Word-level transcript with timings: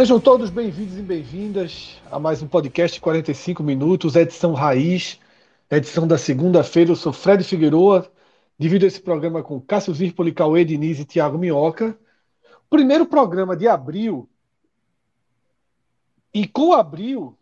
Sejam 0.00 0.18
todos 0.18 0.48
bem-vindos 0.48 0.96
e 0.96 1.02
bem-vindas 1.02 2.00
a 2.10 2.18
mais 2.18 2.40
um 2.40 2.48
podcast 2.48 2.98
45 2.98 3.62
minutos, 3.62 4.16
edição 4.16 4.54
raiz, 4.54 5.20
edição 5.70 6.08
da 6.08 6.16
segunda-feira. 6.16 6.90
Eu 6.90 6.96
sou 6.96 7.12
Fred 7.12 7.44
Figueroa, 7.44 8.10
divido 8.58 8.86
esse 8.86 8.98
programa 8.98 9.42
com 9.42 9.60
Cássio 9.60 9.92
Zirpoli, 9.92 10.32
Cauê 10.32 10.64
Diniz 10.64 10.98
e 10.98 11.04
Tiago 11.04 11.36
Minhoca. 11.36 11.98
Primeiro 12.70 13.04
programa 13.04 13.54
de 13.54 13.68
abril. 13.68 14.26
E 16.32 16.48
com 16.48 16.72
abril 16.72 17.36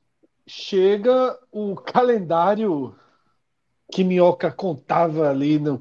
chega 0.45 1.39
o 1.53 1.77
calendário 1.77 2.93
que 3.93 4.03
Minhoca 4.03 4.51
contava 4.51 5.31
ali 5.31 5.61
no, 5.61 5.81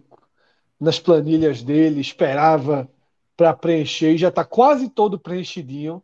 nas 0.80 1.00
planilhas 1.00 1.64
dele, 1.64 2.02
esperava 2.02 2.88
para 3.36 3.52
preencher 3.52 4.14
e 4.14 4.18
já 4.20 4.28
está 4.28 4.46
quase 4.46 4.88
todo 4.88 5.18
preenchidinho 5.18 6.04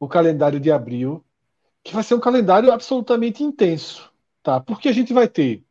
o 0.00 0.08
calendário 0.08 0.58
de 0.58 0.72
abril, 0.72 1.24
que 1.84 1.94
vai 1.94 2.02
ser 2.02 2.14
um 2.14 2.20
calendário 2.20 2.72
absolutamente 2.72 3.44
intenso, 3.44 4.10
tá? 4.42 4.58
Porque 4.58 4.88
a 4.88 4.92
gente 4.92 5.12
vai 5.12 5.28
ter 5.28 5.64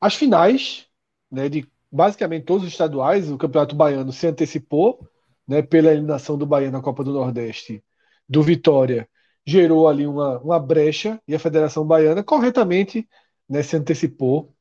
as 0.00 0.14
finais, 0.14 0.88
né, 1.30 1.48
de 1.48 1.68
basicamente 1.90 2.44
todos 2.44 2.64
os 2.64 2.72
estaduais, 2.72 3.30
o 3.30 3.38
Campeonato 3.38 3.76
Baiano 3.76 4.12
se 4.12 4.26
antecipou, 4.26 5.06
né, 5.46 5.62
pela 5.62 5.92
eliminação 5.92 6.36
do 6.38 6.46
Bahia 6.46 6.70
na 6.70 6.80
Copa 6.80 7.04
do 7.04 7.12
Nordeste, 7.12 7.84
do 8.28 8.42
Vitória, 8.42 9.08
gerou 9.46 9.86
ali 9.88 10.06
uma, 10.06 10.38
uma 10.40 10.58
brecha 10.58 11.20
e 11.28 11.34
a 11.34 11.38
Federação 11.38 11.86
Baiana 11.86 12.24
corretamente, 12.24 13.08
né, 13.48 13.62
se 13.62 13.76
antecipou 13.76 14.54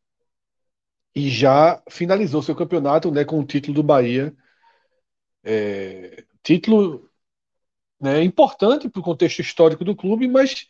e 1.16 1.30
já 1.30 1.82
finalizou 1.90 2.42
seu 2.42 2.56
campeonato, 2.56 3.12
né, 3.12 3.26
com 3.26 3.40
o 3.40 3.46
título 3.46 3.76
do 3.76 3.84
Bahia, 3.84 4.36
é, 5.44 6.24
título 6.44 7.11
né, 8.02 8.24
importante 8.24 8.90
para 8.90 9.00
o 9.00 9.04
contexto 9.04 9.40
histórico 9.40 9.86
do 9.86 9.96
clube, 9.96 10.28
mas 10.28 10.68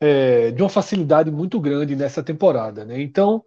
é, 0.00 0.50
de 0.50 0.62
uma 0.62 0.68
facilidade 0.68 1.30
muito 1.30 1.60
grande 1.60 1.96
nessa 1.96 2.22
temporada. 2.22 2.84
Né? 2.84 3.00
Então, 3.00 3.44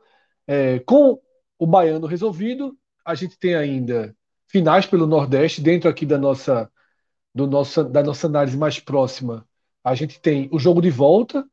é, 0.48 0.80
com 0.80 1.20
o 1.60 1.68
baiano 1.68 2.08
resolvido, 2.08 2.78
a 3.06 3.16
gente 3.16 3.38
tem 3.38 3.56
ainda 3.56 4.16
finais 4.48 4.86
pelo 4.86 5.08
Nordeste, 5.08 5.62
dentro 5.62 5.90
aqui 5.90 6.06
da 6.06 6.18
nossa, 6.18 6.72
do 7.34 7.48
da 7.48 8.04
nossa 8.04 8.28
análise 8.28 8.58
mais 8.58 8.80
próxima. 8.80 9.48
A 9.84 9.96
gente 9.96 10.20
tem 10.20 10.50
o 10.52 10.60
jogo 10.60 10.82
de 10.82 10.90
volta 10.90 11.46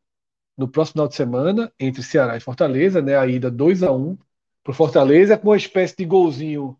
no 0.57 0.69
próximo 0.69 0.95
final 0.95 1.09
de 1.09 1.15
semana 1.15 1.73
entre 1.79 2.03
Ceará 2.03 2.37
e 2.37 2.41
Fortaleza, 2.41 3.01
né? 3.03 3.17
A 3.17 3.27
ida 3.27 3.51
2 3.51 3.83
a 3.83 3.93
1 3.93 4.17
para 4.65 4.73
o 4.73 4.75
Fortaleza, 4.75 5.39
com 5.39 5.49
uma 5.49 5.57
espécie 5.57 5.97
de 5.97 6.05
golzinho 6.05 6.77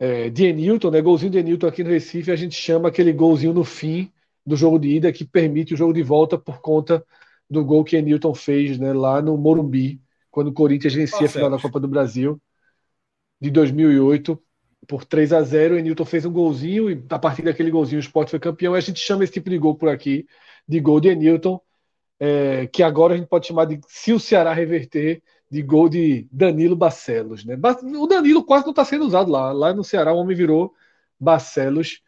é, 0.00 0.30
de 0.30 0.46
Enilton, 0.46 0.90
né? 0.90 1.02
Golzinho 1.02 1.30
de 1.30 1.38
Enilton 1.38 1.66
aqui 1.66 1.84
no 1.84 1.90
Recife, 1.90 2.32
a 2.32 2.36
gente 2.36 2.54
chama 2.54 2.88
aquele 2.88 3.12
golzinho 3.12 3.52
no 3.52 3.62
fim 3.62 4.10
do 4.44 4.56
jogo 4.56 4.78
de 4.78 4.88
ida 4.88 5.12
que 5.12 5.26
permite 5.26 5.74
o 5.74 5.76
jogo 5.76 5.92
de 5.92 6.02
volta 6.02 6.38
por 6.38 6.62
conta 6.62 7.04
do 7.48 7.62
gol 7.62 7.84
que 7.84 7.96
Enilton 7.96 8.34
fez 8.34 8.78
né, 8.78 8.94
lá 8.94 9.20
no 9.20 9.36
Morumbi, 9.36 10.00
quando 10.30 10.48
o 10.48 10.52
Corinthians 10.54 10.94
vencia 10.94 11.26
a 11.26 11.28
final 11.28 11.50
da 11.50 11.58
Copa 11.58 11.78
do 11.78 11.86
Brasil 11.86 12.40
de 13.38 13.50
2008 13.50 14.42
por 14.88 15.04
3 15.04 15.32
a 15.34 15.42
0 15.42 15.78
Enilton 15.78 16.04
fez 16.04 16.24
um 16.24 16.32
golzinho 16.32 16.90
e 16.90 17.04
a 17.10 17.18
partir 17.18 17.42
daquele 17.42 17.70
golzinho 17.70 17.98
o 17.98 18.02
Sport 18.02 18.30
foi 18.30 18.40
campeão. 18.40 18.74
E 18.74 18.78
a 18.78 18.80
gente 18.80 19.00
chama 19.00 19.22
esse 19.22 19.34
tipo 19.34 19.50
de 19.50 19.58
gol 19.58 19.76
por 19.76 19.90
aqui 19.90 20.26
de 20.66 20.80
gol 20.80 20.98
de 21.00 21.08
Enilton, 21.08 21.60
é, 22.18 22.66
que 22.68 22.82
agora 22.82 23.14
a 23.14 23.16
gente 23.18 23.28
pode 23.28 23.46
chamar 23.46 23.66
de 23.66 23.80
se 23.86 24.12
o 24.12 24.20
Ceará 24.20 24.54
reverter 24.54 25.22
de 25.50 25.62
gol 25.62 25.88
de 25.88 26.28
Danilo 26.30 26.76
Barcelos. 26.76 27.44
Né? 27.44 27.58
O 27.98 28.06
Danilo 28.06 28.44
quase 28.44 28.64
não 28.64 28.70
está 28.70 28.84
sendo 28.84 29.04
usado 29.04 29.30
lá. 29.30 29.52
Lá 29.52 29.74
no 29.74 29.82
Ceará 29.82 30.12
o 30.12 30.18
homem 30.18 30.36
virou 30.36 30.74
Barcelos 31.18 32.02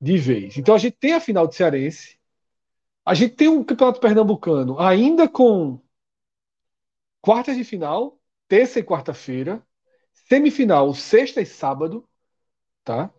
de 0.00 0.16
vez. 0.16 0.56
Então 0.56 0.74
a 0.74 0.78
gente 0.78 0.96
tem 0.96 1.14
a 1.14 1.20
final 1.20 1.46
de 1.46 1.56
Cearense. 1.56 2.18
A 3.04 3.14
gente 3.14 3.34
tem 3.34 3.48
um 3.48 3.64
campeonato 3.64 4.00
pernambucano 4.00 4.78
ainda 4.78 5.28
com 5.28 5.80
quartas 7.20 7.56
de 7.56 7.64
final, 7.64 8.18
terça 8.48 8.78
e 8.78 8.82
quarta-feira, 8.82 9.62
semifinal, 10.28 10.94
sexta 10.94 11.40
e 11.40 11.46
sábado, 11.46 12.08
tá? 12.84 13.12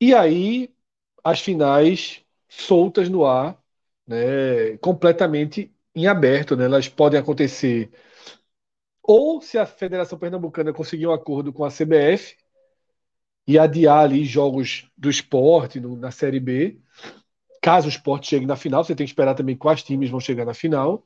E 0.00 0.14
aí 0.14 0.74
as 1.22 1.40
finais 1.40 2.24
soltas 2.48 3.08
no 3.08 3.24
ar, 3.26 3.60
né, 4.06 4.76
completamente 4.78 5.72
em 5.94 6.06
aberto, 6.06 6.56
né? 6.56 6.64
Elas 6.64 6.88
podem 6.88 7.20
acontecer 7.20 7.90
ou 9.12 9.40
se 9.40 9.58
a 9.58 9.66
Federação 9.66 10.16
Pernambucana 10.16 10.72
conseguir 10.72 11.08
um 11.08 11.12
acordo 11.12 11.52
com 11.52 11.64
a 11.64 11.68
CBF 11.68 12.36
e 13.44 13.58
adiar 13.58 14.04
ali 14.04 14.24
jogos 14.24 14.88
do 14.96 15.10
esporte 15.10 15.80
no, 15.80 15.96
na 15.96 16.12
Série 16.12 16.38
B, 16.38 16.80
caso 17.60 17.88
o 17.88 17.90
esporte 17.90 18.28
chegue 18.28 18.46
na 18.46 18.54
final, 18.54 18.84
você 18.84 18.94
tem 18.94 19.04
que 19.04 19.10
esperar 19.10 19.34
também 19.34 19.56
quais 19.56 19.82
times 19.82 20.10
vão 20.10 20.20
chegar 20.20 20.44
na 20.44 20.54
final, 20.54 21.04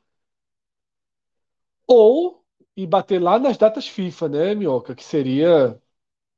ou 1.86 2.44
e 2.76 2.86
bater 2.86 3.22
lá 3.22 3.38
nas 3.38 3.56
datas 3.56 3.88
FIFA, 3.88 4.28
né, 4.28 4.54
Minhoca? 4.54 4.94
Que 4.94 5.02
seria. 5.02 5.80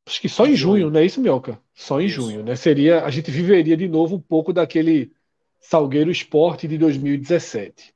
Acho 0.06 0.21
que 0.21 0.28
só 0.28 0.47
em 0.47 0.54
junho, 0.54 0.88
não 0.88 1.00
é 1.00 1.04
isso, 1.04 1.21
Minhoca? 1.21 1.60
Só 1.75 2.00
em 2.00 2.06
isso. 2.06 2.15
junho, 2.15 2.44
né? 2.44 2.54
Seria. 2.54 3.04
A 3.04 3.10
gente 3.10 3.28
viveria 3.28 3.77
de 3.77 3.88
novo 3.88 4.15
um 4.15 4.21
pouco 4.21 4.53
daquele 4.53 5.12
Salgueiro 5.59 6.12
Esporte 6.12 6.69
de 6.69 6.78
2017. 6.78 7.93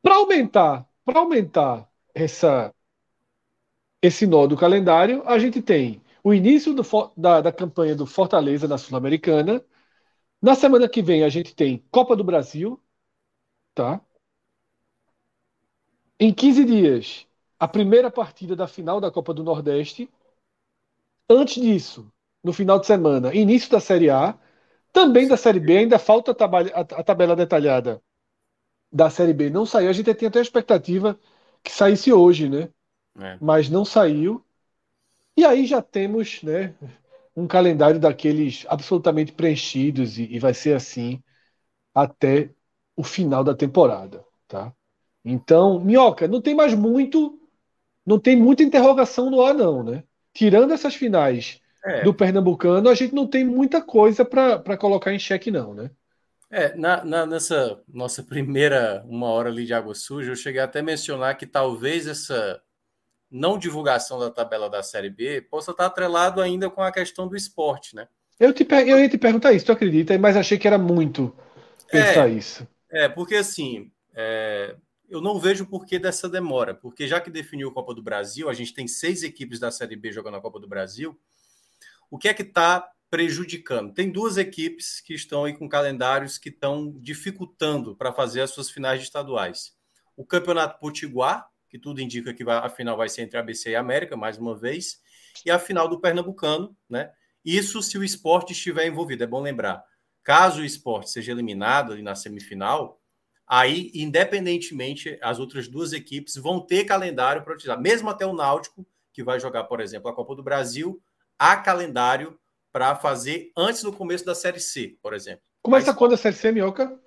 Para 0.00 0.14
aumentar, 0.16 0.88
para 1.04 1.18
aumentar 1.18 1.92
essa, 2.14 2.74
esse 4.02 4.26
nó 4.26 4.46
do 4.46 4.56
calendário, 4.56 5.22
a 5.26 5.38
gente 5.38 5.62
tem 5.62 6.00
o 6.22 6.32
início 6.34 6.74
do, 6.74 6.82
da, 7.16 7.40
da 7.40 7.52
campanha 7.52 7.94
do 7.94 8.06
Fortaleza 8.06 8.68
na 8.68 8.78
Sul-Americana. 8.78 9.64
Na 10.42 10.54
semana 10.56 10.88
que 10.88 11.02
vem 11.02 11.24
a 11.24 11.28
gente 11.28 11.54
tem 11.54 11.84
Copa 11.90 12.16
do 12.16 12.24
Brasil, 12.24 12.80
tá? 13.74 14.00
Em 16.18 16.32
15 16.32 16.64
dias, 16.64 17.26
a 17.58 17.66
primeira 17.68 18.10
partida 18.10 18.54
da 18.56 18.66
final 18.68 19.00
da 19.00 19.10
Copa 19.10 19.34
do 19.34 19.42
Nordeste. 19.44 20.08
Antes 21.28 21.62
disso, 21.62 22.10
no 22.42 22.52
final 22.52 22.78
de 22.78 22.86
semana, 22.86 23.34
início 23.34 23.70
da 23.70 23.80
Série 23.80 24.10
A, 24.10 24.38
também 24.92 25.26
da 25.28 25.36
Série 25.36 25.60
B, 25.60 25.78
ainda 25.78 25.98
falta 25.98 26.30
a 26.32 26.34
tabela, 26.34 26.70
a 26.72 27.04
tabela 27.04 27.36
detalhada 27.36 28.02
da 28.92 29.10
Série 29.10 29.32
B. 29.34 29.50
Não 29.50 29.66
saiu, 29.66 29.90
a 29.90 29.92
gente 29.92 30.14
tinha 30.14 30.28
até 30.28 30.38
a 30.40 30.42
expectativa 30.42 31.18
que 31.64 31.72
saísse 31.72 32.12
hoje, 32.12 32.48
né? 32.48 32.68
É. 33.18 33.38
Mas 33.40 33.70
não 33.70 33.84
saiu. 33.84 34.44
E 35.36 35.44
aí 35.44 35.66
já 35.66 35.82
temos, 35.82 36.42
né, 36.42 36.74
um 37.34 37.46
calendário 37.46 37.98
daqueles 37.98 38.64
absolutamente 38.68 39.32
preenchidos 39.32 40.18
e, 40.18 40.24
e 40.24 40.38
vai 40.38 40.54
ser 40.54 40.76
assim 40.76 41.20
até 41.92 42.50
o 42.96 43.02
final 43.02 43.42
da 43.42 43.54
temporada, 43.54 44.24
tá? 44.46 44.72
Então, 45.24 45.80
Minhoca, 45.80 46.28
não 46.28 46.40
tem 46.40 46.54
mais 46.54 46.74
muito, 46.74 47.40
não 48.06 48.20
tem 48.20 48.36
muita 48.36 48.62
interrogação 48.62 49.30
no 49.30 49.42
ar 49.42 49.54
não, 49.54 49.82
né? 49.82 50.04
Tirando 50.32 50.72
essas 50.72 50.94
finais 50.94 51.60
é. 51.84 52.02
do 52.02 52.14
Pernambucano, 52.14 52.88
a 52.88 52.94
gente 52.94 53.14
não 53.14 53.26
tem 53.26 53.44
muita 53.44 53.80
coisa 53.80 54.24
para 54.24 54.76
colocar 54.76 55.12
em 55.12 55.18
xeque 55.18 55.50
não, 55.50 55.74
né? 55.74 55.90
É, 56.50 56.76
na, 56.76 57.04
na, 57.04 57.26
nessa 57.26 57.82
nossa 57.88 58.22
primeira 58.22 59.04
uma 59.08 59.28
hora 59.28 59.48
ali 59.48 59.64
de 59.64 59.74
água 59.74 59.94
suja, 59.94 60.32
eu 60.32 60.36
cheguei 60.36 60.60
até 60.60 60.80
a 60.80 60.82
mencionar 60.82 61.36
que 61.36 61.46
talvez 61.46 62.06
essa 62.06 62.62
não 63.30 63.58
divulgação 63.58 64.18
da 64.18 64.30
tabela 64.30 64.70
da 64.70 64.82
Série 64.82 65.10
B 65.10 65.40
possa 65.42 65.72
estar 65.72 65.86
atrelado 65.86 66.40
ainda 66.40 66.70
com 66.70 66.82
a 66.82 66.92
questão 66.92 67.26
do 67.26 67.36
esporte, 67.36 67.96
né? 67.96 68.06
Eu, 68.38 68.52
te, 68.52 68.66
eu 68.70 68.98
ia 68.98 69.08
te 69.08 69.18
perguntar 69.18 69.52
isso, 69.52 69.66
tu 69.66 69.72
acredita? 69.72 70.16
Mas 70.18 70.36
achei 70.36 70.58
que 70.58 70.66
era 70.66 70.78
muito 70.78 71.34
pensar 71.90 72.28
é, 72.28 72.32
isso. 72.32 72.66
É, 72.90 73.08
porque 73.08 73.36
assim, 73.36 73.90
é, 74.14 74.76
eu 75.08 75.20
não 75.20 75.38
vejo 75.38 75.64
o 75.64 75.66
porquê 75.66 75.98
dessa 75.98 76.28
demora, 76.28 76.74
porque 76.74 77.06
já 77.06 77.20
que 77.20 77.30
definiu 77.30 77.68
a 77.68 77.72
Copa 77.72 77.94
do 77.94 78.02
Brasil, 78.02 78.48
a 78.48 78.54
gente 78.54 78.74
tem 78.74 78.86
seis 78.86 79.22
equipes 79.22 79.58
da 79.58 79.70
Série 79.70 79.96
B 79.96 80.12
jogando 80.12 80.36
a 80.36 80.40
Copa 80.40 80.58
do 80.60 80.68
Brasil. 80.68 81.18
O 82.10 82.18
que 82.18 82.28
é 82.28 82.34
que 82.34 82.42
está 82.42 82.88
prejudicando? 83.14 83.94
Tem 83.94 84.10
duas 84.10 84.36
equipes 84.36 85.00
que 85.00 85.14
estão 85.14 85.44
aí 85.44 85.52
com 85.52 85.68
calendários 85.68 86.36
que 86.36 86.48
estão 86.48 86.92
dificultando 86.98 87.94
para 87.94 88.12
fazer 88.12 88.40
as 88.40 88.50
suas 88.50 88.68
finais 88.68 89.00
estaduais. 89.00 89.72
O 90.16 90.26
Campeonato 90.26 90.80
Potiguar, 90.80 91.48
que 91.68 91.78
tudo 91.78 92.00
indica 92.00 92.34
que 92.34 92.42
a 92.42 92.68
final 92.68 92.96
vai 92.96 93.08
ser 93.08 93.22
entre 93.22 93.38
ABC 93.38 93.70
e 93.70 93.76
América, 93.76 94.16
mais 94.16 94.36
uma 94.36 94.58
vez, 94.58 95.00
e 95.46 95.50
a 95.52 95.60
final 95.60 95.86
do 95.86 96.00
Pernambucano, 96.00 96.76
né? 96.90 97.12
Isso 97.44 97.80
se 97.84 97.96
o 97.96 98.02
esporte 98.02 98.52
estiver 98.52 98.84
envolvido, 98.88 99.22
é 99.22 99.28
bom 99.28 99.40
lembrar. 99.40 99.84
Caso 100.24 100.62
o 100.62 100.64
esporte 100.64 101.08
seja 101.08 101.30
eliminado 101.30 101.92
ali 101.92 102.02
na 102.02 102.16
semifinal, 102.16 103.00
aí, 103.46 103.92
independentemente, 103.94 105.16
as 105.22 105.38
outras 105.38 105.68
duas 105.68 105.92
equipes 105.92 106.34
vão 106.34 106.58
ter 106.58 106.82
calendário 106.82 107.44
para 107.44 107.54
utilizar. 107.54 107.80
Mesmo 107.80 108.10
até 108.10 108.26
o 108.26 108.34
Náutico, 108.34 108.84
que 109.12 109.22
vai 109.22 109.38
jogar, 109.38 109.62
por 109.64 109.80
exemplo, 109.80 110.10
a 110.10 110.12
Copa 110.12 110.34
do 110.34 110.42
Brasil, 110.42 111.00
há 111.38 111.56
calendário 111.56 112.36
para 112.74 112.96
fazer 112.96 113.52
antes 113.56 113.84
do 113.84 113.92
começo 113.92 114.24
da 114.24 114.34
Série 114.34 114.58
C, 114.58 114.98
por 115.00 115.14
exemplo. 115.14 115.44
Começa 115.62 115.92
Mas, 115.92 115.96
quando 115.96 116.14
a 116.14 116.16
Série 116.16 116.34
C, 116.34 116.50
Mioca? 116.50 117.00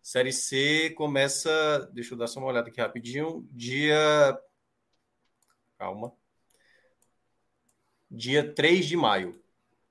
Série 0.00 0.32
C 0.32 0.90
começa, 0.96 1.90
deixa 1.92 2.14
eu 2.14 2.18
dar 2.18 2.28
só 2.28 2.38
uma 2.38 2.46
olhada 2.46 2.68
aqui 2.68 2.80
rapidinho, 2.80 3.44
dia. 3.50 4.38
Calma. 5.76 6.12
Dia 8.08 8.54
3 8.54 8.86
de 8.86 8.96
maio. 8.96 9.42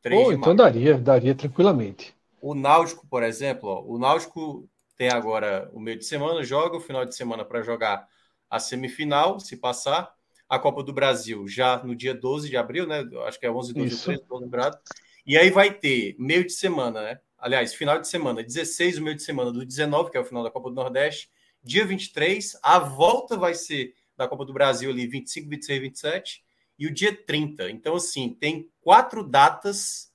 3 0.02 0.18
oh, 0.18 0.30
de 0.30 0.38
então 0.38 0.56
maio. 0.56 0.58
daria, 0.58 0.98
daria 0.98 1.36
tranquilamente. 1.36 2.16
O 2.42 2.56
Náutico, 2.56 3.06
por 3.06 3.22
exemplo, 3.22 3.68
ó, 3.68 3.84
o 3.84 4.00
Náutico 4.00 4.70
tem 4.96 5.10
agora 5.10 5.70
o 5.74 5.80
meio 5.82 6.00
de 6.00 6.06
semana, 6.06 6.42
joga 6.42 6.78
o 6.78 6.82
final 6.82 7.04
de 7.04 7.14
semana 7.14 7.44
para 7.44 7.62
jogar 7.62 8.08
a 8.50 8.62
semifinal, 8.62 9.42
se 9.42 9.58
passar. 9.58 10.16
A 10.52 10.60
Copa 10.60 10.84
do 10.84 10.94
Brasil 10.94 11.48
já 11.48 11.82
no 11.84 11.96
dia 11.96 12.14
12 12.14 12.50
de 12.50 12.58
abril, 12.58 12.86
né? 12.86 13.04
Acho 13.26 13.40
que 13.40 13.46
é 13.46 13.52
11, 13.52 13.74
12, 13.74 13.88
Isso. 13.88 14.06
13, 14.06 14.24
lembrado. 14.32 14.78
E 15.26 15.38
aí 15.38 15.50
vai 15.50 15.74
ter 15.74 16.16
meio 16.20 16.46
de 16.46 16.52
semana, 16.52 17.02
né? 17.02 17.20
aliás, 17.42 17.74
final 17.74 18.00
de 18.00 18.08
semana, 18.08 18.44
16, 18.44 19.00
o 19.00 19.02
meio 19.02 19.16
de 19.16 19.24
semana 19.24 19.52
do 19.52 19.66
19, 19.66 20.12
que 20.12 20.18
é 20.18 20.20
o 20.22 20.26
final 20.26 20.44
da 20.44 20.52
Copa 20.52 20.70
do 20.70 20.76
Nordeste, 20.76 21.30
dia 21.64 21.86
23, 21.86 22.58
a 22.62 22.78
volta 22.78 23.36
vai 23.36 23.56
ser 23.56 23.96
da 24.16 24.28
Copa 24.28 24.46
do 24.46 24.54
Brasil 24.54 24.92
ali 24.92 25.08
25, 25.08 25.50
26, 25.50 25.82
27 25.82 26.44
e 26.78 26.86
o 26.86 26.94
dia 26.94 27.16
30. 27.26 27.72
Então, 27.72 27.96
assim, 27.96 28.30
tem 28.40 28.70
quatro 28.80 29.28
datas, 29.28 30.12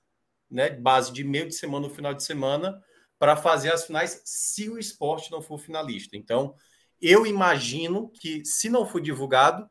né, 0.49 0.71
base 0.71 1.13
de 1.13 1.25
meio 1.25 1.49
de 1.49 1.55
semana 1.55 1.89
no 1.89 1.95
final 1.95 2.15
de 2.15 2.23
semana, 2.23 2.81
para 3.19 3.35
fazer 3.35 3.73
as 3.73 3.87
finais 3.87 4.23
se 4.25 4.69
o 4.69 4.79
esporte 4.79 5.33
não 5.33 5.43
for 5.43 5.59
finalista. 5.59 6.17
Então, 6.17 6.55
eu 7.01 7.27
imagino 7.27 8.09
que, 8.21 8.45
se 8.45 8.71
não 8.71 8.87
for 8.87 9.01
divulgado, 9.01 9.69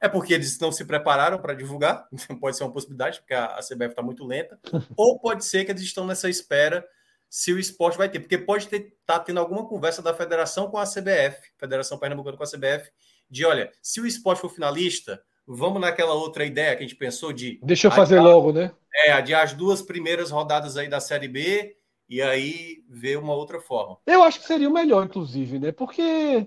é 0.00 0.08
porque 0.08 0.34
eles 0.34 0.58
não 0.58 0.70
se 0.70 0.84
prepararam 0.84 1.38
para 1.38 1.54
divulgar, 1.54 2.06
pode 2.40 2.56
ser 2.56 2.64
uma 2.64 2.72
possibilidade, 2.72 3.20
porque 3.20 3.34
a, 3.34 3.58
CBF 3.60 3.90
está 3.90 4.02
muito 4.02 4.24
lenta, 4.24 4.58
ou 4.96 5.18
pode 5.18 5.44
ser 5.44 5.64
que 5.64 5.72
eles 5.72 5.82
estão 5.82 6.06
nessa 6.06 6.28
espera 6.28 6.86
se 7.28 7.52
o 7.52 7.58
esporte 7.58 7.98
vai 7.98 8.08
ter, 8.08 8.20
porque 8.20 8.38
pode 8.38 8.66
estar 8.66 8.88
tá 9.04 9.18
tendo 9.18 9.40
alguma 9.40 9.66
conversa 9.66 10.00
da 10.00 10.14
federação 10.14 10.70
com 10.70 10.78
a 10.78 10.84
CBF, 10.84 11.50
Federação 11.58 11.98
Pernambucana 11.98 12.36
com 12.36 12.44
a 12.44 12.46
CBF, 12.46 12.90
de 13.28 13.44
olha, 13.44 13.72
se 13.82 14.00
o 14.00 14.06
esporte 14.06 14.40
for 14.40 14.48
finalista, 14.48 15.20
vamos 15.46 15.80
naquela 15.80 16.14
outra 16.14 16.44
ideia 16.44 16.76
que 16.76 16.84
a 16.84 16.86
gente 16.86 16.96
pensou 16.96 17.32
de. 17.32 17.58
Deixa 17.62 17.88
eu 17.88 17.90
fazer 17.90 18.18
adiar, 18.18 18.32
logo, 18.32 18.52
né? 18.52 18.72
É, 18.94 19.12
adiar 19.12 19.42
as 19.42 19.52
duas 19.52 19.82
primeiras 19.82 20.30
rodadas 20.30 20.76
aí 20.76 20.88
da 20.88 21.00
Série 21.00 21.28
B 21.28 21.76
e 22.08 22.22
aí 22.22 22.84
ver 22.88 23.18
uma 23.18 23.34
outra 23.34 23.60
forma. 23.60 23.98
Eu 24.06 24.22
acho 24.22 24.40
que 24.40 24.46
seria 24.46 24.68
o 24.68 24.72
melhor, 24.72 25.04
inclusive, 25.04 25.58
né? 25.58 25.72
Porque 25.72 26.46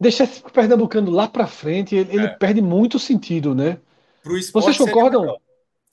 deixar 0.00 0.24
esse 0.24 0.42
Pernambucano 0.42 1.10
lá 1.10 1.28
para 1.28 1.46
frente, 1.46 1.94
ele, 1.94 2.10
é. 2.10 2.14
ele, 2.14 2.28
perde 2.30 2.62
muito 2.62 2.98
sentido, 2.98 3.54
né? 3.54 3.78
Pro 4.22 4.38
esporte 4.38 4.64
Vocês 4.64 4.78
concordam? 4.78 5.38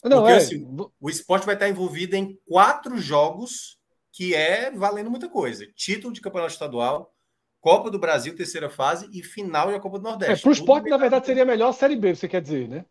Não, 0.04 0.22
Porque, 0.22 0.34
é... 0.34 0.38
assim, 0.38 0.68
o 1.00 1.10
esporte 1.10 1.46
vai 1.46 1.56
estar 1.56 1.68
envolvido 1.68 2.16
em 2.16 2.40
quatro 2.48 2.98
jogos 2.98 3.78
que 4.12 4.34
é 4.34 4.72
valendo 4.72 5.12
muita 5.12 5.28
coisa. 5.28 5.68
Título 5.76 6.14
de 6.14 6.22
campeonato 6.22 6.54
estadual, 6.54 7.14
Copa 7.60 7.92
do 7.92 8.00
Brasil, 8.00 8.36
terceira 8.36 8.70
fase 8.70 9.10
e 9.12 9.22
final 9.22 9.72
da 9.72 9.80
Copa 9.80 10.00
do 10.00 10.04
Nordeste. 10.04 10.34
É, 10.34 10.38
para 10.38 10.50
o 10.50 10.54
esporte, 10.54 10.90
na 10.90 10.98
verdade, 10.98 11.26
seria 11.26 11.46
melhor 11.46 11.70
a 11.70 11.74
Série 11.74 11.96
B, 11.96 12.16
você 12.16 12.28
quer 12.28 12.42
dizer, 12.42 12.68
né? 12.68 12.86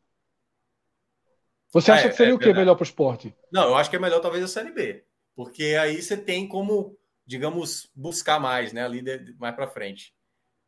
Você 1.73 1.91
acha 1.91 2.07
é, 2.07 2.09
que 2.11 2.17
seria 2.17 2.33
é, 2.33 2.35
o 2.35 2.39
que 2.39 2.53
melhor 2.53 2.75
para 2.75 2.83
o 2.83 2.87
esporte? 2.87 3.35
Não, 3.51 3.69
eu 3.69 3.77
acho 3.77 3.91
que 3.91 3.97
é 3.97 3.99
melhor 3.99 4.21
talvez 4.21 4.45
a 4.45 4.49
Série 4.49 4.71
B. 4.71 5.05
Porque 5.35 5.77
aí 5.79 6.01
você 6.01 6.17
tem 6.17 6.49
como, 6.49 6.97
digamos, 7.27 7.91
buscar 7.95 8.41
mais, 8.41 8.73
né? 8.73 8.85
Ali 8.85 9.03
de, 9.03 9.35
mais 9.39 9.55
para 9.55 9.69
frente. 9.69 10.16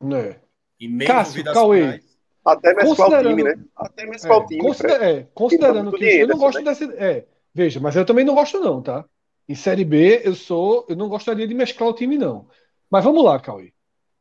É. 0.01 0.35
E 0.79 0.87
mesmo 0.87 1.13
Cássio, 1.13 1.43
Cauê, 1.43 2.01
até 2.43 2.73
mesclar 2.73 3.25
o 3.25 3.27
time, 3.29 3.43
né? 3.43 3.55
Até 3.75 4.05
mesclar 4.05 4.39
é, 4.39 4.41
o 4.41 4.47
time. 4.47 4.61
Consider, 4.61 5.01
é, 5.01 5.27
considerando 5.33 5.91
que 5.91 6.05
eu 6.05 6.27
não 6.27 6.37
gosto 6.37 6.63
desse. 6.63 6.85
É, 6.95 7.25
veja, 7.53 7.79
mas 7.79 7.95
eu 7.95 8.05
também 8.05 8.25
não 8.25 8.33
gosto, 8.35 8.59
não, 8.59 8.81
tá? 8.81 9.05
Em 9.47 9.55
Série 9.55 9.83
B, 9.83 10.21
eu 10.23 10.35
sou. 10.35 10.85
Eu 10.87 10.95
não 10.95 11.09
gostaria 11.09 11.47
de 11.47 11.53
mesclar 11.53 11.89
o 11.89 11.93
time, 11.93 12.17
não. 12.17 12.47
Mas 12.89 13.03
vamos 13.03 13.23
lá, 13.23 13.39
Cauê. 13.39 13.73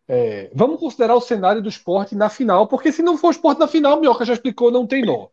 É, 0.06 0.50
vamos 0.54 0.80
considerar 0.80 1.14
o 1.14 1.20
cenário 1.20 1.62
do 1.62 1.68
esporte 1.68 2.14
na 2.14 2.30
final, 2.30 2.66
porque 2.66 2.90
se 2.90 3.02
não 3.02 3.18
for 3.18 3.28
o 3.28 3.30
esporte 3.30 3.58
na 3.58 3.68
final, 3.68 3.96
o 3.96 4.00
Minhoca 4.00 4.24
já 4.24 4.32
explicou, 4.32 4.70
não 4.70 4.86
tem 4.86 5.04
nó. 5.04 5.28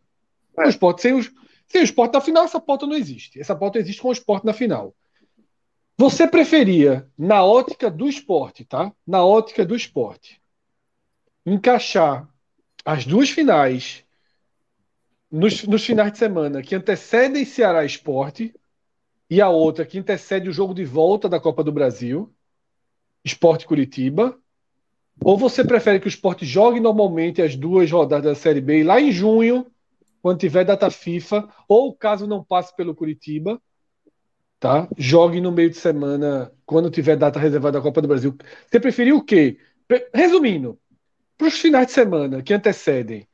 É. 0.57 0.65
O 0.65 0.69
esporte, 0.69 1.01
sem, 1.01 1.13
os, 1.13 1.31
sem 1.67 1.81
o 1.81 1.83
esporte 1.83 2.13
na 2.13 2.21
final, 2.21 2.43
essa 2.43 2.59
pauta 2.59 2.85
não 2.85 2.95
existe. 2.95 3.39
Essa 3.39 3.55
pauta 3.55 3.79
existe 3.79 4.01
com 4.01 4.09
o 4.09 4.13
esporte 4.13 4.45
na 4.45 4.53
final. 4.53 4.93
Você 5.97 6.27
preferia, 6.27 7.09
na 7.17 7.43
ótica 7.43 7.89
do 7.89 8.07
esporte, 8.09 8.65
tá? 8.65 8.91
Na 9.07 9.25
ótica 9.25 9.65
do 9.65 9.75
esporte, 9.75 10.41
encaixar 11.45 12.27
as 12.83 13.05
duas 13.05 13.29
finais 13.29 14.03
nos, 15.31 15.63
nos 15.63 15.85
finais 15.85 16.11
de 16.11 16.17
semana 16.17 16.61
que 16.61 16.75
antecedem 16.75 17.45
Ceará 17.45 17.85
Esporte, 17.85 18.53
e 19.29 19.41
a 19.41 19.49
outra 19.49 19.85
que 19.85 19.97
intercede 19.97 20.49
o 20.49 20.53
jogo 20.53 20.73
de 20.73 20.85
volta 20.85 21.27
da 21.27 21.39
Copa 21.39 21.63
do 21.63 21.71
Brasil, 21.71 22.31
Esporte 23.23 23.65
Curitiba? 23.65 24.37
Ou 25.23 25.37
você 25.37 25.63
prefere 25.63 25.99
que 25.99 26.07
o 26.07 26.09
esporte 26.09 26.45
jogue 26.45 26.79
normalmente 26.79 27.41
as 27.41 27.55
duas 27.55 27.89
rodadas 27.89 28.25
da 28.25 28.35
Série 28.35 28.61
B 28.61 28.83
lá 28.83 28.99
em 28.99 29.11
junho, 29.11 29.65
quando 30.21 30.39
tiver 30.39 30.63
data 30.63 30.89
FIFA, 30.91 31.49
ou 31.67 31.95
caso 31.95 32.27
não 32.27 32.43
passe 32.43 32.75
pelo 32.75 32.93
Curitiba, 32.93 33.61
tá? 34.59 34.87
Jogue 34.97 35.41
no 35.41 35.51
meio 35.51 35.69
de 35.69 35.77
semana, 35.77 36.51
quando 36.65 36.89
tiver 36.89 37.15
data 37.15 37.39
reservada 37.39 37.77
da 37.77 37.83
Copa 37.83 38.01
do 38.01 38.07
Brasil. 38.07 38.35
Você 38.69 38.79
preferiu 38.79 39.17
o 39.17 39.23
quê? 39.23 39.57
Resumindo, 40.13 40.79
para 41.37 41.47
os 41.47 41.59
finais 41.59 41.87
de 41.87 41.93
semana 41.93 42.41
que 42.41 42.53
antecedem 42.53 43.27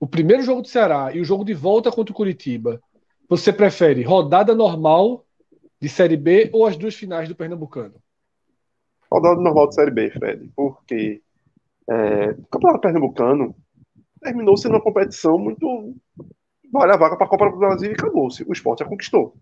o 0.00 0.06
primeiro 0.06 0.42
jogo 0.42 0.62
do 0.62 0.68
Ceará 0.68 1.12
e 1.12 1.20
o 1.20 1.24
jogo 1.24 1.44
de 1.44 1.54
volta 1.54 1.90
contra 1.90 2.12
o 2.12 2.16
Curitiba, 2.16 2.80
você 3.28 3.52
prefere 3.52 4.02
rodada 4.02 4.54
normal 4.54 5.24
de 5.80 5.88
Série 5.88 6.16
B 6.16 6.50
ou 6.52 6.66
as 6.66 6.76
duas 6.76 6.94
finais 6.94 7.28
do 7.28 7.34
Pernambucano? 7.34 7.94
Rodada 9.10 9.40
normal 9.40 9.68
de 9.68 9.74
Série 9.74 9.90
B, 9.90 10.10
Fred, 10.10 10.50
porque 10.54 11.20
é, 11.88 12.30
o 12.30 12.46
Campeonato 12.46 12.80
Pernambucano 12.80 13.54
terminou 14.20 14.56
sendo 14.56 14.74
uma 14.74 14.82
competição 14.82 15.38
muito. 15.38 15.94
Vale 16.70 16.92
a 16.92 16.96
vaga 16.96 17.16
para 17.16 17.26
a 17.26 17.28
Copa 17.28 17.50
do 17.50 17.58
Brasil 17.58 17.90
e 17.90 17.94
acabou-se. 17.94 18.44
O 18.44 18.52
esporte 18.52 18.80
já 18.80 18.84
conquistou. 18.84 19.34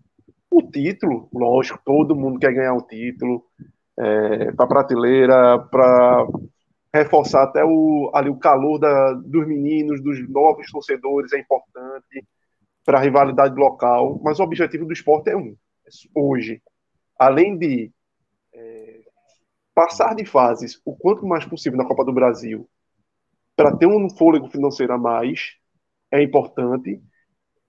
O 0.49 0.61
título, 0.61 1.29
lógico, 1.33 1.79
todo 1.83 2.15
mundo 2.15 2.39
quer 2.39 2.53
ganhar 2.53 2.73
um 2.73 2.81
título 2.81 3.45
é, 3.97 4.51
para 4.53 4.67
prateleira, 4.67 5.59
para 5.59 6.27
reforçar 6.93 7.43
até 7.43 7.63
o, 7.63 8.11
ali, 8.13 8.29
o 8.29 8.37
calor 8.37 8.79
da, 8.79 9.13
dos 9.13 9.47
meninos, 9.47 10.01
dos 10.01 10.27
novos 10.29 10.69
torcedores, 10.71 11.33
é 11.33 11.39
importante 11.39 12.25
para 12.85 12.99
a 12.99 13.01
rivalidade 13.01 13.55
local, 13.55 14.19
mas 14.23 14.39
o 14.39 14.43
objetivo 14.43 14.85
do 14.85 14.93
esporte 14.93 15.29
é 15.29 15.35
um: 15.35 15.55
hoje, 16.15 16.61
além 17.19 17.57
de 17.57 17.91
é, 18.53 19.01
passar 19.75 20.15
de 20.15 20.25
fases 20.25 20.81
o 20.85 20.95
quanto 20.95 21.25
mais 21.25 21.45
possível 21.45 21.77
na 21.77 21.85
Copa 21.85 22.05
do 22.05 22.13
Brasil, 22.13 22.67
para 23.55 23.75
ter 23.75 23.87
um 23.87 24.09
fôlego 24.09 24.47
financeiro 24.49 24.93
a 24.93 24.97
mais, 24.97 25.55
é 26.11 26.21
importante, 26.21 27.01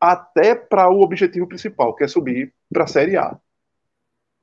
até 0.00 0.54
para 0.54 0.88
o 0.88 1.00
objetivo 1.00 1.48
principal, 1.48 1.94
que 1.94 2.04
é 2.04 2.08
subir 2.08 2.54
para 2.72 2.84
a 2.84 2.86
Série 2.86 3.16
A. 3.16 3.38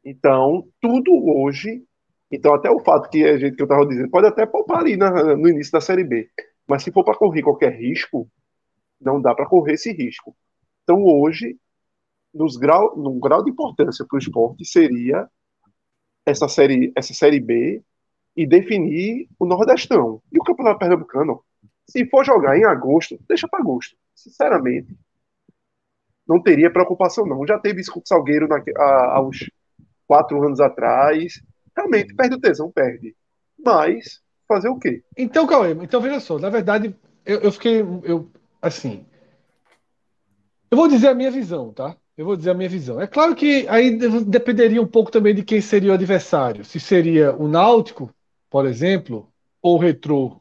Então, 0.03 0.67
tudo 0.79 1.11
hoje. 1.11 1.83
Então, 2.31 2.53
até 2.53 2.69
o 2.69 2.79
fato 2.79 3.09
que 3.09 3.23
a 3.23 3.37
gente 3.37 3.55
que 3.55 3.61
eu 3.61 3.65
estava 3.65 3.85
dizendo, 3.85 4.09
pode 4.09 4.27
até 4.27 4.45
poupar 4.45 4.79
ali 4.79 4.97
na, 4.97 5.35
no 5.35 5.47
início 5.47 5.71
da 5.71 5.81
Série 5.81 6.03
B. 6.03 6.29
Mas 6.67 6.83
se 6.83 6.91
for 6.91 7.03
para 7.03 7.17
correr 7.17 7.41
qualquer 7.41 7.73
risco, 7.79 8.29
não 8.99 9.21
dá 9.21 9.33
para 9.33 9.45
correr 9.45 9.73
esse 9.73 9.91
risco. 9.91 10.35
Então, 10.83 11.03
hoje, 11.03 11.57
nos 12.33 12.57
grau, 12.57 12.95
no 12.97 13.17
grau 13.19 13.43
de 13.43 13.51
importância 13.51 14.05
para 14.07 14.15
o 14.15 14.19
esporte 14.19 14.65
seria 14.65 15.29
essa 16.25 16.47
série, 16.47 16.91
essa 16.95 17.13
série 17.13 17.39
B 17.39 17.81
e 18.35 18.45
definir 18.45 19.27
o 19.39 19.45
Nordestão. 19.45 20.21
E 20.31 20.39
o 20.39 20.43
Campeonato 20.43 20.79
Pernambucano, 20.79 21.41
se 21.87 22.05
for 22.09 22.25
jogar 22.25 22.57
em 22.57 22.65
agosto, 22.65 23.17
deixa 23.27 23.47
para 23.47 23.59
agosto. 23.59 23.95
Sinceramente, 24.13 24.95
não 26.27 26.41
teria 26.41 26.71
preocupação, 26.71 27.25
não. 27.25 27.45
Já 27.45 27.59
teve 27.59 27.81
isso 27.81 27.91
com 27.91 27.99
o 27.99 28.07
Salgueiro 28.07 28.47
na, 28.47 29.21
uns 29.21 29.49
quatro 30.07 30.41
anos 30.43 30.59
atrás. 30.59 31.41
Realmente, 31.75 32.15
perde 32.15 32.35
o 32.35 32.39
tesão, 32.39 32.71
perde. 32.71 33.15
Mas 33.63 34.21
fazer 34.47 34.69
o 34.69 34.79
quê? 34.79 35.03
Então, 35.17 35.47
Cauê, 35.47 35.71
então 35.71 36.01
veja 36.01 36.19
só, 36.19 36.37
na 36.39 36.49
verdade, 36.49 36.95
eu, 37.25 37.39
eu 37.39 37.51
fiquei. 37.51 37.81
Eu, 38.03 38.29
assim. 38.61 39.05
Eu 40.69 40.77
vou 40.77 40.87
dizer 40.87 41.09
a 41.09 41.15
minha 41.15 41.31
visão, 41.31 41.71
tá? 41.73 41.95
Eu 42.17 42.25
vou 42.25 42.35
dizer 42.35 42.51
a 42.51 42.53
minha 42.53 42.69
visão. 42.69 43.01
É 43.01 43.07
claro 43.07 43.35
que 43.35 43.67
aí 43.67 43.97
dependeria 44.25 44.81
um 44.81 44.87
pouco 44.87 45.11
também 45.11 45.35
de 45.35 45.43
quem 45.43 45.59
seria 45.59 45.91
o 45.91 45.93
adversário. 45.93 46.63
Se 46.63 46.79
seria 46.79 47.35
o 47.35 47.47
Náutico, 47.47 48.09
por 48.49 48.65
exemplo, 48.65 49.29
ou 49.61 49.75
o 49.75 49.79
Retrô. 49.79 50.39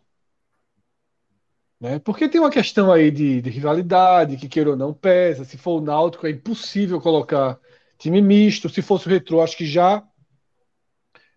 Né? 1.84 1.98
Porque 1.98 2.30
tem 2.30 2.40
uma 2.40 2.50
questão 2.50 2.90
aí 2.90 3.10
de, 3.10 3.42
de 3.42 3.50
rivalidade, 3.50 4.38
que 4.38 4.48
queira 4.48 4.70
ou 4.70 4.76
não 4.76 4.94
pesa. 4.94 5.44
Se 5.44 5.58
for 5.58 5.82
o 5.82 5.84
Náutico, 5.84 6.26
é 6.26 6.30
impossível 6.30 6.98
colocar 6.98 7.60
time 7.98 8.22
misto. 8.22 8.70
Se 8.70 8.80
fosse 8.80 9.06
o 9.06 9.10
Retrô, 9.10 9.42
acho 9.42 9.54
que 9.54 9.66
já 9.66 10.02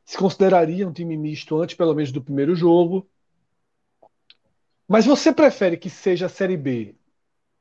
se 0.06 0.18
consideraria 0.18 0.88
um 0.88 0.94
time 0.94 1.18
misto 1.18 1.62
antes, 1.62 1.76
pelo 1.76 1.94
menos, 1.94 2.14
do 2.14 2.24
primeiro 2.24 2.56
jogo. 2.56 3.06
Mas 4.88 5.06
você 5.06 5.34
prefere 5.34 5.76
que 5.76 5.90
seja 5.90 6.28
a 6.28 6.30
Série 6.30 6.56
B 6.56 6.96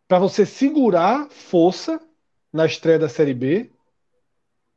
para 0.07 0.21
você 0.21 0.47
segurar 0.47 1.29
força 1.29 2.01
na 2.53 2.67
estreia 2.67 3.01
da 3.01 3.09
Série 3.09 3.35
B, 3.35 3.69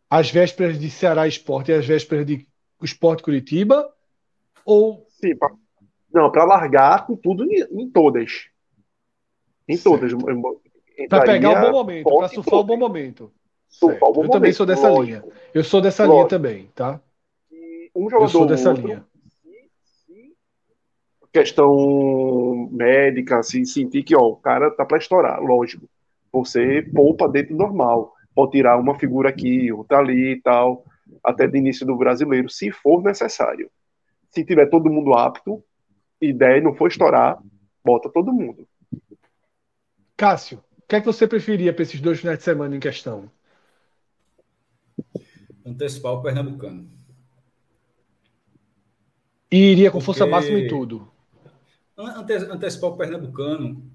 às 0.09 0.31
vésperas 0.31 0.79
de 0.79 0.89
Ceará 0.89 1.27
Esporte 1.27 1.69
e 1.69 1.75
às 1.75 1.85
vésperas 1.85 2.25
de 2.25 2.47
Esporte 2.81 3.21
Curitiba? 3.21 3.87
Ou. 4.65 5.05
Sim. 5.09 5.35
Não, 6.13 6.31
para 6.31 6.43
largar 6.43 7.05
com 7.05 7.15
tudo 7.15 7.45
em, 7.45 7.65
em 7.71 7.89
todas. 7.89 8.49
Em 9.67 9.77
certo. 9.77 9.99
todas. 9.99 10.13
Para 11.07 11.23
pegar 11.23 11.51
o 11.51 11.65
bom 11.65 11.71
momento, 11.71 12.17
para 12.17 12.27
surfar 12.27 12.59
o 12.59 12.63
bom 12.63 12.77
momento. 12.77 13.31
Surfar 13.69 14.09
o 14.09 14.13
bom 14.13 14.21
eu 14.21 14.27
momento, 14.27 14.31
também 14.31 14.51
sou 14.51 14.65
dessa 14.65 14.89
lógico. 14.89 15.05
linha. 15.05 15.23
Eu 15.53 15.63
sou 15.63 15.81
dessa 15.81 16.03
lógico. 16.03 16.17
linha 16.17 16.27
também, 16.27 16.71
tá? 16.75 16.99
E 17.51 17.91
um 17.95 18.09
jogador 18.09 18.25
eu 18.25 18.29
sou 18.29 18.45
dessa 18.45 18.69
outro, 18.69 18.87
linha. 18.87 19.05
Questão 21.31 22.69
médica, 22.71 23.37
assim, 23.37 23.63
sentir 23.63 24.03
que 24.03 24.15
ó, 24.15 24.21
o 24.21 24.35
cara 24.35 24.71
tá 24.71 24.83
para 24.83 24.97
estourar, 24.97 25.39
lógico. 25.39 25.87
Você 26.31 26.81
poupa 26.93 27.29
dentro 27.29 27.55
do 27.55 27.59
normal. 27.59 28.13
Pode 28.33 28.51
tirar 28.51 28.77
uma 28.77 28.97
figura 28.97 29.29
aqui, 29.29 29.71
outra 29.71 29.99
ali 29.99 30.33
e 30.33 30.41
tal, 30.41 30.83
até 31.23 31.45
de 31.47 31.57
início 31.57 31.85
do 31.85 31.95
brasileiro, 31.95 32.49
se 32.49 32.71
for 32.71 33.01
necessário. 33.03 33.69
Se 34.31 34.43
tiver 34.43 34.67
todo 34.67 34.89
mundo 34.89 35.13
apto, 35.13 35.63
ideia 36.21 36.61
não 36.61 36.75
for 36.75 36.87
estourar, 36.87 37.41
bota 37.83 38.09
todo 38.09 38.33
mundo. 38.33 38.67
Cássio, 40.17 40.63
o 40.77 40.87
que 40.87 40.95
é 40.95 40.99
que 40.99 41.05
você 41.05 41.27
preferia 41.27 41.73
para 41.73 41.83
esses 41.83 42.01
dois 42.01 42.19
finais 42.19 42.39
de 42.39 42.43
semana 42.43 42.75
em 42.75 42.79
questão? 42.79 43.31
Antecipar 45.65 46.13
o 46.13 46.21
Pernambucano. 46.21 46.89
E 49.51 49.71
iria 49.71 49.89
com 49.89 49.99
Porque... 49.99 50.05
força 50.05 50.25
máxima 50.25 50.59
em 50.59 50.67
tudo. 50.67 51.09
Antecipar 51.97 52.89
o 52.91 52.97
Pernambucano 52.97 53.89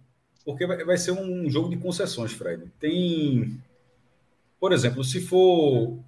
porque 0.45 0.67
vai, 0.67 0.85
vai 0.85 0.99
ser 0.99 1.13
um 1.13 1.49
jogo 1.49 1.71
de 1.71 1.77
concessões, 1.77 2.33
Fred. 2.33 2.71
Tem, 2.79 3.59
por 4.61 4.73
exemplo, 4.73 5.03
se 5.03 5.21
for 5.21 5.99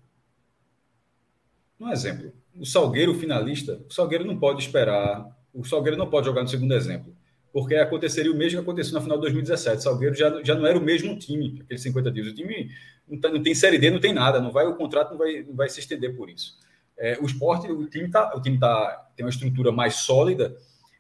um 1.81 1.91
exemplo, 1.91 2.33
o 2.59 2.67
Salgueiro 2.67 3.15
finalista, 3.15 3.81
o 3.89 3.93
Salgueiro 3.93 4.25
não 4.25 4.39
pode 4.39 4.63
esperar, 4.63 5.36
o 5.61 5.65
Salgueiro 5.65 5.97
não 5.97 6.09
pode 6.09 6.27
jogar 6.27 6.43
no 6.43 6.49
segundo 6.49 6.75
exemplo, 6.75 7.15
porque 7.53 7.75
aconteceria 7.75 8.31
o 8.31 8.37
mesmo 8.37 8.59
que 8.59 8.63
aconteceu 8.63 8.95
na 8.95 9.01
final 9.01 9.17
de 9.17 9.23
2017. 9.23 9.79
O 9.79 9.83
Salgueiro 9.83 10.15
já, 10.15 10.43
já 10.43 10.55
não 10.55 10.67
era 10.67 10.79
o 10.79 10.83
mesmo 10.83 11.19
time, 11.19 11.61
aqueles 11.65 11.83
50 11.83 12.11
dias. 12.11 12.27
O 12.29 12.35
time 12.35 12.71
não, 13.09 13.21
tá, 13.21 13.29
não 13.31 13.43
tem 13.43 13.55
série 13.55 13.79
D, 13.79 13.91
não 13.91 14.01
tem 14.01 14.13
nada, 14.13 14.41
não 14.41 14.51
vai 14.53 14.67
o 14.67 14.77
contrato 14.77 15.11
não 15.11 15.19
vai, 15.19 15.43
não 15.43 15.55
vai 15.55 15.69
se 15.69 15.81
estender 15.81 16.17
por 16.17 16.29
isso. 16.29 16.59
É, 16.99 17.19
o 17.21 17.27
esporte, 17.27 17.71
o 17.71 17.87
time 17.87 18.11
tá, 18.11 18.35
o 18.35 18.41
time 18.41 18.59
tá 18.59 19.11
tem 19.17 19.25
uma 19.25 19.31
estrutura 19.31 19.71
mais 19.71 19.97
sólida 19.97 20.57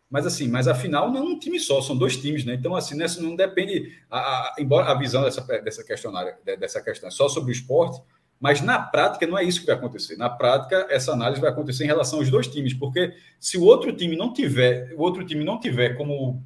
mas 0.08 0.24
assim, 0.24 0.48
mas 0.48 0.68
afinal 0.68 1.10
não 1.10 1.18
é 1.18 1.22
um 1.22 1.38
time 1.38 1.58
só, 1.58 1.80
são 1.82 1.96
dois 1.96 2.16
times, 2.16 2.44
né? 2.44 2.54
Então, 2.54 2.74
assim, 2.76 2.96
nessa 2.96 3.20
não 3.20 3.34
depende. 3.34 3.92
A, 4.08 4.18
a, 4.18 4.54
embora 4.58 4.86
a 4.90 4.94
visão 4.94 5.22
dessa, 5.22 5.42
dessa 5.60 5.84
questionária, 5.84 6.38
dessa 6.58 6.80
questão 6.80 7.08
é 7.08 7.10
só 7.10 7.28
sobre 7.28 7.50
o 7.50 7.52
esporte, 7.52 8.00
mas 8.38 8.60
na 8.60 8.78
prática 8.78 9.26
não 9.26 9.38
é 9.38 9.44
isso 9.44 9.60
que 9.60 9.66
vai 9.66 9.76
acontecer. 9.76 10.16
Na 10.16 10.28
prática, 10.28 10.86
essa 10.90 11.12
análise 11.12 11.40
vai 11.40 11.50
acontecer 11.50 11.84
em 11.84 11.88
relação 11.88 12.18
aos 12.18 12.30
dois 12.30 12.46
times, 12.46 12.74
porque 12.74 13.14
se 13.40 13.56
o 13.56 13.64
outro 13.64 13.92
time 13.92 14.16
não 14.16 14.32
tiver, 14.32 14.92
o 14.94 15.00
outro 15.00 15.24
time 15.24 15.42
não 15.42 15.58
tiver 15.58 15.96
como 15.96 16.42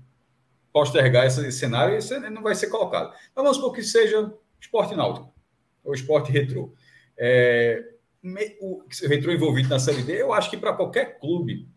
postergar 0.72 1.26
esse 1.26 1.50
cenário, 1.50 1.96
esse 1.96 2.18
não 2.30 2.42
vai 2.42 2.54
ser 2.54 2.68
colocado. 2.68 3.12
Então 3.32 3.42
vamos 3.42 3.56
supor 3.56 3.72
que 3.72 3.82
seja 3.82 4.32
esporte 4.60 4.94
náutico, 4.94 5.32
ou 5.82 5.92
esporte 5.92 6.30
retrô. 6.30 6.72
É, 7.18 7.84
o, 8.60 8.82
retrô 9.08 9.32
envolvido 9.32 9.68
na 9.68 9.78
Série 9.78 10.02
D, 10.02 10.20
eu 10.22 10.32
acho 10.32 10.50
que 10.50 10.56
para 10.56 10.72
qualquer 10.72 11.18
clube 11.18 11.68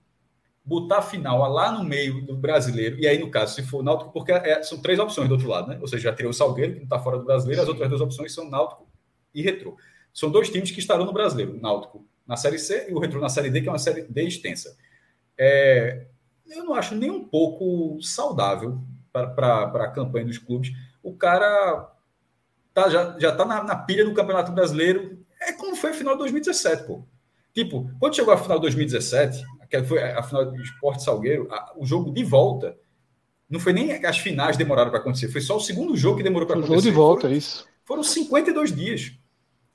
botar 0.63 1.01
final 1.01 1.51
lá 1.51 1.72
no 1.72 1.84
meio 1.84 2.25
do 2.25 2.38
brasileiro, 2.38 2.98
e 2.98 3.08
aí, 3.08 3.17
no 3.17 3.29
caso, 3.29 3.55
se 3.55 3.63
for 3.63 3.84
Náutico, 3.84 4.12
porque 4.13 4.32
é, 4.32 4.63
são 4.63 4.82
três 4.82 4.98
opções 4.98 5.27
do 5.27 5.34
outro 5.34 5.50
lado, 5.50 5.67
né? 5.67 5.77
Ou 5.82 5.88
seja, 5.88 6.03
já 6.03 6.13
teria 6.13 6.29
o 6.29 6.34
Salgueiro, 6.34 6.74
que 6.74 6.79
não 6.79 6.86
está 6.86 7.00
fora 7.00 7.17
do 7.17 7.25
brasileiro, 7.25 7.62
as 7.62 7.67
outras 7.67 7.89
duas 7.89 8.00
opções 8.00 8.34
são 8.34 8.50
Náutico 8.50 8.88
e 9.34 9.41
Retrô. 9.41 9.75
São 10.13 10.29
dois 10.29 10.50
times 10.50 10.72
que 10.72 10.79
estarão 10.79 11.05
no 11.05 11.13
brasileiro, 11.13 11.60
Náutico 11.60 12.05
na 12.25 12.38
Série 12.38 12.58
C 12.58 12.88
e 12.89 12.93
o 12.93 13.00
Retrô 13.00 13.20
na 13.20 13.29
Série 13.29 13.50
D, 13.50 13.62
que 13.62 13.67
é 13.67 13.72
uma 13.72 13.79
Série 13.79 14.03
D 14.03 14.24
extensa. 14.24 14.77
É, 15.38 16.05
eu 16.48 16.63
não 16.63 16.74
acho 16.74 16.96
nem 16.96 17.12
um 17.12 17.24
pouco 17.24 18.01
saudável 18.01 18.79
para 19.12 19.63
a 19.65 19.91
campanha 19.91 20.25
dos 20.25 20.38
clubes. 20.38 20.72
O 21.01 21.13
cara 21.13 21.91
tá, 22.74 22.89
já, 22.89 23.17
já 23.20 23.36
tá 23.36 23.46
na, 23.46 23.63
na 23.63 23.75
pilha 23.75 24.05
do 24.05 24.13
Campeonato 24.13 24.51
Brasileiro. 24.51 25.20
É 25.41 25.51
como 25.51 25.75
foi 25.75 25.91
a 25.91 25.93
final 25.93 26.13
de 26.13 26.20
2017, 26.20 26.84
pô. 26.86 27.03
Tipo, 27.53 27.89
quando 28.00 28.15
chegou 28.15 28.34
a 28.34 28.38
final 28.38 28.58
de 28.58 28.63
2017, 28.63 29.43
que 29.70 29.84
foi 29.84 30.01
a 30.01 30.24
final 30.24 30.46
do 30.46 30.62
Esporte 30.62 31.03
Salgueiro, 31.03 31.48
a, 31.51 31.74
o 31.75 31.86
jogo 31.86 32.12
de 32.12 32.24
volta, 32.24 32.75
não 33.50 33.60
foi 33.60 33.74
nem 33.74 33.93
as 33.93 34.17
finais 34.17 34.58
demoraram 34.58 34.89
para 34.89 35.00
acontecer, 35.00 35.27
foi 35.27 35.41
só 35.41 35.58
o 35.58 35.60
segundo 35.60 35.96
jogo 35.96 36.17
que 36.17 36.24
demorou 36.24 36.48
para 36.48 36.55
acontecer. 36.58 36.74
O 36.74 36.82
jogo 36.82 36.89
de 36.89 36.96
volta, 36.96 37.22
foram, 37.24 37.36
isso. 37.36 37.67
Foram 37.84 38.03
52 38.03 38.75
dias. 38.75 39.12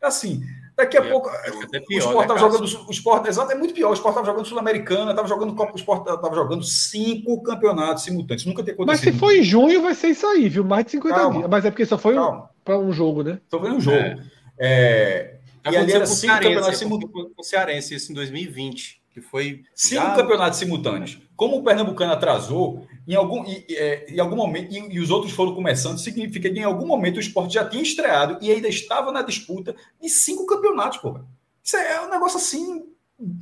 Assim, 0.00 0.42
daqui 0.76 0.96
a 0.96 1.04
é, 1.04 1.10
pouco 1.10 1.28
é 1.72 1.80
pior, 1.80 1.88
o 1.90 1.98
Sport 1.98 2.22
estava 2.22 2.34
né, 2.34 2.46
jogando 2.46 2.86
o 2.86 2.90
Sport, 2.90 3.26
exato, 3.26 3.52
é 3.52 3.54
muito 3.54 3.74
pior. 3.74 3.90
O 3.90 3.94
Sport 3.94 4.12
estava 4.12 4.26
jogando 4.26 4.46
Sul-Americana, 4.46 5.10
estava 5.10 5.28
jogando 5.28 5.54
Copa, 5.54 5.72
o 5.72 5.76
Sport 5.76 6.08
estava 6.08 6.34
jogando 6.34 6.62
cinco 6.62 7.42
campeonatos 7.42 8.04
simultâneos. 8.04 8.46
Nunca 8.46 8.62
tinha 8.62 8.74
acontecido. 8.74 9.04
Mas 9.04 9.14
se 9.14 9.18
for 9.18 9.32
em 9.32 9.42
junho, 9.42 9.82
vai 9.82 9.94
ser 9.94 10.08
isso 10.08 10.26
aí, 10.26 10.48
viu? 10.48 10.64
Mais 10.64 10.84
de 10.84 10.92
50 10.92 11.14
Calma. 11.14 11.38
dias. 11.38 11.50
Mas 11.50 11.64
é 11.64 11.70
porque 11.70 11.86
só 11.86 11.98
foi 11.98 12.18
um, 12.18 12.42
para 12.64 12.78
um 12.78 12.92
jogo, 12.92 13.22
né? 13.22 13.40
Só 13.50 13.58
foi 13.58 13.70
um 13.70 13.80
jogo. 13.80 13.96
É. 13.96 14.18
É... 14.58 15.34
E 15.70 15.76
ali 15.76 15.92
era 15.92 16.06
cinco 16.06 16.34
campeonatos 16.34 16.78
simultâneos. 16.78 17.32
Com 17.34 17.42
o 17.42 17.44
Cearense, 17.44 17.94
isso 17.94 18.12
em 18.12 18.14
2020 18.14 18.97
que 19.20 19.26
foi 19.26 19.62
cinco 19.74 20.02
já... 20.02 20.14
campeonatos 20.14 20.58
simultâneos. 20.58 21.18
Como 21.36 21.58
o 21.58 21.62
Pernambucano 21.62 22.12
atrasou, 22.12 22.86
em 23.06 23.14
algum, 23.14 23.44
em, 23.44 23.64
é, 23.70 24.12
em 24.12 24.18
algum 24.18 24.36
momento, 24.36 24.72
e, 24.72 24.94
e, 24.94 25.00
os 25.00 25.10
outros 25.10 25.32
foram 25.32 25.54
começando, 25.54 25.98
significa 25.98 26.50
que 26.50 26.58
em 26.58 26.64
algum 26.64 26.86
momento 26.86 27.16
o 27.16 27.20
esporte 27.20 27.54
já 27.54 27.64
tinha 27.64 27.82
estreado 27.82 28.38
e 28.40 28.50
ainda 28.50 28.68
estava 28.68 29.12
na 29.12 29.22
disputa 29.22 29.74
de 30.00 30.08
cinco 30.08 30.46
campeonatos, 30.46 30.98
porra. 30.98 31.24
Isso 31.62 31.76
é 31.76 32.04
um 32.04 32.10
negócio 32.10 32.38
assim 32.38 32.84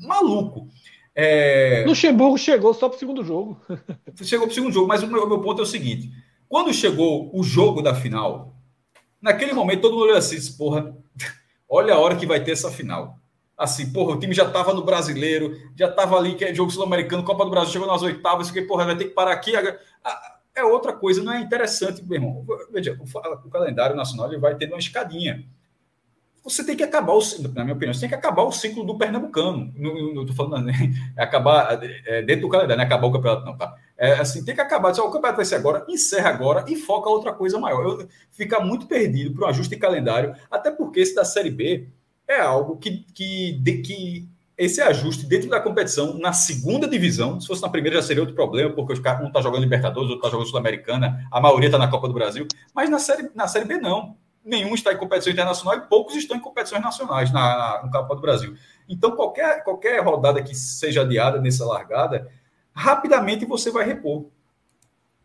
maluco. 0.02 0.68
É... 1.14 1.85
Luxemburgo 1.87 2.37
chegou 2.37 2.75
só 2.75 2.88
para 2.88 2.97
o 2.97 2.99
segundo 2.99 3.25
jogo. 3.25 3.61
chegou 4.23 4.47
para 4.47 4.52
o 4.52 4.54
segundo 4.54 4.73
jogo, 4.73 4.88
mas 4.88 5.02
o 5.02 5.06
meu, 5.06 5.26
meu, 5.28 5.40
ponto 5.40 5.61
é 5.61 5.62
o 5.62 5.66
seguinte: 5.66 6.11
quando 6.49 6.73
chegou 6.75 7.30
o 7.33 7.42
jogo 7.42 7.80
da 7.80 7.95
final, 7.95 8.54
naquele 9.21 9.52
momento 9.52 9.80
todo 9.83 9.92
mundo 9.92 10.04
olhou 10.04 10.16
assim, 10.16 10.38
porra, 10.56 10.95
olha 11.68 11.95
a 11.95 11.99
hora 11.99 12.16
que 12.16 12.26
vai 12.26 12.42
ter 12.42 12.52
essa 12.52 12.71
final 12.71 13.18
assim, 13.57 13.91
porra, 13.93 14.15
o 14.15 14.21
time 14.21 14.35
já 14.35 14.45
estava 14.45 14.75
no 14.75 14.85
brasileiro, 14.85 15.57
já 15.75 15.89
estava 15.89 16.17
ali, 16.17 16.35
que 16.35 16.45
é 16.45 16.55
jogo 16.55 16.71
sul-americano, 16.71 17.25
Copa 17.25 17.45
do 17.45 17.51
Brasil, 17.51 17.73
chegou 17.73 17.89
nas 17.89 18.03
oitavas, 18.03 18.49
fiquei, 18.49 18.63
porra, 18.63 18.85
vai 18.85 18.97
ter 18.97 19.07
que 19.07 19.15
parar 19.15 19.33
aqui. 19.33 19.53
É 20.55 20.65
outra 20.65 20.93
coisa, 20.93 21.23
não 21.23 21.33
é 21.33 21.41
interessante, 21.41 22.05
meu 22.05 22.17
irmão. 22.17 22.45
Veja, 22.71 22.99
o, 22.99 23.51
calendário 23.51 23.97
nacional 23.97 24.31
ele 24.31 24.41
vai 24.41 24.55
ter 24.55 24.69
uma 24.69 24.79
escadinha. 24.79 25.45
Você 26.45 26.65
tem 26.65 26.77
que 26.77 26.83
acabar, 26.85 27.13
o, 27.13 27.21
na 27.55 27.65
minha 27.65 27.75
opinião, 27.75 27.93
você 27.93 28.01
tem 28.01 28.09
que 28.09 28.15
acabar 28.15 28.45
o 28.45 28.53
ciclo 28.53 28.85
do 28.85 28.97
Pernambucano. 28.97 29.73
Não, 29.75 30.25
tô 30.25 30.33
falando, 30.33 30.67
né? 30.67 30.73
É 31.17 31.23
acabar 31.25 31.79
é, 31.83 32.23
dentro 32.23 32.43
do 32.43 32.49
calendário, 32.49 32.77
não 32.77 32.85
é 32.85 32.87
acabar 32.87 33.07
o 33.07 33.13
campeonato, 33.13 33.45
não, 33.45 33.57
tá? 33.57 33.75
É, 33.99 34.13
assim, 34.13 34.45
tem 34.45 34.55
que 34.55 34.61
acabar. 34.61 34.93
o 34.93 35.11
campeonato 35.11 35.37
vai 35.37 35.45
ser 35.45 35.57
agora, 35.57 35.85
encerra 35.89 36.31
agora 36.31 36.65
e 36.69 36.77
foca 36.77 37.11
outra 37.11 37.33
coisa 37.33 37.59
maior. 37.59 37.83
Eu, 37.83 38.09
fica 38.31 38.61
muito 38.61 38.87
perdido 38.87 39.35
para 39.35 39.47
um 39.47 39.49
ajuste 39.49 39.75
de 39.75 39.81
calendário, 39.81 40.35
até 40.51 40.71
porque 40.71 41.01
esse 41.01 41.15
da 41.15 41.25
Série 41.25 41.51
B 41.51 41.89
é 42.28 42.40
algo 42.40 42.76
que, 42.76 43.04
que, 43.14 43.52
de, 43.52 43.78
que 43.83 44.28
esse 44.56 44.80
ajuste 44.80 45.26
dentro 45.26 45.50
da 45.50 45.61
competição 45.61 46.18
na 46.18 46.33
segunda 46.33 46.88
divisão, 46.88 47.40
se 47.40 47.47
fosse 47.47 47.62
na 47.62 47.68
primeira 47.68 47.97
já 47.97 48.02
seria 48.02 48.23
outro 48.23 48.35
problema, 48.35 48.73
porque 48.75 48.95
os 48.95 48.99
caras 48.99 49.23
um 49.23 49.28
está 49.28 49.40
jogando 49.40 49.62
Libertadores, 49.62 50.09
outro 50.09 50.26
está 50.26 50.30
jogando 50.30 50.49
Sul-Americana, 50.49 51.26
a 51.30 51.40
maioria 51.40 51.68
está 51.68 51.78
na 51.78 51.88
Copa 51.88 52.09
do 52.09 52.14
Brasil, 52.14 52.47
mas 52.75 52.88
na 52.88 52.99
série, 52.99 53.30
na 53.35 53.47
série 53.47 53.66
B 53.66 53.76
não. 53.76 54.16
Nenhum 54.42 54.75
está 54.76 54.92
em 54.92 54.97
competição 54.97 55.33
internacional 55.33 55.76
e 55.76 55.80
poucos 55.88 56.14
estão 56.14 56.37
em 56.37 56.40
competições 56.40 56.80
nacionais 56.80 57.33
na, 57.33 57.83
na, 57.83 57.90
Copa 57.90 58.14
do 58.14 58.21
Brasil. 58.21 58.56
Então, 58.88 59.16
qualquer, 59.16 59.64
qualquer 59.64 60.00
rodada 60.00 60.40
que 60.40 60.54
seja 60.54 61.02
adiada 61.02 61.40
nessa 61.40 61.66
largada, 61.66 62.30
rapidamente 62.73 63.45
você 63.45 63.73
vai 63.73 63.85
repor. 63.85 64.26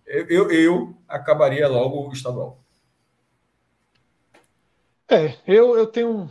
Eu, 0.08 0.28
eu, 0.28 0.52
eu 0.52 0.98
acabaria 1.08 1.68
logo 1.68 2.10
o 2.10 2.12
estadual. 2.12 2.60
É, 5.08 5.36
eu, 5.46 5.78
eu 5.78 5.86
tenho 5.86 6.28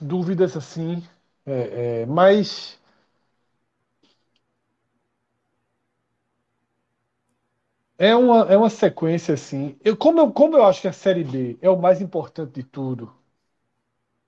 dúvidas 0.00 0.56
assim, 0.56 1.02
é, 1.46 2.02
é, 2.02 2.06
mas 2.06 2.78
é 7.98 8.16
uma, 8.16 8.40
é 8.52 8.56
uma 8.56 8.68
sequência 8.70 9.34
assim. 9.34 9.76
Eu, 9.84 9.96
como, 9.96 10.18
eu, 10.20 10.32
como 10.32 10.56
eu 10.56 10.64
acho 10.64 10.80
que 10.82 10.88
a 10.88 10.92
Série 10.92 11.22
B 11.24 11.56
é 11.62 11.70
o 11.70 11.80
mais 11.80 12.00
importante 12.00 12.52
de 12.54 12.62
tudo, 12.64 13.12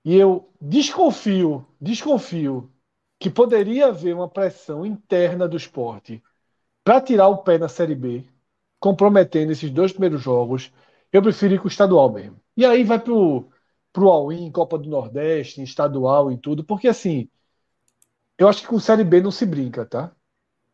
e 0.05 0.15
eu 0.15 0.49
desconfio, 0.61 1.65
desconfio 1.79 2.69
que 3.19 3.29
poderia 3.29 3.87
haver 3.87 4.13
uma 4.13 4.27
pressão 4.29 4.85
interna 4.85 5.47
do 5.47 5.55
esporte 5.57 6.21
para 6.83 7.01
tirar 7.01 7.29
o 7.29 7.39
pé 7.39 7.57
na 7.59 7.69
Série 7.69 7.95
B, 7.95 8.25
comprometendo 8.79 9.51
esses 9.53 9.71
dois 9.71 9.91
primeiros 9.93 10.21
jogos, 10.21 10.71
eu 11.13 11.21
prefiro 11.23 11.55
ir 11.55 11.59
com 11.59 11.65
o 11.65 11.69
estadual 11.69 12.11
mesmo. 12.11 12.39
E 12.57 12.65
aí 12.65 12.83
vai 12.83 12.99
pro, 12.99 13.49
pro 13.93 14.09
All-In, 14.09 14.51
Copa 14.51 14.77
do 14.77 14.89
Nordeste, 14.89 15.61
estadual 15.61 16.31
e 16.31 16.37
tudo, 16.37 16.63
porque 16.63 16.87
assim, 16.87 17.29
eu 18.37 18.49
acho 18.49 18.61
que 18.61 18.67
com 18.67 18.79
Série 18.79 19.03
B 19.03 19.21
não 19.21 19.31
se 19.31 19.45
brinca, 19.45 19.85
tá? 19.85 20.11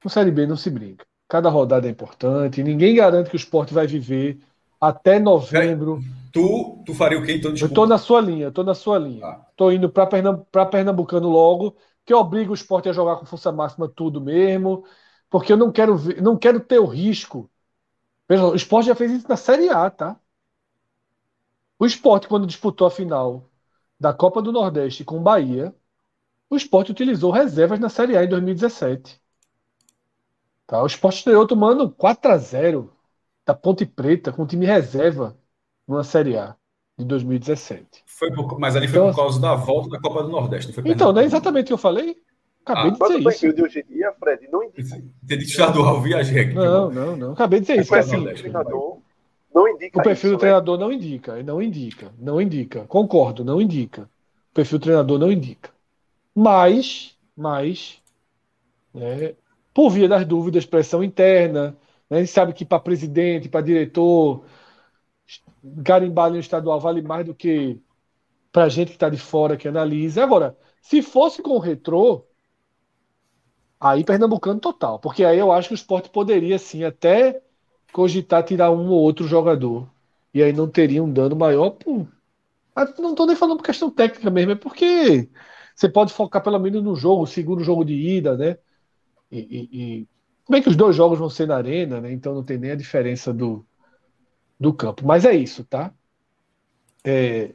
Com 0.01 0.09
Série 0.09 0.31
B 0.31 0.47
não 0.47 0.55
se 0.55 0.69
brinca. 0.69 1.05
Cada 1.27 1.49
rodada 1.49 1.88
é 1.88 1.91
importante, 1.91 2.63
ninguém 2.63 2.95
garante 2.95 3.29
que 3.29 3.35
o 3.35 3.38
esporte 3.38 3.73
vai 3.73 3.85
viver 3.85 4.39
até 4.79 5.19
novembro. 5.19 6.01
Tu, 6.31 6.83
tu 6.85 6.93
faria 6.93 7.19
o 7.19 7.23
quê 7.23 7.35
então? 7.35 7.51
Desculpa. 7.51 7.71
Eu 7.71 7.75
tô 7.75 7.85
na 7.85 7.97
sua 7.97 8.21
linha, 8.21 8.45
eu 8.45 8.51
tô 8.51 8.63
na 8.63 8.73
sua 8.73 8.97
linha. 8.97 9.25
Ah. 9.25 9.45
Tô 9.55 9.71
indo 9.71 9.89
para 9.89 10.07
Pernamb 10.07 10.43
Pernambucano 10.71 11.29
logo, 11.29 11.75
que 12.05 12.13
obriga 12.13 12.51
o 12.51 12.55
esporte 12.55 12.88
a 12.89 12.93
jogar 12.93 13.17
com 13.17 13.25
força 13.25 13.51
máxima 13.51 13.88
tudo 13.88 14.21
mesmo, 14.21 14.85
porque 15.29 15.53
eu 15.53 15.57
não 15.57 15.71
quero 15.71 15.97
ver, 15.97 16.21
não 16.21 16.38
quero 16.38 16.59
ter 16.59 16.79
o 16.79 16.85
risco. 16.85 17.51
Veja, 18.27 18.45
o 18.45 18.55
esporte 18.55 18.88
já 18.88 18.95
fez 18.95 19.11
isso 19.11 19.27
na 19.27 19.35
Série 19.38 19.69
A, 19.69 19.89
tá? 19.89 20.19
O 21.79 21.86
esporte, 21.86 22.27
quando 22.27 22.45
disputou 22.45 22.86
a 22.86 22.91
final 22.91 23.50
da 23.98 24.13
Copa 24.13 24.41
do 24.41 24.51
Nordeste 24.51 25.05
com 25.05 25.17
o 25.17 25.21
Bahia, 25.21 25.74
o 26.50 26.57
esporte 26.57 26.91
utilizou 26.91 27.31
reservas 27.31 27.79
na 27.79 27.88
Série 27.88 28.17
A 28.17 28.24
em 28.25 28.27
2017. 28.27 29.17
Tá? 30.67 30.83
O 30.83 30.88
esporte 30.88 31.19
estreou 31.19 31.48
tomando 31.48 31.89
4 31.89 32.31
a 32.31 32.38
0 32.38 32.91
da 33.45 33.53
Ponte 33.53 33.86
Preta 33.86 34.33
com 34.33 34.45
time 34.45 34.65
reserva 34.65 35.38
numa 35.88 36.03
Série 36.03 36.38
A 36.38 36.53
de 36.98 37.05
2017. 37.05 38.03
Foi 38.05 38.29
por, 38.33 38.59
mas 38.59 38.75
ali 38.75 38.88
foi 38.88 39.00
então, 39.00 39.09
por 39.12 39.15
causa 39.15 39.39
da 39.39 39.55
volta 39.55 39.89
da 39.89 40.01
Copa 40.01 40.24
do 40.24 40.29
Nordeste. 40.29 40.74
então, 40.86 41.13
não 41.13 41.21
é 41.21 41.25
exatamente 41.25 41.65
o 41.65 41.67
que 41.67 41.74
eu 41.74 41.77
falei? 41.77 42.17
Acabei 42.65 42.91
ah, 42.91 43.07
de 43.07 43.24
dizer 43.24 43.29
isso. 43.29 43.53
de 43.53 43.63
hoje 43.63 43.79
em 43.79 43.93
dia, 43.93 44.13
Fred, 44.19 44.48
não 44.51 44.63
indica. 44.63 45.01
Estadual, 45.29 46.01
viajei 46.01 46.41
aqui. 46.41 46.53
Não, 46.53 46.91
não, 46.91 47.15
não. 47.15 47.31
Acabei 47.31 47.62
de 47.62 47.67
dizer 47.67 47.81
isso. 47.81 47.95
Assim, 47.95 48.25
não 49.53 49.68
indica 49.68 50.00
o 50.00 50.03
perfil 50.03 50.29
isso, 50.29 50.38
do 50.38 50.39
treinador 50.39 50.77
né? 50.77 50.86
não 50.86 50.91
indica, 50.91 51.44
não 51.44 51.62
indica, 51.62 52.13
não 52.18 52.41
indica. 52.41 52.86
Concordo, 52.86 53.44
não 53.44 53.62
indica. 53.62 54.03
O 54.51 54.53
perfil 54.53 54.79
do 54.79 54.84
treinador 54.84 55.20
não 55.20 55.32
indica. 55.32 55.72
Mas, 56.36 57.18
mas, 57.36 58.01
né, 58.94 59.36
por 59.74 59.89
via 59.89 60.08
das 60.08 60.25
dúvidas, 60.25 60.65
pressão 60.65 61.03
interna, 61.03 61.77
né, 62.10 62.18
a 62.18 62.20
gente 62.20 62.32
sabe 62.32 62.53
que 62.53 62.65
para 62.65 62.79
presidente, 62.79 63.50
para 63.50 63.62
diretor, 63.62 64.44
garimbar 65.63 66.29
no 66.29 66.39
estadual 66.39 66.79
vale 66.79 67.01
mais 67.01 67.25
do 67.25 67.36
que 67.36 67.82
para 68.51 68.70
gente 68.70 68.89
que 68.89 68.96
está 68.96 69.10
de 69.10 69.18
fora 69.18 69.58
que 69.58 69.68
analisa. 69.68 70.24
Agora, 70.24 70.58
se 70.82 71.01
fosse 71.01 71.41
com 71.41 71.51
o 71.51 71.60
retrô, 71.60 72.25
aí 73.79 74.03
pernambucano 74.03 74.60
total, 74.60 75.00
porque 75.00 75.24
aí 75.24 75.38
eu 75.38 75.51
acho 75.51 75.70
que 75.70 75.74
o 75.74 75.75
esporte 75.75 76.10
poderia 76.10 76.58
sim 76.58 76.84
até 76.84 77.41
cogitar 77.91 78.43
tirar 78.43 78.72
um 78.72 78.89
ou 78.89 79.01
outro 79.01 79.27
jogador. 79.27 79.89
E 80.34 80.43
aí 80.43 80.53
não 80.53 80.67
teria 80.67 81.03
um 81.03 81.12
dano 81.12 81.36
maior. 81.36 81.75
Ah, 82.75 82.86
não 83.00 83.12
estou 83.12 83.25
nem 83.25 83.36
falando 83.36 83.58
por 83.58 83.65
questão 83.65 83.89
técnica 83.89 84.29
mesmo, 84.29 84.51
é 84.51 84.55
porque 84.55 85.27
você 85.75 85.89
pode 85.89 86.13
focar 86.13 86.43
pelo 86.43 86.60
menos 86.60 86.84
no 86.84 86.96
jogo, 86.96 87.25
segundo 87.25 87.63
jogo 87.63 87.84
de 87.84 87.93
ida, 87.93 88.38
né? 88.38 88.58
E, 89.31 89.39
e, 89.39 89.69
e... 89.72 90.08
Bem 90.50 90.62
que 90.62 90.69
os 90.69 90.75
dois 90.75 90.96
jogos 90.96 91.19
vão 91.19 91.29
ser 91.29 91.48
na 91.48 91.58
arena, 91.58 92.01
né? 92.01 92.12
Então 92.12 92.34
não 92.34 92.43
tem 92.43 92.58
nem 92.58 92.72
a 92.72 92.75
diferença 92.75 93.34
do, 93.34 93.65
do 94.60 94.74
campo. 94.74 95.05
Mas 95.05 95.25
é 95.25 95.36
isso, 95.36 95.63
tá? 95.63 95.93
É... 97.03 97.53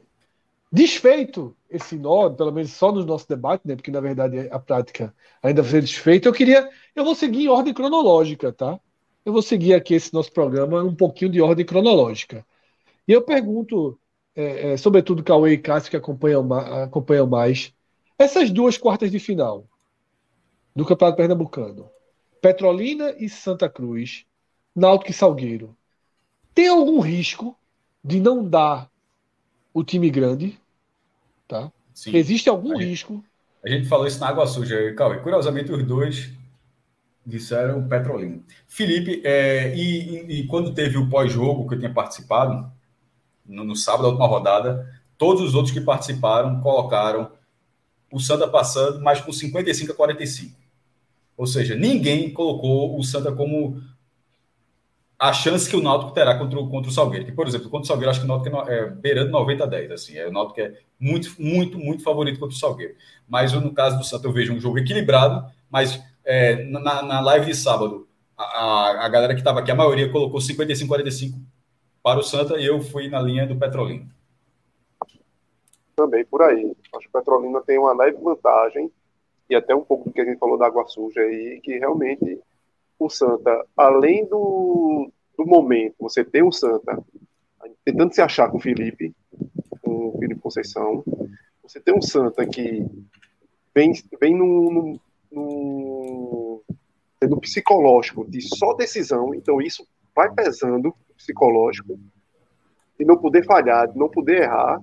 Desfeito 0.71 1.55
esse 1.69 1.97
nó, 1.97 2.29
pelo 2.29 2.51
menos 2.51 2.71
só 2.71 2.91
no 2.91 3.05
nosso 3.05 3.27
debate, 3.27 3.67
né? 3.67 3.75
Porque 3.75 3.91
na 3.91 4.01
verdade 4.01 4.49
a 4.51 4.59
prática 4.59 5.13
ainda 5.41 5.61
vai 5.61 5.71
ser 5.71 5.81
desfeita. 5.81 6.27
Eu 6.27 6.33
queria. 6.33 6.69
Eu 6.95 7.05
vou 7.05 7.15
seguir 7.15 7.43
em 7.43 7.47
ordem 7.47 7.73
cronológica, 7.73 8.51
tá? 8.51 8.79
Eu 9.25 9.33
vou 9.33 9.41
seguir 9.41 9.73
aqui 9.73 9.95
esse 9.95 10.13
nosso 10.13 10.31
programa 10.31 10.83
um 10.83 10.95
pouquinho 10.95 11.31
de 11.31 11.41
ordem 11.41 11.65
cronológica. 11.65 12.45
E 13.07 13.11
eu 13.11 13.21
pergunto, 13.23 13.99
é, 14.35 14.73
é, 14.73 14.77
sobretudo 14.77 15.23
Cauê 15.23 15.53
e 15.53 15.57
Cássio, 15.57 15.89
que 15.89 15.97
acompanham, 15.97 16.47
acompanham 16.53 17.25
mais, 17.25 17.73
essas 18.17 18.51
duas 18.51 18.77
quartas 18.77 19.11
de 19.11 19.19
final 19.19 19.65
do 20.75 20.85
Campeonato 20.85 21.17
Pernambucano, 21.17 21.89
Petrolina 22.41 23.15
e 23.17 23.27
Santa 23.27 23.67
Cruz, 23.67 24.25
Náutico 24.75 25.11
e 25.11 25.13
Salgueiro, 25.13 25.75
tem 26.53 26.67
algum 26.67 26.99
risco 26.99 27.57
de 28.03 28.19
não 28.19 28.47
dar 28.47 28.89
o 29.73 29.83
time 29.83 30.09
grande? 30.09 30.59
Tá? 31.47 31.71
Sim. 31.93 32.15
Existe 32.15 32.49
algum 32.49 32.73
a 32.73 32.81
gente, 32.81 32.89
risco? 32.89 33.23
A 33.63 33.69
gente 33.69 33.87
falou 33.87 34.05
isso 34.05 34.19
na 34.19 34.27
Água 34.27 34.45
Suja, 34.45 34.93
Cauê. 34.93 35.19
Curiosamente, 35.19 35.71
os 35.71 35.83
dois 35.83 36.31
Disseram 37.25 37.87
Petrolina. 37.87 38.39
Felipe, 38.67 39.21
é, 39.25 39.75
e, 39.75 40.41
e, 40.41 40.47
quando 40.47 40.73
teve 40.73 40.97
o 40.97 41.09
pós-jogo 41.09 41.67
que 41.67 41.73
eu 41.73 41.79
tinha 41.79 41.93
participado, 41.93 42.71
no, 43.45 43.63
no 43.63 43.75
sábado, 43.75 44.03
da 44.03 44.09
última 44.09 44.27
rodada, 44.27 44.87
todos 45.17 45.41
os 45.41 45.55
outros 45.55 45.73
que 45.73 45.81
participaram 45.81 46.61
colocaram 46.61 47.31
o 48.11 48.19
Santa 48.19 48.47
passando, 48.47 49.01
mas 49.01 49.21
com 49.21 49.33
55 49.33 49.91
a 49.91 49.95
45. 49.95 50.55
Ou 51.37 51.47
seja, 51.47 51.75
ninguém 51.75 52.31
colocou 52.31 52.97
o 52.97 53.03
Santa 53.03 53.31
como 53.31 53.81
a 55.17 55.33
chance 55.33 55.69
que 55.69 55.75
o 55.75 55.81
Náutico 55.81 56.11
terá 56.11 56.37
contra 56.37 56.59
o, 56.59 56.69
contra 56.69 56.89
o 56.89 56.93
Salgueiro. 56.93 57.25
Que, 57.25 57.31
por 57.31 57.47
exemplo, 57.47 57.69
contra 57.69 57.85
o 57.85 57.87
Salgueiro, 57.87 58.11
acho 58.11 58.19
que 58.19 58.25
o 58.25 58.27
Náutico 58.27 58.69
é, 58.69 58.79
é 58.79 58.89
beirando 58.89 59.31
90 59.31 59.63
a 59.63 59.67
10. 59.67 59.91
Assim, 59.91 60.17
é, 60.17 60.27
o 60.27 60.31
Náutico 60.31 60.61
é 60.61 60.73
muito, 60.99 61.35
muito, 61.39 61.77
muito 61.77 62.03
favorito 62.03 62.39
contra 62.39 62.55
o 62.55 62.59
Salgueiro. 62.59 62.95
Mas 63.27 63.53
no 63.53 63.73
caso 63.73 63.97
do 63.97 64.03
Santa, 64.03 64.27
eu 64.27 64.33
vejo 64.33 64.53
um 64.53 64.59
jogo 64.59 64.77
equilibrado, 64.77 65.49
mas 65.69 66.01
é, 66.25 66.63
na, 66.65 67.01
na 67.01 67.21
live 67.21 67.45
de 67.45 67.55
sábado, 67.55 68.07
a, 68.37 69.05
a 69.05 69.09
galera 69.09 69.33
que 69.33 69.41
estava 69.41 69.59
aqui, 69.59 69.71
a 69.71 69.75
maioria 69.75 70.11
colocou 70.11 70.39
55-45 70.39 71.33
para 72.03 72.19
o 72.19 72.23
Santa 72.23 72.57
e 72.57 72.65
eu 72.65 72.81
fui 72.81 73.09
na 73.09 73.21
linha 73.21 73.47
do 73.47 73.55
Petrolina. 73.55 74.05
Também 75.95 76.25
por 76.25 76.41
aí. 76.41 76.75
Acho 76.93 77.09
que 77.09 77.17
o 77.17 77.19
Petrolina 77.19 77.61
tem 77.61 77.79
uma 77.79 77.93
leve 77.93 78.17
vantagem 78.17 78.91
e 79.49 79.55
até 79.55 79.73
um 79.75 79.83
pouco 79.83 80.09
do 80.09 80.13
que 80.13 80.21
a 80.21 80.25
gente 80.25 80.39
falou 80.39 80.57
da 80.57 80.67
água 80.67 80.85
suja 80.87 81.21
aí, 81.21 81.61
que 81.63 81.77
realmente 81.77 82.39
o 82.99 83.09
Santa, 83.09 83.65
além 83.77 84.25
do, 84.25 85.09
do 85.37 85.45
momento, 85.45 85.95
você 85.99 86.23
tem 86.23 86.43
o 86.43 86.51
Santa 86.51 87.01
tentando 87.83 88.13
se 88.13 88.21
achar 88.21 88.49
com 88.49 88.57
o 88.57 88.61
Felipe, 88.61 89.13
com 89.81 90.09
o 90.09 90.17
Felipe 90.19 90.41
Conceição, 90.41 91.03
você 91.61 91.79
tem 91.79 91.95
um 91.95 92.01
Santa 92.01 92.45
que 92.45 92.85
vem, 93.73 93.93
vem 94.19 94.35
num, 94.35 94.99
no, 95.35 96.63
no 97.21 97.41
psicológico 97.41 98.25
de 98.29 98.41
só 98.41 98.73
decisão, 98.73 99.35
então 99.35 99.61
isso 99.61 99.85
vai 100.15 100.31
pesando 100.33 100.95
psicológico, 101.17 101.99
de 102.97 103.05
não 103.05 103.17
poder 103.17 103.45
falhar, 103.45 103.91
de 103.91 103.97
não 103.97 104.09
poder 104.09 104.43
errar. 104.43 104.81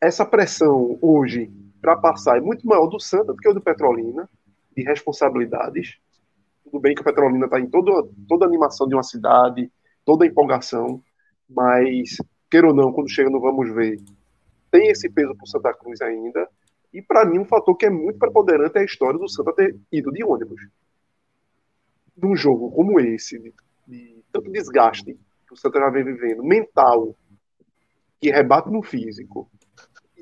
Essa 0.00 0.26
pressão 0.26 0.98
hoje 1.00 1.50
para 1.80 1.96
passar 1.96 2.38
é 2.38 2.40
muito 2.40 2.66
maior 2.66 2.86
do 2.86 2.98
Santa 2.98 3.32
do 3.32 3.36
que 3.36 3.48
o 3.48 3.54
do 3.54 3.60
Petrolina, 3.60 4.28
de 4.76 4.82
responsabilidades. 4.82 5.96
Tudo 6.64 6.80
bem 6.80 6.94
que 6.94 7.02
o 7.02 7.04
Petrolina 7.04 7.44
está 7.44 7.60
em 7.60 7.68
toda, 7.68 8.08
toda 8.28 8.44
a 8.44 8.48
animação 8.48 8.88
de 8.88 8.94
uma 8.94 9.02
cidade, 9.02 9.70
toda 10.04 10.24
a 10.24 10.28
empolgação, 10.28 11.02
mas, 11.48 12.16
queira 12.50 12.68
ou 12.68 12.74
não, 12.74 12.92
quando 12.92 13.10
chega 13.10 13.30
no 13.30 13.40
Vamos 13.40 13.72
Ver, 13.72 14.00
tem 14.70 14.88
esse 14.88 15.08
peso 15.08 15.34
para 15.36 15.44
o 15.44 15.46
Santa 15.46 15.72
Cruz 15.74 16.00
ainda. 16.00 16.48
E 16.94 17.02
para 17.02 17.24
mim, 17.24 17.40
um 17.40 17.44
fator 17.44 17.76
que 17.76 17.86
é 17.86 17.90
muito 17.90 18.20
preponderante 18.20 18.78
é 18.78 18.82
a 18.82 18.84
história 18.84 19.18
do 19.18 19.28
Santa 19.28 19.52
ter 19.52 19.76
ido 19.90 20.12
de 20.12 20.22
ônibus. 20.22 20.68
Num 22.16 22.36
jogo 22.36 22.70
como 22.70 23.00
esse, 23.00 23.36
de, 23.40 23.52
de 23.84 24.24
tanto 24.32 24.48
desgaste 24.52 25.18
que 25.46 25.52
o 25.52 25.56
Santa 25.56 25.80
já 25.80 25.90
vem 25.90 26.04
vivendo, 26.04 26.44
mental, 26.44 27.16
que 28.20 28.30
rebate 28.30 28.70
no 28.70 28.80
físico, 28.80 29.50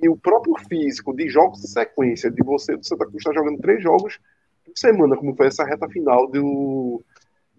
e 0.02 0.08
o 0.08 0.16
próprio 0.16 0.54
físico 0.66 1.14
de 1.14 1.28
jogos 1.28 1.60
de 1.60 1.68
sequência, 1.68 2.30
de 2.30 2.42
você 2.42 2.74
do 2.74 2.84
Santa 2.84 3.04
Cruz 3.04 3.18
estar 3.18 3.34
jogando 3.34 3.60
três 3.60 3.82
jogos 3.82 4.18
por 4.64 4.72
semana, 4.74 5.14
como 5.14 5.36
foi 5.36 5.48
essa 5.48 5.64
reta 5.64 5.86
final 5.90 6.26
do, 6.26 7.04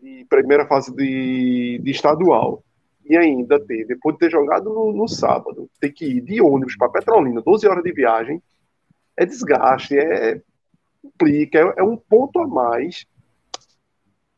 de 0.02 0.26
primeira 0.28 0.66
fase 0.66 0.92
de, 0.92 1.80
de 1.84 1.92
estadual. 1.92 2.64
E 3.06 3.16
ainda 3.16 3.60
ter, 3.60 3.86
depois 3.86 4.16
de 4.16 4.20
ter 4.22 4.32
jogado 4.32 4.74
no, 4.74 4.92
no 4.92 5.08
sábado, 5.08 5.70
ter 5.80 5.92
que 5.92 6.06
ir 6.06 6.22
de 6.22 6.42
ônibus 6.42 6.76
para 6.76 6.90
Petrolina, 6.90 7.42
12 7.42 7.68
horas 7.68 7.84
de 7.84 7.94
viagem, 7.94 8.42
é 9.18 9.26
desgaste, 9.26 9.98
é 9.98 10.42
implica, 11.04 11.60
é, 11.60 11.74
é 11.78 11.84
um 11.84 11.98
ponto 11.98 12.40
a 12.40 12.48
mais 12.48 13.06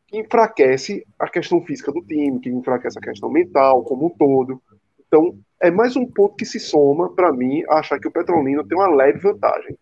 que 0.07 0.17
enfraquece 0.17 1.05
a 1.19 1.27
questão 1.29 1.61
física 1.61 1.91
do 1.91 2.01
time, 2.01 2.39
que 2.39 2.49
enfraquece 2.49 2.97
a 2.97 3.01
questão 3.01 3.29
mental 3.29 3.83
como 3.83 4.07
um 4.07 4.09
todo. 4.09 4.61
Então, 5.07 5.37
é 5.61 5.71
mais 5.71 5.95
um 5.95 6.05
ponto 6.05 6.35
que 6.35 6.45
se 6.45 6.59
soma, 6.59 7.13
para 7.13 7.31
mim, 7.31 7.63
a 7.69 7.79
achar 7.79 7.99
que 7.99 8.07
o 8.07 8.11
Petrolina 8.11 8.63
tem 8.67 8.77
uma 8.77 8.93
leve 8.93 9.19
vantagem. 9.19 9.77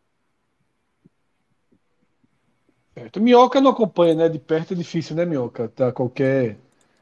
Certo. 2.93 3.21
Minhoca 3.21 3.59
não 3.59 3.71
acompanha, 3.71 4.13
né? 4.13 4.29
De 4.29 4.37
perto 4.37 4.73
é 4.73 4.77
difícil, 4.77 5.15
né, 5.15 5.25
Minhoca? 5.25 5.67
Tá 5.67 5.91
qualquer 5.91 6.57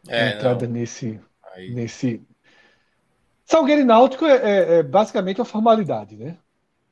é, 0.08 0.30
entrada 0.30 0.66
nesse, 0.66 1.20
Aí. 1.54 1.74
nesse. 1.74 2.22
Salgueiro 3.46 3.82
e 3.82 3.86
Náutico 3.86 4.26
é, 4.26 4.36
é, 4.36 4.74
é, 4.76 4.84
basicamente 4.84 5.42
uma 5.42 5.46
formalidade, 5.46 6.16
né? 6.16 6.38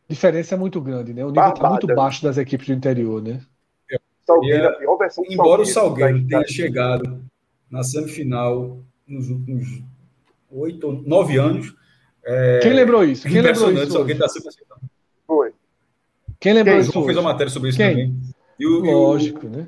Diferença 0.10 0.56
é 0.56 0.58
muito 0.58 0.82
grande, 0.82 1.14
né? 1.14 1.24
O 1.24 1.30
nível 1.30 1.50
está 1.50 1.70
muito 1.70 1.88
baixo 1.88 2.24
das 2.24 2.38
equipes 2.38 2.68
do 2.68 2.74
interior, 2.74 3.22
né? 3.22 3.42
Salgueiro, 4.26 4.66
é, 4.66 5.34
embora 5.34 5.62
o 5.62 5.66
Salgueiro 5.66 6.28
tenha 6.28 6.48
chegado 6.48 7.24
na 7.70 7.84
semifinal 7.84 8.80
nos 9.08 9.30
últimos 9.30 9.82
oito, 10.52 10.92
nove 11.06 11.38
anos. 11.38 11.74
É... 12.24 12.60
Quem 12.62 12.74
lembrou 12.74 13.04
isso? 13.04 13.28
Quem 13.28 13.42
lembrou 13.42 13.72
isso? 13.72 13.98
Alguém 13.98 14.14
está 14.14 14.28
sempre 14.28 14.50
Foi. 15.26 15.52
Quem 16.40 16.54
lembrou 16.54 16.76
Quem? 16.76 16.82
isso? 16.84 16.92
João 16.92 17.06
fez 17.06 17.18
uma 17.18 17.32
matéria 17.32 17.52
sobre 17.52 17.70
isso 17.70 17.78
Quem? 17.78 17.90
também. 17.90 18.20
E 18.60 18.68
o, 18.68 18.80
Lógico, 18.82 19.46
e 19.46 19.48
o... 19.48 19.52
né? 19.52 19.68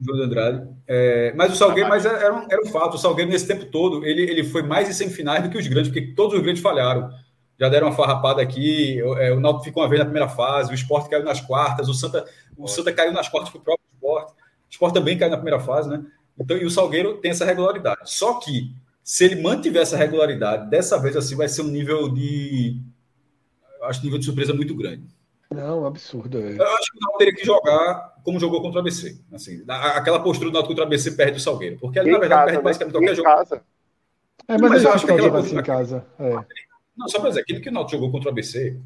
João 0.00 0.22
Andrade. 0.22 0.68
É, 0.86 1.32
mas 1.36 1.52
o 1.52 1.56
Salgueiro, 1.56 1.88
mas 1.88 2.04
era, 2.04 2.34
um, 2.34 2.46
era 2.50 2.62
um 2.62 2.66
fato. 2.66 2.94
O 2.94 2.98
Salgueiro, 2.98 3.30
nesse 3.30 3.46
tempo 3.46 3.64
todo, 3.66 4.04
ele, 4.04 4.22
ele 4.22 4.44
foi 4.44 4.62
mais 4.62 4.88
em 4.88 4.92
semifinais 4.92 5.42
do 5.42 5.50
que 5.50 5.58
os 5.58 5.66
grandes, 5.66 5.90
porque 5.90 6.12
todos 6.14 6.36
os 6.36 6.42
grandes 6.42 6.62
falharam. 6.62 7.10
Já 7.58 7.68
deram 7.68 7.88
uma 7.88 7.96
farrapada 7.96 8.42
aqui. 8.42 9.00
É, 9.18 9.32
o 9.32 9.40
Náutico 9.40 9.64
ficou 9.64 9.82
uma 9.82 9.88
vez 9.88 9.98
na 9.98 10.04
primeira 10.04 10.28
fase, 10.28 10.72
o 10.72 10.74
Sport 10.74 11.08
caiu 11.08 11.24
nas 11.24 11.40
quartas, 11.40 11.88
o 11.88 11.94
Santa, 11.94 12.24
o 12.56 12.68
Santa 12.68 12.92
caiu 12.92 13.12
nas 13.12 13.28
quartas 13.28 13.50
para 13.50 13.60
o 13.60 13.62
próprio 13.64 13.86
Sport. 13.94 14.30
O 14.30 14.70
Sport 14.70 14.94
também 14.94 15.16
caiu 15.16 15.30
na 15.30 15.36
primeira 15.36 15.60
fase, 15.60 15.88
né? 15.88 16.04
Então, 16.38 16.56
e 16.56 16.64
o 16.64 16.70
Salgueiro 16.70 17.16
tem 17.18 17.30
essa 17.30 17.44
regularidade. 17.44 18.00
Só 18.04 18.34
que, 18.34 18.74
se 19.02 19.24
ele 19.24 19.40
mantiver 19.40 19.82
essa 19.82 19.96
regularidade, 19.96 20.68
dessa 20.68 20.98
vez 21.00 21.16
assim 21.16 21.34
vai 21.34 21.48
ser 21.48 21.62
um 21.62 21.68
nível 21.68 22.12
de. 22.12 22.78
Acho 23.82 24.00
um 24.00 24.04
nível 24.04 24.18
de 24.18 24.24
surpresa 24.24 24.52
muito 24.52 24.74
grande. 24.74 25.04
Não, 25.50 25.86
absurdo. 25.86 26.38
É. 26.38 26.58
Eu 26.58 26.66
acho 26.66 26.92
que 26.92 26.98
o 26.98 27.00
Náutico 27.00 27.18
teria 27.18 27.34
que 27.34 27.44
jogar 27.44 28.16
como 28.22 28.40
jogou 28.40 28.60
contra 28.60 28.78
o 28.78 28.80
ABC. 28.80 29.18
Assim, 29.32 29.62
aquela 29.68 30.20
postura 30.20 30.50
do 30.50 30.54
Náutico 30.54 30.72
contra 30.72 30.84
o 30.84 30.86
ABC 30.86 31.12
perde 31.12 31.38
o 31.38 31.40
Salgueiro. 31.40 31.78
Porque 31.78 31.98
ele, 31.98 32.10
na 32.10 32.18
verdade, 32.18 32.30
casa, 32.30 32.44
perde 32.46 32.58
né? 32.58 32.64
basicamente 32.64 32.92
qualquer 32.92 33.14
jogo. 33.14 33.28
Casa. 33.28 33.62
É, 34.48 34.58
mas, 34.58 34.70
mas 34.70 34.84
eu 34.84 34.92
acho 34.92 35.06
que 35.06 35.12
aquela 35.12 35.30
postura... 35.30 35.60
em 35.60 35.64
casa. 35.64 36.06
É. 36.18 36.65
Não, 36.96 37.08
só 37.08 37.20
para 37.20 37.30
dizer, 37.30 37.42
aquilo 37.42 37.60
que 37.60 37.68
o 37.68 37.72
Náutico 37.72 37.96
jogou 37.96 38.10
contra 38.10 38.28
o 38.28 38.32
ABC, 38.32 38.80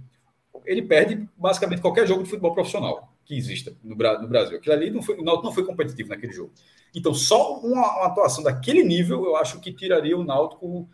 ele 0.65 0.83
perde 0.83 1.29
basicamente 1.37 1.81
qualquer 1.81 2.07
jogo 2.07 2.23
de 2.23 2.29
futebol 2.29 2.53
profissional 2.53 3.13
que 3.25 3.37
exista 3.37 3.75
no, 3.83 3.95
no 3.95 4.29
Brasil. 4.29 4.59
Aquilo 4.59 4.75
ali 4.75 4.91
não 4.91 5.03
foi, 5.03 5.17
o 5.17 5.23
Náutico 5.23 5.47
não 5.47 5.53
foi 5.53 5.65
competitivo 5.65 6.09
naquele 6.09 6.33
jogo. 6.33 6.53
Então, 6.95 7.15
só 7.15 7.59
uma, 7.61 7.99
uma, 7.99 8.07
atuação 8.07 8.43
daquele 8.43 8.83
nível, 8.83 9.25
eu 9.25 9.37
acho 9.37 9.61
que 9.61 9.73
tiraria 9.73 10.19
o 10.19 10.25
Náutico 10.25 10.89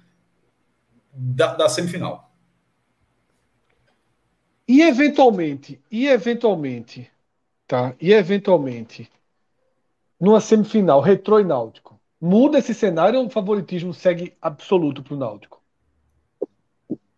da, 1.13 1.55
da 1.55 1.69
semifinal. 1.69 2.31
E 4.69 4.83
eventualmente, 4.83 5.81
e 5.91 6.09
eventualmente, 6.09 7.11
tá? 7.67 7.95
E 8.01 8.13
eventualmente, 8.13 9.09
numa 10.19 10.41
semifinal, 10.41 11.01
retrô 11.01 11.39
e 11.39 11.45
náutico, 11.45 12.01
muda 12.21 12.59
esse 12.59 12.75
cenário 12.75 13.21
ou 13.21 13.27
o 13.27 13.31
favoritismo 13.31 13.95
segue 13.95 14.37
absoluto 14.43 15.03
para 15.03 15.15
o 15.15 15.17
náutico? 15.17 15.63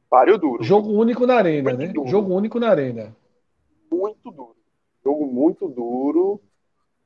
Páreo 0.09 0.39
duro. 0.39 0.63
Jogo 0.63 0.91
único 0.91 1.27
na 1.27 1.37
arena, 1.37 1.71
muito 1.71 1.87
né? 1.87 1.93
Duro. 1.93 2.09
Jogo 2.09 2.35
único 2.35 2.59
na 2.59 2.71
arena. 2.71 3.17
Muito 3.91 4.31
duro. 4.31 4.57
Jogo 5.05 5.27
muito 5.27 5.69
duro. 5.69 6.41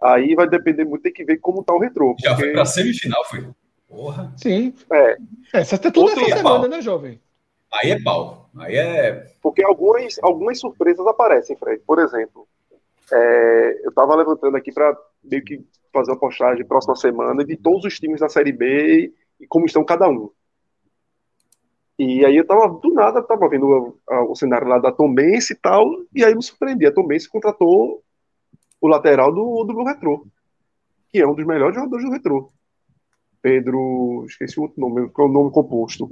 Aí 0.00 0.34
vai 0.34 0.48
depender 0.48 0.84
muito, 0.84 1.02
tem 1.02 1.12
que 1.12 1.24
ver 1.24 1.38
como 1.38 1.62
tá 1.62 1.72
o 1.72 1.78
retrô. 1.78 2.14
Já 2.18 2.30
porque... 2.30 2.44
foi 2.44 2.52
pra 2.52 2.64
semifinal, 2.64 3.24
foi. 3.24 3.46
Porra. 3.88 4.32
Sim. 4.36 4.74
É. 4.90 5.16
É, 5.52 5.64
você 5.64 5.78
tem 5.78 5.92
tudo 5.92 6.10
essa 6.10 6.36
semana, 6.36 6.66
né, 6.66 6.80
jovem? 6.80 7.20
Aí 7.72 7.90
é 7.90 8.02
pau. 8.02 8.50
Aí 8.56 8.76
é. 8.76 9.26
Porque 9.40 9.64
algumas, 9.64 10.18
algumas 10.22 10.58
surpresas 10.58 11.06
aparecem, 11.06 11.56
Fred. 11.56 11.82
Por 11.86 11.98
exemplo, 11.98 12.46
é, 13.12 13.80
eu 13.84 13.90
estava 13.90 14.14
levantando 14.14 14.56
aqui 14.56 14.72
para 14.72 14.96
meio 15.22 15.44
que 15.44 15.64
fazer 15.92 16.10
uma 16.10 16.18
postagem 16.18 16.64
próxima 16.64 16.96
semana 16.96 17.44
de 17.44 17.56
todos 17.56 17.84
os 17.84 17.98
times 17.98 18.20
da 18.20 18.28
Série 18.28 18.52
B 18.52 19.12
e 19.40 19.46
como 19.46 19.66
estão 19.66 19.84
cada 19.84 20.08
um. 20.08 20.30
E 21.98 22.24
aí 22.24 22.36
eu 22.36 22.46
tava, 22.46 22.68
do 22.68 22.92
nada, 22.94 23.22
tava 23.22 23.48
vendo 23.48 23.98
o, 24.08 24.30
o 24.30 24.34
cenário 24.34 24.66
lá 24.66 24.78
da 24.78 24.90
Tombense 24.90 25.52
e 25.52 25.56
tal, 25.56 25.86
e 26.14 26.24
aí 26.24 26.34
me 26.34 26.42
surpreendi. 26.42 26.86
A 26.86 26.92
Tombense 26.92 27.28
contratou 27.28 28.02
o 28.80 28.88
lateral 28.88 29.32
do, 29.32 29.64
do 29.64 29.72
Blue 29.72 29.84
Retro, 29.84 30.26
que 31.10 31.20
é 31.20 31.26
um 31.26 31.34
dos 31.34 31.46
melhores 31.46 31.74
jogadores 31.74 32.04
do 32.04 32.10
Retro. 32.10 32.48
Pedro, 33.40 34.24
esqueci 34.26 34.58
o 34.58 34.64
outro 34.64 34.80
nome, 34.80 35.08
que 35.08 35.20
é 35.20 35.24
o 35.24 35.28
nome 35.28 35.50
composto. 35.50 36.10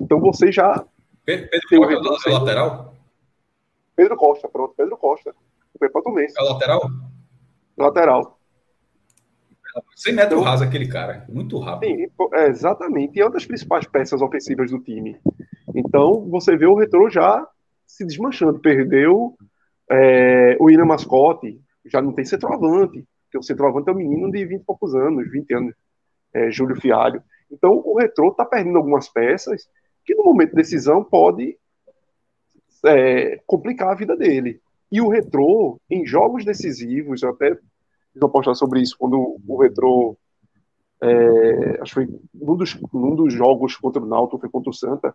Então 0.00 0.20
você 0.20 0.50
já. 0.50 0.84
Pedro 1.24 2.02
Costa 2.02 2.30
é 2.30 2.32
o 2.32 2.38
lateral? 2.38 2.94
Pedro 3.96 4.16
Costa, 4.16 4.48
pronto, 4.48 4.74
Pedro 4.76 4.96
Costa. 4.96 5.34
Foi 5.78 5.88
para 5.88 6.02
É 6.36 6.42
o 6.42 6.52
lateral? 6.52 6.82
Lateral. 7.76 8.38
100 9.96 10.14
metros 10.14 10.44
raso 10.44 10.64
aquele 10.64 10.88
cara, 10.88 11.24
muito 11.28 11.58
rápido. 11.58 11.90
Sim, 11.90 12.06
é, 12.34 12.48
exatamente. 12.48 13.16
E 13.16 13.20
é 13.20 13.24
uma 13.24 13.32
das 13.32 13.46
principais 13.46 13.86
peças 13.86 14.20
ofensivas 14.20 14.70
do 14.70 14.80
time. 14.80 15.18
Então, 15.74 16.28
você 16.28 16.56
vê 16.56 16.66
o 16.66 16.76
retrô 16.76 17.10
já 17.10 17.46
se 17.86 18.04
desmanchando. 18.04 18.60
Perdeu 18.60 19.34
é, 19.90 20.56
o 20.60 20.70
Ina 20.70 20.84
Mascote, 20.84 21.60
já 21.84 22.00
não 22.00 22.12
tem 22.12 22.24
centroavante. 22.24 23.04
Porque 23.24 23.38
o 23.38 23.42
centroavante 23.42 23.90
é 23.90 23.92
um 23.92 23.96
menino 23.96 24.30
de 24.30 24.44
20 24.44 24.60
e 24.60 24.64
poucos 24.64 24.94
anos, 24.94 25.30
20 25.30 25.54
anos, 25.54 25.74
é, 26.32 26.50
Júlio 26.50 26.80
Fialho. 26.80 27.22
Então, 27.50 27.82
o 27.84 27.98
retrô 27.98 28.28
está 28.28 28.44
perdendo 28.44 28.78
algumas 28.78 29.08
peças 29.08 29.68
que, 30.04 30.14
no 30.14 30.24
momento 30.24 30.50
de 30.50 30.56
decisão, 30.56 31.02
pode 31.02 31.56
é, 32.84 33.40
complicar 33.46 33.88
a 33.88 33.94
vida 33.94 34.16
dele. 34.16 34.60
E 34.90 35.00
o 35.00 35.08
retrô, 35.08 35.80
em 35.90 36.06
jogos 36.06 36.44
decisivos, 36.44 37.22
eu 37.22 37.30
até 37.30 37.58
fiz 38.14 38.22
uma 38.22 38.30
postagem 38.30 38.58
sobre 38.58 38.80
isso 38.80 38.96
quando 38.96 39.40
o 39.46 39.56
retrô. 39.60 40.16
É, 41.02 41.82
acho 41.82 41.94
que 41.94 42.06
foi 42.06 42.20
num 42.32 42.56
dos, 42.56 42.80
num 42.92 43.14
dos 43.14 43.34
jogos 43.34 43.76
contra 43.76 44.00
o 44.00 44.06
Náutico, 44.06 44.40
foi 44.40 44.48
contra 44.48 44.70
o 44.70 44.74
Santa. 44.74 45.14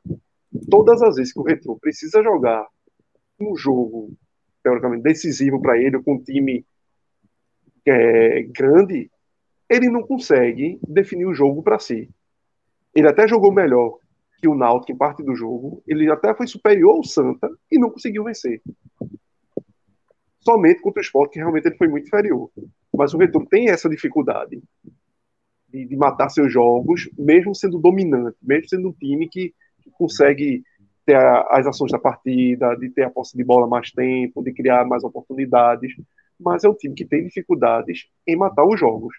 Todas 0.69 1.01
as 1.01 1.15
vezes 1.15 1.33
que 1.33 1.39
o 1.39 1.43
retrô 1.43 1.77
precisa 1.79 2.21
jogar 2.21 2.67
um 3.39 3.55
jogo, 3.55 4.12
teoricamente, 4.62 5.03
decisivo 5.03 5.59
para 5.62 5.77
ele, 5.77 6.01
com 6.03 6.15
um 6.15 6.21
time 6.21 6.65
é, 7.85 8.43
grande, 8.43 9.09
ele 9.69 9.89
não 9.89 10.03
consegue 10.03 10.79
definir 10.88 11.25
o 11.25 11.33
jogo 11.33 11.63
para 11.63 11.79
si. 11.79 12.09
Ele 12.93 13.07
até 13.07 13.27
jogou 13.27 13.51
melhor 13.51 13.97
que 14.41 14.47
o 14.47 14.55
Náutico 14.55 14.91
em 14.91 14.97
parte 14.97 15.23
do 15.23 15.35
jogo, 15.35 15.81
ele 15.88 16.12
até 16.12 16.33
foi 16.35 16.47
superior 16.47 16.97
ao 16.97 17.03
Santa 17.03 17.49
e 17.71 17.79
não 17.79 17.89
conseguiu 17.89 18.23
vencer 18.23 18.62
somente 20.41 20.81
contra 20.81 20.99
o 20.99 21.03
esporte, 21.03 21.33
que 21.33 21.39
realmente 21.39 21.67
ele 21.67 21.77
foi 21.77 21.88
muito 21.88 22.07
inferior. 22.07 22.49
Mas 22.99 23.13
o 23.13 23.17
Retrô 23.17 23.45
tem 23.45 23.69
essa 23.69 23.88
dificuldade 23.88 24.62
de, 25.69 25.85
de, 25.85 25.95
matar 25.95 26.27
seus 26.27 26.51
jogos, 26.51 27.09
mesmo 27.17 27.55
sendo 27.55 27.79
dominante, 27.79 28.35
mesmo 28.41 28.67
sendo 28.67 28.89
um 28.89 28.91
time 28.91 29.29
que, 29.29 29.53
consegue 29.93 30.62
ter 31.05 31.15
a, 31.15 31.47
as 31.49 31.65
ações 31.65 31.93
da 31.93 31.97
partida, 31.97 32.75
de 32.75 32.89
ter 32.89 33.03
a 33.03 33.09
posse 33.09 33.38
de 33.38 33.43
bola 33.45 33.67
mais 33.67 33.89
tempo, 33.89 34.43
de 34.43 34.51
criar 34.51 34.85
mais 34.85 35.01
oportunidades. 35.05 35.93
Mas 36.38 36.65
é 36.65 36.69
um 36.69 36.73
time 36.73 36.93
que 36.93 37.05
tem 37.05 37.23
dificuldades 37.23 38.09
em 38.27 38.35
matar 38.35 38.65
os 38.65 38.77
jogos. 38.77 39.15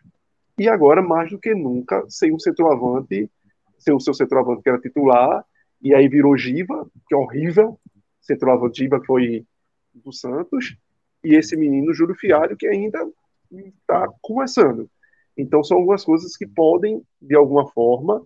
E 0.59 0.69
agora, 0.69 1.01
mais 1.01 1.31
do 1.31 1.39
que 1.39 1.55
nunca, 1.55 2.05
sem 2.07 2.35
um 2.35 2.39
centroavante, 2.39 3.31
sem 3.79 3.95
o 3.95 4.01
seu 4.01 4.13
centroavante 4.13 4.63
que 4.63 4.69
era 4.69 4.79
titular, 4.79 5.43
e 5.81 5.95
aí 5.95 6.07
virou 6.07 6.37
Giva, 6.37 6.87
que 7.09 7.15
é 7.15 7.17
horrível, 7.17 7.81
centroavante 8.21 8.83
Giva 8.83 9.01
que 9.01 9.07
foi 9.07 9.47
do 9.95 10.13
Santos, 10.13 10.77
e 11.25 11.35
esse 11.35 11.57
menino 11.57 11.95
Júlio 11.95 12.15
Fialho, 12.15 12.59
que 12.59 12.67
ainda 12.67 13.07
está 13.51 14.09
começando. 14.21 14.89
Então, 15.37 15.63
são 15.63 15.79
algumas 15.79 16.05
coisas 16.05 16.37
que 16.37 16.47
podem, 16.47 17.03
de 17.21 17.35
alguma 17.35 17.67
forma, 17.69 18.23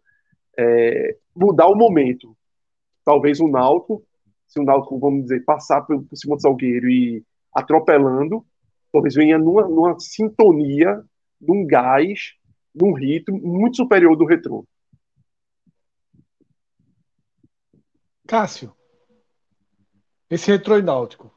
é, 0.58 1.16
mudar 1.34 1.68
o 1.68 1.74
momento. 1.74 2.36
Talvez 3.04 3.40
o 3.40 3.48
Náutico, 3.48 4.04
se 4.46 4.60
o 4.60 4.64
Náutico, 4.64 4.98
vamos 4.98 5.22
dizer, 5.22 5.44
passar 5.44 5.82
por, 5.82 6.02
por 6.04 6.16
cima 6.16 6.36
do 6.36 6.42
Salgueiro 6.42 6.88
e 6.88 7.24
atropelando, 7.52 8.44
talvez 8.92 9.14
venha 9.14 9.38
numa, 9.38 9.68
numa 9.68 9.98
sintonia, 9.98 11.02
num 11.40 11.66
gás, 11.66 12.34
num 12.74 12.92
ritmo 12.92 13.38
muito 13.38 13.76
superior 13.76 14.16
do 14.16 14.24
retrô. 14.24 14.66
Cássio, 18.26 18.74
esse 20.30 20.50
retrô 20.50 20.78
e 20.78 20.82
náutico, 20.82 21.33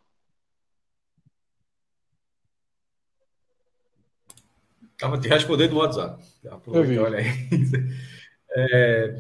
Estava 4.98 5.20
te 5.20 5.28
respondendo 5.28 5.74
no 5.74 5.78
WhatsApp. 5.78 6.24
Aproveita, 6.50 7.04
olha 7.04 7.20
aí. 7.20 7.28
É, 8.60 9.16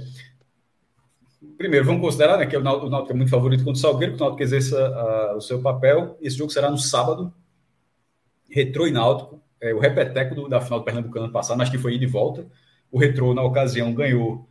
primeiro, 1.57 1.85
vamos 1.85 2.01
considerar 2.01 2.37
né, 2.37 2.47
que 2.47 2.57
o 2.57 2.61
Náutico 2.63 3.11
é 3.11 3.13
muito 3.13 3.29
favorito 3.29 3.63
contra 3.63 3.77
o 3.77 3.81
Salgueiro, 3.81 4.13
que 4.13 4.19
o 4.19 4.23
Náutico 4.23 4.41
exerça 4.41 4.89
uh, 4.89 5.37
o 5.37 5.41
seu 5.41 5.61
papel. 5.61 6.17
Esse 6.19 6.37
jogo 6.37 6.49
será 6.49 6.71
no 6.71 6.77
sábado. 6.77 7.31
Retrô 8.49 8.87
e 8.87 8.91
Náutico. 8.91 9.39
É, 9.61 9.75
o 9.75 9.79
repeteco 9.79 10.33
do, 10.33 10.49
da 10.49 10.59
final 10.59 10.79
do 10.79 10.85
Pernambucano 10.85 11.31
passado, 11.31 11.57
mas 11.57 11.69
que 11.69 11.77
foi 11.77 11.95
ida 11.95 12.05
e 12.05 12.07
volta. 12.07 12.47
O 12.89 12.97
Retrô, 12.97 13.35
na 13.35 13.43
ocasião, 13.43 13.93
ganhou 13.93 14.49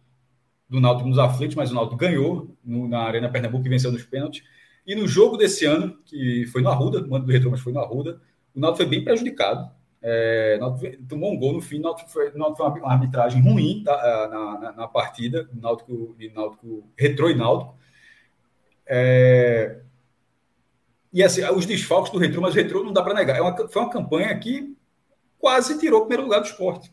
do 0.68 0.78
Náutico 0.78 1.08
nos 1.08 1.18
aflitos, 1.18 1.56
mas 1.56 1.72
o 1.72 1.74
Náutico 1.74 1.96
ganhou 1.96 2.54
no, 2.62 2.86
na 2.86 3.00
Arena 3.00 3.28
Pernambuco 3.28 3.66
e 3.66 3.70
venceu 3.70 3.90
nos 3.90 4.04
pênaltis. 4.04 4.44
E 4.86 4.94
no 4.94 5.08
jogo 5.08 5.36
desse 5.36 5.64
ano, 5.64 5.98
que 6.04 6.46
foi 6.52 6.62
no 6.62 6.68
Arruda, 6.68 7.04
mando 7.04 7.26
do 7.26 7.32
Retrô, 7.32 7.50
mas 7.50 7.60
foi 7.60 7.72
no 7.72 7.80
Arruda, 7.80 8.20
o 8.54 8.60
Náutico 8.60 8.84
foi 8.84 8.86
bem 8.86 9.02
prejudicado 9.02 9.74
É, 10.02 10.58
tomou 11.08 11.32
um 11.32 11.38
gol 11.38 11.54
no 11.54 11.60
fim, 11.60 11.78
Náutico 11.78 12.10
foi, 12.10 12.30
Náutico 12.34 12.70
foi 12.70 12.80
uma 12.80 12.92
arbitragem 12.92 13.42
ruim 13.42 13.82
tá, 13.84 14.28
na, 14.30 14.58
na, 14.58 14.72
na, 14.72 14.88
partida, 14.88 15.48
Náutico, 15.52 16.14
de 16.18 16.30
Náutico, 16.30 16.88
retrô 16.96 17.30
e 17.30 17.34
Náutico. 17.34 17.74
É, 18.86 19.80
e 21.12 21.22
assim, 21.22 21.42
os 21.50 21.64
desfalques 21.66 22.12
do 22.12 22.18
retrô, 22.18 22.42
mas 22.42 22.54
o 22.54 22.56
retrô 22.56 22.84
não 22.84 22.92
dá 22.92 23.02
para 23.02 23.14
negar. 23.14 23.36
É 23.38 23.40
uma, 23.40 23.68
foi 23.68 23.82
uma 23.82 23.90
campanha 23.90 24.38
que 24.38 24.76
quase 25.38 25.78
tirou 25.78 26.00
o 26.00 26.02
primeiro 26.02 26.24
lugar 26.24 26.40
do 26.40 26.46
esporte. 26.46 26.92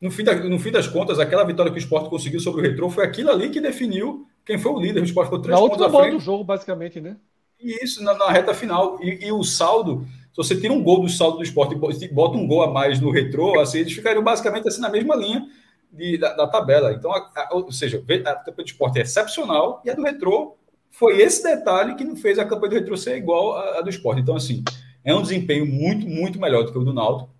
No 0.00 0.10
fim, 0.10 0.22
da, 0.22 0.34
no 0.34 0.58
fim 0.58 0.70
das 0.70 0.86
contas, 0.86 1.18
aquela 1.18 1.44
vitória 1.44 1.72
que 1.72 1.78
o 1.78 1.80
esporte 1.80 2.08
conseguiu 2.08 2.40
sobre 2.40 2.60
o 2.60 2.64
retrô 2.64 2.88
foi 2.88 3.04
aquilo 3.04 3.30
ali 3.30 3.50
que 3.50 3.60
definiu 3.60 4.26
quem 4.44 4.58
foi 4.58 4.72
o 4.72 4.78
líder. 4.78 5.00
O 5.00 5.04
esporte 5.04 5.26
ficou 5.26 5.42
três 5.42 5.58
na 5.58 5.60
pontos 5.60 5.80
última 5.80 5.98
bola 6.00 6.10
do 6.12 6.20
jogo, 6.20 6.44
basicamente, 6.44 7.00
né? 7.00 7.16
E 7.60 7.84
isso 7.84 8.02
na, 8.02 8.14
na 8.14 8.30
reta 8.30 8.54
final. 8.54 8.98
E, 9.02 9.26
e, 9.26 9.32
o 9.32 9.42
saldo, 9.42 10.06
você 10.38 10.54
tira 10.54 10.72
um 10.72 10.80
gol 10.80 11.00
do 11.00 11.08
saldo 11.08 11.38
do 11.38 11.42
esporte 11.42 11.74
e 11.74 12.08
bota 12.08 12.36
um 12.36 12.46
gol 12.46 12.62
a 12.62 12.70
mais 12.70 13.00
no 13.00 13.10
retrô, 13.10 13.58
assim, 13.58 13.78
eles 13.78 13.92
ficariam 13.92 14.22
basicamente 14.22 14.68
assim 14.68 14.80
na 14.80 14.88
mesma 14.88 15.16
linha 15.16 15.44
de, 15.92 16.16
da, 16.16 16.32
da, 16.32 16.46
tabela. 16.46 16.92
Então, 16.92 17.12
a, 17.12 17.28
a, 17.34 17.48
ou 17.54 17.72
seja, 17.72 17.98
a 17.98 18.34
campanha 18.36 18.54
do 18.64 18.64
esporte 18.64 19.00
é 19.00 19.02
excepcional 19.02 19.82
e 19.84 19.90
a 19.90 19.94
do 19.94 20.02
retrô 20.02 20.56
foi 20.92 21.20
esse 21.20 21.42
detalhe 21.42 21.96
que 21.96 22.04
não 22.04 22.14
fez 22.14 22.38
a 22.38 22.44
campanha 22.44 22.70
do 22.70 22.74
retrô 22.76 22.96
ser 22.96 23.16
igual 23.16 23.56
à, 23.56 23.80
do 23.80 23.90
esporte. 23.90 24.20
Então, 24.20 24.36
assim, 24.36 24.62
é 25.04 25.12
um 25.12 25.22
desempenho 25.22 25.66
muito, 25.66 26.06
muito 26.06 26.40
melhor 26.40 26.62
do 26.62 26.70
que 26.70 26.78
o 26.78 26.84
do 26.84 26.94
Náutico. 26.94 27.34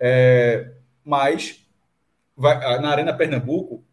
É, 0.00 0.72
mas 1.04 1.62
vai, 2.34 2.80
na 2.80 2.88
Arena 2.88 3.12
Pernambuco 3.12 3.84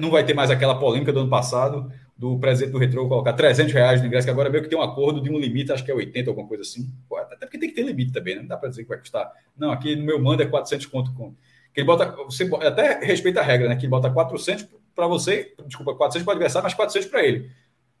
não 0.00 0.10
vai 0.10 0.24
ter 0.24 0.34
mais 0.34 0.50
aquela 0.50 0.80
polêmica 0.80 1.12
do 1.12 1.20
ano 1.20 1.30
passado 1.30 1.92
do 2.20 2.38
presidente 2.38 2.72
do 2.72 2.78
Retro 2.78 3.08
colocar 3.08 3.32
300 3.32 3.72
reais 3.72 3.98
no 4.02 4.06
ingresso, 4.06 4.26
que 4.26 4.30
agora 4.30 4.50
meio 4.50 4.62
que 4.62 4.68
tem 4.68 4.78
um 4.78 4.82
acordo 4.82 5.22
de 5.22 5.30
um 5.30 5.38
limite, 5.38 5.72
acho 5.72 5.82
que 5.82 5.90
é 5.90 5.94
80, 5.94 6.28
alguma 6.28 6.46
coisa 6.46 6.62
assim. 6.62 6.86
Pô, 7.08 7.16
até 7.16 7.46
porque 7.46 7.58
tem 7.58 7.70
que 7.70 7.74
ter 7.74 7.82
limite 7.82 8.12
também, 8.12 8.34
né? 8.34 8.42
não 8.42 8.48
dá 8.48 8.58
para 8.58 8.68
dizer 8.68 8.82
que 8.82 8.90
vai 8.90 8.98
custar. 8.98 9.32
Não, 9.56 9.72
aqui 9.72 9.96
no 9.96 10.04
meu 10.04 10.20
mando 10.20 10.42
é 10.42 10.46
400 10.46 10.84
conto. 10.84 11.14
Com... 11.14 11.30
Que 11.72 11.80
ele 11.80 11.86
bota, 11.86 12.14
você 12.26 12.44
até 12.56 13.02
respeita 13.02 13.40
a 13.40 13.42
regra, 13.42 13.70
né? 13.70 13.74
Que 13.74 13.86
ele 13.86 13.90
bota 13.90 14.10
400 14.10 14.68
para 14.94 15.06
você, 15.06 15.54
desculpa, 15.66 15.94
400 15.94 16.22
para 16.22 16.32
o 16.32 16.34
adversário, 16.34 16.64
mas 16.64 16.74
400 16.74 17.08
para 17.08 17.24
ele. 17.24 17.50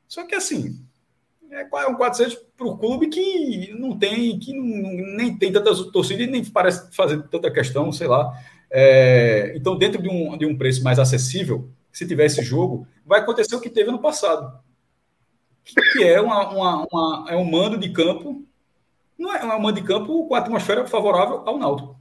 Só 0.06 0.26
que 0.26 0.34
assim, 0.34 0.78
é, 1.50 1.62
é 1.62 1.86
um 1.86 1.94
400 1.94 2.34
para 2.58 2.66
o 2.66 2.76
clube 2.76 3.08
que 3.08 3.74
não 3.78 3.98
tem, 3.98 4.38
que 4.38 4.52
não, 4.52 5.16
nem 5.16 5.34
tem 5.34 5.50
tanta 5.50 5.74
torcida 5.90 6.22
e 6.22 6.26
nem 6.26 6.44
parece 6.44 6.94
fazer 6.94 7.22
tanta 7.22 7.50
questão, 7.50 7.90
sei 7.90 8.06
lá. 8.06 8.30
É, 8.70 9.54
então, 9.56 9.78
dentro 9.78 10.02
de 10.02 10.10
um, 10.10 10.36
de 10.36 10.44
um 10.44 10.58
preço 10.58 10.84
mais 10.84 10.98
acessível, 10.98 11.70
se 11.92 12.06
tiver 12.06 12.26
esse 12.26 12.42
jogo, 12.42 12.86
vai 13.04 13.20
acontecer 13.20 13.54
o 13.54 13.60
que 13.60 13.70
teve 13.70 13.90
no 13.90 14.00
passado, 14.00 14.58
que 15.92 16.04
é, 16.04 16.20
uma, 16.20 16.48
uma, 16.48 16.86
uma, 16.90 17.26
é 17.28 17.36
um 17.36 17.44
mando 17.44 17.78
de 17.78 17.90
campo, 17.90 18.44
não 19.18 19.34
é 19.34 19.44
um 19.44 19.60
mando 19.60 19.80
de 19.80 19.86
campo 19.86 20.26
com 20.26 20.34
a 20.34 20.38
atmosfera 20.38 20.86
favorável 20.86 21.42
ao 21.46 21.58
Náutico. 21.58 22.00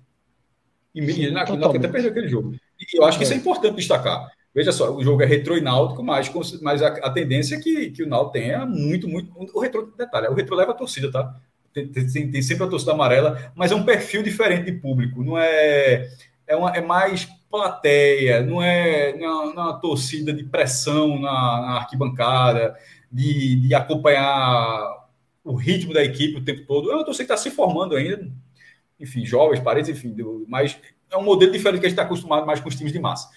E 0.95 1.11
Sim, 1.11 1.31
na, 1.31 1.45
Náutico 1.45 1.77
até 1.77 1.87
perdeu 1.87 2.11
aquele 2.11 2.27
jogo. 2.27 2.55
E 2.79 2.97
eu 2.97 3.05
acho 3.05 3.17
que 3.17 3.23
isso 3.23 3.33
é 3.33 3.37
importante 3.37 3.75
destacar. 3.75 4.31
Veja 4.53 4.71
só, 4.71 4.91
o 4.91 5.03
jogo 5.03 5.21
é 5.21 5.25
retrô 5.25 5.55
e 5.55 5.61
náutico, 5.61 6.03
mas, 6.03 6.31
mas 6.61 6.81
a, 6.81 6.87
a, 6.87 7.11
tendência 7.11 7.55
é 7.55 7.59
que, 7.59 7.91
que 7.91 8.01
o 8.03 8.07
Náutico 8.07 8.33
tenha 8.33 8.65
muito, 8.65 9.07
muito. 9.07 9.31
O 9.53 9.59
retrô, 9.59 9.93
detalhe, 9.95 10.27
o 10.27 10.33
retrô 10.33 10.55
leva 10.55 10.71
a 10.71 10.75
torcida, 10.75 11.11
tá? 11.11 11.35
Tem, 11.71 11.87
tem, 11.87 12.31
tem, 12.31 12.41
sempre 12.41 12.63
a 12.63 12.67
torcida 12.67 12.91
amarela, 12.93 13.51
mas 13.55 13.71
é 13.71 13.75
um 13.75 13.85
perfil 13.85 14.23
diferente 14.23 14.65
de 14.65 14.79
público. 14.79 15.23
Não 15.23 15.37
é. 15.37 16.09
É, 16.49 16.55
uma, 16.55 16.71
é 16.71 16.81
mais 16.81 17.25
plateia, 17.49 18.41
não 18.41 18.59
é, 18.61 19.15
não 19.15 19.25
é 19.25 19.51
uma 19.51 19.77
é 19.77 19.79
torcida 19.79 20.33
de 20.33 20.43
pressão 20.43 21.19
na, 21.19 21.31
na 21.61 21.71
arquibancada, 21.77 22.75
de, 23.11 23.55
de, 23.57 23.75
acompanhar 23.75 25.07
o 25.43 25.53
ritmo 25.53 25.93
da 25.93 26.03
equipe 26.03 26.39
o 26.39 26.43
tempo 26.43 26.65
todo. 26.65 26.91
É 26.91 26.95
uma 26.95 27.05
torcida 27.05 27.27
que 27.27 27.33
está 27.33 27.37
se 27.37 27.55
formando 27.55 27.95
ainda, 27.95 28.27
enfim, 28.99 29.23
jovens, 29.23 29.59
parentes, 29.59 29.91
enfim, 29.91 30.15
mas 30.47 30.75
é 31.11 31.17
um 31.17 31.23
modelo 31.23 31.51
diferente 31.51 31.81
que 31.81 31.85
a 31.85 31.89
gente 31.89 31.99
está 31.99 32.03
acostumado 32.03 32.47
mais 32.47 32.59
com 32.59 32.67
os 32.67 32.75
times 32.75 32.91
de 32.91 32.99
massa. 32.99 33.29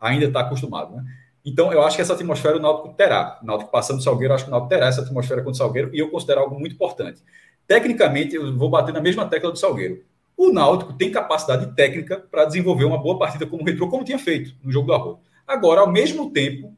Ainda 0.00 0.26
está 0.26 0.40
acostumado, 0.40 0.96
né? 0.96 1.04
Então, 1.44 1.72
eu 1.72 1.82
acho 1.82 1.96
que 1.96 2.02
essa 2.02 2.12
atmosfera 2.12 2.56
o 2.56 2.60
Náutico 2.60 2.92
terá. 2.94 3.38
O 3.40 3.46
Náutico 3.46 3.70
passando 3.70 4.00
o 4.00 4.02
Salgueiro, 4.02 4.34
acho 4.34 4.44
que 4.44 4.50
o 4.50 4.52
Náutico 4.52 4.68
terá 4.68 4.86
essa 4.86 5.00
atmosfera 5.02 5.42
com 5.42 5.50
o 5.50 5.54
Salgueiro, 5.54 5.94
e 5.94 5.98
eu 6.00 6.10
considero 6.10 6.40
algo 6.40 6.58
muito 6.58 6.74
importante. 6.74 7.22
Tecnicamente, 7.66 8.34
eu 8.34 8.56
vou 8.56 8.68
bater 8.68 8.92
na 8.92 9.00
mesma 9.00 9.26
tecla 9.26 9.52
do 9.52 9.58
Salgueiro. 9.58 10.04
O 10.38 10.52
Náutico 10.52 10.92
tem 10.92 11.10
capacidade 11.10 11.74
técnica 11.74 12.16
para 12.30 12.44
desenvolver 12.44 12.84
uma 12.84 12.96
boa 12.96 13.18
partida 13.18 13.44
como 13.44 13.64
retrô, 13.64 13.88
como 13.88 14.04
tinha 14.04 14.20
feito 14.20 14.54
no 14.62 14.70
jogo 14.70 14.86
do 14.86 14.94
Arroio. 14.94 15.18
Agora, 15.44 15.80
ao 15.80 15.90
mesmo 15.90 16.30
tempo, 16.30 16.76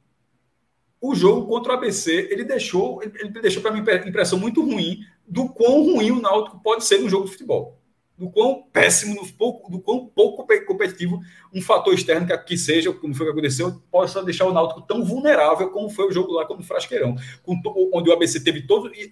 o 0.99 1.14
jogo 1.14 1.46
contra 1.46 1.73
o 1.73 1.77
ABC, 1.77 2.29
ele 2.31 2.42
deixou, 2.42 3.03
ele 3.03 3.29
deixou 3.29 3.61
para 3.61 3.70
mim 3.70 3.81
impressão 4.09 4.38
muito 4.38 4.64
ruim 4.64 5.01
do 5.29 5.46
quão 5.51 5.83
ruim 5.83 6.11
o 6.11 6.23
Náutico 6.23 6.59
pode 6.62 6.87
ser 6.87 7.03
no 7.03 7.09
jogo 7.11 7.27
de 7.27 7.33
futebol. 7.33 7.79
Do 8.16 8.31
quão 8.31 8.62
péssimo, 8.73 9.23
do, 9.23 9.31
pouco, 9.35 9.70
do 9.70 9.79
quão 9.79 10.07
pouco 10.07 10.46
competitivo 10.66 11.20
um 11.55 11.61
fator 11.61 11.92
externo 11.92 12.27
que, 12.27 12.38
que 12.38 12.57
seja, 12.57 12.90
como 12.94 13.14
foi 13.14 13.27
que 13.27 13.33
aconteceu, 13.33 13.79
possa 13.90 14.25
deixar 14.25 14.46
o 14.46 14.55
Náutico 14.55 14.81
tão 14.83 15.05
vulnerável 15.05 15.68
como 15.70 15.90
foi 15.90 16.09
o 16.09 16.12
jogo 16.12 16.33
lá 16.33 16.46
como 16.46 16.61
o 16.61 16.64
Frasqueirão, 16.64 17.14
com, 17.42 17.61
onde 17.92 18.09
o 18.09 18.12
ABC 18.14 18.42
teve 18.42 18.66
todo. 18.66 18.90
E, 18.94 19.11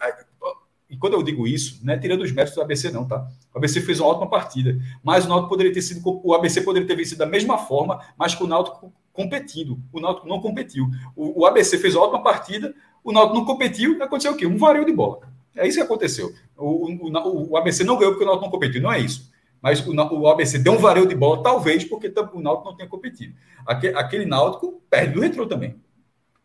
e 0.90 0.96
quando 0.96 1.14
eu 1.14 1.22
digo 1.22 1.46
isso, 1.46 1.80
não 1.82 1.92
é 1.92 1.98
tirando 1.98 2.22
os 2.22 2.32
méritos 2.32 2.56
do 2.56 2.62
ABC, 2.62 2.90
não, 2.90 3.06
tá? 3.06 3.28
O 3.54 3.58
ABC 3.58 3.80
fez 3.82 4.00
uma 4.00 4.08
ótima 4.08 4.28
partida, 4.28 4.78
mas 5.02 5.26
o 5.26 5.28
Náutico 5.28 5.50
poderia 5.50 5.72
ter 5.72 5.82
sido. 5.82 6.00
O 6.04 6.32
ABC 6.32 6.62
poderia 6.62 6.88
ter 6.88 6.96
vencido 6.96 7.18
da 7.18 7.26
mesma 7.26 7.58
forma, 7.58 8.00
mas 8.16 8.34
com 8.34 8.44
o 8.44 8.46
Náutico 8.46 8.92
competindo. 9.12 9.78
O 9.92 10.00
Náutico 10.00 10.26
não 10.26 10.40
competiu. 10.40 10.88
O, 11.14 11.42
o 11.42 11.46
ABC 11.46 11.76
fez 11.76 11.94
uma 11.94 12.04
ótima 12.04 12.22
partida, 12.22 12.74
o 13.04 13.12
Náutico 13.12 13.36
não 13.36 13.44
competiu, 13.44 14.02
aconteceu 14.02 14.32
o 14.32 14.36
quê? 14.36 14.46
Um 14.46 14.56
vario 14.56 14.86
de 14.86 14.92
bola. 14.92 15.20
É 15.54 15.66
isso 15.66 15.76
que 15.76 15.84
aconteceu. 15.84 16.32
O, 16.56 16.90
o, 16.90 17.50
o 17.50 17.56
ABC 17.56 17.84
não 17.84 17.98
ganhou 17.98 18.12
porque 18.12 18.24
o 18.24 18.26
Náutico 18.26 18.46
não 18.46 18.52
competiu, 18.52 18.80
não 18.80 18.92
é 18.92 18.98
isso. 19.00 19.30
Mas 19.60 19.84
o, 19.86 19.92
o 19.92 20.28
ABC 20.28 20.58
deu 20.58 20.72
um 20.72 20.78
vareio 20.78 21.06
de 21.06 21.14
bola, 21.14 21.42
talvez 21.42 21.84
porque 21.84 22.06
o 22.32 22.40
Náutico 22.40 22.70
não 22.70 22.76
tenha 22.76 22.88
competido. 22.88 23.34
Aquele, 23.66 23.94
aquele 23.94 24.24
Náutico 24.24 24.80
perde 24.88 25.14
do 25.14 25.20
retrô 25.20 25.46
também. 25.46 25.76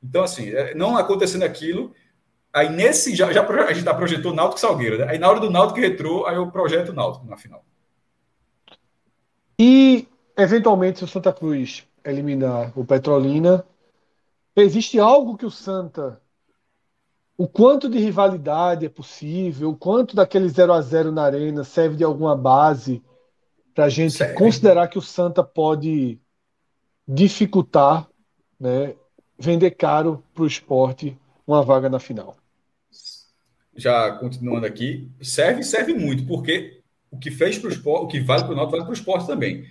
Então, 0.03 0.23
assim, 0.23 0.49
é, 0.49 0.75
não 0.75 0.97
acontecendo 0.97 1.43
aquilo, 1.43 1.93
Aí 2.53 2.69
nesse, 2.69 3.15
já, 3.15 3.33
já 3.33 3.43
a 3.43 3.73
gente 3.73 3.83
tá 3.83 3.95
projetou 3.95 4.31
Náutico 4.31 4.59
Salgueiro, 4.59 4.99
né? 4.99 5.07
Aí 5.09 5.17
na 5.17 5.27
hora 5.27 5.39
do 5.39 5.49
Náutico 5.49 5.79
retrô, 5.79 6.27
aí 6.27 6.35
eu 6.35 6.51
projeto 6.51 6.93
Náutico 6.93 7.25
na 7.25 7.35
final. 7.35 7.65
E, 9.59 10.07
eventualmente, 10.37 10.99
se 10.99 11.03
o 11.03 11.07
Santa 11.07 11.33
Cruz 11.33 11.87
eliminar 12.05 12.71
o 12.77 12.85
Petrolina, 12.85 13.65
existe 14.55 14.99
algo 14.99 15.35
que 15.35 15.47
o 15.47 15.51
Santa. 15.51 16.21
O 17.35 17.47
quanto 17.47 17.89
de 17.89 17.97
rivalidade 17.97 18.85
é 18.85 18.89
possível, 18.89 19.71
o 19.71 19.75
quanto 19.75 20.15
daquele 20.15 20.47
0 20.47 20.73
a 20.73 20.81
0 20.81 21.11
na 21.11 21.23
arena 21.23 21.63
serve 21.63 21.95
de 21.95 22.03
alguma 22.03 22.35
base 22.35 23.03
para 23.73 23.85
a 23.85 23.89
gente 23.89 24.13
Sério? 24.13 24.35
considerar 24.35 24.87
que 24.87 24.99
o 24.99 25.01
Santa 25.01 25.43
pode 25.43 26.19
dificultar, 27.07 28.07
né, 28.59 28.93
vender 29.39 29.71
caro 29.71 30.23
para 30.35 30.43
o 30.43 30.47
esporte 30.47 31.17
uma 31.47 31.63
vaga 31.63 31.89
na 31.89 31.99
final 31.99 32.35
já 33.75 34.11
continuando 34.11 34.65
aqui, 34.65 35.07
serve 35.21 35.63
serve 35.63 35.93
muito, 35.93 36.25
porque 36.25 36.79
o 37.11 37.17
que 37.17 37.31
fez 37.31 37.57
para 37.57 37.69
o 37.69 37.71
esporte, 37.71 38.03
o 38.03 38.07
que 38.07 38.19
vale 38.19 38.43
para 38.43 38.53
o 38.53 38.55
Náutico, 38.55 38.71
vale 38.71 38.83
para 38.83 38.91
o 38.91 38.95
esporte 38.95 39.27
também. 39.27 39.65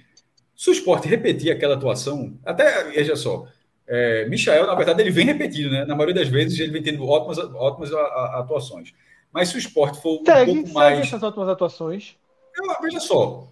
Se 0.56 0.70
o 0.70 0.72
esporte 0.72 1.08
repetir 1.08 1.50
aquela 1.50 1.74
atuação, 1.74 2.38
até, 2.44 2.84
veja 2.84 3.16
só, 3.16 3.46
é, 3.86 4.26
Michael, 4.26 4.66
na 4.66 4.74
verdade, 4.74 5.02
ele 5.02 5.10
vem 5.10 5.26
repetindo, 5.26 5.70
né? 5.70 5.84
Na 5.84 5.94
maioria 5.94 6.14
das 6.14 6.28
vezes 6.28 6.58
ele 6.58 6.72
vem 6.72 6.82
tendo 6.82 7.06
ótimas, 7.06 7.38
ótimas 7.38 7.92
atuações. 7.92 8.92
Mas 9.32 9.48
se 9.48 9.56
o 9.56 9.58
esporte 9.58 10.00
for 10.00 10.20
um 10.20 10.24
segue, 10.24 10.54
pouco 10.54 10.72
mais. 10.72 11.00
essas 11.00 11.22
ótimas 11.22 11.48
atuações. 11.48 12.16
Eu, 12.56 12.80
veja 12.80 13.00
só. 13.00 13.48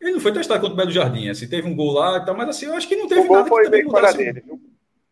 Ele 0.00 0.12
não 0.12 0.20
foi 0.20 0.32
testado 0.32 0.60
contra 0.60 0.74
o 0.74 0.76
Belo 0.76 0.90
Jardim, 0.90 1.28
assim, 1.28 1.48
teve 1.48 1.66
um 1.66 1.74
gol 1.74 1.92
lá 1.92 2.18
e 2.18 2.24
tal, 2.24 2.36
mas 2.36 2.50
assim, 2.50 2.66
eu 2.66 2.74
acho 2.74 2.86
que 2.86 2.96
não 2.96 3.08
teve 3.08 3.28
nada 3.28 3.48
que 3.48 3.64
também 3.64 3.84
mudasse. 3.84 4.18
Dele, 4.18 4.42
viu? 4.44 4.60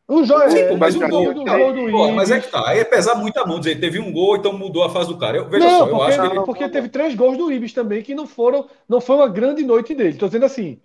O 0.06 0.22
Joel, 0.22 0.50
Sim, 0.50 0.58
é, 0.58 0.76
mas 0.76 0.94
um 0.94 1.08
gol, 1.08 1.32
do, 1.32 1.44
gol 1.44 1.72
do 1.72 1.90
pô, 1.90 2.12
Mas 2.12 2.30
é 2.30 2.38
que 2.38 2.48
tá. 2.48 2.68
Aí 2.68 2.78
é 2.78 2.84
pesar 2.84 3.14
muito 3.14 3.38
a 3.38 3.46
mão 3.46 3.58
dizer, 3.58 3.80
teve 3.80 3.98
um 3.98 4.12
gol, 4.12 4.36
então 4.36 4.52
mudou 4.52 4.84
a 4.84 4.90
fase 4.90 5.08
do 5.08 5.16
cara. 5.16 5.38
Eu, 5.38 5.48
veja 5.48 5.64
não, 5.64 5.78
só, 5.78 5.88
eu 5.88 6.02
acho 6.02 6.20
que 6.20 6.26
ele... 6.26 6.44
porque 6.44 6.68
teve 6.68 6.88
três 6.90 7.14
gols 7.14 7.38
do 7.38 7.50
Ibis 7.50 7.72
também 7.72 8.02
que 8.02 8.14
não 8.14 8.26
foram, 8.26 8.68
não 8.86 9.00
foi 9.00 9.16
uma 9.16 9.28
grande 9.28 9.64
noite 9.64 9.94
dele. 9.94 10.10
Estou 10.10 10.28
dizendo 10.28 10.44
assim. 10.44 10.78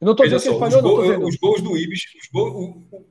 Eu 0.00 0.04
não 0.06 0.12
estou 0.12 0.24
dizendo 0.24 0.40
só, 0.40 0.48
que 0.50 0.54
ele 0.54 0.70
falhou, 0.70 1.00
os, 1.00 1.08
não, 1.08 1.28
os 1.28 1.36
gols 1.36 1.60
do 1.62 1.76
Ibis, 1.76 2.02
gol, 2.32 2.48
o, 2.48 2.96
o, 2.96 3.04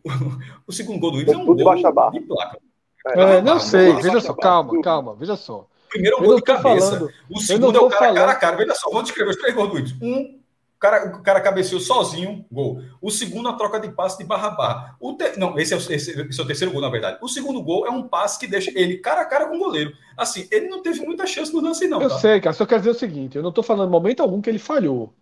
o, 0.68 0.72
segundo 0.72 1.00
gol 1.00 1.12
do 1.12 1.22
Ibis 1.22 1.34
é 1.34 1.38
um 1.38 1.46
gol 1.46 1.56
de, 1.56 1.64
de 1.64 2.26
placa. 2.26 2.60
É, 3.08 3.22
é, 3.22 3.42
não 3.42 3.60
sei, 3.60 3.94
veja 3.94 4.22
só, 4.22 4.34
calma, 4.34 4.82
calma, 4.82 5.16
veja 5.16 5.36
só. 5.36 5.68
Primeiro 5.90 6.18
é 6.18 6.20
um 6.22 6.24
gol 6.24 6.36
de 6.38 6.42
cabeça. 6.44 6.92
Falando, 6.92 7.12
o 7.30 7.40
segundo 7.40 7.78
é 7.78 7.82
o 7.82 7.90
cara, 7.90 8.14
cara 8.14 8.32
a 8.32 8.36
cara. 8.36 8.58
Veja 8.58 8.76
só, 8.76 8.90
vamos 8.90 9.06
descrever 9.06 9.32
os 9.32 9.38
três 9.38 9.54
gols 9.54 9.70
do 9.70 9.80
Ibis. 9.80 9.96
Um 10.02 10.39
cara, 10.80 11.18
o 11.18 11.22
cara 11.22 11.42
cabeceou 11.42 11.82
sozinho, 11.82 12.46
gol. 12.52 12.82
O 13.02 13.12
segundo, 13.12 13.50
a 13.50 13.54
troca 13.54 13.80
de 13.80 13.90
passe 13.90 14.18
de 14.18 14.24
barra 14.24 14.48
a 14.48 14.52
barra. 14.52 14.96
O 15.00 15.14
te... 15.14 15.38
Não, 15.38 15.60
esse 15.60 15.74
é, 15.74 15.78
o, 15.78 15.80
esse, 15.80 15.94
esse 15.94 16.40
é 16.40 16.44
o 16.44 16.48
terceiro 16.48 16.72
gol, 16.72 16.82
na 16.82 16.90
verdade. 16.90 17.18
O 17.22 17.28
segundo 17.28 17.62
gol 17.62 17.86
é 17.86 17.90
um 17.90 18.08
passe 18.08 18.40
que 18.40 18.48
deixa 18.48 18.72
ele 18.74 18.98
cara 18.98 19.22
a 19.22 19.26
cara 19.26 19.48
com 19.48 19.58
o 19.58 19.60
goleiro. 19.60 19.92
Assim, 20.16 20.48
ele 20.50 20.68
não 20.70 20.82
teve 20.82 21.02
muita 21.02 21.28
chance 21.28 21.54
no 21.54 21.62
lance, 21.62 21.88
não. 21.88 22.02
Eu 22.02 22.10
tá? 22.10 22.20
sei, 22.20 22.40
cara. 22.40 22.54
Só 22.54 22.66
quer 22.66 22.80
dizer 22.80 22.92
o 22.92 22.96
seguinte: 22.96 23.36
eu 23.36 23.44
não 23.44 23.50
estou 23.50 23.64
falando 23.64 23.90
em 23.90 23.92
momento 23.92 24.22
algum 24.22 24.42
que 24.42 24.50
ele 24.50 24.60
falhou. 24.60 25.14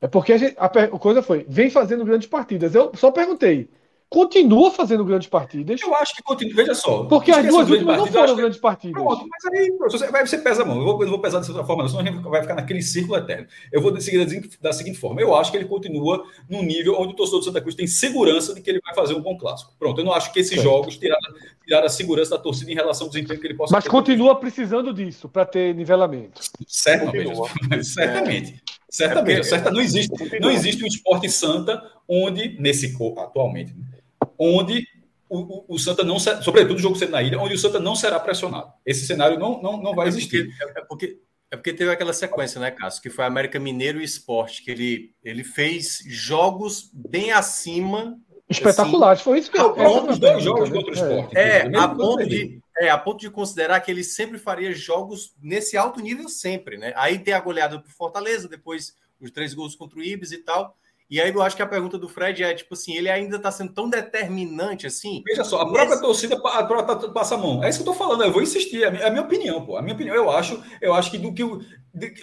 É 0.00 0.06
porque 0.06 0.32
a, 0.32 0.36
gente, 0.36 0.54
a, 0.58 0.66
a 0.66 0.98
coisa 0.98 1.22
foi, 1.22 1.46
vem 1.48 1.70
fazendo 1.70 2.04
grandes 2.04 2.28
partidas. 2.28 2.74
Eu 2.74 2.92
só 2.94 3.10
perguntei. 3.10 3.70
Continua 4.08 4.70
fazendo 4.70 5.04
grandes 5.04 5.28
partidas. 5.28 5.80
Eu 5.80 5.94
acho 5.96 6.14
que 6.14 6.22
continua. 6.22 6.54
Veja 6.54 6.74
só. 6.74 7.04
Porque 7.04 7.30
as 7.30 7.46
duas 7.46 7.68
últimas 7.68 7.96
não 7.98 8.06
foram 8.06 8.36
grandes 8.36 8.58
partidas. 8.58 9.02
Pronto, 9.02 9.26
mas 9.28 9.52
aí 9.52 9.70
você, 9.78 10.06
vai, 10.08 10.26
você 10.26 10.38
pesa 10.38 10.62
a 10.62 10.64
mão. 10.64 10.78
Eu, 10.78 10.84
vou, 10.84 10.94
eu 10.94 11.04
não 11.04 11.10
vou 11.10 11.20
pesar 11.20 11.38
dessa 11.38 11.50
outra 11.50 11.66
forma, 11.66 11.82
não, 11.82 11.88
senão 11.88 12.02
a 12.02 12.06
gente 12.06 12.22
vai 12.22 12.42
ficar 12.42 12.54
naquele 12.54 12.82
círculo 12.82 13.18
eterno. 13.18 13.46
Eu 13.72 13.82
vou 13.82 14.00
seguir 14.00 14.48
da 14.60 14.72
seguinte 14.72 14.98
forma. 14.98 15.20
Eu 15.20 15.34
acho 15.34 15.50
que 15.50 15.56
ele 15.56 15.66
continua 15.66 16.24
num 16.48 16.62
nível 16.62 16.94
onde 16.98 17.12
o 17.12 17.16
torcedor 17.16 17.40
do 17.40 17.44
Santa 17.44 17.60
Cruz 17.60 17.74
tem 17.74 17.86
segurança 17.86 18.54
de 18.54 18.60
que 18.60 18.70
ele 18.70 18.80
vai 18.80 18.94
fazer 18.94 19.14
um 19.14 19.20
bom 19.20 19.36
clássico. 19.36 19.72
Pronto, 19.78 20.00
eu 20.00 20.04
não 20.04 20.12
acho 20.12 20.32
que 20.32 20.40
esses 20.40 20.62
jogos 20.62 20.96
tiraram, 20.96 21.34
tiraram 21.64 21.86
a 21.86 21.90
segurança 21.90 22.30
da 22.30 22.38
torcida 22.38 22.70
em 22.70 22.74
relação 22.74 23.06
ao 23.06 23.12
desempenho 23.12 23.40
que 23.40 23.46
ele 23.46 23.54
possa 23.54 23.74
Mas 23.74 23.84
ter. 23.84 23.90
continua 23.90 24.36
precisando 24.36 24.92
disso 24.92 25.28
para 25.28 25.44
ter 25.44 25.74
nivelamento. 25.74 26.40
Certamente. 26.66 27.34
Certamente. 27.82 28.62
Certamente. 28.94 29.40
É 29.40 29.42
certa, 29.42 29.72
não, 29.72 29.80
existe, 29.80 30.40
não 30.40 30.50
existe 30.52 30.84
um 30.84 30.86
esporte 30.86 31.28
santa 31.28 31.82
onde, 32.08 32.56
nesse 32.60 32.94
atualmente, 33.18 33.74
né? 33.74 33.93
Onde 34.38 34.86
o, 35.28 35.38
o, 35.38 35.64
o, 35.68 35.78
Santa 35.78 36.04
não, 36.04 36.18
sobretudo 36.18 36.76
o 36.76 36.82
jogo 36.82 36.96
sendo 36.96 37.12
na 37.12 37.22
ilha, 37.22 37.40
onde 37.40 37.54
o 37.54 37.58
Santa 37.58 37.80
não 37.80 37.94
será 37.94 38.20
pressionado. 38.20 38.72
Esse 38.84 39.06
cenário 39.06 39.38
não, 39.38 39.60
não, 39.60 39.82
não 39.82 39.94
vai 39.94 40.08
existir. 40.08 40.48
É 40.60 40.66
porque, 40.66 40.78
é 40.78 40.84
porque, 40.84 41.20
é 41.50 41.56
porque 41.56 41.72
teve 41.72 41.90
aquela 41.90 42.12
sequência, 42.12 42.60
né, 42.60 42.70
Cássio, 42.70 43.02
que 43.02 43.10
foi 43.10 43.24
América 43.24 43.58
Mineiro 43.58 44.00
e 44.00 44.04
Esporte, 44.04 44.62
que 44.62 44.70
ele, 44.70 45.14
ele 45.24 45.42
fez 45.42 46.02
jogos 46.06 46.90
bem 46.92 47.32
acima. 47.32 48.18
Espetaculares, 48.48 49.20
assim, 49.20 49.30
foi 49.30 49.38
isso 49.38 49.50
que 49.50 49.58
eu 49.58 49.74
dois 50.18 50.42
jogos 50.44 50.70
contra 50.70 50.90
o 50.90 50.94
esporte. 50.94 51.36
É, 51.36 51.76
a 51.76 51.88
ponto, 51.88 52.26
de, 52.28 52.60
é, 52.78 52.90
a 52.90 52.98
ponto 52.98 53.20
de 53.20 53.30
considerar 53.30 53.80
que 53.80 53.90
ele 53.90 54.04
sempre 54.04 54.38
faria 54.38 54.72
jogos 54.72 55.34
nesse 55.42 55.76
alto 55.76 56.00
nível, 56.00 56.28
sempre, 56.28 56.76
né? 56.76 56.92
Aí 56.96 57.18
tem 57.18 57.32
a 57.34 57.40
goleada 57.40 57.80
pro 57.80 57.90
Fortaleza, 57.90 58.48
depois 58.48 58.94
os 59.20 59.30
três 59.30 59.54
gols 59.54 59.74
contra 59.74 59.98
o 59.98 60.02
Ibis 60.02 60.32
e 60.32 60.38
tal. 60.38 60.76
E 61.10 61.20
aí 61.20 61.30
eu 61.30 61.42
acho 61.42 61.54
que 61.54 61.62
a 61.62 61.66
pergunta 61.66 61.98
do 61.98 62.08
Fred 62.08 62.42
é, 62.42 62.54
tipo 62.54 62.74
assim, 62.74 62.94
ele 62.94 63.10
ainda 63.10 63.36
está 63.36 63.50
sendo 63.50 63.72
tão 63.72 63.88
determinante 63.88 64.86
assim. 64.86 65.22
Veja 65.26 65.44
só, 65.44 65.60
a 65.60 65.70
própria 65.70 66.00
torcida 66.00 66.36
a 66.36 66.64
própria 66.64 67.10
passa 67.10 67.34
a 67.34 67.38
mão. 67.38 67.62
É 67.62 67.68
isso 67.68 67.82
que 67.82 67.88
eu 67.88 67.92
tô 67.92 67.98
falando, 67.98 68.24
eu 68.24 68.32
vou 68.32 68.42
insistir, 68.42 68.82
é 68.82 68.86
a 68.86 68.90
minha, 68.90 69.02
é 69.02 69.06
a 69.06 69.10
minha 69.10 69.22
opinião, 69.22 69.64
pô. 69.64 69.76
A 69.76 69.82
minha 69.82 69.94
opinião, 69.94 70.14
eu 70.14 70.30
acho, 70.30 70.62
eu 70.80 70.94
acho 70.94 71.10
que 71.10 71.18
do 71.18 71.32
que 71.32 71.44
o 71.44 71.60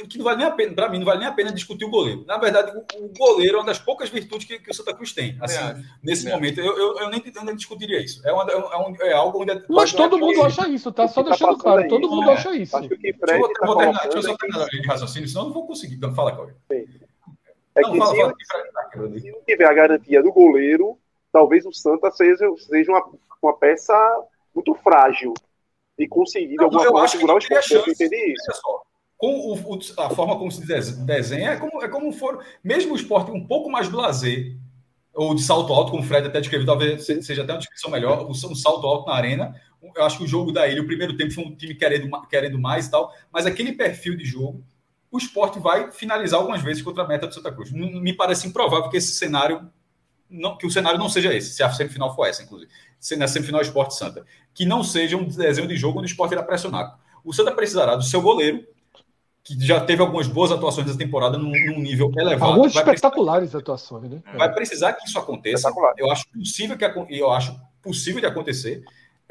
que 0.08 0.18
não 0.18 0.26
vale 0.26 0.40
nem 0.40 0.48
a 0.48 0.52
pena, 0.52 0.74
para 0.74 0.90
mim, 0.90 0.98
não 0.98 1.06
vale 1.06 1.20
nem 1.20 1.28
a 1.30 1.32
pena 1.32 1.52
discutir 1.52 1.86
o 1.86 1.90
goleiro. 1.90 2.26
Na 2.28 2.38
verdade, 2.38 2.72
o, 2.76 3.06
o 3.06 3.10
goleiro 3.18 3.56
é 3.56 3.60
uma 3.60 3.66
das 3.66 3.80
poucas 3.80 4.10
virtudes 4.10 4.46
que, 4.46 4.60
que 4.60 4.70
o 4.70 4.74
Santa 4.74 4.94
Cruz 4.94 5.14
tem. 5.14 5.38
Assim, 5.40 5.58
é, 5.58 5.82
nesse 6.04 6.28
é. 6.28 6.34
momento, 6.34 6.60
eu, 6.60 6.78
eu, 6.78 6.98
eu, 7.00 7.10
nem, 7.10 7.24
eu, 7.34 7.46
nem, 7.46 7.56
discutiria 7.56 8.04
isso. 8.04 8.22
É, 8.28 8.34
uma, 8.34 8.44
é, 8.52 8.58
um, 8.58 8.96
é 9.02 9.14
algo 9.14 9.42
onde. 9.42 9.64
Mas 9.70 9.94
todo 9.94 10.18
mundo 10.18 10.44
acha 10.44 10.68
isso, 10.68 10.92
tá? 10.92 11.08
Só 11.08 11.24
tá 11.24 11.30
deixando 11.30 11.58
claro, 11.58 11.88
todo 11.88 12.10
mundo 12.10 12.30
é. 12.30 12.34
acha 12.34 12.54
isso. 12.54 12.76
Acho 12.76 12.90
que 12.90 13.14
Fred 13.14 13.16
deixa 13.26 13.36
eu, 13.38 13.54
tá 13.54 13.76
terminar, 13.78 14.02
deixa 14.02 14.18
eu 14.18 14.24
só 14.24 14.36
terminar 14.36 14.66
de 14.68 14.88
raciocínio, 14.88 15.28
senão 15.30 15.44
eu 15.44 15.48
não 15.48 15.54
vou 15.54 15.68
conseguir. 15.68 15.96
Então, 15.96 16.14
fala, 16.14 16.34
Cláudio. 16.34 16.56
É 17.76 17.82
não, 17.82 17.92
que 17.92 17.98
fala, 17.98 18.14
se, 18.14 18.46
fala, 18.94 19.20
se, 19.20 19.32
não 19.32 19.42
tiver 19.44 19.66
a 19.66 19.74
garantia 19.74 20.22
do 20.22 20.32
goleiro, 20.32 20.98
talvez 21.32 21.66
o 21.66 21.72
Santa 21.72 22.12
seja, 22.12 22.46
seja 22.58 22.92
uma, 22.92 23.10
uma 23.42 23.58
peça 23.58 23.94
muito 24.54 24.74
frágil 24.76 25.34
de 25.98 26.08
conseguir 26.08 26.58
de 26.58 26.64
alguma 26.64 26.84
forma 26.84 27.08
segurar 27.08 27.36
o 27.36 27.38
esporte. 27.38 27.74
Eu 27.74 27.84
entendi 27.88 28.34
isso. 28.34 28.62
Com 29.18 29.54
o, 29.54 29.80
a 30.00 30.10
forma 30.10 30.38
como 30.38 30.52
se 30.52 30.66
desenha, 30.66 31.52
é 31.52 31.58
como, 31.58 31.84
é 31.84 31.88
como 31.88 32.12
for. 32.12 32.44
Mesmo 32.64 32.94
o 32.94 32.96
esporte 32.96 33.32
um 33.32 33.46
pouco 33.46 33.70
mais 33.70 33.88
blazer, 33.88 34.58
ou 35.14 35.36
de 35.36 35.44
salto 35.44 35.72
alto, 35.72 35.92
como 35.92 36.04
o 36.04 36.06
Fred 36.06 36.28
até 36.28 36.40
descreveu, 36.40 36.66
talvez 36.66 37.06
seja 37.06 37.44
até 37.44 37.54
uma 37.54 37.60
descrição 37.60 37.92
melhor, 37.92 38.26
um 38.28 38.34
salto 38.34 38.88
alto 38.88 39.08
na 39.08 39.16
arena. 39.16 39.56
Eu 39.96 40.04
acho 40.04 40.18
que 40.18 40.24
o 40.24 40.28
jogo 40.28 40.52
da 40.52 40.68
ilha, 40.68 40.82
o 40.82 40.88
primeiro 40.88 41.16
tempo 41.18 41.34
foi 41.34 41.44
um 41.44 41.56
time 41.56 41.76
querendo, 41.76 42.10
querendo 42.28 42.58
mais 42.58 42.88
e 42.88 42.92
tal, 42.92 43.14
mas 43.32 43.46
aquele 43.46 43.74
perfil 43.74 44.16
de 44.16 44.24
jogo 44.24 44.64
o 45.12 45.18
esporte 45.18 45.60
vai 45.60 45.92
finalizar 45.92 46.40
algumas 46.40 46.62
vezes 46.62 46.82
contra 46.82 47.04
a 47.04 47.08
meta 47.08 47.28
do 47.28 47.34
Santa 47.34 47.52
Cruz. 47.52 47.72
Me 47.72 48.14
parece 48.14 48.48
improvável 48.48 48.90
que 48.90 48.96
esse 48.96 49.14
cenário, 49.14 49.70
não, 50.30 50.58
que 50.58 50.66
o 50.66 50.72
cenário 50.72 50.98
não 50.98 51.10
seja 51.10 51.34
esse, 51.34 51.54
se 51.54 51.62
a 51.62 51.70
semifinal 51.70 52.16
for 52.16 52.26
essa, 52.26 52.42
inclusive. 52.42 52.72
Se 52.98 53.18
na 53.18 53.28
semifinal 53.28 53.62
Esporte 53.62 53.96
Santa. 53.96 54.26
Que 54.54 54.66
não 54.66 54.84
seja 54.84 55.18
um 55.18 55.28
desenho 55.28 55.68
de 55.68 55.76
jogo 55.76 56.00
onde 56.00 56.08
o 56.08 56.12
esporte 56.12 56.32
irá 56.32 56.42
pressionar. 56.42 56.98
O 57.26 57.34
Santa 57.34 57.52
precisará 57.52 57.96
do 57.96 58.04
seu 58.04 58.22
goleiro, 58.22 58.66
que 59.44 59.60
já 59.60 59.82
teve 59.82 60.02
algumas 60.02 60.28
boas 60.28 60.52
atuações 60.52 60.88
nessa 60.88 61.00
temporada 61.00 61.38
num, 61.38 61.52
num 61.52 61.80
nível 61.80 62.12
elevado. 62.16 62.52
Algumas 62.52 62.76
espetaculares 62.76 63.50
precisar, 63.50 63.60
atuações, 63.60 64.10
né? 64.10 64.24
Vai 64.38 64.54
precisar 64.54 64.94
que 64.94 65.06
isso 65.06 65.20
aconteça. 65.20 65.70
Eu 65.98 66.10
acho 66.10 66.26
possível 66.30 66.78
que 66.78 66.86
eu 67.10 67.32
acho 67.32 67.60
possível 67.82 68.22
de 68.22 68.28
acontecer. 68.28 68.84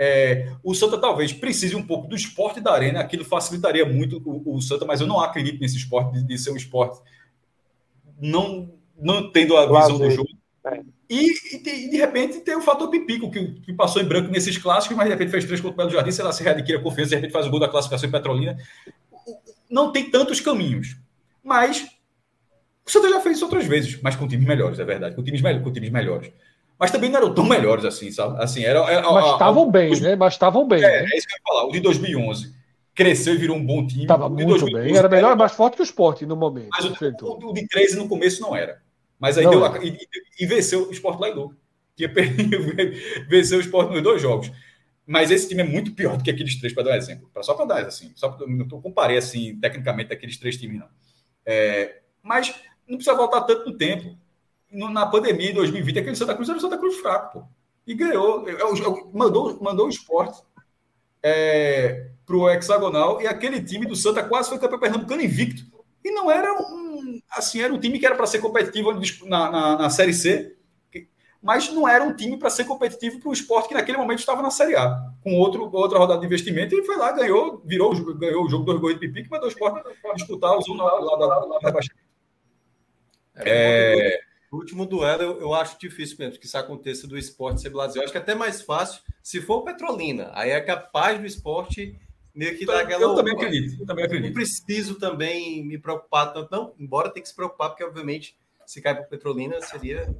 É, 0.02 0.50
o 0.64 0.74
Santa 0.74 0.96
talvez 0.96 1.30
precise 1.30 1.76
um 1.76 1.86
pouco 1.86 2.08
do 2.08 2.16
esporte 2.16 2.58
da 2.58 2.72
arena, 2.72 3.00
aquilo 3.00 3.22
facilitaria 3.22 3.84
muito 3.84 4.16
o, 4.24 4.56
o 4.56 4.62
Santa, 4.62 4.86
mas 4.86 5.02
eu 5.02 5.06
não 5.06 5.20
acredito 5.20 5.60
nesse 5.60 5.76
esporte 5.76 6.14
de, 6.14 6.24
de, 6.24 6.38
ser 6.38 6.52
um 6.52 6.56
esporte 6.56 7.02
não, 8.18 8.72
não 8.98 9.30
tendo 9.30 9.58
a 9.58 9.66
visão 9.66 9.98
do 9.98 10.10
jogo. 10.10 10.30
É. 10.64 10.80
E, 11.06 11.54
e, 11.54 11.90
de, 11.90 11.96
repente 11.98 12.40
tem 12.40 12.56
o 12.56 12.62
fator 12.62 12.88
Pipico, 12.88 13.30
que, 13.30 13.60
que, 13.60 13.74
passou 13.74 14.00
em 14.00 14.06
branco 14.06 14.30
nesses 14.30 14.56
clássicos, 14.56 14.96
mas 14.96 15.04
de 15.04 15.12
repente 15.12 15.32
fez 15.32 15.44
três 15.44 15.60
contra 15.60 15.74
o 15.74 15.76
Belo 15.76 15.90
Jardim, 15.90 16.12
sei 16.12 16.24
lá, 16.24 16.32
se 16.32 16.42
readquire 16.42 16.78
a 16.78 16.82
confiança, 16.82 17.10
de 17.10 17.16
repente 17.16 17.32
faz 17.32 17.46
o 17.46 17.50
gol 17.50 17.60
da 17.60 17.68
classificação 17.68 18.08
em 18.08 18.12
Petrolina. 18.12 18.56
Não 19.68 19.92
tem 19.92 20.10
tantos 20.10 20.40
caminhos. 20.40 20.96
Mas 21.44 21.86
o 22.86 22.90
Santa 22.90 23.10
já 23.10 23.20
fez 23.20 23.36
isso 23.36 23.44
outras 23.44 23.66
vezes, 23.66 24.00
mas 24.00 24.16
com 24.16 24.26
times 24.26 24.46
melhores, 24.46 24.78
é 24.78 24.84
verdade, 24.84 25.14
com 25.14 25.22
times, 25.22 25.42
com 25.42 25.70
times 25.70 25.90
melhores 25.90 26.32
mas 26.80 26.90
também 26.90 27.10
não 27.10 27.18
eram 27.18 27.34
tão 27.34 27.44
melhores 27.44 27.84
assim, 27.84 28.10
sabe? 28.10 28.42
Assim, 28.42 28.64
era, 28.64 28.80
era 28.90 29.12
mas 29.12 29.32
estavam 29.32 29.70
bem, 29.70 29.92
os, 29.92 30.00
né? 30.00 30.16
Mas 30.16 30.32
estavam 30.32 30.66
bem. 30.66 30.82
É, 30.82 31.02
né? 31.02 31.10
é 31.12 31.18
isso 31.18 31.26
que 31.26 31.34
eu 31.34 31.36
ia 31.36 31.42
falar. 31.46 31.64
O 31.66 31.72
de 31.72 31.80
2011 31.80 32.54
cresceu 32.94 33.34
e 33.34 33.36
virou 33.36 33.54
um 33.58 33.64
bom 33.64 33.86
time. 33.86 34.02
Estava 34.02 34.30
muito 34.30 34.48
2012, 34.48 34.88
bem. 34.88 34.96
Era 34.96 35.06
melhor, 35.06 35.26
era, 35.26 35.36
mais 35.36 35.52
forte 35.52 35.74
que 35.74 35.82
o 35.82 35.84
esporte 35.84 36.24
no 36.24 36.34
momento. 36.34 36.68
Mas 36.72 36.86
o, 36.86 36.90
o, 36.90 37.52
de 37.52 37.68
13 37.68 37.98
no 37.98 38.08
começo 38.08 38.40
não 38.40 38.56
era. 38.56 38.80
Mas 39.18 39.36
aí 39.36 39.44
não 39.44 39.50
deu, 39.50 39.82
e, 39.82 39.98
e, 40.40 40.46
venceu 40.46 40.88
o 40.88 40.90
esporte 40.90 41.20
lá 41.20 41.28
e 41.28 41.34
Louco. 41.34 41.54
Tinha 41.94 42.10
venceu 43.28 43.58
o 43.58 43.60
esporte 43.60 43.92
nos 43.92 44.02
dois 44.02 44.22
jogos. 44.22 44.50
Mas 45.06 45.30
esse 45.30 45.48
time 45.50 45.60
é 45.60 45.66
muito 45.66 45.92
pior 45.92 46.16
do 46.16 46.24
que 46.24 46.30
aqueles 46.30 46.58
três, 46.58 46.72
para 46.72 46.84
dar 46.84 46.92
um 46.92 46.96
exemplo. 46.96 47.30
Só 47.42 47.52
para 47.52 47.66
dar, 47.66 47.84
assim. 47.84 48.10
Só 48.14 48.30
pra, 48.30 48.46
não 48.46 48.66
comparei, 48.80 49.18
assim, 49.18 49.58
tecnicamente, 49.60 50.08
daqueles 50.08 50.38
três 50.38 50.56
times, 50.56 50.78
não. 50.78 50.88
É, 51.44 52.00
mas 52.22 52.54
não 52.88 52.96
precisa 52.96 53.14
voltar 53.14 53.42
tanto 53.42 53.70
no 53.70 53.76
tempo 53.76 54.16
na 54.70 55.06
pandemia 55.06 55.48
de 55.48 55.54
2020, 55.54 55.98
aquele 55.98 56.16
Santa 56.16 56.34
Cruz 56.34 56.48
era 56.48 56.58
o 56.58 56.60
Santa 56.60 56.78
Cruz 56.78 56.96
fraco, 56.96 57.40
pô. 57.40 57.46
E 57.86 57.94
ganhou, 57.94 58.44
mandou, 59.12 59.58
mandou 59.60 59.86
o 59.86 59.90
esporte 59.90 60.42
é, 61.22 62.10
para 62.24 62.36
o 62.36 62.48
hexagonal 62.48 63.20
e 63.20 63.26
aquele 63.26 63.62
time 63.62 63.86
do 63.86 63.96
Santa 63.96 64.22
quase 64.22 64.48
foi 64.48 64.58
campeão 64.58 64.78
pernambucano 64.78 65.22
invicto. 65.22 65.64
E 66.04 66.10
não 66.12 66.30
era 66.30 66.52
um. 66.54 67.20
Assim, 67.30 67.60
era 67.60 67.72
um 67.72 67.80
time 67.80 67.98
que 67.98 68.06
era 68.06 68.14
para 68.14 68.26
ser 68.26 68.38
competitivo 68.38 68.92
na, 69.26 69.50
na, 69.50 69.78
na, 69.78 69.90
Série 69.90 70.14
C, 70.14 70.56
mas 71.42 71.72
não 71.72 71.88
era 71.88 72.04
um 72.04 72.14
time 72.14 72.38
para 72.38 72.48
ser 72.48 72.64
competitivo 72.64 73.18
para 73.18 73.28
o 73.28 73.32
esporte 73.32 73.68
que 73.68 73.74
naquele 73.74 73.98
momento 73.98 74.20
estava 74.20 74.40
na 74.40 74.50
Série 74.50 74.76
A, 74.76 74.96
com 75.22 75.34
outro, 75.34 75.68
outra 75.72 75.98
rodada 75.98 76.20
de 76.20 76.26
investimento, 76.26 76.74
e 76.74 76.84
foi 76.84 76.96
lá, 76.96 77.12
ganhou, 77.12 77.60
virou, 77.64 77.92
ganhou 78.14 78.44
o 78.44 78.48
jogo 78.48 78.72
do 78.72 78.80
gols 78.80 78.94
de 78.94 79.00
pipi, 79.00 79.24
que 79.24 79.30
mandou 79.30 79.48
o 79.48 79.50
esporte 79.50 79.82
disputar 80.14 80.56
o 80.56 80.62
zona 80.62 80.84
lá 80.84 81.16
da. 81.16 81.80
É, 83.36 84.20
o 84.50 84.56
último 84.56 84.84
duelo 84.84 85.22
eu, 85.22 85.40
eu, 85.40 85.54
acho 85.54 85.78
difícil 85.78 86.16
mesmo 86.18 86.38
que 86.38 86.46
isso 86.46 86.58
aconteça 86.58 87.06
do 87.06 87.16
esporte 87.16 87.60
ser 87.60 87.70
Brasil. 87.70 88.00
Eu 88.00 88.04
acho 88.04 88.12
que 88.12 88.18
é 88.18 88.20
até 88.20 88.34
mais 88.34 88.60
fácil 88.60 89.00
se 89.22 89.40
for 89.40 89.58
o 89.58 89.64
Petrolina. 89.64 90.30
Aí 90.34 90.50
é 90.50 90.60
capaz 90.60 91.20
do 91.20 91.26
esporte 91.26 91.96
meio 92.34 92.56
que 92.58 92.66
dar 92.66 92.80
aquela. 92.80 93.02
Eu 93.02 93.14
também 93.14 93.34
acredito. 93.34 93.80
Eu 93.80 93.86
também 93.86 94.04
acredito. 94.04 94.26
Não 94.26 94.34
preciso 94.34 94.96
também 94.96 95.64
me 95.64 95.78
preocupar 95.78 96.32
tanto, 96.32 96.50
não. 96.50 96.74
Embora 96.78 97.10
tenha 97.10 97.22
que 97.22 97.28
se 97.28 97.36
preocupar, 97.36 97.70
porque 97.70 97.84
obviamente 97.84 98.36
se 98.66 98.80
cai 98.80 98.94
para 98.94 99.04
Petrolina 99.04 99.60
seria. 99.60 100.12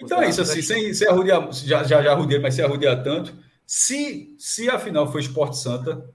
Então 0.00 0.22
é 0.22 0.28
isso, 0.28 0.40
assim, 0.40 0.62
sem, 0.62 0.92
sem 0.94 1.08
arrudear, 1.08 1.52
já, 1.52 1.84
já, 1.84 2.02
já 2.02 2.16
mas 2.40 2.54
sem 2.54 2.64
arrudear 2.64 3.02
tanto. 3.02 3.34
Se, 3.66 4.34
se 4.38 4.68
a 4.68 4.78
final 4.78 5.10
for 5.10 5.20
Esporte 5.20 5.58
Santa, 5.58 6.10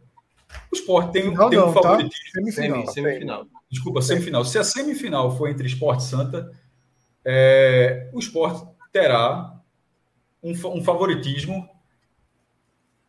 o 0.72 0.76
Esporte 0.76 1.14
tem, 1.14 1.32
não, 1.32 1.50
tem 1.50 1.60
não, 1.60 1.70
um 1.70 1.74
tá? 1.74 1.82
favoritismo. 1.82 2.26
Tá? 2.34 2.52
Semifinal. 2.52 2.88
semifinal. 2.88 3.48
Desculpa, 3.70 4.02
semifinal. 4.02 4.46
Se 4.46 4.58
a 4.58 4.64
semifinal 4.64 5.38
for 5.38 5.50
entre 5.50 5.68
Esporte 5.68 6.04
Santa 6.04 6.52
é, 7.26 8.10
o 8.14 8.20
esporte 8.20 8.66
terá 8.92 9.54
um, 10.42 10.52
um, 10.52 10.84
favoritismo 10.84 11.70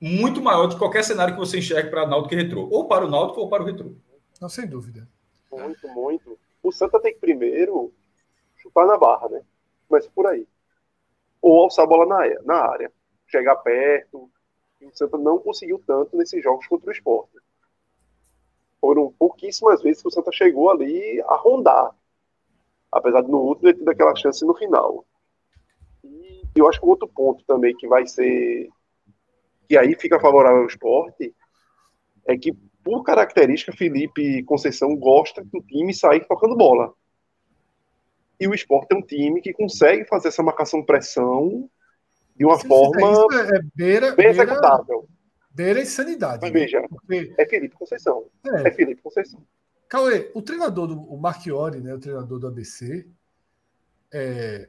muito 0.01 0.43
maior 0.43 0.67
de 0.67 0.77
qualquer 0.77 1.05
cenário 1.05 1.35
que 1.35 1.41
você 1.41 1.59
enxergue 1.59 1.91
para 1.91 2.07
Náutico 2.07 2.35
e 2.35 2.37
Retrô. 2.37 2.69
Ou 2.71 2.87
para 2.87 3.05
o 3.07 3.11
Náutico 3.11 3.41
ou 3.41 3.49
para 3.49 3.63
o 3.63 3.67
Retrô. 3.67 3.95
Não, 4.41 4.49
sem 4.49 4.67
dúvida. 4.67 5.09
Muito, 5.51 5.89
muito. 5.89 6.39
O 6.63 6.73
Santa 6.73 7.01
tem 7.01 7.13
que 7.13 7.21
primeiro 7.21 7.93
chutar 8.57 8.87
na 8.87 8.97
barra, 8.97 9.29
né? 9.29 9.43
Começa 9.89 10.11
por 10.15 10.27
aí. 10.27 10.47
Ou 11.41 11.63
alçar 11.63 11.85
a 11.85 11.89
bola 11.89 12.07
na, 12.07 12.43
na 12.43 12.55
área. 12.55 12.93
Chegar 13.27 13.57
perto. 13.57 14.31
E 14.81 14.87
o 14.87 14.97
Santa 14.97 15.19
não 15.19 15.39
conseguiu 15.39 15.83
tanto 15.87 16.17
nesses 16.17 16.43
jogos 16.43 16.67
contra 16.67 16.89
o 16.89 16.93
esporte. 16.93 17.37
Foram 18.81 19.13
pouquíssimas 19.19 19.83
vezes 19.83 20.03
que 20.03 20.09
o 20.09 20.11
Santa 20.11 20.31
chegou 20.33 20.71
ali 20.71 21.21
a 21.23 21.37
rondar 21.37 21.95
apesar 22.93 23.23
de 23.23 23.31
no 23.31 23.39
último 23.39 23.71
ter 23.71 23.79
tido 23.79 23.89
aquela 23.89 24.15
chance 24.15 24.45
no 24.45 24.55
final. 24.55 25.05
E 26.05 26.43
eu 26.57 26.69
acho 26.69 26.81
que 26.81 26.87
outro 26.87 27.09
ponto 27.09 27.45
também 27.47 27.77
que 27.77 27.87
vai 27.87 28.07
ser 28.07 28.69
que 29.69 29.77
aí 29.77 29.95
fica 29.95 30.19
favorável 30.19 30.63
ao 30.63 30.67
esporte 30.67 31.35
é 32.27 32.37
que 32.37 32.53
por 32.83 33.03
característica 33.03 33.73
Felipe 33.73 34.43
Conceição 34.45 34.97
gosta 34.97 35.45
que 35.45 35.59
o 35.59 35.63
time 35.63 35.93
sair 35.93 36.27
tocando 36.27 36.57
bola. 36.57 36.93
E 38.41 38.49
o 38.49 38.55
esporte 38.55 38.93
é 38.93 38.97
um 38.97 39.03
time 39.03 39.43
que 39.43 39.53
consegue 39.53 40.07
fazer 40.07 40.29
essa 40.29 40.43
marcação 40.43 40.83
pressão 40.83 41.69
de 42.37 42.45
uma 42.45 42.59
forma 42.59 43.11
isso, 43.11 43.33
é 43.33 43.61
beira, 43.75 44.07
bem 44.15 44.27
beira, 44.27 44.45
executável. 44.45 45.09
beira 45.51 45.83
insanidade. 45.83 46.39
Mas 46.41 46.53
né? 46.53 46.61
veja, 46.61 46.87
Porque, 46.89 47.35
é 47.37 47.47
Felipe 47.47 47.75
Conceição. 47.75 48.27
É 48.47 48.69
é, 48.69 48.71
Felipe 48.71 49.03
Conceição. 49.03 49.43
Cauê, 49.89 50.31
o 50.35 50.43
treinador 50.43 50.87
do 50.87 51.01
o 51.01 51.19
Marchiori, 51.19 51.81
né, 51.81 51.95
o 51.95 51.99
treinador 51.99 52.39
do 52.39 52.47
ABC, 52.47 53.07
é, 54.13 54.69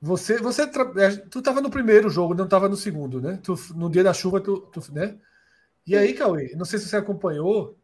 você, 0.00 0.38
você, 0.38 0.62
é, 0.62 1.16
tu 1.30 1.38
estava 1.38 1.60
no 1.60 1.70
primeiro 1.70 2.10
jogo, 2.10 2.34
não 2.34 2.44
estava 2.44 2.68
no 2.68 2.76
segundo, 2.76 3.20
né? 3.20 3.40
Tu- 3.42 3.74
no 3.74 3.90
dia 3.90 4.04
da 4.04 4.12
chuva, 4.12 4.40
tu, 4.40 4.60
tu- 4.72 4.92
né? 4.92 5.18
E 5.86 5.96
aí, 5.96 6.12
Cauê, 6.14 6.54
não 6.56 6.64
sei 6.64 6.78
se 6.78 6.88
você 6.88 6.96
acompanhou, 6.96 7.78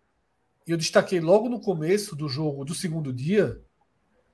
eu 0.66 0.76
destaquei 0.76 1.20
logo 1.20 1.48
no 1.48 1.60
começo 1.60 2.14
do 2.14 2.28
jogo, 2.28 2.64
do 2.64 2.74
segundo 2.74 3.12
dia, 3.12 3.60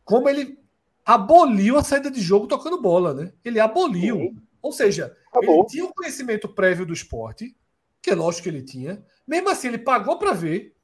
como 0.04 0.28
ele 0.28 0.58
aboliu 1.04 1.78
a 1.78 1.84
saída 1.84 2.10
de 2.10 2.20
jogo 2.20 2.46
tocando 2.46 2.80
bola, 2.82 3.14
né? 3.14 3.32
Ele 3.44 3.60
aboliu. 3.60 4.16
Sim. 4.16 4.36
Ou 4.60 4.72
seja, 4.72 5.16
Acabou. 5.28 5.60
ele 5.60 5.68
tinha 5.68 5.84
o 5.84 5.94
conhecimento 5.94 6.48
prévio 6.48 6.84
do 6.84 6.92
esporte, 6.92 7.56
que 8.02 8.10
é 8.10 8.14
lógico 8.14 8.44
que 8.44 8.48
ele 8.48 8.62
tinha. 8.62 9.02
Mesmo 9.26 9.48
assim, 9.50 9.68
ele 9.68 9.78
pagou 9.78 10.18
para 10.18 10.32
ver 10.32 10.74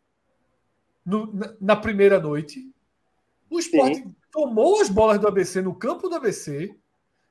no- 1.04 1.32
na, 1.32 1.54
na 1.60 1.76
primeira 1.76 2.18
noite. 2.20 2.70
O 3.50 3.58
esporte 3.58 4.04
tomou 4.32 4.80
as 4.80 4.88
bolas 4.88 5.18
do 5.18 5.28
ABC 5.28 5.60
no 5.62 5.74
campo 5.74 6.08
do 6.08 6.16
ABC. 6.16 6.74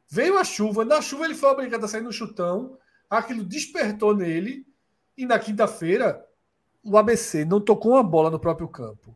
Veio 0.10 0.38
a 0.38 0.44
chuva. 0.44 0.86
Na 0.86 1.02
chuva, 1.02 1.26
ele 1.26 1.36
foi 1.36 1.50
obrigado 1.50 1.84
a 1.84 1.88
sair 1.88 2.02
no 2.02 2.12
chutão. 2.14 2.78
Aquilo 3.10 3.44
despertou 3.44 4.16
nele. 4.16 4.66
E 5.18 5.26
na 5.26 5.38
quinta-feira, 5.40 6.26
o 6.84 6.98
ABC 6.98 7.46
não 7.46 7.60
tocou 7.62 7.94
uma 7.94 8.04
bola 8.04 8.30
no 8.30 8.40
próprio 8.40 8.68
campo. 8.68 9.16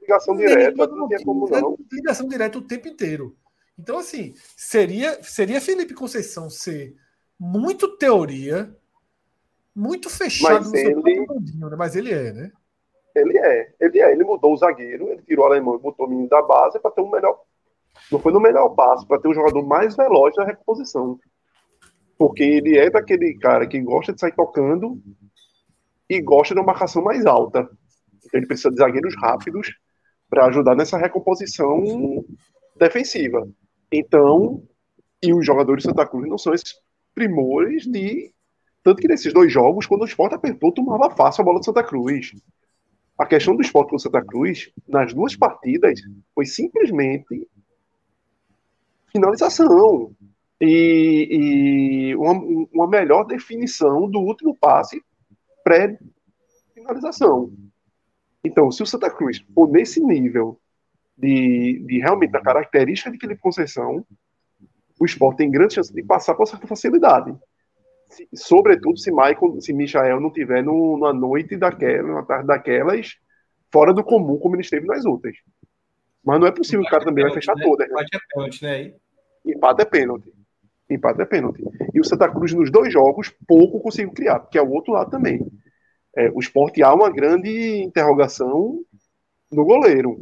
Ligação 0.00 0.36
direta, 0.36 0.76
quando 0.76 0.96
não 0.96 1.06
tinha 1.08 1.18
tinha 1.18 1.26
como 1.26 1.48
não. 1.48 1.76
Ligação 1.92 2.28
direta 2.28 2.58
o 2.58 2.62
tempo 2.62 2.88
inteiro. 2.88 3.36
Então, 3.78 3.98
assim, 3.98 4.34
seria, 4.56 5.22
seria 5.22 5.60
Felipe 5.60 5.94
Conceição 5.94 6.48
ser 6.48 6.96
muito 7.38 7.96
teoria, 7.98 8.74
muito 9.74 10.08
fechado 10.08 10.54
Mas 10.54 10.64
no 10.66 10.76
seu 10.76 11.00
ele- 11.06 11.26
mundinho, 11.26 11.68
né? 11.68 11.76
Mas 11.76 11.94
ele 11.96 12.10
é, 12.12 12.32
né? 12.32 12.52
Ele 13.20 13.38
é, 13.38 13.72
ele 13.80 14.00
é. 14.00 14.12
Ele 14.12 14.24
mudou 14.24 14.52
o 14.52 14.56
zagueiro, 14.56 15.08
ele 15.08 15.22
tirou 15.22 15.44
o 15.44 15.48
alemão 15.48 15.76
e 15.76 15.78
botou 15.78 16.06
o 16.06 16.08
menino 16.08 16.28
da 16.28 16.42
base 16.42 16.78
para 16.78 16.90
ter 16.90 17.00
um 17.00 17.10
melhor. 17.10 17.40
Não 18.10 18.18
foi 18.18 18.32
no 18.32 18.40
melhor 18.40 18.68
passo, 18.70 19.06
para 19.06 19.18
ter 19.18 19.28
um 19.28 19.34
jogador 19.34 19.64
mais 19.66 19.96
veloz 19.96 20.34
na 20.36 20.44
reposição. 20.44 21.18
Porque 22.18 22.42
ele 22.42 22.78
é 22.78 22.90
daquele 22.90 23.36
cara 23.38 23.66
que 23.66 23.80
gosta 23.80 24.12
de 24.12 24.20
sair 24.20 24.34
tocando 24.34 24.98
e 26.08 26.20
gosta 26.20 26.54
de 26.54 26.60
uma 26.60 26.66
marcação 26.66 27.02
mais 27.02 27.26
alta. 27.26 27.68
Então 28.24 28.40
ele 28.40 28.46
precisa 28.46 28.70
de 28.70 28.76
zagueiros 28.76 29.14
rápidos 29.16 29.74
para 30.28 30.46
ajudar 30.46 30.74
nessa 30.74 30.96
recomposição 30.96 32.24
defensiva. 32.76 33.46
Então, 33.90 34.62
e 35.22 35.32
os 35.32 35.44
jogadores 35.44 35.82
de 35.82 35.90
Santa 35.90 36.06
Cruz 36.06 36.28
não 36.28 36.38
são 36.38 36.54
esses 36.54 36.74
primores 37.14 37.84
de. 37.86 38.32
Tanto 38.82 39.00
que 39.00 39.08
nesses 39.08 39.32
dois 39.32 39.52
jogos, 39.52 39.86
quando 39.86 40.02
o 40.02 40.06
Sport 40.06 40.32
apertou, 40.32 40.72
tomava 40.72 41.10
fácil 41.10 41.42
a 41.42 41.44
bola 41.44 41.58
de 41.58 41.66
Santa 41.66 41.82
Cruz. 41.82 42.32
A 43.18 43.24
questão 43.24 43.56
do 43.56 43.62
Sport 43.62 43.90
com 43.90 43.98
Santa 43.98 44.22
Cruz, 44.22 44.70
nas 44.86 45.14
duas 45.14 45.34
partidas, 45.34 46.00
foi 46.34 46.44
simplesmente 46.44 47.48
finalização. 49.10 50.14
E, 50.60 51.28
e 52.10 52.16
uma, 52.16 52.32
uma 52.72 52.88
melhor 52.88 53.24
definição 53.24 54.08
do 54.08 54.20
último 54.20 54.56
passe 54.56 55.02
pré-finalização. 55.62 57.52
Então, 58.44 58.70
se 58.70 58.82
o 58.82 58.86
Santa 58.86 59.10
Cruz 59.10 59.44
for 59.54 59.68
nesse 59.68 60.00
nível 60.00 60.58
de, 61.16 61.82
de 61.86 61.98
realmente 61.98 62.30
da 62.30 62.40
característica 62.40 63.10
de 63.10 63.18
Felipe 63.18 63.40
Conceição, 63.40 64.06
o 64.98 65.04
Sport 65.04 65.36
tem 65.36 65.50
grande 65.50 65.74
chance 65.74 65.92
de 65.92 66.02
passar 66.02 66.34
com 66.34 66.46
certa 66.46 66.66
facilidade. 66.66 67.34
Se- 68.08 68.28
sobretudo 68.34 68.98
se 68.98 69.10
Michael, 69.10 69.60
se 69.60 69.72
Michael 69.72 70.20
não 70.20 70.30
tiver 70.30 70.62
no, 70.62 70.96
numa 70.96 71.12
noite 71.12 71.56
daquela, 71.56 72.02
numa 72.02 72.24
tarde 72.24 72.46
daquelas, 72.46 73.16
fora 73.72 73.92
do 73.92 74.04
comum, 74.04 74.38
como 74.38 74.54
ele 74.54 74.62
esteve 74.62 74.86
nas 74.86 75.04
outras. 75.04 75.36
Mas 76.24 76.40
não 76.40 76.46
é 76.46 76.50
possível 76.50 76.80
que 76.82 76.88
o 76.88 76.90
cara 76.90 77.04
também 77.04 77.24
vai 77.24 77.32
fechar 77.32 77.54
né? 77.54 77.64
todas. 77.64 77.88
Né? 77.88 77.94
Empate 77.94 78.16
é 78.16 78.18
pênalti, 78.34 78.62
né? 78.62 78.94
Empate 79.44 79.82
é 79.82 79.84
pênalti. 79.84 80.32
Empate 80.88 81.20
é 81.22 81.24
pênalti. 81.24 81.64
E 81.94 82.00
o 82.00 82.04
Santa 82.04 82.28
Cruz, 82.28 82.52
nos 82.52 82.70
dois 82.70 82.92
jogos, 82.92 83.32
pouco 83.46 83.80
conseguiu 83.80 84.12
criar, 84.12 84.40
porque 84.40 84.58
é 84.58 84.62
o 84.62 84.70
outro 84.70 84.92
lado 84.92 85.10
também. 85.10 85.44
É, 86.16 86.30
o 86.30 86.40
esporte 86.40 86.82
há 86.82 86.92
uma 86.94 87.10
grande 87.10 87.82
interrogação 87.82 88.80
no 89.52 89.64
goleiro. 89.64 90.16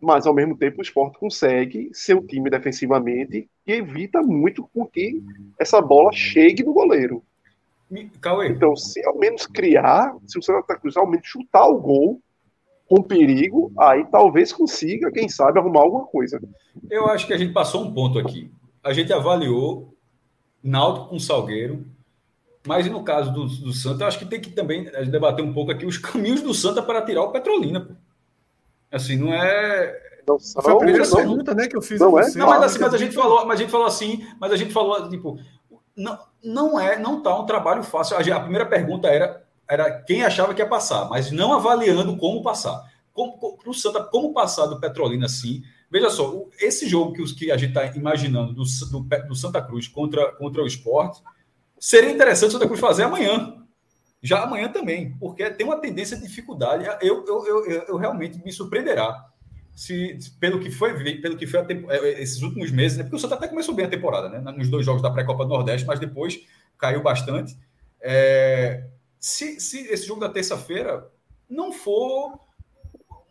Mas, 0.00 0.26
ao 0.26 0.34
mesmo 0.34 0.56
tempo, 0.56 0.78
o 0.78 0.82
esporte 0.82 1.18
consegue 1.18 1.90
ser 1.92 2.14
um 2.14 2.24
time 2.24 2.48
defensivamente 2.48 3.48
que 3.64 3.72
evita 3.72 4.22
muito 4.22 4.68
com 4.72 4.86
que 4.86 5.22
essa 5.58 5.80
bola 5.80 6.12
chegue 6.12 6.62
no 6.62 6.72
goleiro. 6.72 7.22
Cauê, 8.20 8.48
Então, 8.48 8.76
se 8.76 9.04
ao 9.04 9.18
menos 9.18 9.46
criar, 9.46 10.14
se 10.26 10.38
o 10.38 10.42
Santa 10.42 10.78
Cruz 10.78 10.96
ao 10.96 11.08
menos 11.08 11.26
chutar 11.26 11.66
o 11.66 11.80
gol 11.80 12.20
com 12.86 13.02
perigo, 13.02 13.72
aí 13.78 14.04
talvez 14.06 14.52
consiga, 14.52 15.10
quem 15.10 15.28
sabe, 15.28 15.58
arrumar 15.58 15.80
alguma 15.80 16.06
coisa. 16.06 16.40
eu 16.90 17.06
acho 17.06 17.26
que 17.26 17.34
a 17.34 17.38
gente 17.38 17.52
passou 17.52 17.84
um 17.84 17.92
ponto 17.92 18.18
aqui. 18.18 18.50
A 18.82 18.92
gente 18.92 19.12
avaliou 19.12 19.94
Náutico 20.62 21.08
com 21.08 21.18
Salgueiro, 21.18 21.84
mas 22.66 22.88
no 22.90 23.02
caso 23.02 23.32
do, 23.32 23.46
do 23.46 23.72
Santa, 23.72 24.04
eu 24.04 24.08
acho 24.08 24.18
que 24.18 24.26
tem 24.26 24.40
que 24.40 24.50
também 24.50 24.84
debater 25.10 25.44
um 25.44 25.52
pouco 25.52 25.70
aqui 25.70 25.84
os 25.84 25.96
caminhos 25.98 26.40
do 26.40 26.54
Santa 26.54 26.82
para 26.82 27.02
tirar 27.02 27.22
o 27.22 27.32
Petrolina. 27.32 27.80
pô. 27.80 27.94
Assim, 28.90 29.16
não 29.16 29.32
é. 29.32 29.94
Não 30.26 30.38
são, 30.38 30.62
Foi 30.62 30.72
a 30.72 30.76
primeira 30.76 31.06
não- 31.06 31.16
pergunta 31.16 31.54
né, 31.54 31.66
que 31.68 31.76
eu 31.76 31.82
fiz 31.82 31.98
Não 32.00 32.18
é? 32.18 32.24
você. 32.24 32.38
Não, 32.38 32.46
mas, 32.46 32.62
assim, 32.62 32.78
mas 32.80 32.94
a 32.94 32.98
gente 32.98 33.14
falou, 33.14 33.46
mas 33.46 33.58
a 33.58 33.62
gente 33.62 33.70
falou 33.70 33.86
assim, 33.86 34.26
mas 34.40 34.52
a 34.52 34.56
gente 34.56 34.72
falou 34.72 35.08
tipo, 35.08 35.38
não, 35.96 36.18
não 36.44 36.78
é, 36.80 36.98
não 36.98 37.22
tá 37.22 37.38
um 37.38 37.46
trabalho 37.46 37.82
fácil. 37.82 38.16
A, 38.16 38.22
gente- 38.22 38.34
a 38.34 38.40
primeira 38.40 38.66
pergunta 38.66 39.08
era, 39.08 39.42
era 39.68 39.90
quem 40.02 40.24
achava 40.24 40.52
que 40.54 40.60
ia 40.60 40.68
passar, 40.68 41.08
mas 41.08 41.30
não 41.30 41.52
avaliando 41.52 42.16
como 42.18 42.42
passar. 42.42 42.82
Como, 43.14 43.58
o 43.66 43.74
Santa, 43.74 44.02
como 44.04 44.32
passar 44.32 44.66
do 44.66 44.78
Petrolina 44.78 45.26
assim? 45.26 45.62
Veja 45.90 46.10
só, 46.10 46.44
esse 46.60 46.86
jogo 46.86 47.14
que, 47.14 47.22
os, 47.22 47.32
que 47.32 47.50
a 47.50 47.56
gente 47.56 47.70
está 47.70 47.86
imaginando 47.96 48.52
do, 48.52 48.62
do, 48.62 49.00
do 49.28 49.34
Santa 49.34 49.60
Cruz 49.62 49.88
contra, 49.88 50.30
contra 50.32 50.62
o 50.62 50.66
Sport 50.66 51.18
seria 51.78 52.10
interessante 52.10 52.50
o 52.50 52.52
Santa 52.52 52.66
Cruz 52.66 52.78
fazer 52.80 53.04
amanhã. 53.04 53.54
Já 54.22 54.42
amanhã 54.42 54.68
também, 54.70 55.16
porque 55.18 55.48
tem 55.50 55.66
uma 55.66 55.80
tendência 55.80 56.16
de 56.16 56.26
dificuldade. 56.26 56.84
Eu, 57.00 57.24
eu, 57.26 57.46
eu, 57.46 57.82
eu, 57.88 57.96
realmente 57.96 58.42
me 58.44 58.52
surpreenderá 58.52 59.26
se 59.74 60.18
pelo 60.40 60.58
que 60.58 60.70
foi 60.72 60.92
pelo 61.20 61.36
que 61.36 61.46
foi 61.46 61.64
tempo- 61.64 61.90
eh, 61.90 62.20
esses 62.20 62.42
últimos 62.42 62.72
meses, 62.72 62.98
né? 62.98 63.04
Porque 63.04 63.14
o 63.16 63.18
Santa 63.18 63.36
até 63.36 63.46
começou 63.46 63.74
bem 63.74 63.86
a 63.86 63.88
temporada, 63.88 64.28
né? 64.28 64.40
Nos 64.52 64.68
dois 64.68 64.84
jogos 64.84 65.00
da 65.02 65.10
pré-copa 65.10 65.44
do 65.44 65.50
Nordeste, 65.50 65.86
mas 65.86 66.00
depois 66.00 66.40
caiu 66.76 67.00
bastante. 67.00 67.56
É, 68.00 68.88
se, 69.20 69.60
se 69.60 69.80
esse 69.86 70.06
jogo 70.06 70.20
da 70.20 70.28
terça-feira 70.28 71.08
não 71.48 71.70
for 71.72 72.40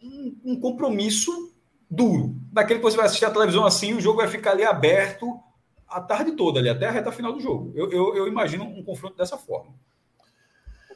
um, 0.01 0.35
um 0.45 0.59
compromisso 0.59 1.53
duro, 1.89 2.35
daquele 2.51 2.79
que 2.79 2.83
você 2.83 2.97
vai 2.97 3.05
assistir 3.05 3.25
a 3.25 3.31
televisão 3.31 3.65
assim, 3.65 3.93
o 3.93 4.01
jogo 4.01 4.17
vai 4.17 4.27
ficar 4.27 4.51
ali 4.51 4.63
aberto 4.63 5.39
a 5.87 6.01
tarde 6.01 6.33
toda, 6.33 6.59
ali, 6.59 6.69
até 6.69 6.85
a 6.87 6.91
reta 6.91 7.11
final 7.11 7.31
do 7.33 7.39
jogo. 7.39 7.71
Eu, 7.75 7.91
eu, 7.91 8.15
eu 8.15 8.27
imagino 8.27 8.65
um 8.65 8.83
confronto 8.83 9.15
dessa 9.17 9.37
forma. 9.37 9.73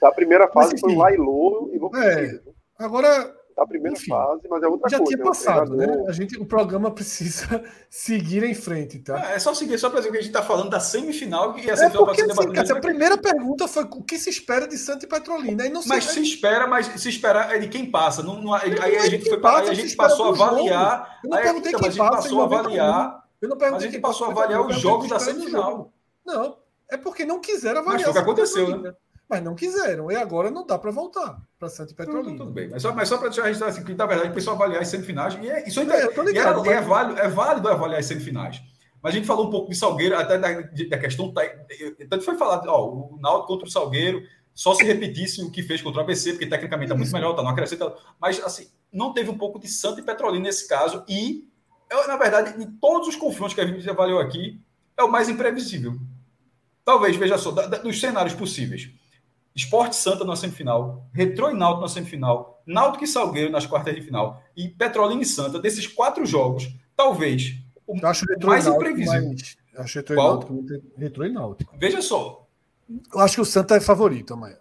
Da 0.02 0.12
primeira 0.12 0.48
fase 0.50 0.72
Mas, 0.74 0.82
foi 0.82 0.92
enfim. 0.92 1.00
Lailô 1.00 1.70
e 1.74 1.80
não 1.80 1.92
É. 1.96 2.40
Agora, 2.80 3.36
Da 3.56 3.68
primeira 3.68 3.96
enfim, 3.96 4.10
fase, 4.10 4.48
mas 4.50 4.64
é 4.64 4.68
outra 4.68 4.90
já 4.90 4.98
coisa. 4.98 5.10
tinha 5.12 5.18
né? 5.18 5.24
O 5.24 5.28
passado, 5.28 5.76
né? 5.76 6.06
A 6.08 6.12
gente, 6.12 6.38
o 6.40 6.46
programa 6.46 6.90
precisa 6.90 7.64
seguir 7.90 8.44
em 8.44 8.56
frente, 8.56 8.98
tá? 9.00 9.22
Ah, 9.24 9.32
é 9.34 9.40
só 9.40 9.54
seguir, 9.54 9.78
só 9.78 9.90
para 9.90 10.00
dizer 10.00 10.12
que 10.12 10.18
a 10.18 10.22
gente 10.22 10.30
está 10.32 10.42
falando 10.42 10.70
da 10.72 10.80
semifinal 10.80 11.56
e 11.60 11.70
a 11.70 11.74
É 11.74 11.76
semifinal 11.76 12.06
porque, 12.06 12.24
ser 12.26 12.32
assim, 12.32 12.52
Cássio, 12.54 12.76
a 12.76 12.78
aqui. 12.80 12.88
primeira 12.88 13.18
pergunta 13.18 13.68
foi 13.68 13.84
o 13.84 14.02
que 14.04 14.18
se 14.18 14.30
espera 14.32 14.68
de 14.68 14.78
Santa 14.78 15.06
e 15.06 15.08
Petrolina. 15.08 15.64
Aí 15.64 15.70
não 15.70 15.82
sei, 15.84 15.90
Mas 15.90 16.06
se 16.06 16.22
espera, 16.24 16.66
mas 16.66 16.88
se 16.88 17.10
espera 17.10 17.56
é 17.56 17.60
de 17.60 17.68
quem 17.68 17.86
passa. 17.92 18.24
Não, 18.24 18.42
não- 18.42 18.54
aí 18.56 18.74
aí 18.82 18.96
é 18.96 19.00
a 19.02 19.10
gente, 19.10 19.30
foi, 19.30 19.40
passa, 19.40 19.64
aí 19.66 19.70
a 19.70 19.76
se 19.76 19.82
gente 19.82 19.96
passou 19.96 20.26
a 20.26 20.30
avaliar. 20.30 21.20
Eu 21.24 21.30
não 21.30 21.38
aí, 21.38 21.44
perguntei 21.44 21.70
então, 21.70 21.80
quem 21.82 21.90
mas 21.90 22.00
a 22.00 22.04
gente 22.04 22.10
passa 22.10 22.22
passou 22.24 22.42
a 22.42 22.46
em 22.46 22.50
91. 22.50 22.60
avaliar. 22.60 23.24
eu 23.42 23.50
não 23.50 23.58
perguntei 23.58 23.88
a 23.88 23.92
gente 23.92 23.92
quem 23.92 24.02
passou 24.02 24.26
a 24.26 24.30
passa, 24.30 24.42
avaliar 24.42 24.66
os 24.66 24.80
jogos 24.80 25.08
da 25.10 25.18
que 25.18 25.24
semifinal. 25.24 25.94
Não, 26.26 26.58
é 26.90 26.98
porque 26.98 27.26
não 27.26 27.40
quiseram 27.40 27.82
avaliar. 27.82 28.00
Mas 28.00 28.02
foi 28.04 28.12
o 28.12 28.14
que 28.14 28.20
e 28.20 28.24
aconteceu, 28.24 28.66
Petrolina. 28.66 28.98
Mas 29.32 29.42
não 29.44 29.56
quiseram. 29.56 30.12
E 30.12 30.16
agora 30.18 30.52
não 30.52 30.66
dá 30.66 30.78
para 30.78 30.92
voltar 30.92 31.42
para 31.58 31.70
Santa 31.70 31.94
e 31.94 31.96
Tudo, 31.96 32.06
Petrolina. 32.06 32.38
tudo 32.38 32.52
bem. 32.52 32.68
Mas 32.70 32.82
só, 32.82 32.94
mas 32.94 33.08
só 33.08 33.18
para 33.18 33.30
deixar 33.30 33.44
registrado 33.44 33.72
assim, 33.74 33.84
que 33.86 33.94
na 33.94 34.06
verdade 34.06 34.30
começou 34.30 34.52
a 34.52 34.56
avaliar 34.58 34.82
as 34.82 34.90
semifinais. 34.90 35.36
E 35.42 35.50
é, 35.50 35.68
isso 35.68 35.80
ainda 35.80 35.96
É, 35.96 36.24
ligado, 36.24 36.70
é, 36.70 36.74
é 36.74 36.82
válido, 36.82 37.20
é 37.20 37.28
válido 37.30 37.70
avaliar 37.70 38.00
as 38.02 38.06
semifinais. 38.06 38.62
Mas 39.02 39.14
a 39.14 39.18
gente 39.18 39.26
falou 39.26 39.48
um 39.48 39.50
pouco 39.50 39.70
de 39.72 39.76
Salgueiro, 39.78 40.16
até 40.18 40.38
da, 40.38 40.52
da 40.62 40.98
questão. 41.00 41.34
tá- 41.34 41.42
Tanto 42.10 42.24
foi 42.26 42.36
falado, 42.38 42.68
ó, 42.68 42.86
o 42.88 43.18
Náutico 43.22 43.48
contra 43.48 43.68
o 43.68 43.72
Salgueiro, 43.72 44.22
só 44.54 44.74
se 44.76 44.84
repetisse 44.84 45.42
o 45.42 45.50
que 45.50 45.64
fez 45.64 45.82
contra 45.82 46.02
o 46.02 46.04
ABC, 46.04 46.34
porque 46.34 46.46
tecnicamente 46.46 46.92
é 46.92 46.96
muito 46.96 47.12
melhor, 47.14 47.34
tá? 47.34 47.42
Não 47.42 47.50
acrescenta. 47.52 47.96
Mas, 48.20 48.44
assim, 48.44 48.68
não 48.92 49.14
teve 49.14 49.30
um 49.30 49.38
pouco 49.38 49.58
de 49.58 49.68
Santa 49.70 50.02
e 50.02 50.04
Petrolina 50.04 50.44
nesse 50.44 50.68
caso. 50.68 51.04
E, 51.08 51.48
eu, 51.90 52.06
na 52.08 52.18
verdade, 52.18 52.58
de 52.58 52.70
todos 52.80 53.08
os 53.08 53.16
confrontos 53.16 53.54
que 53.56 53.62
a 53.62 53.66
gente 53.66 53.90
avaliou 53.90 54.20
aqui, 54.20 54.60
é 54.98 55.04
o 55.04 55.10
mais 55.10 55.30
imprevisível. 55.30 55.94
Talvez, 56.84 57.16
veja 57.16 57.38
só, 57.38 57.52
da- 57.52 57.68
da- 57.68 57.78
dos 57.78 58.00
cenários 58.00 58.34
possíveis. 58.34 58.90
Esporte 59.56 59.96
Santa 59.96 60.24
na 60.24 60.36
semifinal, 60.36 61.06
Retrô 61.14 61.50
e 61.50 61.54
Náutico 61.54 61.82
na 61.82 61.88
semifinal, 61.90 62.62
Náutico 62.66 63.04
e 63.04 63.08
Salgueiro 63.08 63.52
nas 63.52 63.66
quartas 63.66 63.94
de 63.94 64.02
final 64.02 64.42
e 64.56 64.70
Petrolina 64.70 65.22
e 65.22 65.26
Santa, 65.26 65.60
desses 65.60 65.88
quatro 65.88 66.26
jogos, 66.26 66.74
talvez 66.96 67.56
o 67.86 67.96
mais 68.46 68.68
imprevisível. 68.68 69.28
mais- 69.28 69.58
Acho 69.76 70.00
Retrô 70.00 70.16
Qual? 70.16 70.28
e 70.28 70.32
Náutico. 70.32 70.66
Retrô 70.98 71.26
e 71.26 71.32
Náutico. 71.32 71.76
Veja 71.78 72.02
só. 72.02 72.46
Eu 73.14 73.20
acho 73.20 73.36
que 73.36 73.42
o 73.42 73.46
Santa 73.46 73.76
é 73.76 73.80
favorito 73.82 74.34
amanhã. 74.34 74.58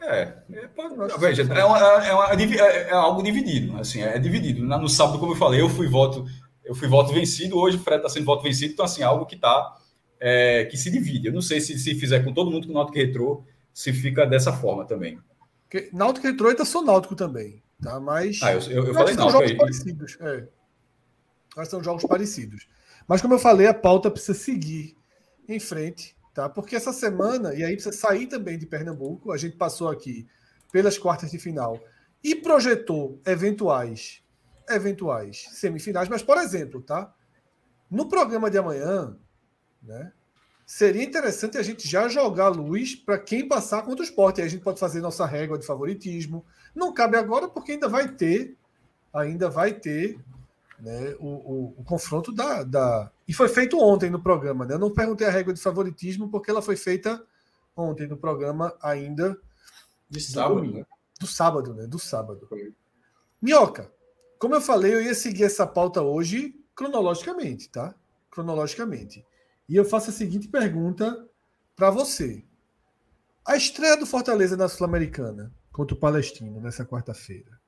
É, 0.00 0.34
é 0.52 0.66
pode, 0.68 0.94
veja, 1.18 1.42
é, 1.42 1.64
uma, 1.64 1.78
é, 1.78 2.14
uma, 2.14 2.30
é, 2.34 2.88
é, 2.88 2.92
algo 2.92 3.22
dividido, 3.22 3.78
assim, 3.78 4.02
é 4.02 4.18
dividido. 4.18 4.62
No 4.62 4.88
sábado, 4.88 5.18
como 5.18 5.32
eu 5.32 5.36
falei, 5.36 5.60
eu 5.62 5.68
fui 5.68 5.88
voto, 5.88 6.26
eu 6.64 6.74
fui 6.74 6.88
voto 6.88 7.12
vencido, 7.12 7.58
hoje 7.58 7.76
o 7.76 7.80
Fred 7.80 7.98
está 7.98 8.08
sendo 8.08 8.24
voto 8.24 8.42
vencido, 8.42 8.72
então 8.72 8.84
assim, 8.84 9.02
algo 9.02 9.26
que 9.26 9.36
tá, 9.36 9.76
é, 10.18 10.64
que 10.64 10.76
se 10.76 10.90
divide. 10.90 11.28
Eu 11.28 11.32
não 11.32 11.42
sei 11.42 11.60
se 11.60 11.78
se 11.78 11.94
fizer 11.94 12.24
com 12.24 12.32
todo 12.32 12.50
mundo 12.50 12.66
com 12.66 12.72
Náutico 12.72 12.98
Retrô, 12.98 13.44
se 13.72 13.92
fica 13.92 14.26
dessa 14.26 14.52
forma 14.52 14.84
também. 14.84 15.18
Porque 15.64 15.90
Náutico 15.92 16.26
Retrô 16.26 16.48
ainda 16.48 16.64
sou 16.64 16.82
Náutico 16.82 17.14
também, 17.14 17.62
tá? 17.82 18.00
Mas. 18.00 18.40
Ah, 18.42 18.52
eu, 18.52 18.60
eu, 18.70 18.86
eu 18.86 18.94
falei 18.94 19.14
Náutico. 19.14 19.30
São 19.30 19.30
jogos 19.30 19.52
parecidos, 19.52 20.16
é. 20.20 20.48
Mas 21.56 21.68
são 21.68 21.82
jogos 21.82 22.04
parecidos. 22.04 22.66
Mas 23.06 23.20
como 23.20 23.34
eu 23.34 23.38
falei, 23.38 23.66
a 23.66 23.74
pauta 23.74 24.10
precisa 24.10 24.34
seguir 24.34 24.96
em 25.48 25.60
frente 25.60 26.14
tá? 26.34 26.48
Porque 26.48 26.74
essa 26.74 26.92
semana, 26.92 27.54
e 27.54 27.64
aí 27.64 27.74
precisa 27.74 27.96
sair 27.96 28.26
também 28.26 28.58
de 28.58 28.66
Pernambuco, 28.66 29.32
a 29.32 29.36
gente 29.38 29.56
passou 29.56 29.88
aqui 29.88 30.26
pelas 30.72 30.98
quartas 30.98 31.30
de 31.30 31.38
final 31.38 31.80
e 32.22 32.34
projetou 32.34 33.20
eventuais 33.24 34.20
eventuais 34.68 35.46
semifinais, 35.50 36.08
mas 36.08 36.22
por 36.22 36.38
exemplo, 36.38 36.80
tá? 36.80 37.12
No 37.90 38.08
programa 38.08 38.50
de 38.50 38.58
amanhã, 38.58 39.16
né? 39.82 40.12
Seria 40.66 41.04
interessante 41.04 41.58
a 41.58 41.62
gente 41.62 41.86
já 41.86 42.08
jogar 42.08 42.48
luz 42.48 42.94
para 42.94 43.18
quem 43.18 43.46
passar 43.46 43.82
contra 43.82 44.00
o 44.00 44.04
esporte. 44.04 44.40
Aí 44.40 44.46
a 44.46 44.50
gente 44.50 44.62
pode 44.62 44.80
fazer 44.80 45.02
nossa 45.02 45.26
régua 45.26 45.58
de 45.58 45.66
favoritismo. 45.66 46.44
Não 46.74 46.92
cabe 46.92 47.18
agora 47.18 47.46
porque 47.46 47.72
ainda 47.72 47.86
vai 47.86 48.08
ter, 48.08 48.56
ainda 49.12 49.50
vai 49.50 49.74
ter 49.74 50.18
né, 50.80 51.14
o, 51.18 51.26
o, 51.26 51.74
o 51.78 51.84
confronto 51.84 52.32
da, 52.32 52.62
da, 52.62 53.10
E 53.28 53.34
foi 53.34 53.48
feito 53.48 53.78
ontem 53.78 54.08
no 54.08 54.22
programa. 54.22 54.64
Né? 54.64 54.74
Eu 54.74 54.78
não 54.78 54.90
perguntei 54.90 55.26
a 55.26 55.30
regra 55.30 55.52
de 55.52 55.60
favoritismo 55.60 56.30
porque 56.30 56.50
ela 56.50 56.62
foi 56.62 56.76
feita 56.76 57.22
ontem 57.76 58.06
no 58.06 58.16
programa 58.16 58.74
ainda. 58.82 59.36
De 60.08 60.20
sábado, 60.20 60.56
domingo, 60.56 60.78
né? 60.78 60.86
Do 61.20 61.26
sábado, 61.26 61.74
né? 61.74 61.86
Do 61.86 61.98
sábado. 61.98 62.48
Minhoca, 63.40 63.92
como 64.44 64.56
eu 64.56 64.60
falei, 64.60 64.92
eu 64.92 65.02
ia 65.02 65.14
seguir 65.14 65.44
essa 65.44 65.66
pauta 65.66 66.02
hoje 66.02 66.54
cronologicamente, 66.76 67.70
tá? 67.70 67.94
Cronologicamente. 68.30 69.24
E 69.66 69.74
eu 69.74 69.86
faço 69.86 70.10
a 70.10 70.12
seguinte 70.12 70.48
pergunta 70.48 71.26
para 71.74 71.88
você. 71.88 72.44
A 73.42 73.56
estreia 73.56 73.96
do 73.96 74.04
Fortaleza 74.04 74.54
na 74.54 74.68
Sul-Americana 74.68 75.50
contra 75.72 75.96
o 75.96 75.98
Palestino 75.98 76.60
nessa 76.60 76.84
quarta-feira 76.84 77.58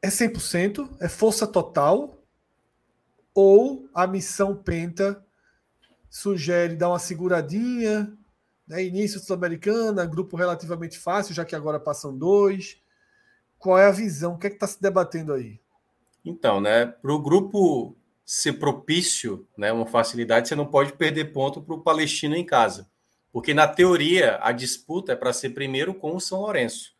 é 0.00 0.08
100%? 0.08 0.96
É 0.98 1.10
força 1.10 1.46
total? 1.46 2.24
Ou 3.34 3.86
a 3.92 4.06
missão 4.06 4.56
Penta 4.56 5.22
sugere 6.08 6.74
dar 6.74 6.88
uma 6.88 6.98
seguradinha, 6.98 8.16
né? 8.66 8.82
início 8.82 9.20
sul-americana, 9.20 10.06
grupo 10.06 10.38
relativamente 10.38 10.98
fácil, 10.98 11.34
já 11.34 11.44
que 11.44 11.54
agora 11.54 11.78
passam 11.78 12.16
dois. 12.16 12.80
Qual 13.58 13.78
é 13.78 13.86
a 13.86 13.92
visão? 13.92 14.34
O 14.34 14.38
que 14.38 14.46
é 14.46 14.50
está 14.50 14.66
se 14.66 14.80
debatendo 14.80 15.32
aí? 15.32 15.60
Então, 16.24 16.60
né, 16.60 16.86
para 16.86 17.12
o 17.12 17.18
grupo 17.18 17.96
ser 18.24 18.54
propício, 18.54 19.48
né, 19.56 19.72
uma 19.72 19.86
facilidade, 19.86 20.48
você 20.48 20.54
não 20.54 20.66
pode 20.66 20.92
perder 20.92 21.32
ponto 21.32 21.62
para 21.62 21.74
o 21.74 21.80
Palestino 21.80 22.36
em 22.36 22.44
casa. 22.44 22.88
Porque, 23.32 23.54
na 23.54 23.66
teoria, 23.66 24.38
a 24.42 24.52
disputa 24.52 25.12
é 25.12 25.16
para 25.16 25.32
ser 25.32 25.50
primeiro 25.50 25.94
com 25.94 26.14
o 26.14 26.20
São 26.20 26.40
Lourenço. 26.40 26.92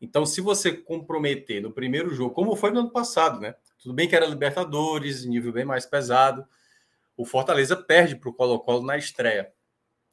Então, 0.00 0.26
se 0.26 0.40
você 0.40 0.72
comprometer 0.72 1.62
no 1.62 1.72
primeiro 1.72 2.14
jogo, 2.14 2.34
como 2.34 2.56
foi 2.56 2.70
no 2.70 2.80
ano 2.80 2.90
passado, 2.90 3.40
né? 3.40 3.54
Tudo 3.82 3.94
bem 3.94 4.08
que 4.08 4.16
era 4.16 4.26
Libertadores, 4.26 5.24
nível 5.24 5.52
bem 5.52 5.64
mais 5.64 5.86
pesado. 5.86 6.46
O 7.16 7.24
Fortaleza 7.24 7.76
perde 7.76 8.16
para 8.16 8.28
o 8.28 8.34
Colo-Colo 8.34 8.84
na 8.84 8.96
estreia. 8.98 9.52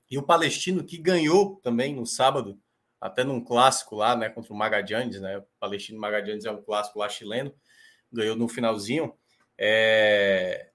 E 0.10 0.18
o 0.18 0.24
Palestino, 0.24 0.84
que 0.84 0.98
ganhou 0.98 1.60
também 1.64 1.96
no 1.96 2.06
sábado, 2.06 2.58
até 3.04 3.22
num 3.22 3.44
clássico 3.44 3.98
lá, 3.98 4.16
né? 4.16 4.30
Contra 4.30 4.54
o 4.54 4.56
Magadianes, 4.56 5.20
né? 5.20 5.38
O 5.38 5.46
Palestino 5.60 6.00
Magadianes 6.00 6.46
é 6.46 6.52
um 6.52 6.64
clássico 6.64 7.00
lá 7.00 7.10
chileno, 7.10 7.54
ganhou 8.10 8.34
no 8.34 8.48
finalzinho. 8.48 9.14
É... 9.58 10.70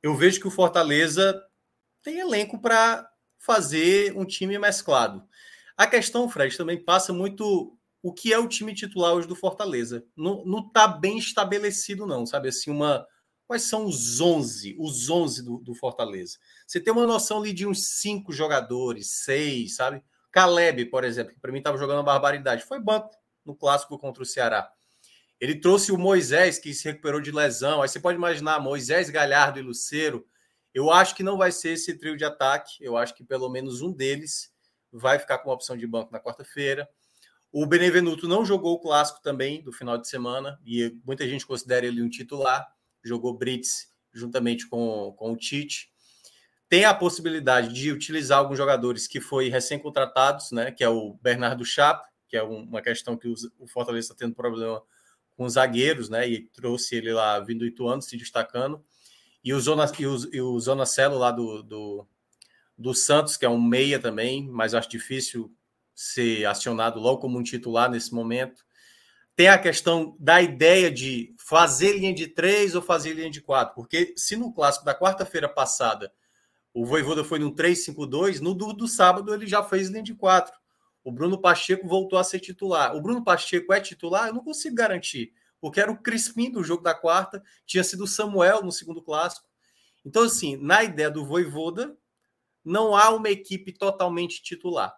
Eu 0.00 0.14
vejo 0.14 0.40
que 0.40 0.46
o 0.46 0.52
Fortaleza 0.52 1.44
tem 2.00 2.20
elenco 2.20 2.60
para 2.60 3.10
fazer 3.40 4.16
um 4.16 4.24
time 4.24 4.56
mesclado. 4.56 5.26
A 5.76 5.84
questão, 5.84 6.28
Fred, 6.28 6.56
também 6.56 6.82
passa 6.82 7.12
muito 7.12 7.76
o 8.00 8.14
que 8.14 8.32
é 8.32 8.38
o 8.38 8.46
time 8.46 8.72
titular 8.72 9.14
hoje 9.14 9.26
do 9.26 9.34
Fortaleza. 9.34 10.06
Não, 10.16 10.44
não 10.44 10.70
tá 10.70 10.86
bem 10.86 11.18
estabelecido, 11.18 12.06
não, 12.06 12.24
sabe? 12.24 12.50
Assim, 12.50 12.70
uma. 12.70 13.04
Quais 13.48 13.62
são 13.62 13.84
os 13.84 14.20
11, 14.20 14.76
os 14.78 15.10
11 15.10 15.42
do, 15.42 15.58
do 15.58 15.74
Fortaleza? 15.74 16.38
Você 16.64 16.78
tem 16.78 16.92
uma 16.92 17.06
noção 17.06 17.38
ali 17.38 17.52
de 17.52 17.66
uns 17.66 17.98
cinco 17.98 18.32
jogadores, 18.32 19.24
seis, 19.24 19.74
sabe? 19.74 20.04
Caleb, 20.30 20.86
por 20.86 21.04
exemplo, 21.04 21.34
que 21.34 21.40
para 21.40 21.52
mim 21.52 21.58
estava 21.58 21.78
jogando 21.78 21.98
uma 21.98 22.04
barbaridade, 22.04 22.64
foi 22.64 22.80
banco 22.80 23.10
no 23.44 23.54
clássico 23.54 23.98
contra 23.98 24.22
o 24.22 24.26
Ceará. 24.26 24.70
Ele 25.40 25.54
trouxe 25.54 25.92
o 25.92 25.98
Moisés, 25.98 26.58
que 26.58 26.74
se 26.74 26.84
recuperou 26.84 27.20
de 27.20 27.30
lesão. 27.30 27.80
Aí 27.80 27.88
você 27.88 28.00
pode 28.00 28.18
imaginar 28.18 28.60
Moisés, 28.60 29.08
Galhardo 29.08 29.58
e 29.58 29.62
Luceiro. 29.62 30.26
Eu 30.74 30.90
acho 30.90 31.14
que 31.14 31.22
não 31.22 31.38
vai 31.38 31.52
ser 31.52 31.70
esse 31.70 31.94
trio 31.94 32.16
de 32.16 32.24
ataque. 32.24 32.76
Eu 32.80 32.96
acho 32.96 33.14
que 33.14 33.24
pelo 33.24 33.48
menos 33.48 33.80
um 33.80 33.92
deles 33.92 34.52
vai 34.92 35.18
ficar 35.18 35.38
com 35.38 35.48
uma 35.48 35.54
opção 35.54 35.76
de 35.76 35.86
banco 35.86 36.12
na 36.12 36.20
quarta-feira. 36.20 36.88
O 37.52 37.64
Benevenuto 37.66 38.28
não 38.28 38.44
jogou 38.44 38.74
o 38.74 38.80
clássico 38.80 39.22
também 39.22 39.62
do 39.62 39.72
final 39.72 39.96
de 39.96 40.06
semana, 40.08 40.60
e 40.66 40.94
muita 41.04 41.26
gente 41.26 41.46
considera 41.46 41.86
ele 41.86 42.02
um 42.02 42.08
titular. 42.08 42.66
Jogou 43.02 43.32
Brits 43.32 43.90
juntamente 44.12 44.66
com, 44.66 45.14
com 45.16 45.32
o 45.32 45.36
Tite. 45.36 45.90
Tem 46.68 46.84
a 46.84 46.92
possibilidade 46.92 47.72
de 47.72 47.90
utilizar 47.90 48.38
alguns 48.38 48.58
jogadores 48.58 49.06
que 49.06 49.20
foi 49.20 49.48
recém-contratados, 49.48 50.52
né? 50.52 50.70
Que 50.70 50.84
é 50.84 50.88
o 50.88 51.14
Bernardo 51.22 51.64
Chapo, 51.64 52.06
que 52.28 52.36
é 52.36 52.42
uma 52.42 52.82
questão 52.82 53.16
que 53.16 53.26
o 53.58 53.66
Fortaleza 53.66 54.12
está 54.12 54.14
tendo 54.14 54.34
problema 54.34 54.82
com 55.36 55.44
os 55.44 55.54
zagueiros, 55.54 56.10
né? 56.10 56.28
E 56.28 56.40
trouxe 56.48 56.96
ele 56.96 57.12
lá 57.12 57.40
vindo 57.40 57.60
do 57.60 57.66
Ituano, 57.66 58.02
se 58.02 58.16
destacando. 58.16 58.84
E 59.42 59.54
o 59.54 59.60
Zona, 59.60 59.90
e 59.98 60.06
o, 60.06 60.16
e 60.34 60.40
o 60.42 60.60
Zona 60.60 60.84
Celo 60.84 61.16
lá 61.16 61.30
do, 61.30 61.62
do, 61.62 62.06
do 62.76 62.92
Santos, 62.92 63.36
que 63.36 63.46
é 63.46 63.48
um 63.48 63.60
meia 63.60 63.98
também, 63.98 64.46
mas 64.46 64.74
acho 64.74 64.90
difícil 64.90 65.50
ser 65.94 66.44
acionado 66.44 67.00
logo 67.00 67.20
como 67.20 67.38
um 67.38 67.42
titular 67.42 67.90
nesse 67.90 68.12
momento. 68.12 68.62
Tem 69.34 69.48
a 69.48 69.58
questão 69.58 70.16
da 70.18 70.42
ideia 70.42 70.90
de 70.90 71.34
fazer 71.38 71.96
linha 71.96 72.12
de 72.12 72.26
três 72.26 72.74
ou 72.74 72.82
fazer 72.82 73.14
linha 73.14 73.30
de 73.30 73.40
quatro, 73.40 73.74
porque 73.74 74.12
se 74.16 74.36
no 74.36 74.52
clássico 74.52 74.84
da 74.84 74.94
quarta-feira 74.94 75.48
passada 75.48 76.12
o 76.80 76.86
Voivoda 76.86 77.24
foi 77.24 77.40
no 77.40 77.52
3-5-2, 77.52 78.38
no 78.38 78.54
do, 78.54 78.72
do 78.72 78.86
sábado 78.86 79.34
ele 79.34 79.48
já 79.48 79.64
fez 79.64 79.88
linha 79.88 80.02
de 80.02 80.14
quatro. 80.14 80.56
O 81.02 81.10
Bruno 81.10 81.36
Pacheco 81.36 81.88
voltou 81.88 82.16
a 82.16 82.22
ser 82.22 82.38
titular. 82.38 82.94
O 82.94 83.00
Bruno 83.00 83.24
Pacheco 83.24 83.72
é 83.72 83.80
titular? 83.80 84.28
Eu 84.28 84.34
não 84.34 84.44
consigo 84.44 84.76
garantir, 84.76 85.32
porque 85.60 85.80
era 85.80 85.90
o 85.90 86.00
Crispim 86.00 86.52
do 86.52 86.62
jogo 86.62 86.84
da 86.84 86.94
quarta, 86.94 87.42
tinha 87.66 87.82
sido 87.82 88.04
o 88.04 88.06
Samuel 88.06 88.62
no 88.62 88.70
segundo 88.70 89.02
clássico. 89.02 89.48
Então, 90.04 90.22
assim, 90.22 90.56
na 90.56 90.84
ideia 90.84 91.10
do 91.10 91.24
Voivoda, 91.24 91.96
não 92.64 92.94
há 92.94 93.10
uma 93.10 93.28
equipe 93.28 93.72
totalmente 93.72 94.40
titular. 94.40 94.94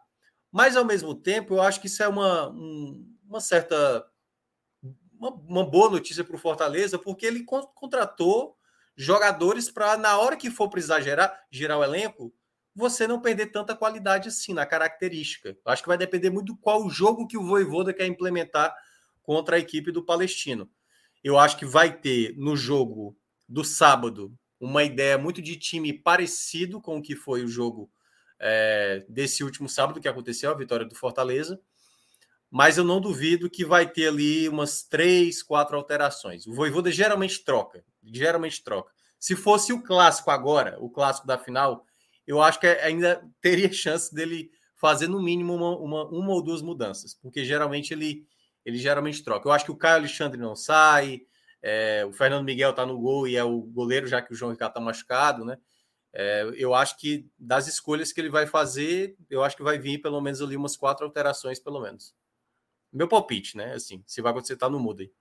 Mas, 0.53 0.77
ao 0.77 0.85
mesmo 0.85 1.15
tempo, 1.15 1.55
eu 1.55 1.63
acho 1.63 1.81
que 1.81 1.87
isso 1.87 2.03
é 2.03 2.09
uma, 2.09 2.51
um, 2.51 3.07
uma 3.25 3.41
certa. 3.41 4.07
Uma, 5.19 5.31
uma 5.31 5.65
boa 5.65 5.89
notícia 5.89 6.25
para 6.25 6.37
o 6.37 6.39
Fortaleza, 6.39 6.99
porque 6.99 7.25
ele 7.25 7.43
contratou 7.45 8.57
jogadores 9.01 9.71
para, 9.71 9.97
na 9.97 10.19
hora 10.19 10.37
que 10.37 10.51
for 10.51 10.69
precisar 10.69 11.01
gerar, 11.01 11.35
gerar 11.51 11.79
o 11.79 11.85
elenco, 11.85 12.33
você 12.75 13.07
não 13.07 13.21
perder 13.21 13.47
tanta 13.47 13.75
qualidade 13.75 14.29
assim 14.29 14.53
na 14.53 14.67
característica. 14.67 15.57
Acho 15.65 15.83
que 15.83 15.89
vai 15.89 15.97
depender 15.97 16.29
muito 16.29 16.55
qual 16.57 16.89
jogo 16.91 17.27
que 17.27 17.39
o 17.39 17.43
Voivoda 17.43 17.95
quer 17.95 18.07
implementar 18.07 18.75
contra 19.23 19.57
a 19.57 19.59
equipe 19.59 19.91
do 19.91 20.05
Palestino. 20.05 20.71
Eu 21.25 21.39
acho 21.39 21.57
que 21.57 21.65
vai 21.65 21.99
ter 21.99 22.35
no 22.37 22.55
jogo 22.55 23.17
do 23.49 23.65
sábado 23.65 24.35
uma 24.61 24.85
ideia 24.85 25.17
muito 25.17 25.41
de 25.41 25.57
time 25.57 25.95
parecido 25.95 26.79
com 26.79 26.99
o 26.99 27.03
que 27.03 27.17
foi 27.17 27.43
o 27.43 27.49
jogo 27.49 27.91
é, 28.39 29.05
desse 29.09 29.43
último 29.43 29.69
sábado 29.69 29.99
que 29.99 30.09
aconteceu, 30.09 30.51
a 30.51 30.55
vitória 30.55 30.85
do 30.85 30.95
Fortaleza. 30.95 31.59
Mas 32.51 32.77
eu 32.77 32.85
não 32.85 33.01
duvido 33.01 33.49
que 33.49 33.65
vai 33.65 33.89
ter 33.89 34.09
ali 34.09 34.49
umas 34.49 34.83
três, 34.83 35.43
quatro 35.43 35.77
alterações. 35.77 36.47
O 36.47 36.53
Voivoda 36.53 36.91
geralmente 36.91 37.45
troca, 37.45 37.85
geralmente 38.03 38.63
troca. 38.63 38.93
Se 39.19 39.37
fosse 39.37 39.73
o 39.73 39.83
clássico 39.83 40.31
agora, 40.31 40.77
o 40.81 40.91
clássico 40.91 41.27
da 41.27 41.39
final, 41.39 41.85
eu 42.27 42.43
acho 42.43 42.59
que 42.59 42.67
ainda 42.67 43.23
teria 43.41 43.71
chance 43.73 44.13
dele 44.13 44.51
fazer 44.77 45.09
no 45.09 45.23
mínimo 45.23 45.55
uma, 45.55 45.77
uma, 45.77 46.05
uma 46.09 46.33
ou 46.33 46.43
duas 46.43 46.63
mudanças, 46.63 47.15
porque 47.15 47.45
geralmente 47.45 47.93
ele, 47.93 48.27
ele 48.65 48.79
geralmente 48.79 49.23
troca. 49.23 49.47
Eu 49.47 49.53
acho 49.53 49.67
que 49.67 49.71
o 49.71 49.77
Caio 49.77 49.97
Alexandre 49.97 50.41
não 50.41 50.57
sai, 50.57 51.21
é, 51.63 52.05
o 52.07 52.13
Fernando 52.13 52.47
Miguel 52.47 52.73
tá 52.73 52.87
no 52.87 52.99
gol 52.99 53.29
e 53.29 53.37
é 53.37 53.45
o 53.45 53.61
goleiro, 53.61 54.07
já 54.07 54.23
que 54.23 54.33
o 54.33 54.35
João 54.35 54.53
Ricardo 54.53 54.73
tá 54.73 54.81
machucado, 54.81 55.45
né? 55.45 55.59
É, 56.13 56.51
eu 56.57 56.75
acho 56.75 56.99
que 56.99 57.29
das 57.39 57.69
escolhas 57.69 58.13
que 58.13 58.21
ele 58.21 58.31
vai 58.31 58.47
fazer, 58.47 59.17
eu 59.29 59.45
acho 59.45 59.57
que 59.57 59.63
vai 59.63 59.79
vir 59.79 59.99
pelo 59.99 60.21
menos 60.21 60.41
ali 60.43 60.57
umas 60.57 60.77
quatro 60.77 61.05
alterações, 61.05 61.61
pelo 61.61 61.81
menos. 61.81 62.15
Meu 62.93 63.09
palpite, 63.09 63.57
né? 63.57 63.75
Assim, 63.75 64.03
se 64.07 64.21
vai 64.21 64.33
acontecer, 64.33 64.57
tá 64.57 64.69
no 64.69 64.81
mudo 64.81 65.01
aí. 65.03 65.13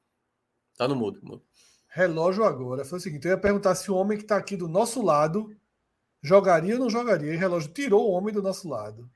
Tá 0.77 0.87
no 0.87 0.95
mudo. 0.95 1.19
mudo. 1.23 1.43
Relógio 1.87 2.43
agora. 2.43 2.85
Foi 2.85 2.97
o 2.97 3.01
seguinte: 3.01 3.25
eu 3.25 3.31
ia 3.31 3.37
perguntar 3.37 3.75
se 3.75 3.91
o 3.91 3.95
homem 3.95 4.17
que 4.17 4.23
está 4.23 4.37
aqui 4.37 4.55
do 4.55 4.67
nosso 4.67 5.01
lado 5.03 5.55
jogaria 6.21 6.75
ou 6.75 6.79
não 6.79 6.89
jogaria. 6.89 7.33
E 7.33 7.37
relógio 7.37 7.71
tirou 7.73 8.09
o 8.09 8.11
homem 8.11 8.33
do 8.33 8.41
nosso 8.41 8.67
lado. 8.67 9.09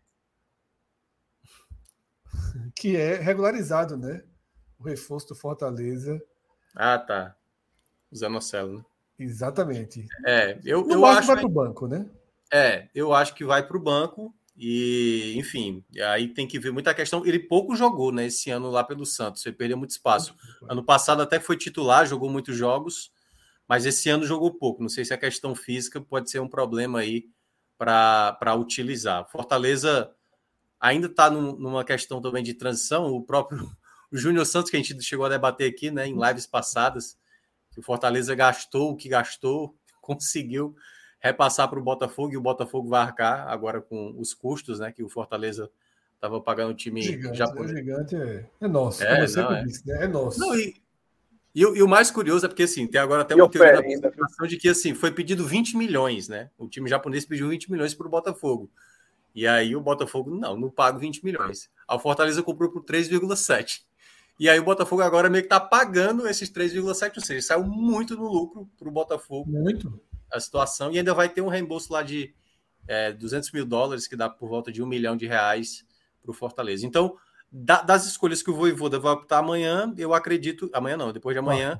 Que 2.75 2.95
é 2.97 3.15
regularizado, 3.15 3.95
né? 3.97 4.23
O 4.79 4.83
reforço 4.83 5.29
do 5.29 5.35
Fortaleza. 5.35 6.21
Ah, 6.75 6.97
tá. 6.99 7.35
O 8.11 8.15
Zanocelo, 8.15 8.77
né? 8.79 8.85
Exatamente. 9.17 10.07
É, 10.25 10.59
eu, 10.65 10.83
No 10.85 10.93
eu 10.93 11.05
acho. 11.05 11.27
vai 11.27 11.37
pro 11.37 11.49
banco, 11.49 11.87
né? 11.87 12.09
É, 12.51 12.89
eu 12.93 13.13
acho 13.13 13.33
que 13.35 13.45
vai 13.45 13.65
para 13.65 13.77
o 13.77 13.79
banco 13.79 14.33
e, 14.55 15.33
enfim, 15.35 15.83
aí 16.09 16.27
tem 16.27 16.47
que 16.47 16.59
ver 16.59 16.71
muita 16.71 16.93
questão. 16.93 17.25
Ele 17.25 17.39
pouco 17.39 17.75
jogou, 17.75 18.11
né, 18.11 18.27
esse 18.27 18.51
ano 18.51 18.69
lá 18.69 18.83
pelo 18.83 19.05
Santos, 19.05 19.45
ele 19.45 19.55
perdeu 19.55 19.77
muito 19.77 19.91
espaço. 19.91 20.35
Ano 20.69 20.83
passado 20.83 21.21
até 21.21 21.39
foi 21.39 21.57
titular, 21.57 22.05
jogou 22.05 22.29
muitos 22.29 22.55
jogos, 22.55 23.11
mas 23.67 23.85
esse 23.85 24.09
ano 24.09 24.25
jogou 24.25 24.53
pouco. 24.53 24.81
Não 24.81 24.89
sei 24.89 25.03
se 25.05 25.13
a 25.13 25.17
questão 25.17 25.55
física 25.55 25.99
pode 25.99 26.29
ser 26.29 26.39
um 26.39 26.47
problema 26.47 26.99
aí 26.99 27.25
para 27.77 28.55
utilizar. 28.55 29.27
Fortaleza 29.29 30.11
ainda 30.79 31.07
está 31.07 31.29
numa 31.29 31.83
questão 31.83 32.21
também 32.21 32.43
de 32.43 32.53
transição. 32.53 33.07
O 33.07 33.23
próprio 33.23 33.71
o 34.11 34.17
Júnior 34.17 34.45
Santos, 34.45 34.69
que 34.69 34.77
a 34.77 34.79
gente 34.79 35.01
chegou 35.01 35.25
a 35.25 35.29
debater 35.29 35.67
aqui 35.67 35.89
né, 35.89 36.07
em 36.07 36.15
lives 36.15 36.45
passadas, 36.45 37.17
que 37.71 37.79
o 37.79 37.83
Fortaleza 37.83 38.35
gastou 38.35 38.91
o 38.91 38.95
que 38.95 39.09
gastou, 39.09 39.75
conseguiu 39.99 40.75
repassar 41.23 41.69
para 41.69 41.79
o 41.79 41.83
Botafogo 41.83 42.33
e 42.33 42.37
o 42.37 42.41
Botafogo 42.41 42.89
vai 42.89 43.01
arcar 43.01 43.47
agora 43.47 43.79
com 43.81 44.13
os 44.19 44.33
custos, 44.33 44.79
né? 44.79 44.91
Que 44.91 45.01
o 45.01 45.07
Fortaleza 45.07 45.71
estava 46.15 46.41
pagando 46.41 46.71
o 46.71 46.75
time 46.75 47.01
Gigante, 47.01 47.37
japonês. 47.37 47.71
O 47.71 47.75
gigante 47.75 48.15
é, 48.15 48.45
é 48.59 48.67
nosso, 48.67 49.01
É, 49.03 49.25
não, 49.27 49.51
é. 49.53 49.63
disse, 49.63 49.87
né? 49.87 50.03
É 50.03 50.07
nosso. 50.07 50.37
Não, 50.39 50.53
e, 50.53 50.75
e, 51.55 51.65
o- 51.65 51.75
e 51.77 51.81
o 51.81 51.87
mais 51.87 52.11
curioso 52.11 52.45
é 52.45 52.49
porque 52.49 52.63
assim, 52.63 52.85
tem 52.85 52.99
agora 52.99 53.21
até 53.21 53.33
E 53.33 53.37
uma 53.37 53.45
o 53.45 53.49
teoria 53.49 53.73
da 53.77 53.83
conspiração 53.83 54.47
de 54.47 54.57
que 54.57 54.67
assim, 54.67 54.93
foi 54.93 55.11
pedido 55.11 55.45
20 55.45 55.77
milhões, 55.77 56.27
né? 56.27 56.49
O 56.57 56.67
time 56.67 56.89
japonês 56.89 57.25
pediu 57.25 57.47
20 57.47 57.71
milhões 57.71 57.93
para 57.93 58.05
o 58.05 58.09
Botafogo. 58.09 58.69
E 59.33 59.47
aí 59.47 59.75
o 59.77 59.81
Botafogo, 59.81 60.29
não, 60.29 60.57
não 60.57 60.69
pago 60.69 60.99
20 60.99 61.23
milhões. 61.23 61.69
A 61.87 61.97
Fortaleza 61.97 62.43
comprou 62.43 62.69
por 62.69 62.83
3,7. 62.83 63.85
E 64.39 64.49
aí 64.49 64.59
o 64.59 64.63
Botafogo 64.63 65.01
agora 65.01 65.29
meio 65.29 65.43
que 65.43 65.49
tá 65.49 65.59
pagando 65.59 66.27
esses 66.27 66.49
3,7, 66.51 67.13
ou 67.17 67.23
seja, 67.23 67.47
saiu 67.47 67.63
muito 67.63 68.15
no 68.17 68.27
lucro 68.27 68.69
para 68.77 68.89
o 68.89 68.91
Botafogo 68.91 69.49
Muito. 69.49 69.99
A 70.33 70.39
situação 70.39 70.91
e 70.91 70.97
ainda 70.97 71.13
vai 71.13 71.29
ter 71.29 71.41
um 71.41 71.47
reembolso 71.47 71.93
lá 71.93 72.01
de 72.03 72.33
é, 72.87 73.13
200 73.13 73.51
mil 73.51 73.65
dólares, 73.65 74.07
que 74.07 74.15
dá 74.15 74.29
por 74.29 74.49
volta 74.49 74.71
de 74.71 74.81
um 74.83 74.87
milhão 74.87 75.15
de 75.15 75.25
reais 75.25 75.85
para 76.21 76.31
o 76.31 76.33
Fortaleza. 76.33 76.85
Então, 76.85 77.15
da- 77.51 77.81
das 77.81 78.05
escolhas 78.05 78.41
que 78.43 78.49
o 78.51 78.55
Voivoda 78.55 78.99
vai 78.99 79.13
optar 79.13 79.37
amanhã, 79.39 79.93
eu 79.97 80.13
acredito. 80.13 80.69
Amanhã 80.73 80.97
não, 80.97 81.13
depois 81.13 81.33
de 81.33 81.39
amanhã. 81.39 81.79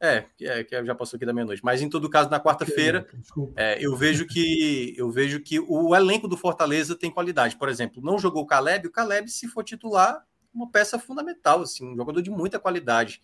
É, 0.00 0.26
que 0.36 0.46
é, 0.46 0.62
que 0.62 0.84
já 0.84 0.94
passou 0.94 1.16
aqui 1.16 1.24
da 1.24 1.32
meia-noite. 1.32 1.62
Mas 1.64 1.80
em 1.80 1.88
todo 1.88 2.10
caso, 2.10 2.28
na 2.28 2.38
quarta-feira, 2.38 3.06
é, 3.56 3.78
eu 3.84 3.96
vejo 3.96 4.26
que 4.26 4.92
eu 4.98 5.10
vejo 5.10 5.40
que 5.40 5.58
o 5.58 5.94
elenco 5.94 6.28
do 6.28 6.36
Fortaleza 6.36 6.94
tem 6.94 7.10
qualidade. 7.10 7.56
Por 7.56 7.68
exemplo, 7.70 8.02
não 8.02 8.18
jogou 8.18 8.42
o 8.42 8.46
Caleb, 8.46 8.86
o 8.86 8.92
Caleb, 8.92 9.30
se 9.30 9.48
for 9.48 9.64
titular, 9.64 10.22
uma 10.52 10.70
peça 10.70 10.98
fundamental, 10.98 11.62
assim, 11.62 11.86
um 11.90 11.96
jogador 11.96 12.20
de 12.20 12.30
muita 12.30 12.58
qualidade. 12.60 13.20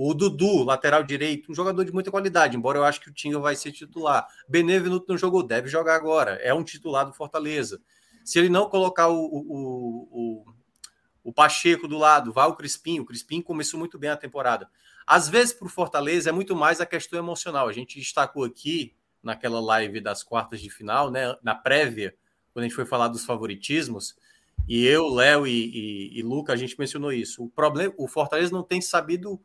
O 0.00 0.14
Dudu, 0.14 0.62
lateral 0.62 1.02
direito, 1.02 1.50
um 1.50 1.54
jogador 1.56 1.84
de 1.84 1.92
muita 1.92 2.08
qualidade, 2.08 2.56
embora 2.56 2.78
eu 2.78 2.84
acho 2.84 3.00
que 3.00 3.10
o 3.10 3.12
Tinga 3.12 3.40
vai 3.40 3.56
ser 3.56 3.72
titular. 3.72 4.28
Benevenuto 4.48 5.06
não 5.08 5.18
jogou, 5.18 5.42
deve 5.42 5.68
jogar 5.68 5.96
agora. 5.96 6.34
É 6.40 6.54
um 6.54 6.62
titular 6.62 7.04
do 7.04 7.12
Fortaleza. 7.12 7.82
Se 8.24 8.38
ele 8.38 8.48
não 8.48 8.68
colocar 8.68 9.08
o, 9.08 9.18
o, 9.18 10.08
o, 10.12 10.44
o 11.24 11.32
Pacheco 11.32 11.88
do 11.88 11.98
lado, 11.98 12.32
vai 12.32 12.46
o 12.46 12.54
Crispim. 12.54 13.00
O 13.00 13.04
Crispim 13.04 13.42
começou 13.42 13.76
muito 13.76 13.98
bem 13.98 14.10
a 14.10 14.16
temporada. 14.16 14.70
Às 15.04 15.28
vezes, 15.28 15.52
para 15.52 15.66
o 15.66 15.68
Fortaleza, 15.68 16.30
é 16.30 16.32
muito 16.32 16.54
mais 16.54 16.80
a 16.80 16.86
questão 16.86 17.18
emocional. 17.18 17.66
A 17.66 17.72
gente 17.72 17.98
destacou 17.98 18.44
aqui 18.44 18.94
naquela 19.20 19.58
live 19.58 20.00
das 20.00 20.22
quartas 20.22 20.60
de 20.60 20.70
final, 20.70 21.10
né, 21.10 21.36
na 21.42 21.56
prévia, 21.56 22.14
quando 22.52 22.62
a 22.62 22.68
gente 22.68 22.76
foi 22.76 22.86
falar 22.86 23.08
dos 23.08 23.24
favoritismos, 23.24 24.14
e 24.68 24.86
eu, 24.86 25.08
Léo 25.08 25.44
e, 25.44 25.50
e, 25.50 26.18
e 26.20 26.22
Luca, 26.22 26.52
a 26.52 26.56
gente 26.56 26.78
mencionou 26.78 27.12
isso. 27.12 27.42
O 27.42 27.48
problema, 27.48 27.92
o 27.96 28.06
Fortaleza 28.06 28.52
não 28.52 28.62
tem 28.62 28.80
sabido 28.80 29.40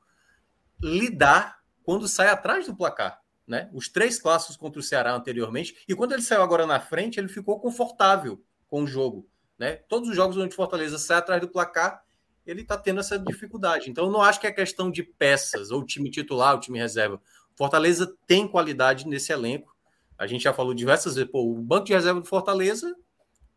lidar 0.84 1.60
quando 1.84 2.08
sai 2.08 2.28
atrás 2.28 2.66
do 2.66 2.76
placar. 2.76 3.22
Né? 3.48 3.70
Os 3.74 3.90
três 3.90 4.20
clássicos 4.20 4.56
contra 4.56 4.80
o 4.80 4.84
Ceará 4.84 5.14
anteriormente, 5.14 5.84
e 5.88 5.96
quando 5.96 6.14
ele 6.14 6.22
saiu 6.22 6.42
agora 6.42 6.66
na 6.66 6.80
frente, 6.80 7.20
ele 7.20 7.28
ficou 7.28 7.60
confortável 7.60 8.42
com 8.70 8.84
o 8.84 8.88
jogo. 8.88 9.28
Né? 9.58 9.76
Todos 9.88 10.10
os 10.10 10.16
jogos 10.16 10.38
onde 10.38 10.56
Fortaleza 10.56 10.98
sai 10.98 11.18
atrás 11.18 11.42
do 11.42 11.48
placar, 11.48 12.04
ele 12.46 12.62
está 12.62 12.78
tendo 12.78 13.00
essa 13.00 13.18
dificuldade. 13.18 13.90
Então, 13.90 14.06
eu 14.06 14.12
não 14.12 14.22
acho 14.22 14.40
que 14.40 14.48
é 14.48 14.52
questão 14.52 14.92
de 14.92 15.04
peças, 15.04 15.72
ou 15.72 15.86
time 15.86 16.10
titular, 16.10 16.54
ou 16.54 16.60
time 16.60 16.78
reserva. 16.78 17.22
Fortaleza 17.56 18.16
tem 18.28 18.48
qualidade 18.48 19.08
nesse 19.08 19.32
elenco. 19.32 19.74
A 20.18 20.28
gente 20.28 20.44
já 20.44 20.54
falou 20.54 20.74
diversas 20.74 21.16
vezes, 21.16 21.32
pô, 21.32 21.44
o 21.44 21.62
banco 21.62 21.86
de 21.86 21.94
reserva 21.94 22.20
do 22.20 22.26
Fortaleza, 22.26 22.96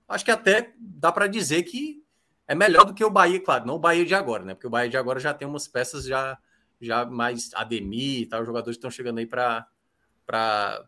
acho 0.08 0.24
que 0.24 0.30
até 0.30 0.72
dá 0.78 1.10
para 1.10 1.26
dizer 1.26 1.62
que 1.64 2.02
é 2.46 2.54
melhor 2.54 2.84
do 2.84 2.94
que 2.94 3.04
o 3.04 3.10
Bahia, 3.10 3.42
claro, 3.42 3.66
não 3.66 3.74
o 3.74 3.78
Bahia 3.78 4.04
de 4.04 4.14
agora, 4.14 4.44
né? 4.44 4.54
Porque 4.54 4.66
o 4.66 4.70
Bahia 4.70 4.88
de 4.88 4.96
agora 4.96 5.18
já 5.18 5.34
tem 5.34 5.48
umas 5.48 5.66
peças 5.66 6.04
já, 6.04 6.38
já 6.80 7.04
mais 7.04 7.50
Ademir 7.54 8.22
e 8.22 8.26
tal, 8.26 8.44
jogadores 8.44 8.76
estão 8.76 8.90
chegando 8.90 9.18
aí 9.18 9.26
para 9.26 9.66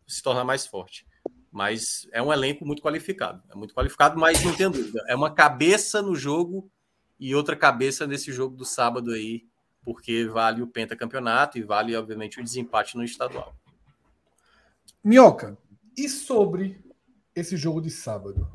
se 0.06 0.22
tornar 0.22 0.44
mais 0.44 0.66
forte. 0.66 1.06
Mas 1.50 2.06
é 2.12 2.22
um 2.22 2.32
elenco 2.32 2.64
muito 2.66 2.82
qualificado. 2.82 3.42
É 3.50 3.54
muito 3.54 3.74
qualificado, 3.74 4.18
mas 4.18 4.44
não 4.44 4.54
tem 4.54 4.70
dúvida. 4.70 5.02
É 5.08 5.14
uma 5.16 5.32
cabeça 5.32 6.02
no 6.02 6.14
jogo 6.14 6.70
e 7.18 7.34
outra 7.34 7.56
cabeça 7.56 8.06
nesse 8.06 8.32
jogo 8.32 8.54
do 8.54 8.64
sábado 8.64 9.12
aí, 9.12 9.46
porque 9.82 10.26
vale 10.26 10.62
o 10.62 10.66
pentacampeonato 10.66 11.58
e 11.58 11.62
vale, 11.62 11.96
obviamente, 11.96 12.38
o 12.38 12.44
desempate 12.44 12.96
no 12.96 13.02
estadual. 13.02 13.56
Minhoca, 15.02 15.56
e 15.96 16.08
sobre 16.08 16.80
esse 17.34 17.56
jogo 17.56 17.80
de 17.80 17.90
sábado? 17.90 18.50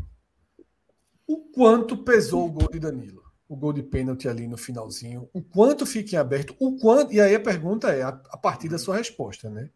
O 1.25 1.37
quanto 1.37 1.97
pesou 1.97 2.45
o 2.45 2.51
gol 2.51 2.69
de 2.69 2.79
Danilo? 2.79 3.22
O 3.47 3.55
gol 3.55 3.73
de 3.73 3.83
pênalti 3.83 4.27
ali 4.27 4.47
no 4.47 4.57
finalzinho. 4.57 5.29
O 5.33 5.41
quanto 5.41 5.85
fica 5.85 6.15
em 6.15 6.19
aberto? 6.19 6.55
O 6.59 6.77
quanto... 6.77 7.13
E 7.13 7.21
aí 7.21 7.35
a 7.35 7.39
pergunta 7.39 7.91
é, 7.91 8.01
a, 8.01 8.09
a 8.09 8.37
partir 8.37 8.69
da 8.69 8.77
sua 8.77 8.97
resposta, 8.97 9.49
né? 9.49 9.69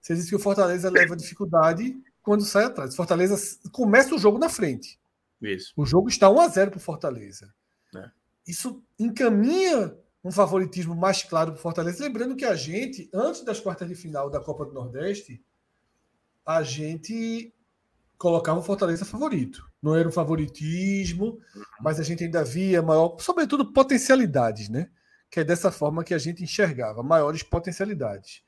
Você 0.00 0.14
disse 0.14 0.28
que 0.28 0.36
o 0.36 0.40
Fortaleza 0.40 0.90
leva 0.90 1.16
dificuldade 1.16 1.96
quando 2.22 2.44
sai 2.44 2.64
atrás. 2.64 2.92
O 2.92 2.96
Fortaleza 2.96 3.36
começa 3.72 4.14
o 4.14 4.18
jogo 4.18 4.38
na 4.38 4.48
frente. 4.48 4.98
Isso. 5.40 5.72
O 5.76 5.84
jogo 5.84 6.08
está 6.08 6.30
1 6.30 6.40
a 6.40 6.48
0 6.48 6.70
para 6.70 6.78
o 6.78 6.80
Fortaleza. 6.80 7.52
É. 7.94 8.10
Isso 8.46 8.82
encaminha 8.98 9.96
um 10.24 10.30
favoritismo 10.30 10.94
mais 10.94 11.22
claro 11.22 11.52
para 11.52 11.58
o 11.58 11.62
Fortaleza. 11.62 12.02
Lembrando 12.02 12.36
que 12.36 12.44
a 12.44 12.54
gente, 12.54 13.08
antes 13.12 13.42
das 13.42 13.60
quartas 13.60 13.88
de 13.88 13.94
final 13.94 14.28
da 14.28 14.40
Copa 14.40 14.64
do 14.64 14.72
Nordeste, 14.72 15.42
a 16.44 16.62
gente 16.62 17.52
colocava 18.18 18.58
o 18.58 18.62
Fortaleza 18.62 19.04
favorito. 19.04 19.70
Não 19.82 19.94
era 19.94 20.08
um 20.08 20.12
favoritismo, 20.12 21.38
mas 21.80 22.00
a 22.00 22.02
gente 22.02 22.24
ainda 22.24 22.44
via 22.44 22.82
maior, 22.82 23.16
sobretudo 23.20 23.72
potencialidades, 23.72 24.68
né? 24.68 24.88
Que 25.30 25.40
é 25.40 25.44
dessa 25.44 25.70
forma 25.70 26.04
que 26.04 26.14
a 26.14 26.18
gente 26.18 26.42
enxergava, 26.42 27.02
maiores 27.02 27.42
potencialidades. 27.42 28.42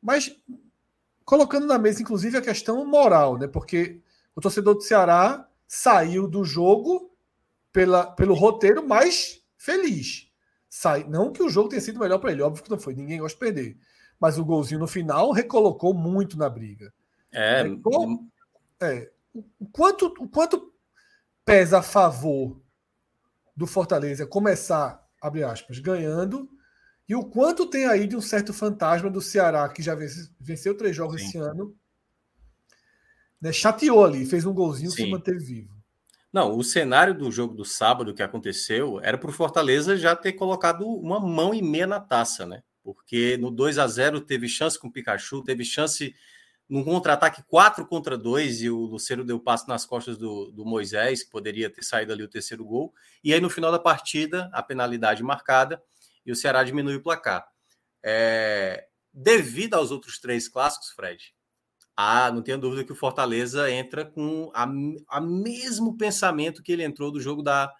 Mas 0.00 0.34
colocando 1.24 1.66
na 1.66 1.78
mesa, 1.78 2.02
inclusive, 2.02 2.36
a 2.36 2.42
questão 2.42 2.84
moral, 2.84 3.38
né? 3.38 3.46
Porque 3.46 4.00
o 4.34 4.40
torcedor 4.40 4.74
do 4.74 4.82
Ceará 4.82 5.48
saiu 5.66 6.28
do 6.28 6.44
jogo 6.44 7.10
pela, 7.72 8.06
pelo 8.06 8.34
roteiro 8.34 8.86
mais 8.86 9.42
feliz. 9.56 10.30
Sai, 10.68 11.04
não 11.04 11.32
que 11.32 11.42
o 11.42 11.48
jogo 11.48 11.68
tenha 11.68 11.80
sido 11.80 12.00
melhor 12.00 12.18
para 12.18 12.32
ele, 12.32 12.42
óbvio 12.42 12.64
que 12.64 12.70
não 12.70 12.78
foi, 12.78 12.94
ninguém 12.94 13.18
gosta 13.18 13.36
de 13.36 13.40
perder. 13.40 13.76
Mas 14.18 14.38
o 14.38 14.44
golzinho 14.44 14.80
no 14.80 14.86
final 14.86 15.32
recolocou 15.32 15.92
muito 15.92 16.36
na 16.38 16.48
briga. 16.48 16.92
É, 17.32 17.62
é, 18.82 19.10
o 19.34 19.66
quanto, 19.70 20.06
o 20.18 20.28
quanto 20.28 20.72
pesa 21.44 21.78
a 21.78 21.82
favor 21.82 22.60
do 23.56 23.66
Fortaleza 23.66 24.26
começar, 24.26 25.06
abre 25.20 25.42
aspas, 25.44 25.78
ganhando, 25.78 26.48
e 27.08 27.14
o 27.14 27.24
quanto 27.24 27.66
tem 27.66 27.86
aí 27.86 28.06
de 28.06 28.16
um 28.16 28.20
certo 28.20 28.52
fantasma 28.52 29.10
do 29.10 29.20
Ceará, 29.20 29.68
que 29.68 29.82
já 29.82 29.94
vence- 29.94 30.30
venceu 30.40 30.76
três 30.76 30.94
jogos 30.96 31.20
Sim. 31.20 31.28
esse 31.28 31.38
ano, 31.38 31.74
né, 33.40 33.52
chateou 33.52 34.04
ali, 34.04 34.24
fez 34.24 34.44
um 34.44 34.54
golzinho 34.54 34.88
e 34.88 34.92
se 34.92 35.02
Sim. 35.02 35.10
manteve 35.10 35.38
vivo. 35.38 35.72
Não, 36.32 36.56
o 36.56 36.64
cenário 36.64 37.12
do 37.12 37.30
jogo 37.30 37.54
do 37.54 37.64
sábado 37.64 38.14
que 38.14 38.22
aconteceu 38.22 38.98
era 39.02 39.18
para 39.18 39.28
o 39.28 39.32
Fortaleza 39.32 39.96
já 39.96 40.16
ter 40.16 40.32
colocado 40.32 40.86
uma 40.86 41.20
mão 41.20 41.52
e 41.52 41.60
meia 41.60 41.86
na 41.86 42.00
taça, 42.00 42.46
né? 42.46 42.62
Porque 42.82 43.36
no 43.36 43.50
2 43.50 43.78
a 43.78 43.86
0 43.86 44.20
teve 44.20 44.48
chance 44.48 44.78
com 44.78 44.88
o 44.88 44.92
Pikachu, 44.92 45.42
teve 45.44 45.64
chance 45.64 46.14
num 46.72 46.82
contra-ataque 46.82 47.42
4 47.42 47.86
contra 47.86 48.16
2 48.16 48.62
e 48.62 48.70
o 48.70 48.78
Luceiro 48.86 49.22
deu 49.24 49.38
passo 49.38 49.68
nas 49.68 49.84
costas 49.84 50.16
do, 50.16 50.50
do 50.50 50.64
Moisés, 50.64 51.22
que 51.22 51.30
poderia 51.30 51.68
ter 51.68 51.84
saído 51.84 52.14
ali 52.14 52.22
o 52.22 52.28
terceiro 52.28 52.64
gol. 52.64 52.94
E 53.22 53.34
aí 53.34 53.42
no 53.42 53.50
final 53.50 53.70
da 53.70 53.78
partida, 53.78 54.48
a 54.54 54.62
penalidade 54.62 55.22
marcada 55.22 55.82
e 56.24 56.32
o 56.32 56.34
Ceará 56.34 56.64
diminui 56.64 56.96
o 56.96 57.02
placar. 57.02 57.46
É, 58.02 58.86
devido 59.12 59.74
aos 59.74 59.90
outros 59.90 60.18
três 60.18 60.48
clássicos, 60.48 60.88
Fred, 60.92 61.34
ah, 61.94 62.30
não 62.32 62.40
tenho 62.40 62.56
dúvida 62.56 62.84
que 62.84 62.92
o 62.92 62.96
Fortaleza 62.96 63.70
entra 63.70 64.06
com 64.06 64.50
a 64.54 65.20
mesmo 65.20 65.98
pensamento 65.98 66.62
que 66.62 66.72
ele 66.72 66.84
entrou 66.84 67.12
do 67.12 67.20
jogo 67.20 67.42
da, 67.42 67.70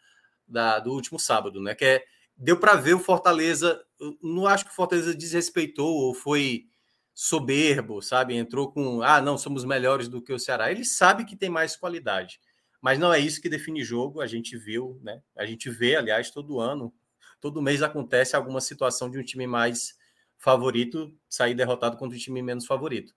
da- 0.46 0.78
do 0.80 0.92
último 0.92 1.18
sábado, 1.18 1.62
né? 1.62 1.74
Que 1.74 1.84
é 1.86 2.04
deu 2.36 2.60
para 2.60 2.74
ver 2.74 2.92
o 2.92 2.98
Fortaleza. 3.00 3.82
Não 4.22 4.46
acho 4.46 4.66
que 4.66 4.70
o 4.70 4.74
Fortaleza 4.74 5.14
desrespeitou 5.14 5.88
ou 5.88 6.12
foi 6.14 6.66
soberbo, 7.14 8.00
sabe? 8.00 8.34
Entrou 8.34 8.72
com, 8.72 9.02
ah, 9.02 9.20
não, 9.20 9.36
somos 9.36 9.64
melhores 9.64 10.08
do 10.08 10.22
que 10.22 10.32
o 10.32 10.38
Ceará. 10.38 10.70
Ele 10.70 10.84
sabe 10.84 11.24
que 11.24 11.36
tem 11.36 11.50
mais 11.50 11.76
qualidade, 11.76 12.40
mas 12.80 12.98
não 12.98 13.12
é 13.12 13.18
isso 13.18 13.40
que 13.40 13.48
define 13.48 13.84
jogo. 13.84 14.20
A 14.20 14.26
gente 14.26 14.56
viu, 14.56 14.98
né? 15.02 15.22
A 15.36 15.44
gente 15.44 15.70
vê, 15.70 15.96
aliás, 15.96 16.30
todo 16.30 16.60
ano, 16.60 16.92
todo 17.40 17.62
mês 17.62 17.82
acontece 17.82 18.36
alguma 18.36 18.60
situação 18.60 19.10
de 19.10 19.18
um 19.18 19.22
time 19.22 19.46
mais 19.46 19.94
favorito 20.38 21.14
sair 21.28 21.54
derrotado 21.54 21.96
contra 21.96 22.16
um 22.16 22.20
time 22.20 22.42
menos 22.42 22.66
favorito. 22.66 23.14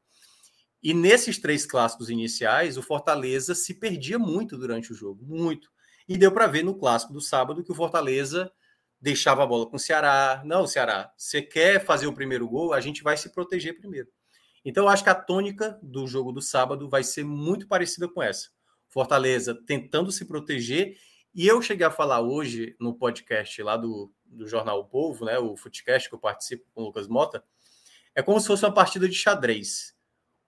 E 0.84 0.94
nesses 0.94 1.40
três 1.40 1.66
clássicos 1.66 2.12
iniciais, 2.12 2.78
o 2.78 2.84
Fortaleza 2.84 3.56
se 3.56 3.74
perdia 3.74 4.20
muito 4.20 4.56
durante 4.56 4.92
o 4.92 4.96
jogo, 4.96 5.26
muito. 5.26 5.72
E 6.08 6.16
deu 6.16 6.32
para 6.32 6.46
ver 6.46 6.64
no 6.64 6.76
clássico 6.76 7.12
do 7.12 7.20
sábado 7.20 7.64
que 7.64 7.72
o 7.72 7.76
Fortaleza 7.76 8.52
deixava 9.00 9.44
a 9.44 9.46
bola 9.46 9.68
com 9.68 9.76
o 9.76 9.80
Ceará. 9.80 10.42
Não, 10.46 10.66
Ceará, 10.66 11.12
você 11.18 11.42
quer 11.42 11.84
fazer 11.84 12.08
o 12.08 12.14
primeiro 12.14 12.48
gol, 12.48 12.74
a 12.74 12.80
gente 12.80 13.04
vai 13.04 13.18
se 13.18 13.32
proteger 13.34 13.78
primeiro. 13.78 14.10
Então, 14.64 14.86
eu 14.86 14.90
acho 14.90 15.04
que 15.04 15.10
a 15.10 15.16
tônica 15.16 15.80
do 15.82 16.08
jogo 16.08 16.32
do 16.32 16.42
sábado 16.42 16.90
vai 16.90 17.04
ser 17.04 17.24
muito 17.24 17.68
parecida 17.68 18.08
com 18.08 18.22
essa. 18.22 18.50
Fortaleza 18.90 19.54
tentando 19.66 20.12
se 20.12 20.26
proteger. 20.26 20.98
E 21.34 21.46
eu 21.46 21.62
cheguei 21.62 21.86
a 21.86 21.92
falar 21.92 22.22
hoje 22.22 22.76
no 22.80 22.96
podcast 22.96 23.62
lá 23.62 23.78
do, 23.78 24.12
do 24.26 24.48
Jornal 24.48 24.80
o 24.80 24.86
Povo, 24.86 25.26
né, 25.26 25.38
o 25.38 25.56
Footcast 25.56 26.10
que 26.10 26.16
eu 26.16 26.20
participo 26.20 26.66
com 26.74 26.82
o 26.82 26.86
Lucas 26.86 27.08
Mota, 27.08 27.44
é 28.16 28.24
como 28.24 28.40
se 28.40 28.48
fosse 28.48 28.66
uma 28.66 28.74
partida 28.74 29.08
de 29.08 29.16
xadrez. 29.16 29.94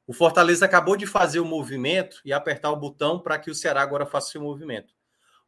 O 0.08 0.14
Fortaleza 0.14 0.66
acabou 0.66 0.96
de 0.96 1.06
fazer 1.06 1.42
o 1.42 1.46
movimento 1.46 2.22
e 2.24 2.32
apertar 2.32 2.72
o 2.72 2.78
botão 2.78 3.20
para 3.20 3.38
que 3.38 3.52
o 3.52 3.56
Ceará 3.56 3.82
agora 3.82 4.06
faça 4.06 4.40
o 4.40 4.42
movimento. 4.42 4.96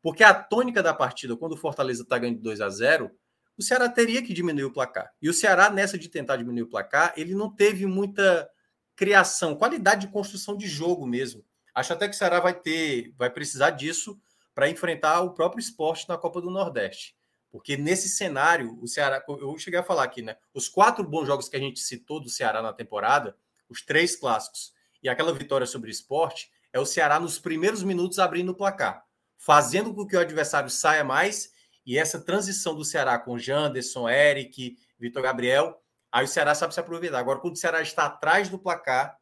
Porque 0.01 0.23
a 0.23 0.33
tônica 0.33 0.81
da 0.81 0.93
partida, 0.93 1.35
quando 1.35 1.53
o 1.53 1.57
Fortaleza 1.57 2.03
está 2.03 2.17
ganhando 2.17 2.41
2 2.41 2.61
a 2.61 2.69
0 2.69 3.11
o 3.57 3.61
Ceará 3.61 3.89
teria 3.89 4.23
que 4.23 4.33
diminuir 4.33 4.63
o 4.63 4.71
placar. 4.71 5.11
E 5.21 5.27
o 5.27 5.33
Ceará, 5.33 5.69
nessa 5.69 5.97
de 5.97 6.07
tentar 6.07 6.37
diminuir 6.37 6.61
o 6.63 6.69
placar, 6.69 7.13
ele 7.17 7.35
não 7.35 7.53
teve 7.53 7.85
muita 7.85 8.49
criação, 8.95 9.53
qualidade 9.53 10.07
de 10.07 10.13
construção 10.13 10.55
de 10.55 10.65
jogo 10.65 11.05
mesmo. 11.05 11.43
Acho 11.75 11.91
até 11.91 12.07
que 12.07 12.15
o 12.15 12.17
Ceará 12.17 12.39
vai 12.39 12.53
ter, 12.53 13.13
vai 13.17 13.29
precisar 13.29 13.71
disso 13.71 14.17
para 14.55 14.69
enfrentar 14.69 15.19
o 15.21 15.33
próprio 15.33 15.59
esporte 15.59 16.07
na 16.07 16.17
Copa 16.17 16.39
do 16.39 16.49
Nordeste. 16.49 17.17
Porque 17.51 17.75
nesse 17.75 18.07
cenário, 18.07 18.79
o 18.81 18.87
Ceará, 18.87 19.21
eu 19.27 19.57
cheguei 19.57 19.81
a 19.81 19.83
falar 19.83 20.03
aqui, 20.03 20.21
né? 20.21 20.37
Os 20.53 20.69
quatro 20.69 21.03
bons 21.03 21.27
jogos 21.27 21.49
que 21.49 21.57
a 21.57 21.59
gente 21.59 21.81
citou 21.81 22.21
do 22.21 22.29
Ceará 22.29 22.61
na 22.61 22.71
temporada, 22.71 23.35
os 23.67 23.81
três 23.81 24.15
clássicos 24.15 24.71
e 25.03 25.09
aquela 25.09 25.33
vitória 25.33 25.67
sobre 25.67 25.89
o 25.89 25.91
esporte, 25.91 26.49
é 26.71 26.79
o 26.79 26.85
Ceará 26.85 27.19
nos 27.19 27.39
primeiros 27.39 27.83
minutos 27.83 28.19
abrindo 28.19 28.53
o 28.53 28.55
placar 28.55 29.03
fazendo 29.39 29.93
com 29.93 30.05
que 30.05 30.15
o 30.15 30.19
adversário 30.19 30.69
saia 30.69 31.03
mais. 31.03 31.51
E 31.85 31.97
essa 31.97 32.19
transição 32.19 32.75
do 32.75 32.85
Ceará 32.85 33.17
com 33.17 33.39
Janderson, 33.39 34.07
Eric, 34.07 34.77
Vitor 34.99 35.23
Gabriel, 35.23 35.81
aí 36.11 36.25
o 36.25 36.27
Ceará 36.27 36.53
sabe 36.53 36.73
se 36.73 36.79
aproveitar. 36.79 37.17
Agora, 37.17 37.39
quando 37.39 37.55
o 37.55 37.57
Ceará 37.57 37.81
está 37.81 38.05
atrás 38.05 38.49
do 38.49 38.59
placar, 38.59 39.17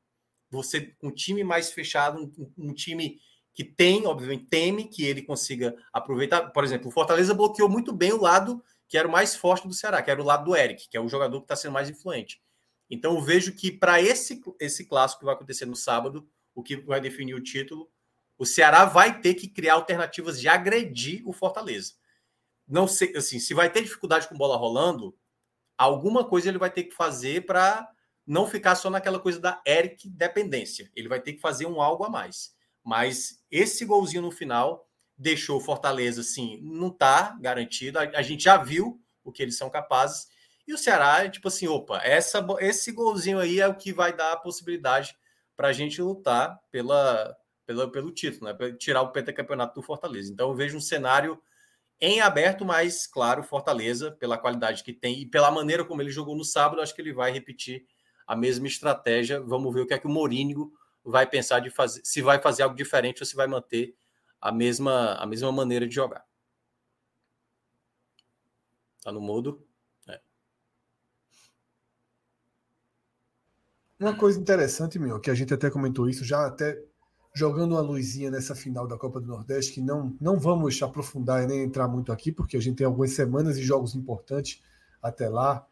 você 0.49 0.81
com 0.97 1.07
um 1.07 1.13
time 1.13 1.43
mais 1.43 1.71
fechado, 1.71 2.33
um, 2.37 2.69
um, 2.69 2.73
time 2.73 3.19
que 3.53 3.63
tem, 3.63 4.05
obviamente, 4.05 4.47
teme 4.47 4.85
que 4.85 5.05
ele 5.05 5.21
consiga 5.21 5.75
aproveitar. 5.93 6.49
Por 6.51 6.63
exemplo, 6.63 6.87
o 6.87 6.91
Fortaleza 6.91 7.33
bloqueou 7.33 7.69
muito 7.69 7.93
bem 7.93 8.11
o 8.11 8.21
lado 8.21 8.61
que 8.89 8.97
era 8.97 9.07
o 9.07 9.11
mais 9.11 9.35
forte 9.35 9.67
do 9.67 9.73
Ceará, 9.73 10.01
que 10.01 10.09
era 10.09 10.21
o 10.21 10.25
lado 10.25 10.45
do 10.45 10.55
Eric, 10.55 10.87
que 10.89 10.95
é 10.95 11.01
o 11.01 11.09
jogador 11.09 11.39
que 11.39 11.43
está 11.43 11.57
sendo 11.57 11.73
mais 11.73 11.89
influente. 11.89 12.41
Então, 12.89 13.15
eu 13.15 13.21
vejo 13.21 13.53
que 13.53 13.69
para 13.69 14.01
esse, 14.01 14.41
esse 14.61 14.85
clássico 14.85 15.19
que 15.19 15.25
vai 15.25 15.35
acontecer 15.35 15.65
no 15.65 15.75
sábado, 15.75 16.27
o 16.55 16.63
que 16.63 16.77
vai 16.77 17.01
definir 17.01 17.33
o 17.33 17.43
título 17.43 17.89
o 18.37 18.45
Ceará 18.45 18.85
vai 18.85 19.19
ter 19.19 19.33
que 19.33 19.47
criar 19.47 19.73
alternativas 19.73 20.39
de 20.39 20.47
agredir 20.47 21.27
o 21.27 21.33
Fortaleza. 21.33 21.93
Não 22.67 22.87
sei, 22.87 23.15
assim, 23.15 23.39
se 23.39 23.53
vai 23.53 23.69
ter 23.69 23.81
dificuldade 23.81 24.27
com 24.27 24.37
bola 24.37 24.57
rolando, 24.57 25.17
alguma 25.77 26.23
coisa 26.23 26.49
ele 26.49 26.57
vai 26.57 26.69
ter 26.69 26.83
que 26.83 26.95
fazer 26.95 27.45
para 27.45 27.89
não 28.25 28.45
ficar 28.45 28.75
só 28.75 28.89
naquela 28.89 29.19
coisa 29.19 29.39
da 29.39 29.61
Eric 29.65 30.09
dependência. 30.09 30.91
Ele 30.95 31.07
vai 31.07 31.21
ter 31.21 31.33
que 31.33 31.39
fazer 31.39 31.65
um 31.65 31.81
algo 31.81 32.03
a 32.03 32.09
mais. 32.09 32.53
Mas 32.83 33.41
esse 33.49 33.85
golzinho 33.85 34.21
no 34.21 34.31
final 34.31 34.87
deixou 35.17 35.57
o 35.57 35.61
Fortaleza 35.61 36.21
assim, 36.21 36.59
não 36.61 36.89
tá 36.89 37.37
garantido. 37.39 37.97
A, 37.99 38.03
a, 38.03 38.21
gente 38.21 38.43
já 38.43 38.57
viu 38.57 39.01
o 39.23 39.31
que 39.31 39.41
eles 39.41 39.57
são 39.57 39.69
capazes. 39.69 40.27
E 40.67 40.73
o 40.73 40.77
Ceará 40.77 41.27
tipo 41.29 41.47
assim, 41.47 41.67
opa, 41.67 42.01
essa, 42.03 42.45
esse 42.59 42.91
golzinho 42.91 43.39
aí 43.39 43.59
é 43.59 43.67
o 43.67 43.75
que 43.75 43.93
vai 43.93 44.15
dar 44.15 44.33
a 44.33 44.37
possibilidade 44.37 45.15
para 45.55 45.69
a 45.69 45.73
gente 45.73 46.01
lutar 46.01 46.59
pela, 46.69 47.35
pelo, 47.67 47.91
pelo 47.91 48.11
título, 48.11 48.45
né? 48.45 48.53
Para 48.53 48.73
tirar 48.73 49.01
o 49.01 49.11
pentacampeonato 49.11 49.75
do 49.75 49.85
Fortaleza. 49.85 50.31
Então 50.31 50.49
eu 50.49 50.55
vejo 50.55 50.77
um 50.77 50.81
cenário 50.81 51.39
em 51.99 52.21
aberto, 52.21 52.63
mas 52.63 53.05
claro, 53.05 53.43
Fortaleza, 53.43 54.11
pela 54.11 54.37
qualidade 54.37 54.83
que 54.83 54.93
tem 54.93 55.19
e 55.19 55.25
pela 55.25 55.51
maneira 55.51 55.83
como 55.83 56.01
ele 56.01 56.09
jogou 56.09 56.35
no 56.35 56.45
sábado, 56.45 56.81
acho 56.81 56.95
que 56.95 57.01
ele 57.01 57.13
vai 57.13 57.31
repetir 57.31 57.85
a 58.25 58.35
mesma 58.35 58.67
estratégia. 58.67 59.41
Vamos 59.41 59.73
ver 59.73 59.81
o 59.81 59.87
que 59.87 59.93
é 59.93 59.99
que 59.99 60.07
o 60.07 60.09
Mourinho 60.09 60.71
vai 61.03 61.27
pensar 61.27 61.59
de 61.59 61.69
fazer, 61.69 62.01
se 62.03 62.21
vai 62.21 62.39
fazer 62.39 62.63
algo 62.63 62.75
diferente 62.75 63.21
ou 63.21 63.25
se 63.25 63.35
vai 63.35 63.47
manter 63.47 63.95
a 64.39 64.51
mesma, 64.51 65.15
a 65.15 65.25
mesma 65.25 65.51
maneira 65.51 65.85
de 65.85 65.93
jogar. 65.93 66.25
Tá 69.03 69.11
no 69.11 69.19
mudo? 69.19 69.65
É. 70.07 70.21
Uma 73.99 74.15
coisa 74.15 74.39
interessante, 74.39 74.97
meu, 74.99 75.19
que 75.19 75.31
a 75.31 75.35
gente 75.35 75.53
até 75.53 75.69
comentou 75.69 76.09
isso, 76.09 76.23
já 76.23 76.45
até 76.45 76.86
jogando 77.37 77.73
uma 77.73 77.81
luzinha 77.81 78.31
nessa 78.31 78.55
final 78.55 78.87
da 78.87 78.97
Copa 78.97 79.21
do 79.21 79.27
Nordeste, 79.27 79.73
que 79.73 79.81
não, 79.81 80.17
não 80.19 80.39
vamos 80.39 80.81
aprofundar 80.81 81.43
e 81.43 81.45
nem 81.45 81.61
entrar 81.61 81.87
muito 81.87 82.11
aqui, 82.11 82.31
porque 82.31 82.57
a 82.57 82.59
gente 82.59 82.77
tem 82.77 82.87
algumas 82.87 83.11
semanas 83.11 83.57
e 83.57 83.63
jogos 83.63 83.93
importantes 83.93 84.59
até 85.01 85.29
lá. 85.29 85.63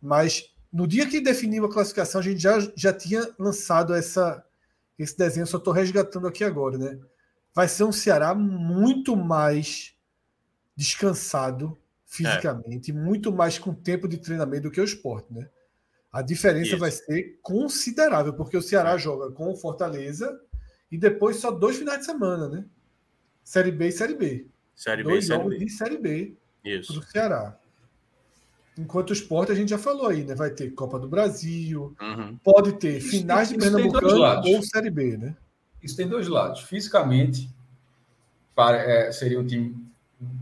Mas 0.00 0.54
no 0.72 0.86
dia 0.86 1.08
que 1.08 1.20
definiu 1.20 1.64
a 1.64 1.72
classificação, 1.72 2.20
a 2.20 2.24
gente 2.24 2.38
já, 2.38 2.60
já 2.76 2.92
tinha 2.92 3.28
lançado 3.36 3.92
essa, 3.92 4.44
esse 4.96 5.18
desenho, 5.18 5.48
só 5.48 5.58
estou 5.58 5.72
resgatando 5.72 6.28
aqui 6.28 6.44
agora, 6.44 6.78
né? 6.78 6.96
Vai 7.52 7.66
ser 7.66 7.82
um 7.82 7.90
Ceará 7.90 8.32
muito 8.32 9.16
mais 9.16 9.92
descansado 10.76 11.76
fisicamente, 12.06 12.92
é. 12.92 12.94
muito 12.94 13.32
mais 13.32 13.58
com 13.58 13.74
tempo 13.74 14.06
de 14.06 14.16
treinamento 14.16 14.62
do 14.62 14.70
que 14.70 14.80
o 14.80 14.84
esporte, 14.84 15.34
né? 15.34 15.48
A 16.12 16.22
diferença 16.22 16.70
Isso. 16.70 16.78
vai 16.78 16.92
ser 16.92 17.40
considerável, 17.42 18.32
porque 18.32 18.56
o 18.56 18.62
Ceará 18.62 18.96
joga 18.96 19.32
com 19.32 19.50
o 19.50 19.56
Fortaleza 19.56 20.40
e 20.90 20.98
depois 20.98 21.36
só 21.36 21.50
dois 21.50 21.76
finais 21.76 22.00
de 22.00 22.06
semana, 22.06 22.48
né? 22.48 22.64
Série 23.44 23.70
B 23.70 23.88
e 23.88 23.92
Série 23.92 24.14
B. 24.14 24.46
Série 24.74 25.02
dois 25.02 25.28
B, 25.28 25.34
jogos 25.34 25.52
série 25.52 25.64
de 25.64 25.70
Série 25.72 25.98
B 25.98 26.34
Isso. 26.64 26.92
do 26.92 27.02
Ceará. 27.02 27.56
Enquanto 28.78 29.10
o 29.10 29.12
esporte, 29.12 29.52
a 29.52 29.54
gente 29.54 29.68
já 29.68 29.78
falou 29.78 30.06
aí, 30.06 30.24
né? 30.24 30.34
Vai 30.34 30.50
ter 30.50 30.70
Copa 30.70 30.98
do 30.98 31.08
Brasil, 31.08 31.94
uhum. 32.00 32.36
pode 32.42 32.72
ter 32.72 32.98
isso, 32.98 33.10
finais 33.10 33.50
de 33.50 33.58
Pernambucano 33.58 34.42
ou 34.46 34.62
Série 34.62 34.90
B, 34.90 35.16
né? 35.16 35.36
Isso 35.82 35.96
tem 35.96 36.08
dois 36.08 36.28
lados. 36.28 36.62
Fisicamente, 36.62 37.50
para, 38.54 38.78
é, 38.78 39.12
seria 39.12 39.40
um 39.40 39.46
time. 39.46 39.76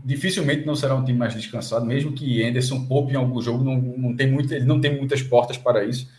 Dificilmente 0.03 0.65
não 0.65 0.75
será 0.75 0.95
um 0.95 1.03
time 1.03 1.17
mais 1.17 1.33
descansado, 1.33 1.85
mesmo 1.85 2.11
que 2.11 2.43
Anderson 2.43 2.85
poupe 2.85 3.13
em 3.13 3.15
algum 3.15 3.41
jogo, 3.41 3.63
não, 3.63 3.77
não 3.77 4.15
tem 4.15 4.29
muito, 4.29 4.53
ele 4.53 4.65
não 4.65 4.79
tem 4.79 4.95
muitas 4.95 5.21
portas 5.21 5.57
para 5.57 5.85
isso. 5.85 6.09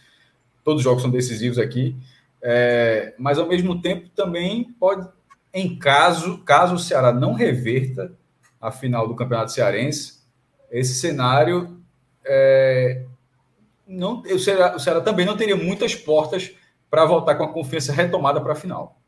Todos 0.64 0.80
os 0.80 0.84
jogos 0.84 1.02
são 1.02 1.10
decisivos 1.10 1.58
aqui. 1.58 1.94
É, 2.42 3.14
mas 3.18 3.38
ao 3.38 3.46
mesmo 3.46 3.80
tempo 3.80 4.08
também 4.10 4.64
pode, 4.78 5.08
em 5.52 5.78
caso, 5.78 6.38
caso 6.38 6.74
o 6.74 6.78
Ceará 6.78 7.12
não 7.12 7.34
reverta 7.34 8.12
a 8.60 8.70
final 8.70 9.06
do 9.06 9.14
Campeonato 9.14 9.52
Cearense, 9.52 10.20
esse 10.70 10.94
cenário 10.94 11.80
é, 12.24 13.04
não, 13.86 14.22
o, 14.22 14.38
Ceará, 14.38 14.76
o 14.76 14.78
Ceará 14.78 15.00
também 15.00 15.26
não 15.26 15.36
teria 15.36 15.56
muitas 15.56 15.94
portas 15.94 16.52
para 16.88 17.04
voltar 17.04 17.34
com 17.34 17.44
a 17.44 17.52
confiança 17.52 17.92
retomada 17.92 18.40
para 18.40 18.52
a 18.52 18.56
final. 18.56 19.00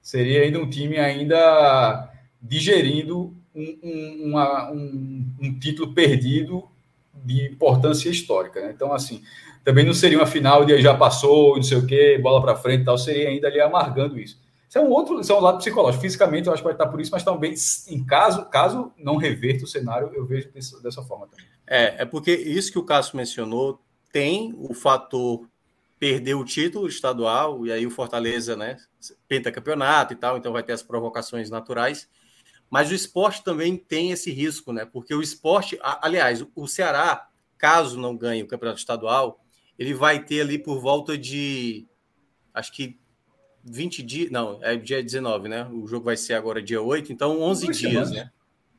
Seria 0.00 0.42
ainda 0.42 0.58
um 0.58 0.70
time 0.70 0.98
ainda 0.98 2.08
digerindo 2.40 3.34
um, 3.54 3.78
um, 3.82 4.22
uma, 4.28 4.70
um, 4.70 5.26
um 5.40 5.58
título 5.58 5.92
perdido 5.92 6.68
de 7.12 7.46
importância 7.48 8.08
histórica. 8.08 8.60
Né? 8.60 8.72
Então, 8.74 8.92
assim, 8.92 9.22
também 9.64 9.84
não 9.84 9.94
seria 9.94 10.18
uma 10.18 10.26
final 10.26 10.64
de 10.64 10.80
já 10.80 10.94
passou, 10.94 11.56
não 11.56 11.62
sei 11.62 11.78
o 11.78 11.86
quê, 11.86 12.18
bola 12.18 12.40
para 12.40 12.56
frente 12.56 12.82
e 12.82 12.84
tal, 12.84 12.98
seria 12.98 13.28
ainda 13.28 13.48
ali 13.48 13.60
amargando 13.60 14.18
isso. 14.18 14.40
Isso 14.68 14.78
é 14.78 14.80
um 14.80 14.90
outro, 14.90 15.20
isso 15.20 15.32
é 15.32 15.34
um 15.34 15.40
lado 15.40 15.58
psicológico. 15.58 16.00
Fisicamente, 16.00 16.46
eu 16.46 16.52
acho 16.52 16.62
que 16.62 16.64
vai 16.64 16.74
estar 16.74 16.86
por 16.86 17.00
isso, 17.00 17.10
mas 17.10 17.24
também, 17.24 17.54
em 17.88 18.04
caso, 18.04 18.46
caso 18.46 18.92
não 18.96 19.16
reverta 19.16 19.64
o 19.64 19.66
cenário, 19.66 20.10
eu 20.14 20.24
vejo 20.24 20.48
dessa, 20.52 20.80
dessa 20.80 21.02
forma 21.02 21.26
também. 21.26 21.44
É, 21.66 22.02
é 22.02 22.04
porque 22.04 22.32
isso 22.32 22.70
que 22.70 22.78
o 22.78 22.84
Cássio 22.84 23.16
mencionou 23.16 23.80
tem 24.12 24.54
o 24.56 24.72
fator 24.72 25.48
perder 25.98 26.34
o 26.34 26.44
título 26.44 26.88
estadual, 26.88 27.66
e 27.66 27.72
aí 27.72 27.86
o 27.86 27.90
Fortaleza, 27.90 28.56
né, 28.56 28.76
penta 29.28 29.52
campeonato 29.52 30.14
e 30.14 30.16
tal, 30.16 30.38
então 30.38 30.52
vai 30.52 30.62
ter 30.62 30.72
as 30.72 30.82
provocações 30.82 31.50
naturais. 31.50 32.08
Mas 32.70 32.90
o 32.90 32.94
esporte 32.94 33.42
também 33.42 33.76
tem 33.76 34.12
esse 34.12 34.30
risco, 34.30 34.72
né? 34.72 34.84
Porque 34.84 35.12
o 35.12 35.20
esporte, 35.20 35.76
aliás, 35.82 36.46
o 36.54 36.68
Ceará, 36.68 37.28
caso 37.58 37.98
não 37.98 38.16
ganhe 38.16 38.44
o 38.44 38.46
campeonato 38.46 38.78
estadual, 38.78 39.40
ele 39.80 39.94
vai 39.94 40.22
ter 40.22 40.42
ali 40.42 40.58
por 40.58 40.78
volta 40.78 41.16
de 41.16 41.88
acho 42.52 42.70
que 42.70 43.00
20 43.64 44.02
dias, 44.02 44.30
não, 44.30 44.62
é 44.62 44.76
dia 44.76 45.02
19, 45.02 45.48
né? 45.48 45.66
O 45.72 45.86
jogo 45.86 46.04
vai 46.04 46.18
ser 46.18 46.34
agora 46.34 46.62
dia 46.62 46.82
8, 46.82 47.10
então 47.10 47.40
11 47.40 47.64
Duas 47.64 47.78
dias, 47.78 47.90
semanas. 47.90 48.10
né? 48.10 48.30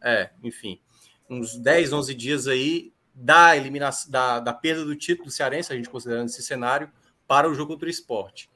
É, 0.04 0.30
enfim. 0.44 0.80
uns 1.28 1.58
10, 1.58 1.92
11 1.92 2.14
dias 2.14 2.48
aí 2.48 2.94
da 3.16 3.58
eliminação 3.58 4.12
da, 4.12 4.40
da 4.40 4.54
perda 4.54 4.86
do 4.86 4.96
título 4.96 5.26
do 5.26 5.32
Cearense, 5.32 5.74
a 5.74 5.76
gente 5.76 5.90
considerando 5.90 6.28
esse 6.28 6.44
cenário, 6.44 6.92
para 7.28 7.50
o 7.50 7.54
jogo 7.56 7.74
contra 7.74 7.88
o 7.88 7.92
esporte. 7.92 8.48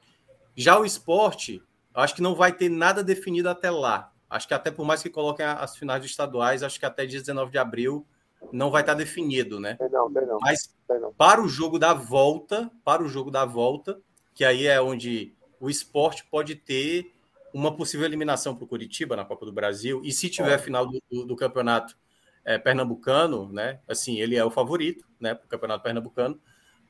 Já 0.54 0.78
o 0.78 0.84
esporte, 0.84 1.60
eu 1.94 2.00
acho 2.00 2.14
que 2.14 2.22
não 2.22 2.36
vai 2.36 2.52
ter 2.52 2.68
nada 2.68 3.02
definido 3.02 3.48
até 3.48 3.72
lá. 3.72 4.12
Acho 4.30 4.46
que 4.46 4.54
até 4.54 4.70
por 4.70 4.86
mais 4.86 5.02
que 5.02 5.10
coloquem 5.10 5.44
as 5.44 5.76
finais 5.76 6.04
estaduais, 6.04 6.62
acho 6.62 6.78
que 6.78 6.86
até 6.86 7.06
dia 7.06 7.18
19 7.18 7.50
de 7.50 7.58
abril 7.58 8.06
não 8.52 8.70
vai 8.70 8.82
estar 8.82 8.94
definido, 8.94 9.58
né? 9.58 9.76
Não, 9.90 10.08
não, 10.08 10.38
Mas 10.40 10.75
para 11.16 11.42
o 11.42 11.48
jogo 11.48 11.78
da 11.78 11.92
volta, 11.94 12.70
para 12.84 13.02
o 13.02 13.08
jogo 13.08 13.30
da 13.30 13.44
volta, 13.44 13.98
que 14.34 14.44
aí 14.44 14.66
é 14.66 14.80
onde 14.80 15.34
o 15.60 15.70
esporte 15.70 16.24
pode 16.30 16.54
ter 16.54 17.12
uma 17.52 17.74
possível 17.74 18.04
eliminação 18.04 18.54
para 18.54 18.64
o 18.64 18.68
Curitiba 18.68 19.16
na 19.16 19.24
Copa 19.24 19.46
do 19.46 19.52
Brasil, 19.52 20.02
e 20.04 20.12
se 20.12 20.28
tiver 20.28 20.58
final 20.58 20.86
do, 20.86 21.02
do, 21.10 21.26
do 21.26 21.36
campeonato 21.36 21.96
é, 22.44 22.58
pernambucano, 22.58 23.50
né? 23.52 23.80
Assim, 23.88 24.20
ele 24.20 24.36
é 24.36 24.44
o 24.44 24.50
favorito, 24.50 25.04
né? 25.18 25.34
Para 25.34 25.46
o 25.46 25.48
campeonato 25.48 25.82
pernambucano, 25.82 26.38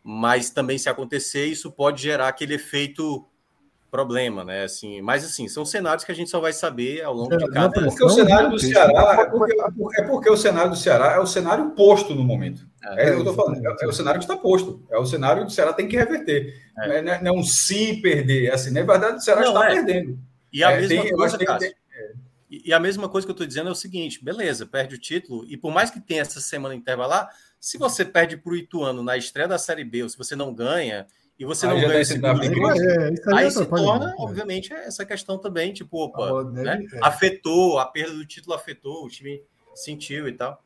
mas 0.03 0.51
também 0.51 0.77
se 0.77 0.89
acontecer, 0.89 1.47
isso 1.47 1.71
pode 1.71 2.03
gerar 2.03 2.29
aquele 2.29 2.55
efeito 2.55 3.27
problema, 3.91 4.45
né? 4.45 4.65
Assim, 4.65 5.01
mas 5.01 5.25
assim, 5.25 5.49
são 5.49 5.65
cenários 5.65 6.05
que 6.05 6.13
a 6.13 6.15
gente 6.15 6.31
só 6.31 6.41
vai 6.41 6.53
saber 6.53 7.03
ao 7.03 7.15
longo 7.15 7.37
de 7.37 7.49
cada. 7.49 7.81
É 7.81 7.85
porque 7.85 8.05
o 8.05 8.09
cenário 8.11 8.51
do 8.51 8.59
Ceará 8.59 9.21
é 9.21 9.25
porque, 9.25 9.57
é 9.99 10.03
porque 10.03 10.31
o 10.31 10.37
cenário 10.37 10.71
do 10.71 10.77
Ceará 10.77 11.13
é 11.15 11.19
o 11.19 11.27
cenário 11.27 11.71
posto 11.71 12.15
no 12.15 12.23
momento. 12.23 12.69
É, 12.95 13.03
é 13.03 13.05
que 13.07 13.11
eu 13.13 13.19
estou 13.19 13.35
falando. 13.35 13.67
É, 13.67 13.77
é, 13.83 13.87
o 13.87 13.93
cenário 13.93 14.21
que 14.21 14.25
está 14.25 14.37
posto. 14.37 14.83
É 14.91 14.99
o 14.99 15.07
cenário 15.07 15.45
do 15.45 15.51
Ceará 15.51 15.73
tem 15.73 15.89
que 15.89 15.97
reverter. 15.97 16.63
É. 16.79 17.03
Não, 17.03 17.13
é, 17.13 17.23
não 17.23 17.35
é 17.35 17.39
um 17.39 17.43
se 17.43 18.01
perder. 18.01 18.53
Assim, 18.53 18.71
na 18.71 18.83
verdade, 18.83 19.17
o 19.17 19.21
Ceará 19.21 19.43
não, 19.43 19.55
está 19.55 19.71
é. 19.71 19.75
perdendo. 19.75 20.19
E 20.53 20.63
a 20.63 20.77
mesma 20.77 21.03
tem, 21.03 21.15
coisa, 21.15 21.39
tem, 21.39 21.75
e 22.49 22.73
a 22.73 22.79
mesma 22.81 23.09
coisa 23.09 23.27
que 23.27 23.31
eu 23.31 23.35
estou 23.35 23.47
dizendo 23.47 23.69
é 23.69 23.73
o 23.73 23.77
seguinte: 23.77 24.23
beleza, 24.25 24.67
perde 24.67 24.95
o 24.95 24.99
título, 24.99 25.45
e 25.49 25.57
por 25.57 25.73
mais 25.73 25.91
que 25.91 26.01
tenha 26.01 26.23
essa 26.23 26.41
semana 26.41 26.75
intervalar, 26.75 27.29
se 27.61 27.77
você 27.77 28.05
perde 28.05 28.37
para 28.37 28.53
o 28.53 28.57
Ituano 28.57 29.03
na 29.03 29.17
estreia 29.17 29.49
da 29.49 29.59
Série 29.59 29.85
B, 29.85 30.05
ou 30.05 30.09
se 30.09 30.17
você 30.17 30.37
não 30.37 30.55
ganha, 30.55 31.07
e 31.39 31.45
você 31.45 31.67
aí 31.67 31.73
não 31.75 31.89
ganha 31.89 32.01
esse 32.01 32.15
é, 32.15 32.29
aí, 33.35 33.45
aí 33.45 33.51
se 33.51 33.67
torna, 33.67 34.15
obviamente, 34.19 34.73
essa 34.73 35.05
questão 35.05 35.39
também, 35.39 35.73
tipo, 35.73 35.99
opa, 35.99 36.45
né? 36.45 36.85
é. 36.93 36.99
afetou, 37.03 37.79
a 37.79 37.87
perda 37.87 38.15
do 38.15 38.25
título 38.25 38.55
afetou, 38.55 39.05
o 39.05 39.09
time 39.09 39.43
sentiu 39.75 40.29
e 40.29 40.33
tal. 40.33 40.63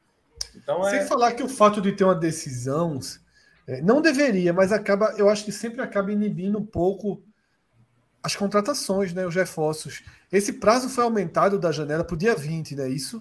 Então, 0.54 0.82
Sem 0.84 1.00
é... 1.00 1.06
falar 1.06 1.32
que 1.32 1.42
o 1.42 1.48
fato 1.48 1.80
de 1.80 1.92
ter 1.92 2.04
uma 2.04 2.14
decisão 2.14 2.98
é, 3.66 3.80
não 3.80 4.00
deveria, 4.00 4.52
mas 4.52 4.72
acaba, 4.72 5.14
eu 5.16 5.28
acho 5.28 5.44
que 5.44 5.52
sempre 5.52 5.80
acaba 5.80 6.12
inibindo 6.12 6.58
um 6.58 6.66
pouco 6.66 7.22
as 8.22 8.36
contratações, 8.36 9.12
né, 9.12 9.26
os 9.26 9.34
reforços. 9.34 10.02
Esse 10.30 10.54
prazo 10.54 10.88
foi 10.88 11.04
aumentado 11.04 11.58
da 11.58 11.72
janela 11.72 12.04
para 12.04 12.14
o 12.14 12.18
dia 12.18 12.34
20, 12.34 12.76
não 12.76 12.84
é 12.84 12.88
isso? 12.88 13.20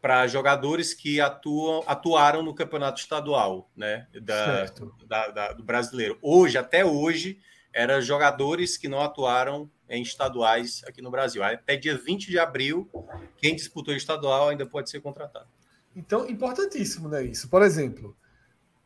Para 0.00 0.26
jogadores 0.26 0.94
que 0.94 1.20
atuam, 1.20 1.84
atuaram 1.86 2.42
no 2.42 2.54
campeonato 2.54 3.00
estadual, 3.00 3.70
né? 3.76 4.06
Da, 4.22 4.64
da, 5.06 5.28
da, 5.28 5.52
do 5.52 5.62
brasileiro. 5.62 6.18
Hoje, 6.22 6.56
até 6.56 6.86
hoje, 6.86 7.38
eram 7.70 8.00
jogadores 8.00 8.78
que 8.78 8.88
não 8.88 9.02
atuaram 9.02 9.70
em 9.86 10.00
estaduais 10.00 10.82
aqui 10.86 11.02
no 11.02 11.10
Brasil. 11.10 11.42
Até 11.44 11.76
dia 11.76 11.98
20 11.98 12.28
de 12.28 12.38
abril, 12.38 12.88
quem 13.36 13.54
disputou 13.54 13.94
estadual 13.94 14.48
ainda 14.48 14.64
pode 14.64 14.88
ser 14.88 15.02
contratado. 15.02 15.46
Então, 15.94 16.28
importantíssimo, 16.28 17.08
né? 17.08 17.24
Isso. 17.24 17.48
Por 17.48 17.62
exemplo, 17.62 18.16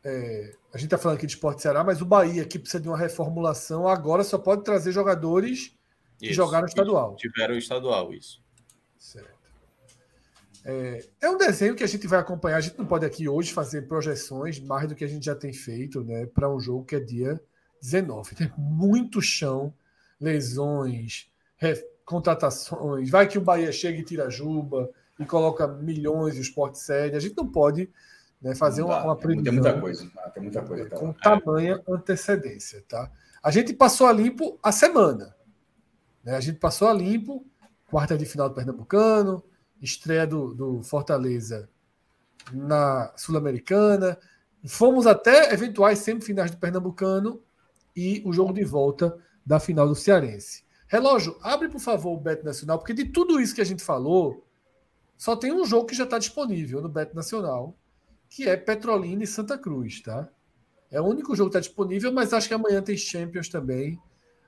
é, 0.03 0.55
a 0.73 0.77
gente 0.77 0.87
está 0.87 0.97
falando 0.97 1.17
aqui 1.17 1.27
de 1.27 1.33
Esporte 1.33 1.61
Ceará, 1.61 1.83
mas 1.83 2.01
o 2.01 2.05
Bahia, 2.05 2.45
que 2.45 2.59
precisa 2.59 2.81
de 2.81 2.87
uma 2.87 2.97
reformulação, 2.97 3.87
agora 3.87 4.23
só 4.23 4.37
pode 4.37 4.63
trazer 4.63 4.91
jogadores 4.91 5.75
que 6.17 6.27
isso, 6.27 6.35
jogaram 6.35 6.67
estadual. 6.67 7.15
Tiveram 7.15 7.55
estadual, 7.55 8.13
isso. 8.13 8.43
Certo. 8.97 9.33
É, 10.65 11.05
é, 11.21 11.29
um 11.29 11.37
desenho 11.37 11.75
que 11.75 11.83
a 11.83 11.87
gente 11.87 12.07
vai 12.07 12.19
acompanhar. 12.19 12.57
A 12.57 12.61
gente 12.61 12.77
não 12.77 12.85
pode 12.85 13.05
aqui 13.05 13.27
hoje 13.27 13.51
fazer 13.51 13.83
projeções 13.83 14.59
mais 14.59 14.87
do 14.87 14.95
que 14.95 15.03
a 15.03 15.07
gente 15.07 15.25
já 15.25 15.35
tem 15.35 15.51
feito 15.51 16.03
né, 16.03 16.25
para 16.25 16.49
um 16.49 16.59
jogo 16.59 16.85
que 16.85 16.95
é 16.95 16.99
dia 16.99 17.41
19. 17.81 18.35
Tem 18.35 18.51
muito 18.57 19.21
chão, 19.21 19.73
lesões, 20.19 21.29
contratações. 22.05 23.09
Vai 23.09 23.27
que 23.27 23.37
o 23.37 23.41
Bahia 23.41 23.71
chega 23.71 23.99
e 23.99 24.05
tira 24.05 24.27
a 24.27 24.29
juba 24.29 24.89
e 25.19 25.25
coloca 25.25 25.67
milhões 25.67 26.35
de 26.35 26.41
esporte 26.41 26.79
sério. 26.79 27.15
A 27.15 27.19
gente 27.19 27.35
não 27.37 27.47
pode 27.47 27.89
né, 28.41 28.55
fazer 28.55 28.83
uma, 28.83 29.03
uma 29.03 29.15
previsão. 29.15 29.43
Tem 29.43 29.53
muita 29.53 29.79
coisa. 29.79 30.11
Ah, 30.17 30.29
tem 30.29 30.43
muita 30.43 30.61
coisa 30.61 30.89
com 30.89 31.07
lá. 31.07 31.13
tamanha 31.13 31.81
antecedência. 31.87 32.83
Tá? 32.87 33.11
A 33.41 33.51
gente 33.51 33.73
passou 33.73 34.07
a 34.07 34.11
limpo 34.11 34.59
a 34.61 34.71
semana. 34.71 35.35
Né? 36.23 36.35
A 36.35 36.39
gente 36.39 36.59
passou 36.59 36.87
a 36.87 36.93
limpo, 36.93 37.45
quarta 37.89 38.17
de 38.17 38.25
final 38.25 38.49
do 38.49 38.55
Pernambucano, 38.55 39.43
estreia 39.81 40.25
do, 40.25 40.53
do 40.53 40.83
Fortaleza 40.83 41.69
na 42.51 43.13
Sul-Americana. 43.15 44.17
Fomos 44.65 45.05
até 45.05 45.53
eventuais 45.53 45.99
semifinais 45.99 46.51
do 46.51 46.57
Pernambucano 46.57 47.41
e 47.95 48.21
o 48.25 48.33
jogo 48.33 48.53
de 48.53 48.63
volta 48.63 49.17
da 49.45 49.59
final 49.59 49.87
do 49.87 49.95
Cearense. 49.95 50.63
Relógio, 50.87 51.37
abre 51.41 51.69
por 51.69 51.79
favor 51.79 52.13
o 52.13 52.19
Bet 52.19 52.43
Nacional, 52.43 52.77
porque 52.77 52.93
de 52.93 53.05
tudo 53.05 53.39
isso 53.39 53.55
que 53.55 53.61
a 53.61 53.65
gente 53.65 53.83
falou, 53.83 54.42
só 55.23 55.37
tem 55.37 55.53
um 55.53 55.65
jogo 55.65 55.85
que 55.85 55.95
já 55.95 56.03
está 56.03 56.19
disponível 56.19 56.81
no 56.81 56.89
Bet 56.89 57.15
Nacional, 57.15 57.73
que 58.29 58.45
é 58.45 58.57
Petrolina 58.57 59.23
e 59.23 59.27
Santa 59.27 59.57
Cruz, 59.57 60.01
tá? 60.01 60.27
É 60.91 60.99
o 60.99 61.05
único 61.05 61.33
jogo 61.33 61.49
que 61.49 61.57
está 61.57 61.65
disponível, 61.65 62.11
mas 62.11 62.33
acho 62.33 62.49
que 62.49 62.53
amanhã 62.53 62.81
tem 62.81 62.97
Champions 62.97 63.47
também. 63.47 63.97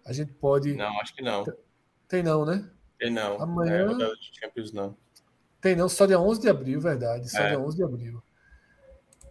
A 0.05 0.11
gente 0.11 0.33
pode. 0.33 0.75
Não, 0.75 0.99
acho 0.99 1.15
que 1.15 1.21
não. 1.21 1.45
Tem 2.09 2.21
não, 2.21 2.43
né? 2.43 2.69
Tem 2.99 3.09
não. 3.09 3.41
Amanhã. 3.41 3.89
É, 3.89 4.15
de 4.15 4.37
Champions 4.37 4.73
não. 4.73 4.97
Tem 5.61 5.77
não, 5.77 5.87
só 5.87 6.05
dia 6.05 6.19
11 6.19 6.41
de 6.41 6.49
abril, 6.49 6.81
verdade. 6.81 7.31
Só 7.31 7.39
é. 7.39 7.51
dia 7.51 7.59
11 7.61 7.77
de 7.77 7.83
abril. 7.83 8.21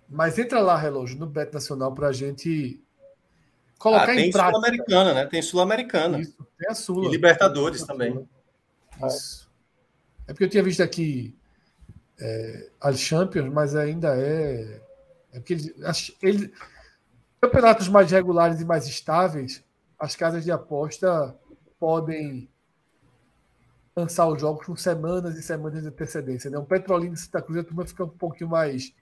Mas 0.09 0.38
entra 0.38 0.62
lá, 0.62 0.78
relógio, 0.78 1.18
no 1.18 1.26
Bet 1.26 1.53
Nacional 1.53 1.95
para 1.95 2.09
a 2.09 2.12
gente 2.12 2.82
colocar 3.78 4.12
ah, 4.12 4.14
em 4.18 4.30
prática. 4.30 4.30
Tem 4.30 4.51
Sul-Americana, 4.51 5.12
né? 5.12 5.26
Tem 5.26 5.42
Sul-Americana. 5.42 6.20
Isso, 6.20 6.49
tem 6.57 6.70
a 6.70 6.74
Sula. 6.74 7.07
E 7.07 7.11
Libertadores 7.11 7.84
também. 7.84 8.26
Isso. 9.07 9.45
É 10.27 10.33
porque 10.33 10.45
eu 10.45 10.51
tinha 10.51 10.62
visto 10.62 10.83
aqui 10.83 11.37
é, 12.18 12.70
as 12.81 12.99
Champions, 12.99 13.53
mas 13.53 13.75
ainda 13.75 14.16
é. 14.16 14.81
é 15.33 15.39
porque 15.39 15.55
eles, 15.55 16.16
eles, 16.22 16.51
campeonatos 17.41 17.89
mais 17.89 18.11
regulares 18.11 18.61
e 18.61 18.64
mais 18.64 18.87
estáveis, 18.87 19.62
as 19.99 20.16
casas 20.16 20.45
de 20.45 20.51
aposta 20.51 21.37
podem 21.79 22.49
lançar 23.97 24.27
os 24.27 24.41
jogos 24.41 24.66
com 24.66 24.77
semanas 24.77 25.37
e 25.37 25.43
semanas 25.43 25.83
de 25.83 25.89
antecedência. 25.89 26.51
Né? 26.51 26.59
Um 26.59 26.64
Petrolina 26.64 27.14
e 27.14 27.18
Santa 27.18 27.43
Cruz, 27.43 27.59
a 27.59 27.64
turma 27.64 27.87
fica 27.87 28.05
um 28.05 28.09
pouquinho 28.09 28.51
mais 28.51 28.93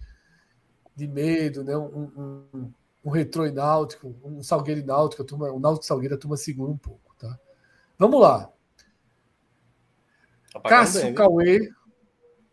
de 0.94 1.06
medo, 1.06 1.64
né? 1.64 1.76
um, 1.76 2.44
um, 2.52 2.72
um 3.04 3.10
retrô 3.10 3.50
náutico, 3.50 4.14
um 4.22 4.42
Salgueiro 4.42 4.84
náutico, 4.84 5.22
a 5.22 5.24
turma, 5.24 5.50
um 5.50 5.58
náutico 5.58 5.86
Salgueiro, 5.86 6.14
a 6.14 6.18
turma 6.18 6.36
segura 6.36 6.70
um 6.70 6.76
pouco. 6.76 7.14
Tá? 7.18 7.38
Vamos 7.98 8.20
lá. 8.20 8.50
Cássio 10.60 11.14
Cauê, 11.14 11.70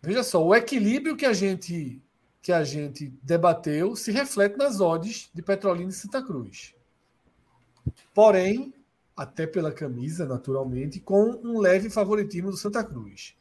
Veja 0.02 0.24
só, 0.24 0.44
o 0.44 0.56
equilíbrio 0.56 1.16
que 1.16 1.26
a 1.26 1.34
gente 1.34 2.02
que 2.42 2.54
a 2.54 2.64
gente 2.64 3.10
debateu 3.22 3.98
se 3.98 4.12
reflete 4.12 4.58
nas 4.58 4.80
odds 4.80 5.30
de 5.34 5.42
Petrolina 5.42 5.90
e 5.90 5.94
Santa 5.94 6.24
Cruz. 6.24 6.74
Porém, 8.14 8.74
até 9.16 9.46
pela 9.46 9.74
camisa, 9.74 10.26
naturalmente, 10.26 11.02
com 11.02 11.38
um 11.44 11.60
leve 11.60 11.90
favoritismo 11.90 12.50
do 12.50 12.56
Santa 12.56 12.82
Cruz. 12.82 13.36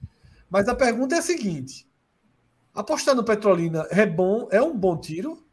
Mas 0.51 0.67
a 0.69 0.75
pergunta 0.75 1.15
é 1.15 1.19
a 1.19 1.23
seguinte: 1.23 1.89
apostar 2.75 3.15
no 3.15 3.25
Petrolina 3.25 3.87
é 3.91 4.05
bom, 4.05 4.49
é 4.51 4.61
um 4.61 4.77
bom 4.77 4.99
tiro? 4.99 5.47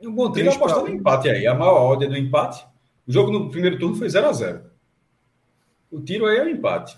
Um 0.00 0.14
bom 0.14 0.30
tiro 0.30 0.48
é 0.48 0.54
apostar 0.54 0.82
no 0.82 0.88
empate 0.88 1.28
aí. 1.28 1.48
A 1.48 1.54
maior 1.54 1.92
odd 1.92 2.04
é 2.04 2.08
do 2.08 2.16
empate. 2.16 2.69
O 3.10 3.12
jogo 3.12 3.32
no 3.32 3.50
primeiro 3.50 3.76
turno 3.76 3.96
foi 3.96 4.08
0 4.08 4.28
a 4.28 4.32
0 4.32 4.70
o 5.90 6.00
tiro 6.00 6.26
aí 6.26 6.36
é 6.36 6.44
o 6.44 6.48
empate. 6.48 6.96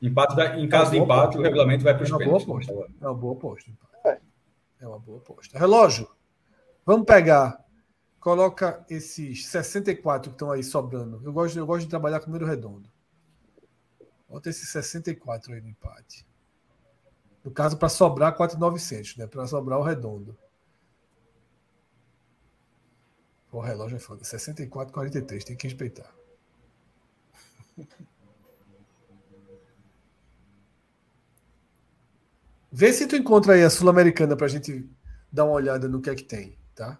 Empate 0.00 0.36
da, 0.36 0.56
em 0.56 0.68
caso 0.68 0.92
é 0.92 0.94
de 0.94 0.98
empate, 1.02 1.36
o 1.36 1.42
regulamento 1.42 1.82
vai 1.82 1.92
para 1.92 2.04
os 2.04 2.12
é 2.12 2.16
pênaltis. 2.16 2.48
Aposta. 2.48 2.72
É 3.00 3.08
uma 3.08 3.14
boa 3.14 3.36
aposta. 3.36 3.72
É. 4.04 4.20
é 4.82 4.86
uma 4.86 5.00
boa 5.00 5.18
aposta. 5.18 5.58
Relógio, 5.58 6.08
vamos 6.86 7.06
pegar. 7.06 7.60
Coloca 8.20 8.86
esses 8.88 9.46
64 9.46 10.30
que 10.30 10.36
estão 10.36 10.52
aí 10.52 10.62
sobrando. 10.62 11.20
Eu 11.24 11.32
gosto, 11.32 11.58
eu 11.58 11.66
gosto 11.66 11.86
de 11.86 11.90
trabalhar 11.90 12.20
com 12.20 12.26
número 12.26 12.46
redondo. 12.46 12.88
Bota 14.28 14.48
esses 14.48 14.68
64 14.68 15.54
aí 15.54 15.60
no 15.60 15.70
empate. 15.70 16.24
No 17.44 17.50
caso, 17.50 17.76
para 17.76 17.88
sobrar 17.88 18.36
4,900, 18.36 19.16
né? 19.16 19.26
Para 19.26 19.44
sobrar 19.48 19.80
o 19.80 19.82
redondo. 19.82 20.38
O 23.52 23.60
relógio 23.60 23.96
é 23.96 24.00
foda. 24.00 24.24
64, 24.24 24.92
43. 24.92 25.44
Tem 25.44 25.54
que 25.54 25.68
respeitar. 25.68 26.12
Vê 32.72 32.90
se 32.90 33.06
tu 33.06 33.14
encontra 33.14 33.52
aí 33.52 33.62
a 33.62 33.68
Sul-Americana 33.68 34.34
pra 34.34 34.48
gente 34.48 34.88
dar 35.30 35.44
uma 35.44 35.52
olhada 35.52 35.86
no 35.86 36.00
que 36.00 36.08
é 36.08 36.14
que 36.14 36.24
tem, 36.24 36.56
tá? 36.74 36.98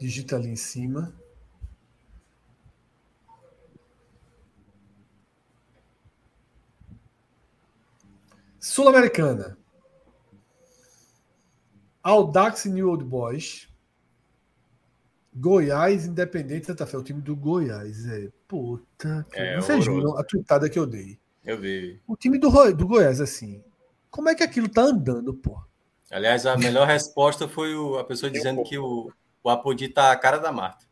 Digita 0.00 0.36
ali 0.36 0.50
em 0.50 0.54
cima. 0.54 1.12
Sul-Americana. 8.60 9.58
Audax 12.08 12.64
New 12.64 12.88
Old 12.88 13.04
Boys. 13.04 13.68
Goiás 15.34 16.06
Independente 16.06 16.66
Santa 16.66 16.86
Fé, 16.86 16.96
o 16.96 17.02
time 17.02 17.20
do 17.20 17.36
Goiás. 17.36 18.06
É, 18.06 18.28
puta. 18.46 19.26
É, 19.32 19.56
Vocês 19.60 19.84
viram 19.86 20.16
a 20.16 20.24
tuitada 20.24 20.68
que 20.68 20.78
eu 20.78 20.86
dei. 20.86 21.18
Eu 21.44 21.58
vi. 21.60 22.00
O 22.06 22.16
time 22.16 22.38
do, 22.38 22.50
do 22.72 22.86
Goiás, 22.86 23.20
assim. 23.20 23.62
Como 24.10 24.28
é 24.28 24.34
que 24.34 24.42
aquilo 24.42 24.68
tá 24.68 24.82
andando, 24.82 25.34
pô? 25.34 25.60
Aliás, 26.10 26.46
a 26.46 26.56
melhor 26.56 26.86
resposta 26.86 27.46
foi 27.46 27.74
o- 27.74 27.98
a 27.98 28.04
pessoa 28.04 28.30
dizendo 28.30 28.62
que 28.64 28.78
o, 28.78 29.12
o 29.44 29.50
Apodi 29.50 29.88
tá 29.88 30.10
a 30.10 30.16
cara 30.16 30.38
da 30.38 30.50
Marta. 30.50 30.86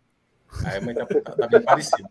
Aí, 0.64 0.80
mas 0.84 0.94
tá, 0.96 1.06
tá- 1.06 1.32
tá 1.36 1.46
bem 1.48 1.62
parecido. 1.62 2.08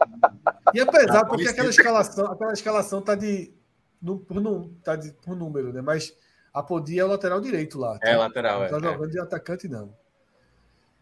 E 0.74 0.80
apesar, 0.82 1.06
Tá 1.22 1.26
porque 1.26 1.44
parecido. 1.46 1.52
aquela 1.52 1.70
escalação, 1.70 2.26
aquela 2.32 2.54
escalação 2.54 3.02
tá 3.02 3.14
de. 3.16 3.54
No, 4.02 4.18
por, 4.20 4.42
num- 4.42 4.74
tá 4.84 4.96
de 4.96 5.12
por 5.14 5.36
número, 5.36 5.72
né? 5.72 5.82
Mas 5.82 6.12
a 6.56 6.64
Podi 6.64 6.98
é 6.98 7.04
o 7.04 7.08
lateral 7.10 7.42
direito 7.42 7.78
lá. 7.78 8.00
É, 8.02 8.16
lateral, 8.16 8.60
Não 8.60 8.66
é. 8.66 8.70
tá 8.70 8.80
jogando 8.80 9.12
de 9.12 9.20
atacante, 9.20 9.68
não. 9.68 9.94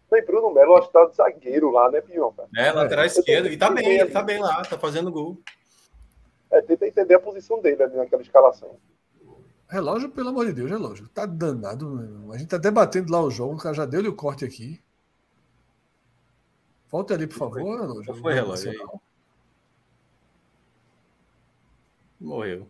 Tem 0.09 0.25
Bruno 0.25 0.51
Melo, 0.51 0.75
acho 0.75 0.87
que 0.87 0.93
tá 0.93 1.05
de 1.05 1.15
zagueiro 1.15 1.69
lá, 1.69 1.91
né, 1.91 2.01
Pionca? 2.01 2.47
É, 2.57 2.71
lateral 2.71 3.05
esquerdo. 3.05 3.47
E 3.47 3.55
tá 3.55 3.69
bem, 3.69 3.99
ele 3.99 4.09
tá 4.09 4.23
bem 4.23 4.39
lá, 4.39 4.63
tá 4.63 4.79
fazendo 4.79 5.11
gol. 5.11 5.39
É, 6.49 6.59
tenta 6.61 6.87
entender 6.87 7.13
a 7.13 7.19
posição 7.19 7.61
dele 7.61 7.83
ali 7.83 7.95
naquela 7.95 8.23
escalação. 8.23 8.77
Relógio, 9.67 10.09
pelo 10.09 10.29
amor 10.29 10.47
de 10.47 10.53
Deus, 10.53 10.71
relógio. 10.71 11.07
Tá 11.09 11.27
danado, 11.27 11.87
meu. 11.87 12.31
A 12.31 12.37
gente 12.37 12.49
tá 12.49 12.57
debatendo 12.57 13.11
lá 13.11 13.21
o 13.21 13.29
jogo, 13.29 13.53
o 13.53 13.57
cara 13.57 13.75
já 13.75 13.85
deu-lhe 13.85 14.07
o 14.07 14.15
corte 14.15 14.43
aqui. 14.43 14.81
Volta 16.89 17.13
ali, 17.13 17.27
por 17.27 17.37
favor, 17.37 17.79
relógio. 17.79 18.05
Qual 18.05 18.17
foi, 18.17 18.33
relógio? 18.33 18.71
Aí. 18.71 18.77
Morreu. 22.19 22.67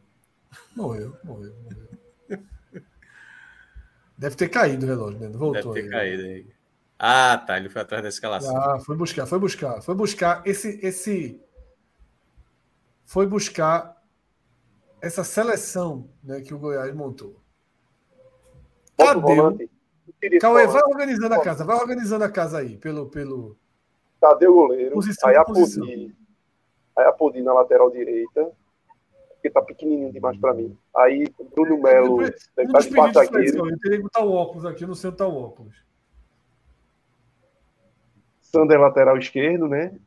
Morreu, 0.75 1.17
morreu, 1.23 1.53
morreu. 1.63 1.84
Deve 4.18 4.36
ter 4.36 4.49
caído 4.49 4.86
o 4.86 4.89
relógio, 4.89 5.20
né? 5.20 5.30
Voltou 5.30 5.74
Deve 5.74 5.89
ter 5.89 5.95
aí. 5.95 6.18
caído 6.18 6.24
aí. 6.24 6.47
Ah, 6.97 7.38
tá. 7.38 7.57
Ele 7.57 7.70
foi 7.70 7.82
atrás 7.82 8.03
da 8.03 8.09
escalação. 8.09 8.55
Ah, 8.55 8.80
foi 8.80 8.95
buscar, 8.95 9.26
foi 9.26 9.39
buscar, 9.39 9.82
foi 9.82 9.95
buscar 9.95 10.41
esse, 10.45 10.80
esse, 10.86 11.41
foi 13.05 13.28
buscar 13.28 14.01
essa 15.01 15.24
seleção, 15.24 16.09
né, 16.24 16.41
que 16.41 16.53
o 16.53 16.57
Goiás 16.57 16.93
montou. 16.95 17.36
Tadeu, 18.95 19.57
Cauê, 20.39 20.66
vai 20.66 20.82
organizando 20.84 21.36
a 21.36 21.41
casa, 21.41 21.66
vai 21.66 21.76
organizando 21.76 22.24
a 22.24 22.30
casa 22.30 22.59
aí, 22.59 22.78
pelo, 22.78 23.09
pelo. 23.09 23.57
Tadeu 24.20 24.53
goleiro. 24.53 24.95
Posição 24.95 25.30
aí 25.30 25.36
a. 25.36 25.43
Podi. 25.43 26.16
Aí 26.95 27.05
a 27.05 27.11
Podi 27.11 27.41
na 27.41 27.53
lateral 27.53 27.91
direita. 27.91 28.51
Porque 29.43 29.49
tá 29.49 29.61
pequenininho 29.61 30.13
demais 30.13 30.39
pra 30.39 30.53
mim. 30.53 30.73
Aí 30.95 31.25
Bruno 31.53 31.77
Melo 31.77 32.21
Um 32.21 32.23
estar 32.23 33.25
de. 33.25 33.51
Cauê, 33.51 33.73
eu 33.73 33.79
teria 33.79 33.97
que 33.97 34.03
botar 34.03 34.23
o 34.23 34.31
óculos 34.31 34.65
aqui, 34.65 34.85
eu 34.85 34.87
não 34.87 34.95
sei 34.95 35.09
onde 35.09 35.17
tá 35.17 35.27
o 35.27 35.35
óculos. 35.35 35.75
Sander 38.39 38.79
lateral 38.79 39.17
esquerdo, 39.17 39.67
né? 39.67 39.99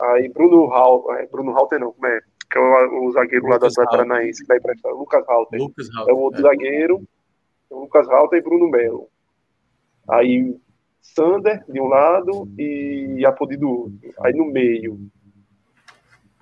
Aí 0.00 0.30
Bruno 0.30 0.72
Hal, 0.72 1.14
é, 1.14 1.26
Bruno 1.26 1.52
Halter 1.52 1.78
não, 1.78 1.92
como 1.92 2.06
é? 2.06 2.20
Que 2.50 2.58
é 2.58 2.60
o, 2.60 3.06
o 3.06 3.12
zagueiro 3.12 3.46
lá 3.46 3.56
Lucas 3.56 3.76
Atlético 3.76 3.82
Halter. 3.82 4.06
Paranaense 4.06 4.40
que 4.40 4.48
tá 4.48 4.56
emprestado. 4.56 4.96
Lucas 4.96 5.24
Halter. 5.28 5.60
Lucas 5.60 5.88
É 6.08 6.12
o 6.14 6.18
outro 6.18 6.40
zagueiro. 6.40 7.08
É 7.70 7.74
o 7.74 7.80
Lucas 7.80 8.08
Halter 8.08 8.38
e 8.38 8.42
Bruno 8.42 8.70
Melo. 8.70 9.10
Aí 10.08 10.58
Sander 11.02 11.62
de 11.68 11.80
um 11.82 11.86
lado 11.86 12.48
e 12.58 13.22
Apodi 13.26 13.58
do 13.58 13.68
outro. 13.68 14.14
Aí 14.22 14.32
no 14.32 14.46
meio. 14.46 14.98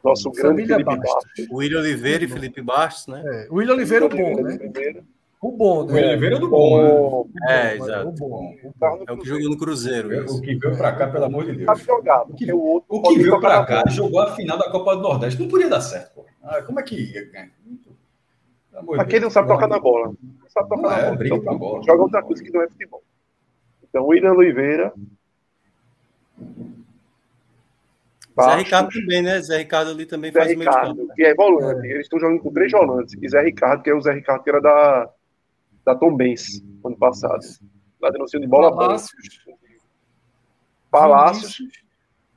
Nosso 0.05 0.31
grande 0.33 0.67
Felipe 0.67 0.85
Bastos. 0.85 1.15
Bastos. 1.15 1.47
Oliveira 1.51 1.81
Oliveira 1.81 2.25
e 2.25 2.29
Felipe 2.29 2.61
Bastos, 2.63 3.07
né? 3.07 3.23
É, 3.25 3.47
o 3.51 3.55
William 3.57 3.75
Oliveira, 3.75 4.05
o 4.07 4.09
bom, 4.09 4.43
né? 4.43 4.59
Primeiro. 4.59 5.05
O 5.41 5.53
bom, 5.53 5.83
O 5.85 5.87
né? 5.93 6.09
Oliveira 6.11 6.37
é 6.37 6.39
do 6.39 6.49
bom, 6.49 6.83
né? 6.83 6.89
Bom, 6.91 7.29
É, 7.49 7.73
O 7.73 7.77
exato. 7.85 8.09
o 8.09 8.13
bom. 8.13 8.55
no 8.65 9.05
É 9.09 9.13
o 9.13 9.19
que 9.19 9.29
jogou 9.29 9.51
no 9.51 9.59
Cruzeiro. 9.59 10.09
O 10.09 10.25
isso. 10.25 10.41
que 10.41 10.55
veio 10.57 10.77
pra 10.77 10.93
cá, 10.93 11.09
pelo 11.09 11.25
amor 11.25 11.45
de 11.45 11.53
Deus. 11.53 11.65
Sabe 11.67 11.85
jogar, 11.85 12.19
porque 12.25 12.53
o 12.53 12.61
outro 12.63 12.87
O 12.97 13.03
que 13.03 13.19
veio 13.19 13.41
pra 13.41 13.65
cá 13.65 13.85
jogou 13.89 14.21
a 14.21 14.35
final 14.35 14.59
da 14.59 14.71
Copa 14.71 14.97
do 14.97 15.03
Nordeste. 15.03 15.41
Não 15.41 15.49
podia 15.49 15.69
dar 15.69 15.81
certo, 15.81 16.15
pô. 16.15 16.25
Ah, 16.43 16.63
como 16.63 16.81
é 16.81 16.83
que 16.83 16.95
ia, 16.97 17.31
cara? 17.31 17.49
Aquele 18.99 19.25
não 19.25 19.31
sabe 19.31 19.49
tocar 19.49 19.69
na 19.69 19.79
bola. 19.79 20.09
Não 20.09 20.49
sabe 20.49 20.69
tocar 20.69 20.83
Não 20.83 20.91
na 20.91 20.99
é, 20.99 21.05
bola. 21.05 21.17
briga 21.17 21.35
Então, 21.37 21.45
pra 21.45 21.59
bola. 21.59 21.83
Joga 21.85 22.03
outra 22.03 22.23
coisa 22.23 22.43
que 22.43 22.51
não 22.51 22.63
é 22.63 22.69
futebol. 22.69 23.03
Então, 23.89 24.07
William 24.07 24.33
Oliveira. 24.33 24.93
Zé 28.35 28.47
Bastos, 28.47 28.65
Ricardo 28.65 28.91
também, 28.93 29.23
né? 29.23 29.41
Zé 29.41 29.59
Ricardo 29.59 29.91
ali 29.91 30.07
também 30.07 30.33
Zé 30.33 30.39
faz 30.41 30.53
o 30.53 30.59
meio 30.59 30.71
de 30.71 30.77
campo. 30.77 30.91
Ricardo, 30.91 31.15
que 31.15 31.23
é 31.23 31.35
volante. 31.35 31.87
Eles 31.87 32.03
estão 32.03 32.19
jogando 32.19 32.41
com 32.41 32.53
três 32.53 32.73
volantes. 32.73 33.17
E 33.23 33.29
Zé 33.29 33.41
Ricardo, 33.43 33.83
que 33.83 33.91
é 33.91 33.95
o 33.95 34.01
Zé 34.01 34.13
Ricardo 34.13 34.43
que 34.43 34.51
era 34.51 34.61
da, 34.61 35.11
da 35.85 35.95
Tom 35.95 36.17
Benz, 36.17 36.61
ano 36.85 36.97
passado. 36.97 37.41
Lá 38.01 38.11
denunciando 38.11 38.45
de 38.45 38.51
bola 38.51 38.71
bola. 38.71 38.87
Palácios. 38.89 39.45
Palácios, 40.91 41.59
Vinícius. 41.59 41.85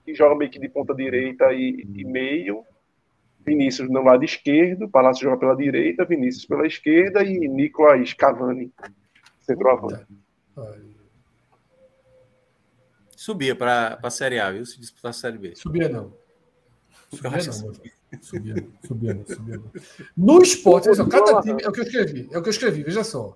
que 0.05 0.13
joga 0.15 0.35
meio 0.35 0.51
que 0.51 0.59
de 0.59 0.69
ponta 0.69 0.93
direita 0.93 1.51
e, 1.51 1.87
e 1.95 2.05
meio. 2.05 2.63
Vinícius 3.43 3.89
no 3.89 4.03
lado 4.03 4.23
esquerdo. 4.23 4.87
Palácios 4.87 5.23
joga 5.23 5.37
pela 5.37 5.55
direita. 5.55 6.05
Vinícius 6.05 6.45
pela 6.45 6.67
esquerda. 6.67 7.23
E 7.23 7.47
Nicolas 7.47 8.13
Cavani, 8.13 8.71
centroavante. 9.39 10.05
Ai, 10.55 10.96
Subia 13.17 13.55
para 13.55 13.97
a 14.01 14.09
Série 14.11 14.39
A, 14.39 14.51
viu? 14.51 14.63
Se 14.63 14.79
disputar 14.79 15.09
a 15.09 15.13
Série 15.13 15.39
B. 15.39 15.55
Subia 15.55 15.89
não. 15.89 16.13
Subia 17.11 17.31
não, 17.31 17.61
mano. 17.61 17.81
Subia 18.21 18.55
não, 18.55 18.87
subia 18.87 19.13
não, 19.15 19.25
subia 19.25 19.57
não. 19.57 19.71
No 20.15 20.41
esporte, 20.43 20.93
só, 20.93 21.03
cada 21.07 21.41
time, 21.41 21.63
é 21.63 21.67
o 21.67 21.71
que 21.71 21.79
eu 21.79 21.83
escrevi, 21.83 22.29
é 22.31 22.37
o 22.37 22.43
que 22.43 22.47
eu 22.47 22.51
escrevi, 22.51 22.83
veja 22.83 23.03
só. 23.03 23.35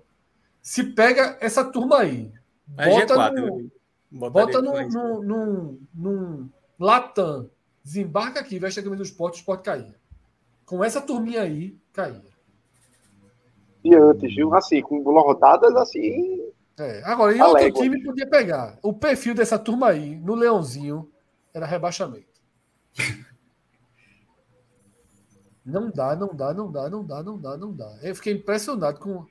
Se 0.62 0.84
pega 0.84 1.36
essa 1.40 1.64
turma 1.64 1.98
aí, 1.98 2.32
É 2.78 2.88
bota 2.90 3.14
G4. 3.16 3.70
no, 4.12 4.30
bota 4.30 4.58
aí. 4.58 4.88
num, 4.88 5.20
num, 5.20 5.80
num 5.92 6.50
Latam, 6.78 7.50
desembarca 7.82 8.38
aqui, 8.38 8.60
veste 8.60 8.78
a 8.78 8.84
camisa 8.84 9.02
do 9.02 9.06
esporte, 9.06 9.34
o 9.34 9.38
esporte 9.40 9.64
caía. 9.64 9.96
Com 10.64 10.84
essa 10.84 11.00
turminha 11.00 11.42
aí, 11.42 11.76
caía. 11.92 12.22
E 13.82 13.92
antes, 13.96 14.32
viu? 14.32 14.54
Assim, 14.54 14.80
com 14.80 15.02
rodadas 15.02 15.74
assim. 15.74 16.51
É, 16.78 17.02
agora, 17.04 17.36
em 17.36 17.40
A 17.40 17.46
outro 17.46 17.62
légua. 17.64 17.82
time 17.82 18.02
podia 18.02 18.28
pegar. 18.28 18.78
O 18.82 18.92
perfil 18.94 19.34
dessa 19.34 19.58
turma 19.58 19.88
aí, 19.88 20.16
no 20.16 20.34
Leãozinho, 20.34 21.10
era 21.52 21.66
rebaixamento. 21.66 22.40
Não 25.64 25.90
dá, 25.90 26.16
não 26.16 26.34
dá, 26.34 26.52
não 26.52 26.72
dá, 26.72 26.90
não 26.90 27.06
dá, 27.06 27.22
não 27.22 27.38
dá, 27.40 27.56
não 27.56 27.72
dá. 27.72 27.98
Eu 28.02 28.16
fiquei 28.16 28.32
impressionado 28.32 28.98
com. 28.98 29.24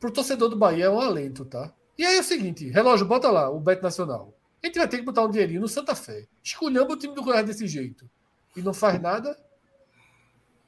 Pro 0.00 0.10
torcedor 0.10 0.48
do 0.48 0.56
Bahia 0.56 0.86
é 0.86 0.90
um 0.90 1.00
alento, 1.00 1.44
tá? 1.44 1.72
E 1.96 2.04
aí 2.04 2.16
é 2.16 2.20
o 2.20 2.24
seguinte, 2.24 2.68
relógio, 2.68 3.06
bota 3.06 3.30
lá, 3.30 3.48
o 3.48 3.60
Bet 3.60 3.80
Nacional. 3.82 4.36
A 4.62 4.66
gente 4.66 4.76
vai 4.78 4.88
ter 4.88 4.98
que 4.98 5.04
botar 5.04 5.22
um 5.24 5.30
dinheirinho 5.30 5.60
no 5.60 5.68
Santa 5.68 5.94
Fé. 5.94 6.26
Escolhamos 6.42 6.92
o 6.92 6.98
time 6.98 7.14
do 7.14 7.22
Goiás 7.22 7.46
desse 7.46 7.66
jeito. 7.68 8.10
E 8.56 8.60
não 8.60 8.74
faz 8.74 9.00
nada. 9.00 9.38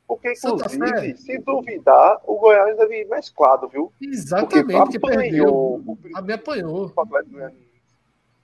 Porque, 0.09 0.35
Santa 0.35 0.65
inclusive, 0.75 1.13
Fé. 1.13 1.17
se 1.17 1.39
duvidar, 1.41 2.19
o 2.25 2.39
Goiás 2.39 2.75
deve 2.79 3.03
ir 3.03 3.09
mesclado, 3.09 3.69
viu? 3.69 3.93
Exatamente, 4.01 4.99
porque, 4.99 4.99
perdeu. 4.99 5.45
apanhou 5.45 5.83
o 5.87 5.99
A 6.15 6.23
me 6.23 6.33
apanhou. 6.33 6.93
o 6.97 7.01
Atlético 7.01 7.35
Goianiense. 7.35 7.69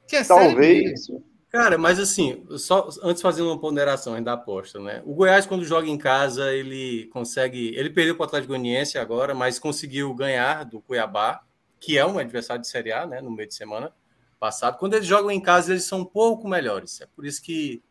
Que 0.06 0.16
é. 0.16 0.24
Talvez. 0.24 1.06
Cara, 1.48 1.78
mas 1.78 1.98
assim, 1.98 2.44
só 2.58 2.88
antes 3.02 3.22
fazendo 3.22 3.46
uma 3.48 3.58
ponderação 3.58 4.12
ainda 4.12 4.32
da 4.32 4.34
aposta, 4.34 4.78
né? 4.78 5.02
O 5.06 5.14
Goiás, 5.14 5.46
quando 5.46 5.64
joga 5.64 5.88
em 5.88 5.96
casa, 5.96 6.52
ele 6.52 7.06
consegue. 7.06 7.74
Ele 7.76 7.88
perdeu 7.88 8.14
para 8.14 8.24
o 8.24 8.26
Atlético 8.26 8.52
Goianiense 8.52 8.98
agora, 8.98 9.34
mas 9.34 9.58
conseguiu 9.58 10.12
ganhar 10.12 10.64
do 10.64 10.82
Cuiabá, 10.82 11.42
que 11.80 11.96
é 11.96 12.04
um 12.04 12.18
adversário 12.18 12.60
de 12.60 12.68
Série 12.68 12.92
A, 12.92 13.06
né? 13.06 13.22
No 13.22 13.30
meio 13.30 13.48
de 13.48 13.54
semana 13.54 13.90
passado. 14.38 14.76
Quando 14.76 14.94
eles 14.94 15.06
jogam 15.06 15.30
em 15.30 15.40
casa, 15.40 15.72
eles 15.72 15.84
são 15.84 16.00
um 16.00 16.04
pouco 16.04 16.46
melhores. 16.46 17.00
É 17.00 17.06
por 17.06 17.24
isso 17.24 17.42
que, 17.42 17.82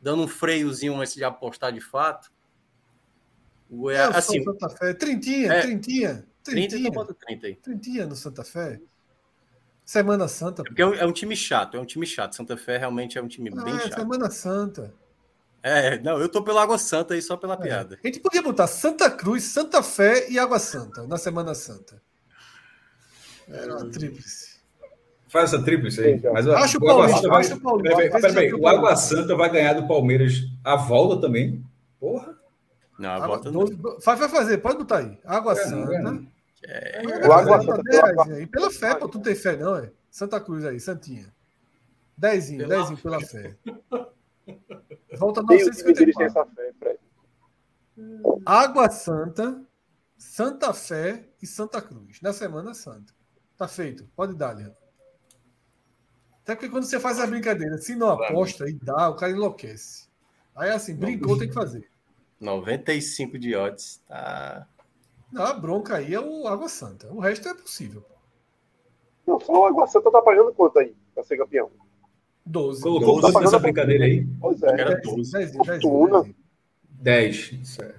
dando 0.00 0.22
um 0.22 0.28
freiozinho 0.28 0.94
antes 0.98 1.14
de 1.14 1.24
apostar 1.24 1.72
de 1.72 1.80
fato, 1.80 2.30
o 3.70 3.76
Goiás. 3.76 4.14
Assim, 4.16 4.42
Santa 4.42 4.68
Fé. 4.68 4.92
Trintinha, 4.94 5.52
É. 5.52 5.60
trintinha. 5.62 6.26
30 6.42 6.68
Trintinha. 6.68 6.80
então 6.88 6.92
bota 6.92 7.14
30 7.26 7.46
aí. 7.46 7.54
Trintinha 7.56 8.06
no 8.06 8.16
Santa 8.16 8.42
Fé. 8.44 8.80
Semana 9.84 10.28
Santa. 10.28 10.62
Porque 10.62 10.80
é 10.82 10.86
um, 10.86 10.94
é 10.94 11.04
um 11.06 11.12
time 11.12 11.34
chato, 11.36 11.76
é 11.76 11.80
um 11.80 11.84
time 11.84 12.06
chato. 12.06 12.34
Santa 12.36 12.56
Fé 12.56 12.78
realmente 12.78 13.18
é 13.18 13.22
um 13.22 13.28
time 13.28 13.50
Ah, 13.56 13.62
bem 13.64 13.74
é, 13.74 13.80
chato. 13.80 13.94
Semana 14.00 14.30
Santa. 14.30 14.94
É, 15.62 15.98
não, 16.00 16.18
eu 16.18 16.28
tô 16.28 16.42
pela 16.42 16.62
Água 16.62 16.78
Santa 16.78 17.12
aí 17.14 17.20
só 17.20 17.36
pela 17.36 17.54
É. 17.54 17.56
piada. 17.58 17.98
A 18.02 18.06
gente 18.06 18.20
podia 18.20 18.40
botar 18.42 18.66
Santa 18.66 19.10
Cruz, 19.10 19.44
Santa 19.44 19.82
Fé 19.82 20.30
e 20.30 20.38
Água 20.38 20.58
Santa 20.58 21.06
na 21.06 21.18
Semana 21.18 21.54
Santa. 21.54 22.00
Era 23.48 23.76
uma 23.76 23.90
tríplice. 23.90 24.58
Faz 25.28 25.52
essa 25.52 25.62
tríplice 25.62 26.00
aí. 26.02 26.20
Mas, 26.32 26.46
Acho 26.46 26.78
o 26.78 26.88
Água 26.88 27.06
Paulista, 27.08 27.16
Santa 27.20 27.28
vai- 27.28 27.40
acho 27.40 27.54
o 27.54 27.60
Paulista. 27.60 27.96
Peraí, 27.96 28.10
peraí, 28.10 28.34
peraí. 28.34 28.54
O 28.54 28.66
Água. 28.66 28.96
Santa 28.96 29.36
vai 29.36 29.50
ganhar 29.50 29.74
do 29.74 29.86
Palmeiras 29.86 30.34
a 30.64 30.76
volta 30.76 31.20
também. 31.20 31.64
Porra. 31.98 32.36
Não, 33.00 33.08
a 33.10 33.14
Água- 33.14 33.26
volta 33.28 33.50
não. 33.50 33.64
doze- 33.64 33.78
vai, 34.04 34.16
vai 34.16 34.28
fazer, 34.28 34.58
pode 34.58 34.78
botar 34.78 34.98
aí. 34.98 35.18
Água 35.24 35.52
É, 35.52 35.56
Santa. 35.56 35.98
não, 36.00 36.26
O 37.28 37.32
Água 37.32 37.62
Santa. 37.62 37.82
Pela 38.52 38.70
fé, 38.70 38.94
pô, 38.94 39.08
tu 39.08 39.16
não 39.18 39.22
tem 39.24 39.34
fé, 39.34 39.56
não, 39.56 39.76
é? 39.76 39.90
Santa 40.10 40.40
Cruz 40.40 40.64
aí, 40.64 40.78
Santinha. 40.78 41.32
Dezinho, 42.16 42.68
pela... 42.68 42.82
dezinho 42.82 42.98
pela 42.98 43.20
fé. 43.20 43.56
Volta 45.16 45.42
974. 45.42 46.22
essa 46.24 46.44
fé, 46.46 46.72
Fred. 46.78 46.98
Água 48.44 48.90
Santa, 48.90 49.62
Santa 50.18 50.72
Fé 50.74 51.28
e 51.42 51.46
Santa 51.46 51.80
Cruz. 51.80 52.20
Na 52.20 52.32
Semana 52.32 52.74
Santa. 52.74 53.12
Tá 53.56 53.66
feito. 53.66 54.04
Pode 54.14 54.34
dar, 54.34 54.52
Leandro. 54.56 54.76
Até 56.42 56.54
porque 56.54 56.68
quando 56.68 56.84
você 56.84 56.98
faz 57.00 57.18
a 57.20 57.26
brincadeira, 57.26 57.78
se 57.78 57.94
não 57.94 58.10
aposta 58.10 58.68
e 58.68 58.72
dá, 58.74 59.08
o 59.08 59.16
cara 59.16 59.32
enlouquece. 59.32 60.08
Aí 60.56 60.70
assim, 60.70 60.94
brincou, 60.94 61.38
tem 61.38 61.48
que 61.48 61.54
fazer. 61.54 61.89
95 62.40 63.38
de 63.38 63.54
odds. 63.54 64.02
Tá. 64.08 64.66
Não, 65.30 65.44
a 65.44 65.52
bronca 65.52 65.96
aí 65.96 66.14
é 66.14 66.20
o 66.20 66.48
Água 66.48 66.68
Santa. 66.68 67.12
O 67.12 67.20
resto 67.20 67.48
é 67.48 67.54
possível. 67.54 68.04
Não, 69.26 69.38
só 69.38 69.52
o 69.52 69.66
Água 69.66 69.86
Santa 69.86 70.10
tá 70.10 70.22
pagando 70.22 70.52
quanto 70.52 70.78
aí 70.78 70.94
pra 71.14 71.22
ser 71.22 71.36
campeão? 71.36 71.70
12. 72.46 72.82
Colocou 72.82 73.20
12 73.20 73.40
nessa 73.40 73.58
brincadeira 73.58 74.04
aí? 74.04 74.26
Pois 74.40 74.62
é. 74.62 74.68
Era 74.68 75.00
12. 75.00 75.32
10, 75.32 75.52
10, 75.52 75.66
10, 75.66 75.80
10. 75.80 76.34
10. 76.90 77.52
Isso 77.52 77.82
é. 77.82 77.94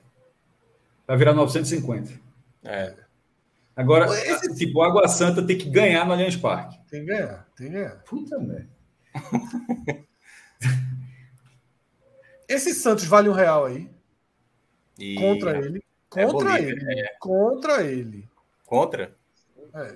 Vai 1.08 1.18
virar 1.18 1.34
950. 1.34 2.20
É. 2.64 2.96
Agora, 3.76 4.06
Esse... 4.06 4.56
tipo, 4.56 4.80
o 4.80 4.84
Água 4.84 5.08
Santa 5.08 5.46
tem 5.46 5.58
que 5.58 5.70
ganhar 5.70 6.06
no 6.06 6.12
Allianz 6.12 6.36
Parque. 6.36 6.78
Tem 6.90 7.02
que 7.02 7.08
ganhar, 7.08 7.48
tem 7.56 7.68
que 7.68 7.74
ganhar. 7.74 8.04
Puta 8.04 8.38
merda. 8.38 8.70
Esse 12.48 12.74
Santos 12.74 13.06
vale 13.06 13.30
um 13.30 13.34
real 13.34 13.66
aí. 13.66 13.90
E... 14.98 15.16
Contra 15.16 15.58
ele. 15.58 15.84
É 16.16 16.26
contra 16.26 16.60
é 16.60 16.64
ele. 16.64 17.00
É. 17.00 17.16
Contra 17.20 17.84
ele. 17.84 18.30
Contra? 18.66 19.16
É. 19.74 19.96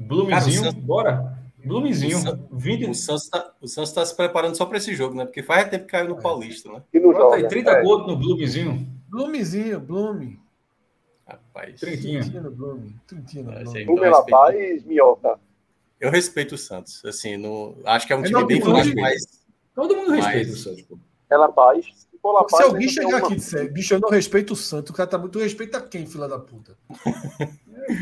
Blumezinho, 0.00 0.64
Santos... 0.64 0.82
bora. 0.82 1.38
Blumezinho. 1.64 2.18
O, 2.50 2.58
20... 2.58 2.90
o 2.90 2.94
Santos 2.94 3.24
está 3.62 4.00
tá 4.00 4.06
se 4.06 4.16
preparando 4.16 4.56
só 4.56 4.66
para 4.66 4.78
esse 4.78 4.94
jogo, 4.94 5.14
né? 5.14 5.24
Porque 5.24 5.42
faz 5.42 5.68
tempo 5.68 5.84
que 5.84 5.92
caiu 5.92 6.08
no 6.08 6.18
é. 6.18 6.22
Paulista, 6.22 6.70
né? 6.72 6.82
E 6.92 7.00
no 7.00 7.12
jogo, 7.12 7.34
aí, 7.34 7.46
30 7.46 7.70
é. 7.70 7.82
gols 7.82 8.06
no 8.06 8.16
Blumezinho. 8.16 8.86
Blumezinho, 9.08 9.80
Blume. 9.80 10.40
Rapaz. 11.26 11.80
Trintinha. 11.80 12.20
Trintinha 12.20 12.42
no 12.42 12.50
Blume. 12.50 12.96
Trintinha 13.06 13.44
no 13.44 13.52
Blume. 13.52 13.84
Blume, 13.84 14.10
La 14.10 14.22
Paz, 14.24 14.84
Minhoca. 14.84 15.38
Eu 16.00 16.10
respeito 16.10 16.54
o 16.54 16.58
Santos. 16.58 17.04
Assim, 17.04 17.36
no... 17.36 17.76
acho 17.84 18.06
que 18.06 18.12
é 18.12 18.16
um 18.16 18.24
é 18.24 18.24
time 18.24 18.44
bem 18.44 18.60
forte, 18.60 18.94
mas. 18.94 19.44
Todo 19.74 19.96
mundo 19.96 20.12
respeita 20.12 20.50
mas... 20.50 20.58
o 20.58 20.62
Santos, 20.62 20.82
pô. 20.82 20.98
É 21.30 21.36
La 21.36 21.50
Paz. 21.50 22.06
Paz, 22.32 22.56
Se 22.56 22.62
alguém 22.62 22.88
chegar 22.88 23.08
uma... 23.08 23.18
aqui 23.18 23.32
e 23.34 23.36
disser, 23.36 23.72
bicho, 23.72 23.92
eu 23.92 24.00
não 24.00 24.08
respeito 24.08 24.54
o 24.54 24.56
Santos, 24.56 24.90
o 24.90 24.94
cara 24.94 25.08
tá 25.08 25.18
muito. 25.18 25.38
respeita 25.38 25.80
quem, 25.80 26.06
fila 26.06 26.26
da 26.26 26.38
puta? 26.38 26.74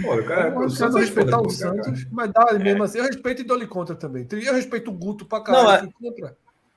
Pô, 0.03 0.15
o 0.15 0.25
cara, 0.25 0.49
eu 0.49 0.91
não 0.91 1.01
respeitar 1.01 1.41
o 1.41 1.51
Santos, 1.51 2.07
mas 2.11 2.33
dá 2.33 2.47
é. 2.51 2.59
mesmo 2.59 2.85
assim. 2.85 2.99
Eu 2.99 3.05
respeito 3.05 3.43
e 3.43 3.45
dou-lhe 3.45 3.67
contra 3.67 3.97
também. 3.97 4.27
Eu 4.31 4.55
respeito 4.55 4.91
o 4.91 4.95
Guto 4.95 5.25
pra 5.25 5.41
caralho. 5.41 5.93
Não, 6.01 6.29
é... 6.29 6.35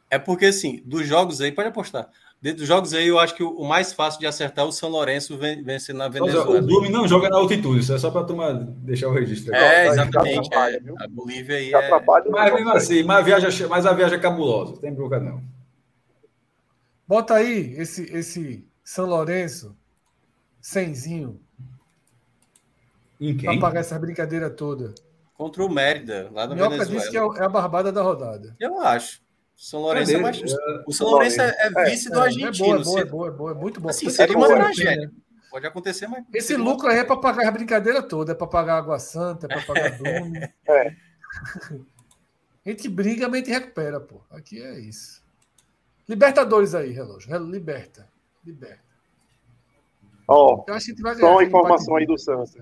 é 0.09 0.19
porque, 0.19 0.47
assim, 0.47 0.81
dos 0.85 1.05
jogos 1.05 1.39
aí, 1.39 1.51
pode 1.51 1.67
apostar. 1.67 2.09
Dentro 2.41 2.59
dos 2.59 2.67
jogos 2.67 2.93
aí, 2.93 3.07
eu 3.07 3.17
acho 3.17 3.33
que 3.33 3.43
o 3.43 3.63
mais 3.63 3.93
fácil 3.93 4.19
de 4.19 4.27
acertar 4.27 4.65
é 4.65 4.67
o 4.67 4.71
São 4.71 4.89
Lourenço 4.89 5.37
vencendo 5.37 5.97
na 5.97 6.07
Venezuela. 6.07 6.59
O 6.59 6.61
Blume 6.61 6.89
não 6.89 7.07
joga 7.07 7.29
na 7.29 7.37
altitude, 7.37 7.79
isso 7.79 7.93
é 7.93 7.97
só 7.97 8.11
para 8.11 8.23
tomar, 8.23 8.53
deixar 8.53 9.07
o 9.07 9.13
registro. 9.13 9.53
É, 9.53 9.87
exatamente. 9.87 10.53
É. 10.53 10.79
A 10.99 11.07
Bolívia 11.07 11.57
aí 11.57 11.73
é... 11.73 12.01
Mas 12.29 12.53
mesmo 12.53 12.69
assim, 12.71 13.03
mas 13.03 13.17
a, 13.17 13.21
viagem, 13.21 13.67
mas 13.67 13.85
a 13.85 13.93
viagem 13.93 14.17
é 14.17 14.21
cabulosa, 14.21 14.73
não 14.73 14.77
tem 14.77 14.93
bronca 14.93 15.19
não. 15.19 15.41
Bota 17.07 17.35
aí 17.35 17.73
esse, 17.77 18.03
esse 18.15 18.67
São 18.83 19.05
Lourenço, 19.05 19.75
cenzinho. 20.59 21.39
Em 23.19 23.35
quem? 23.37 23.59
Pra 23.59 23.69
pagar 23.69 23.79
essa 23.81 23.97
brincadeira 23.99 24.49
toda. 24.49 24.93
Contra 25.35 25.63
o 25.63 25.69
Mérida, 25.69 26.29
lá 26.31 26.45
da 26.45 26.55
Minhoca 26.55 26.71
Venezuela. 26.71 26.99
disse 26.99 27.11
que 27.11 27.17
é, 27.17 27.21
é 27.21 27.45
a 27.45 27.49
barbada 27.49 27.91
da 27.91 28.01
rodada. 28.01 28.55
Eu 28.59 28.79
acho. 28.81 29.23
São 29.55 29.81
Lourenço 29.81 30.15
é 30.15 30.17
mais... 30.17 30.41
O 30.85 30.91
São 30.91 31.07
Lourenço 31.07 31.41
é, 31.41 31.55
é 31.59 31.85
vice 31.85 32.09
do 32.09 32.19
argentino. 32.19 32.81
É 32.81 32.83
boa, 32.83 32.99
é 32.99 33.05
boa, 33.05 33.27
é 33.27 33.31
boa, 33.31 33.51
é 33.51 33.53
muito 33.53 33.79
bom. 33.79 33.89
Assim, 33.89 34.09
seria 34.09 34.37
uma 34.37 34.47
tragédia. 34.47 35.11
Pode 35.49 35.67
acontecer, 35.67 36.07
mas. 36.07 36.25
Esse 36.33 36.57
lucro 36.57 36.89
aí 36.89 36.97
é 36.97 37.03
para 37.05 37.15
pagar 37.15 37.47
a 37.47 37.51
brincadeira 37.51 38.03
toda, 38.03 38.33
é 38.33 38.35
para 38.35 38.45
pagar 38.45 38.77
Água 38.77 38.99
Santa, 38.99 39.45
é 39.45 39.47
para 39.47 39.61
pagar 39.61 39.95
Blume. 39.97 40.39
É. 40.67 40.95
A 42.65 42.69
gente 42.69 42.89
briga, 42.89 43.29
mas 43.29 43.35
a 43.35 43.45
gente 43.45 43.51
recupera, 43.51 43.99
pô. 43.99 44.21
Aqui 44.31 44.59
é 44.59 44.79
isso. 44.79 45.23
Libertadores 46.07 46.75
aí, 46.75 46.91
relógio. 46.91 47.35
Liberta. 47.37 48.07
Liberta. 48.43 48.83
Ó, 50.27 50.63
oh, 50.67 51.15
só 51.19 51.31
uma 51.31 51.43
informação 51.43 51.95
aí 51.95 52.05
do 52.05 52.17
Santos. 52.17 52.55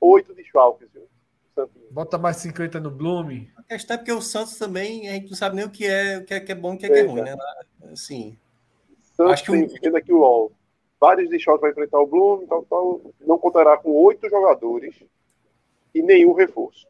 Oito 0.00 0.34
desfalques, 0.34 0.88
viu? 0.92 1.08
Bota 1.90 2.16
mais 2.18 2.36
50 2.36 2.78
no 2.78 2.90
Bloom. 2.90 3.46
A 3.56 3.62
questão 3.62 3.94
é 3.94 3.98
porque 3.98 4.12
o 4.12 4.20
Santos 4.20 4.56
também, 4.56 5.08
a 5.08 5.12
gente 5.12 5.30
não 5.30 5.36
sabe 5.36 5.56
nem 5.56 5.64
o 5.64 5.70
que 5.70 5.84
é, 5.84 6.18
o 6.18 6.24
que 6.24 6.34
é, 6.34 6.40
que 6.40 6.52
é 6.52 6.54
bom 6.54 6.72
e 6.72 6.76
o 6.76 6.78
que 6.78 6.86
é, 6.86 6.88
que 6.88 6.98
é 6.98 7.02
ruim, 7.02 7.22
né? 7.22 7.36
Assim. 7.90 8.38
Santos 9.16 9.32
acho 9.32 9.44
que 9.44 9.52
tem, 9.52 9.66
vendo 9.66 9.96
aqui 9.96 10.12
o 10.12 10.20
UOL, 10.20 10.52
vários 11.00 11.28
desfalques 11.28 11.60
para 11.60 11.70
enfrentar 11.70 11.98
o 11.98 12.06
Bloom, 12.06 12.46
tal, 12.46 12.64
tal, 12.64 13.14
não 13.26 13.38
contará 13.38 13.76
com 13.76 13.90
oito 13.90 14.28
jogadores 14.28 14.94
e 15.94 16.02
nenhum 16.02 16.34
reforço. 16.34 16.86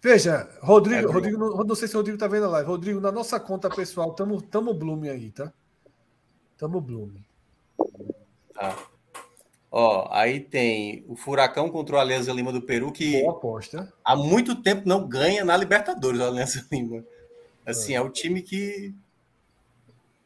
Veja, 0.00 0.48
Rodrigo, 0.60 1.08
é, 1.08 1.12
Rodrigo 1.12 1.38
não, 1.38 1.64
não, 1.64 1.74
sei 1.74 1.88
se 1.88 1.94
o 1.94 1.98
Rodrigo 1.98 2.18
tá 2.18 2.28
vendo 2.28 2.46
a 2.46 2.50
live. 2.50 2.68
Rodrigo, 2.68 3.00
na 3.00 3.10
nossa 3.10 3.40
conta 3.40 3.68
pessoal, 3.68 4.12
tamo, 4.12 4.40
tamo 4.40 4.72
Bloom 4.72 5.02
aí, 5.02 5.30
tá? 5.30 5.52
Tamo 6.56 6.80
Bloom. 6.80 7.10
Tá. 8.54 8.76
Ó, 9.70 10.08
aí 10.10 10.40
tem 10.40 11.04
o 11.08 11.16
Furacão 11.16 11.68
contra 11.68 11.96
o 11.96 11.98
Alianza 11.98 12.32
Lima 12.32 12.52
do 12.52 12.62
Peru, 12.62 12.90
que 12.90 13.20
Boa 13.20 13.32
aposta. 13.32 13.92
há 14.04 14.16
muito 14.16 14.62
tempo 14.62 14.88
não 14.88 15.06
ganha 15.06 15.44
na 15.44 15.56
Libertadores, 15.56 16.20
o 16.20 16.24
Alianza 16.24 16.64
Lima. 16.72 17.04
Assim, 17.66 17.92
é. 17.92 17.96
é 17.96 18.00
o 18.00 18.08
time 18.08 18.40
que 18.40 18.94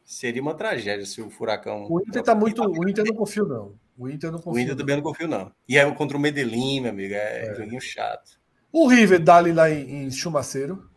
seria 0.05 0.41
uma 0.41 0.53
tragédia 0.53 1.05
se 1.05 1.21
o 1.21 1.29
Furacão. 1.29 1.87
O 1.89 1.99
Inter 1.99 2.23
tá 2.23 2.33
muito. 2.33 2.63
O 2.63 2.87
Inter 2.87 3.03
não 3.05 3.15
confio, 3.15 3.45
não. 3.45 3.73
O 3.97 4.07
Inter 4.07 4.31
não 4.31 4.39
confio. 4.39 4.53
O 4.53 4.59
Inter 4.59 4.75
também 4.75 4.95
não 4.95 5.03
confio, 5.03 5.27
não. 5.27 5.51
E 5.67 5.77
é 5.77 5.91
contra 5.91 6.15
o 6.15 6.19
Medellín, 6.19 6.81
meu 6.81 6.91
amigo, 6.91 7.13
é, 7.13 7.47
é. 7.47 7.55
joguinho 7.55 7.81
chato. 7.81 8.42
O 8.73 8.87
River 8.87 9.23
dá-lhe 9.23 9.53
lá 9.53 9.69
em, 9.69 10.07
em 10.07 10.11
Chumaceiro. 10.11 10.89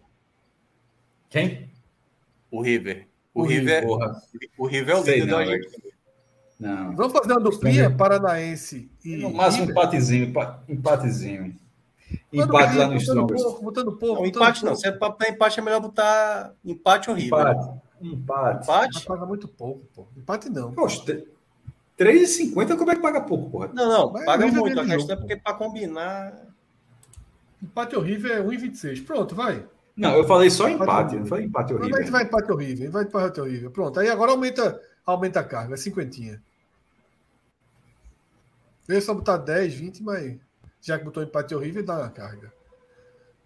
Quem? 1.28 1.70
O 2.50 2.62
River. 2.62 3.06
O, 3.34 3.42
o 3.42 3.44
River, 3.44 3.82
River 3.82 4.22
o 4.56 4.66
River 4.66 4.96
é 4.96 4.98
o 4.98 5.04
líder 5.04 5.26
da 5.26 5.38
Argentina. 5.40 5.86
Não. 6.58 6.96
Vamos 6.96 7.12
fazer 7.12 7.32
uma 7.32 7.40
duplinha 7.40 7.94
paranaense 7.94 8.90
e. 9.04 9.16
No 9.18 9.30
máximo 9.30 9.66
um 9.66 9.70
empatezinho, 9.70 10.32
empatezinho. 10.66 11.54
Empate 12.32 12.76
lá 12.78 12.86
no 12.86 12.96
Strongest. 12.96 13.44
Pouco, 13.44 13.62
botando 13.62 13.92
pouco. 13.92 14.22
Não, 14.22 14.26
empate 14.26 14.60
pouco. 14.60 14.66
não. 14.66 14.74
Se 14.74 14.88
é 14.88 14.92
para 14.92 15.28
empate, 15.28 15.60
é 15.60 15.62
melhor 15.62 15.80
botar 15.80 16.54
empate 16.64 17.10
horrível. 17.10 17.38
Empate. 17.38 17.80
Empate. 18.00 18.64
empate? 18.64 19.06
paga 19.06 19.26
muito 19.26 19.48
pouco, 19.48 19.86
pô. 19.94 20.06
Empate 20.16 20.48
não. 20.48 20.72
Poxa, 20.72 21.04
3,50 21.98 22.76
como 22.78 22.90
é 22.90 22.94
que 22.94 23.02
paga 23.02 23.20
pouco, 23.20 23.50
porra? 23.50 23.70
Não, 23.74 23.88
não, 23.88 24.12
Mas 24.12 24.24
paga 24.24 24.46
muito. 24.46 24.80
A 24.80 24.86
questão 24.86 25.14
é 25.14 25.18
porque 25.18 25.36
para 25.36 25.54
combinar. 25.54 26.45
Empate 27.62 27.96
horrível 27.96 28.34
é 28.34 28.40
1,26. 28.40 29.04
Pronto, 29.04 29.34
vai. 29.34 29.66
Não, 29.96 30.14
eu 30.14 30.24
falei 30.24 30.50
só 30.50 30.68
empate, 30.68 30.84
empate 30.86 31.16
não 31.16 31.26
falei 31.26 31.46
empate 31.46 31.72
horrível. 31.72 31.98
Mas 31.98 32.10
vai 32.10 32.24
empate 32.24 32.52
horrível, 32.52 32.90
vai 32.90 33.04
empate 33.04 33.40
horrível. 33.40 33.70
Pronto, 33.70 33.98
aí 33.98 34.10
agora 34.10 34.32
aumenta, 34.32 34.80
aumenta 35.06 35.40
a 35.40 35.44
carga, 35.44 35.74
é 35.74 35.76
cinquentinha. 35.76 36.42
Eu 38.86 38.94
ia 38.94 39.00
só 39.00 39.14
botar 39.14 39.38
10, 39.38 39.74
20, 39.74 40.02
mas 40.02 40.36
já 40.82 40.98
que 40.98 41.04
botou 41.04 41.22
empate 41.22 41.54
horrível, 41.54 41.82
dá 41.82 41.98
uma 41.98 42.10
carga. 42.10 42.52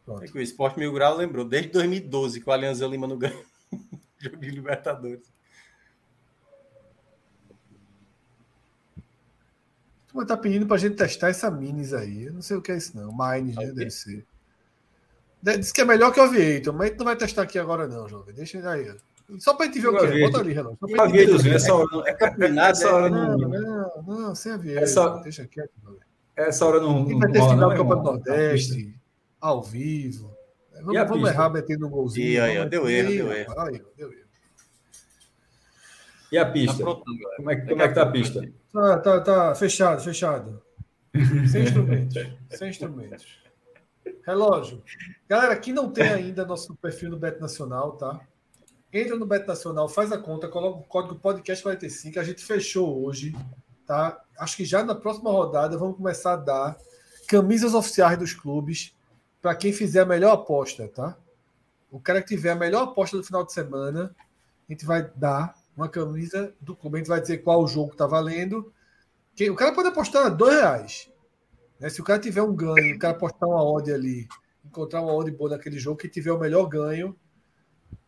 Pronto. 0.05 0.24
É 0.24 0.27
que 0.27 0.37
o 0.37 0.43
Esporte 0.43 0.78
Mil 0.78 0.93
Grau 0.93 1.16
lembrou, 1.16 1.45
desde 1.45 1.70
2012 1.70 2.41
que 2.41 2.49
o 2.49 2.53
Alianza 2.53 2.87
Lima 2.87 3.07
não 3.07 3.16
ganha 3.16 3.41
jogo 4.19 4.37
de 4.37 4.51
Libertadores. 4.51 5.32
Tu 10.12 10.27
tá 10.27 10.37
pedindo 10.37 10.66
pra 10.66 10.77
gente 10.77 10.97
testar 10.97 11.28
essa 11.28 11.51
minis 11.51 11.93
aí. 11.93 12.24
Eu 12.24 12.32
não 12.32 12.43
sei 12.43 12.57
o 12.57 12.62
que 12.62 12.73
é 12.73 12.77
isso, 12.77 12.97
não. 12.97 13.16
Mines, 13.16 13.55
né? 13.55 13.66
Deve 13.66 13.91
ser. 13.91 14.27
Diz 15.43 15.73
que 15.73 15.81
é 15.81 15.85
melhor 15.85 16.12
que 16.12 16.20
o 16.20 16.24
Aviator, 16.24 16.74
mas 16.74 16.82
a 16.82 16.87
gente 16.89 16.99
não 16.99 17.07
vai 17.07 17.16
testar 17.16 17.43
aqui 17.43 17.59
agora, 17.59 17.87
não, 17.87 18.09
jovem. 18.09 18.35
Deixa 18.35 18.59
ele 18.59 18.66
aí. 18.66 18.95
Só 19.39 19.55
para 19.55 19.66
a 19.66 19.69
gente 19.69 19.81
ver 19.81 19.89
o 19.89 19.99
que 19.99 20.07
é. 20.07 20.20
Bota 20.20 20.41
ali, 20.41 20.53
Renan. 20.53 20.77
Só 20.78 20.87
pra 20.89 21.09
gente 21.09 21.43
ver. 21.43 21.55
Essa 21.55 21.74
hora, 21.74 22.11
é 22.11 22.12
campeonato, 22.12 22.70
essa 22.70 22.93
hora 22.93 23.09
não. 23.09 23.39
Não, 23.39 24.03
não, 24.03 24.35
sem 24.35 24.53
avião. 24.53 24.82
Essa, 24.82 25.09
deixa 25.20 25.47
quieto. 25.47 25.70
Essa 26.37 26.66
hora 26.66 26.81
não. 26.81 27.09
E 27.09 27.19
vai 27.19 27.31
ter 27.31 27.49
final 27.49 27.77
Copa 27.77 27.97
do 27.97 28.03
Nordeste, 28.03 28.95
ao 29.41 29.62
vivo. 29.62 30.35
Vamos, 30.82 31.09
vamos 31.09 31.28
errar 31.28 31.51
metendo 31.51 31.87
um 31.87 31.91
golzinho. 31.91 32.27
E 32.27 32.41
aí, 32.41 32.69
deu 32.69 32.89
erro, 32.89 33.09
deu 33.09 33.32
erro. 33.32 33.61
Aí, 33.61 33.82
deu 33.97 34.12
erro. 34.12 34.20
E 36.32 36.39
a 36.39 36.47
pista? 36.47 36.78
Tá 36.78 36.85
pronto, 36.85 37.05
como, 37.37 37.51
é, 37.51 37.57
como 37.57 37.82
é 37.82 37.89
que 37.89 37.95
tá 37.95 38.03
a 38.03 38.11
pista? 38.11 38.53
Tá, 38.73 38.99
tá, 38.99 39.21
tá 39.21 39.55
fechado, 39.55 40.03
fechado. 40.03 40.63
Sem 41.51 41.65
instrumentos. 41.65 42.15
sem 42.51 42.71
instrumentos. 42.71 43.41
Relógio. 44.25 44.83
Galera, 45.29 45.53
aqui 45.53 45.73
não 45.73 45.91
tem 45.91 46.09
ainda 46.09 46.45
nosso 46.45 46.75
perfil 46.77 47.11
no 47.11 47.19
Bet 47.19 47.41
Nacional, 47.41 47.93
tá? 47.93 48.21
entra 48.93 49.17
no 49.17 49.27
Beto 49.27 49.47
Nacional, 49.47 49.89
faz 49.89 50.11
a 50.11 50.19
conta, 50.19 50.49
coloca 50.49 50.81
o 50.81 50.85
código 50.85 51.15
podcast 51.17 51.63
45. 51.63 52.19
A 52.19 52.25
gente 52.25 52.45
fechou 52.45 53.05
hoje, 53.05 53.35
tá? 53.87 54.21
Acho 54.39 54.57
que 54.57 54.65
já 54.65 54.83
na 54.83 54.95
próxima 54.95 55.31
rodada 55.31 55.79
vamos 55.79 55.97
começar 55.97 56.33
a 56.33 56.37
dar 56.37 56.77
camisas 57.29 57.73
oficiais 57.73 58.19
dos 58.19 58.35
clubes 58.35 58.95
para 59.41 59.55
quem 59.55 59.73
fizer 59.73 60.01
a 60.01 60.07
melhor 60.07 60.33
aposta, 60.33 60.89
tá? 60.89 61.17
O 61.91 62.01
cara 62.01 62.21
que 62.21 62.29
tiver 62.29 62.51
a 62.51 62.57
melhor 62.57 62.83
aposta 62.83 63.17
do 63.17 63.23
final 63.23 63.45
de 63.45 63.53
semana, 63.53 64.15
a 64.69 64.73
gente 64.73 64.85
vai 64.85 65.09
dar 65.15 65.55
uma 65.77 65.89
camisa 65.89 66.55
do 66.61 66.77
clube. 66.77 66.97
A 66.97 66.99
gente 66.99 67.09
vai 67.09 67.21
dizer 67.21 67.39
qual 67.39 67.63
o 67.63 67.69
jogo 67.69 67.93
está 67.93 68.07
valendo. 68.07 68.73
O 69.51 69.55
cara 69.55 69.73
pode 69.73 69.89
apostar 69.89 70.35
dois 70.35 70.55
reais. 70.55 71.11
Né? 71.79 71.89
Se 71.89 72.01
o 72.01 72.05
cara 72.05 72.19
tiver 72.19 72.43
um 72.43 72.55
ganho, 72.55 72.97
o 72.97 72.99
cara 72.99 73.17
apostar 73.17 73.49
uma 73.49 73.65
odd 73.65 73.91
ali, 73.91 74.29
encontrar 74.65 75.01
uma 75.01 75.15
odd 75.15 75.31
boa 75.31 75.51
naquele 75.51 75.79
jogo, 75.79 75.97
quem 75.97 76.11
tiver 76.11 76.33
o 76.33 76.39
melhor 76.39 76.67
ganho 76.67 77.17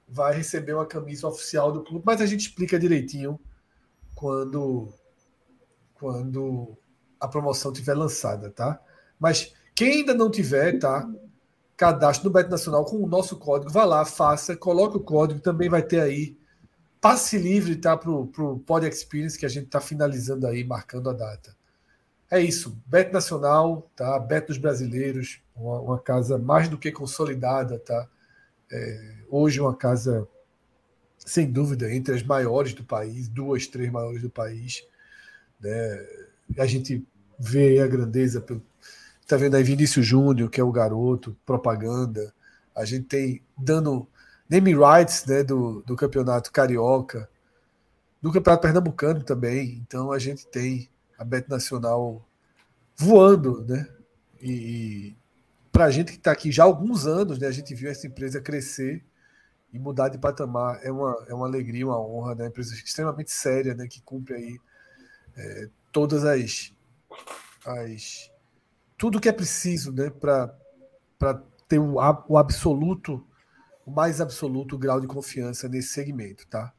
vai 0.06 0.34
receber 0.34 0.74
uma 0.74 0.84
camisa 0.84 1.26
oficial 1.26 1.72
do 1.72 1.82
clube. 1.82 2.04
Mas 2.04 2.20
a 2.20 2.26
gente 2.26 2.40
explica 2.40 2.78
direitinho 2.78 3.40
quando, 4.14 4.92
quando 5.94 6.76
a 7.18 7.26
promoção 7.26 7.72
tiver 7.72 7.94
lançada, 7.94 8.50
tá? 8.50 8.78
Mas 9.18 9.54
quem 9.74 10.00
ainda 10.00 10.12
não 10.12 10.30
tiver, 10.30 10.78
tá? 10.78 11.10
Cadastro 11.78 12.28
no 12.28 12.34
Bet 12.34 12.50
Nacional 12.50 12.84
com 12.84 12.96
o 13.02 13.06
nosso 13.06 13.38
código. 13.38 13.72
Vá 13.72 13.86
lá, 13.86 14.04
faça, 14.04 14.54
coloque 14.54 14.98
o 14.98 15.02
código. 15.02 15.40
Também 15.40 15.70
vai 15.70 15.82
ter 15.82 16.00
aí 16.00 16.36
passe 17.02 17.36
livre, 17.36 17.74
tá? 17.74 17.96
Para 17.96 18.10
o 18.12 18.60
Pod 18.60 18.86
Experience 18.86 19.36
que 19.36 19.44
a 19.44 19.48
gente 19.48 19.66
está 19.66 19.80
finalizando 19.80 20.46
aí, 20.46 20.62
marcando 20.62 21.10
a 21.10 21.12
data. 21.12 21.54
É 22.30 22.40
isso. 22.40 22.80
Bet 22.86 23.12
Nacional, 23.12 23.90
tá? 23.96 24.16
Bet 24.20 24.46
dos 24.46 24.56
brasileiros, 24.56 25.42
uma, 25.54 25.80
uma 25.80 25.98
casa 25.98 26.38
mais 26.38 26.68
do 26.68 26.78
que 26.78 26.92
consolidada, 26.92 27.78
tá? 27.80 28.08
É, 28.70 29.16
hoje 29.28 29.60
uma 29.60 29.74
casa 29.74 30.26
sem 31.18 31.50
dúvida 31.50 31.92
entre 31.92 32.14
as 32.14 32.22
maiores 32.22 32.72
do 32.72 32.84
país, 32.84 33.28
duas, 33.28 33.66
três 33.66 33.90
maiores 33.90 34.22
do 34.22 34.30
país. 34.30 34.86
Né? 35.60 36.06
A 36.56 36.66
gente 36.66 37.04
vê 37.38 37.80
a 37.80 37.86
grandeza 37.86 38.40
pelo, 38.40 38.62
Está 39.20 39.36
vendo 39.36 39.56
aí 39.56 39.62
Vinícius 39.62 40.04
Júnior, 40.04 40.50
que 40.50 40.60
é 40.60 40.64
o 40.64 40.70
garoto, 40.70 41.36
propaganda. 41.46 42.34
A 42.74 42.84
gente 42.84 43.06
tem 43.06 43.42
dando 43.56 44.06
name 44.52 44.74
rights 44.74 45.24
né, 45.24 45.42
do, 45.42 45.82
do 45.86 45.96
campeonato 45.96 46.52
carioca, 46.52 47.26
do 48.20 48.30
campeonato 48.30 48.60
pernambucano 48.62 49.22
também. 49.22 49.82
Então 49.86 50.12
a 50.12 50.18
gente 50.18 50.46
tem 50.46 50.90
a 51.18 51.24
Bet 51.24 51.48
Nacional 51.48 52.22
voando, 52.94 53.64
né? 53.64 53.88
E, 54.40 54.52
e 54.52 55.16
para 55.72 55.86
a 55.86 55.90
gente 55.90 56.12
que 56.12 56.18
está 56.18 56.32
aqui 56.32 56.52
já 56.52 56.64
há 56.64 56.66
alguns 56.66 57.06
anos, 57.06 57.38
né, 57.38 57.46
a 57.46 57.52
gente 57.52 57.74
viu 57.74 57.90
essa 57.90 58.06
empresa 58.06 58.42
crescer 58.42 59.02
e 59.72 59.78
mudar 59.78 60.10
de 60.10 60.18
patamar. 60.18 60.80
É 60.82 60.92
uma, 60.92 61.24
é 61.28 61.32
uma 61.32 61.46
alegria, 61.46 61.86
uma 61.86 61.98
honra, 61.98 62.34
né? 62.34 62.46
Empresa 62.48 62.74
extremamente 62.74 63.30
séria, 63.30 63.74
né? 63.74 63.86
Que 63.88 64.02
cumpre 64.02 64.34
aí 64.34 64.60
é, 65.34 65.68
todas 65.90 66.24
as, 66.24 66.74
as 67.64 68.30
tudo 68.98 69.18
que 69.18 69.28
é 69.28 69.32
preciso 69.32 69.90
né, 69.92 70.10
para 70.10 71.42
ter 71.66 71.78
o, 71.78 71.94
o 72.28 72.36
absoluto, 72.36 73.26
o 73.84 73.90
mais 73.90 74.20
absoluto 74.20 74.78
grau 74.78 75.00
de 75.00 75.06
confiança 75.06 75.68
nesse 75.68 75.88
segmento, 75.88 76.46
tá? 76.46 76.72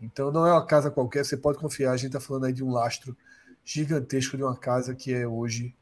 Então 0.00 0.30
não 0.30 0.46
é 0.46 0.52
uma 0.52 0.64
casa 0.64 0.90
qualquer, 0.90 1.24
você 1.24 1.36
pode 1.36 1.58
confiar. 1.58 1.92
A 1.92 1.96
gente 1.96 2.08
está 2.08 2.20
falando 2.20 2.44
aí 2.46 2.52
de 2.52 2.62
um 2.62 2.70
lastro 2.70 3.16
gigantesco 3.64 4.36
de 4.36 4.42
uma 4.42 4.56
casa 4.56 4.94
que 4.94 5.12
é 5.12 5.26
hoje 5.26 5.74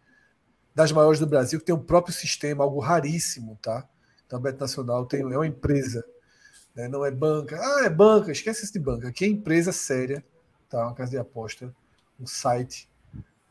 das 0.75 0.93
maiores 0.93 1.21
do 1.21 1.27
Brasil, 1.27 1.59
que 1.59 1.65
tem 1.65 1.75
um 1.75 1.83
próprio 1.83 2.15
sistema, 2.15 2.65
algo 2.65 2.81
raríssimo, 2.81 3.59
tá? 3.63 3.89
Então 4.27 4.39
a 4.39 4.43
Beto 4.43 4.61
Nacional 4.61 5.07
tem, 5.07 5.21
é 5.21 5.25
uma 5.25 5.47
empresa, 5.47 6.05
né? 6.75 6.89
não 6.89 7.05
é 7.05 7.11
banca. 7.11 7.59
Ah, 7.59 7.85
é 7.85 7.91
banca, 7.91 8.33
esquece 8.33 8.71
de 8.71 8.79
banca. 8.79 9.09
Aqui 9.09 9.25
é 9.25 9.29
empresa 9.29 9.73
séria, 9.73 10.25
tá? 10.69 10.83
Uma 10.83 10.95
casa 10.95 11.13
de 11.13 11.19
aposta, 11.19 11.75
um 12.21 12.27
site 12.27 12.91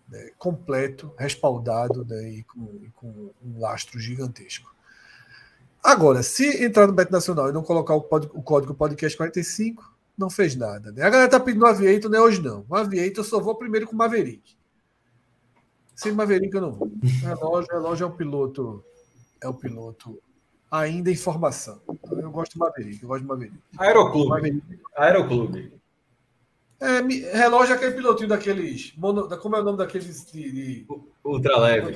né, 0.07 0.31
completo, 0.37 1.13
respaldado 1.17 2.05
né, 2.05 2.29
e, 2.29 2.43
com, 2.43 2.79
e, 2.83 2.89
com, 2.91 3.31
um 3.43 3.59
lastro 3.59 3.99
gigantesco. 3.99 4.74
Agora, 5.85 6.23
se 6.23 6.65
entrar 6.65 6.87
no 6.87 6.93
Bet 6.93 7.11
Nacional 7.11 7.47
e 7.47 7.51
não 7.51 7.61
colocar 7.61 7.93
o, 7.93 8.01
pod, 8.01 8.27
o 8.33 8.41
código 8.41 8.73
podcast 8.73 9.15
45, 9.15 9.95
não 10.17 10.31
fez 10.31 10.55
nada. 10.55 10.91
Né? 10.91 11.03
A 11.03 11.09
galera 11.11 11.29
tá 11.29 11.39
pedindo 11.39 11.63
o 11.63 11.67
Aviator, 11.67 12.09
não 12.09 12.17
é 12.17 12.21
hoje 12.23 12.41
não. 12.41 12.65
O 12.67 12.75
Aviator 12.75 13.19
eu 13.19 13.23
só 13.23 13.39
vou 13.39 13.53
primeiro 13.53 13.85
com 13.85 13.93
o 13.93 13.97
Maverick. 13.97 14.57
Sem 15.93 16.11
Maverick 16.11 16.55
eu 16.55 16.61
não 16.61 16.71
vou. 16.71 16.91
Relógio, 17.21 17.71
relógio 17.71 18.03
é 18.03 18.07
um 18.07 18.15
piloto, 18.15 18.83
é 19.39 19.47
um 19.47 19.53
piloto 19.53 20.19
ainda 20.71 21.11
em 21.11 21.15
formação. 21.15 21.79
Então, 21.87 22.19
eu 22.19 22.31
gosto 22.31 22.53
do 22.53 22.59
Maverick, 22.61 23.03
eu 23.03 23.07
gosto 23.07 23.21
do 23.21 23.27
Maverick. 23.27 23.59
Aeroclube. 23.77 24.29
Maverick. 24.29 24.79
Aeroclube. 24.97 25.73
É, 26.79 26.99
relógio 27.37 27.73
é 27.73 27.77
aquele 27.77 27.93
pilotinho 27.93 28.29
daqueles. 28.29 28.91
Mono, 28.97 29.29
como 29.37 29.55
é 29.55 29.61
o 29.61 29.63
nome 29.63 29.77
daqueles 29.77 30.31
de. 30.31 30.51
de... 30.51 30.87
Ultra 31.23 31.59
leve. 31.59 31.95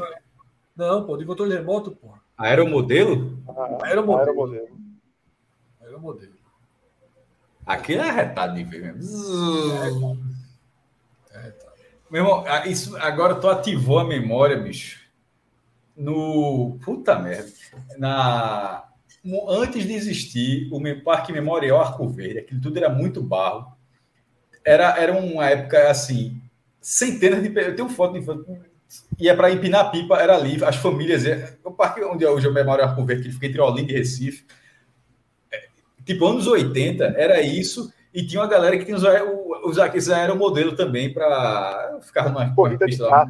Não, 0.76 1.08
pô, 1.08 1.18
de 1.18 1.26
controle 1.26 1.56
remoto, 1.56 1.90
pô. 1.92 2.14
Aeromodelo? 2.40 3.38
Ah, 3.48 3.86
aeromodelo. 3.86 4.20
Aeromodelo. 4.20 4.68
Aeromodelo. 5.82 6.34
Aquilo 7.66 8.02
é 8.02 8.12
retado 8.12 8.56
de 8.56 8.64
ver 8.64 8.94
mesmo. 8.94 10.18
É, 11.32 11.38
é 11.38 11.42
retado. 11.42 11.70
Meu 12.10 12.24
irmão, 12.24 12.44
isso, 12.66 12.98
agora 12.98 13.36
tu 13.36 13.48
ativou 13.48 14.00
a 14.00 14.06
memória, 14.06 14.58
bicho. 14.58 15.00
No. 15.96 16.80
Puta 16.84 17.20
merda. 17.20 17.52
Na. 17.98 18.86
Antes 19.50 19.86
de 19.86 19.94
existir 19.94 20.70
o 20.72 21.04
Parque 21.04 21.34
Memorial 21.34 21.82
Arco 21.82 22.08
Verde, 22.08 22.40
aquilo 22.40 22.62
tudo 22.62 22.78
era 22.78 22.90
muito 22.90 23.22
barro 23.22 23.78
era, 24.64 24.98
era 24.98 25.14
uma 25.14 25.46
época 25.50 25.90
assim, 25.90 26.42
centenas 26.82 27.42
de 27.42 27.50
Eu 27.60 27.76
tenho 27.76 27.90
foto 27.90 28.14
de 28.14 28.26
ia 29.20 29.36
para 29.36 29.52
empinar 29.52 29.92
pipa, 29.92 30.18
era 30.18 30.36
ali, 30.36 30.64
as 30.64 30.76
famílias. 30.76 31.26
É, 31.26 31.58
o 31.64 31.72
parque 31.72 32.04
onde 32.04 32.26
hoje 32.26 32.48
eu 32.48 32.54
memória 32.54 32.86
Arco 32.86 33.06
Verde, 33.06 33.24
que 33.24 33.32
fica 33.32 33.48
entre 33.48 33.62
Olinda 33.62 33.92
e 33.92 33.96
Recife. 33.96 34.46
É, 35.52 35.68
tipo, 36.06 36.26
anos 36.26 36.48
80, 36.48 37.04
era 37.18 37.42
isso, 37.42 37.92
e 38.14 38.26
tinha 38.26 38.42
uma 38.42 38.48
galera 38.48 38.78
que 38.78 38.86
tinha 38.86 38.98
os, 38.98 39.04
os, 39.64 39.78
os 39.78 40.10
aeromodelo 40.10 40.76
também 40.76 41.14
para 41.14 42.00
ficar 42.02 42.30
numa 42.30 42.54
corrida 42.56 42.86
de 42.86 42.98
kart. 42.98 43.30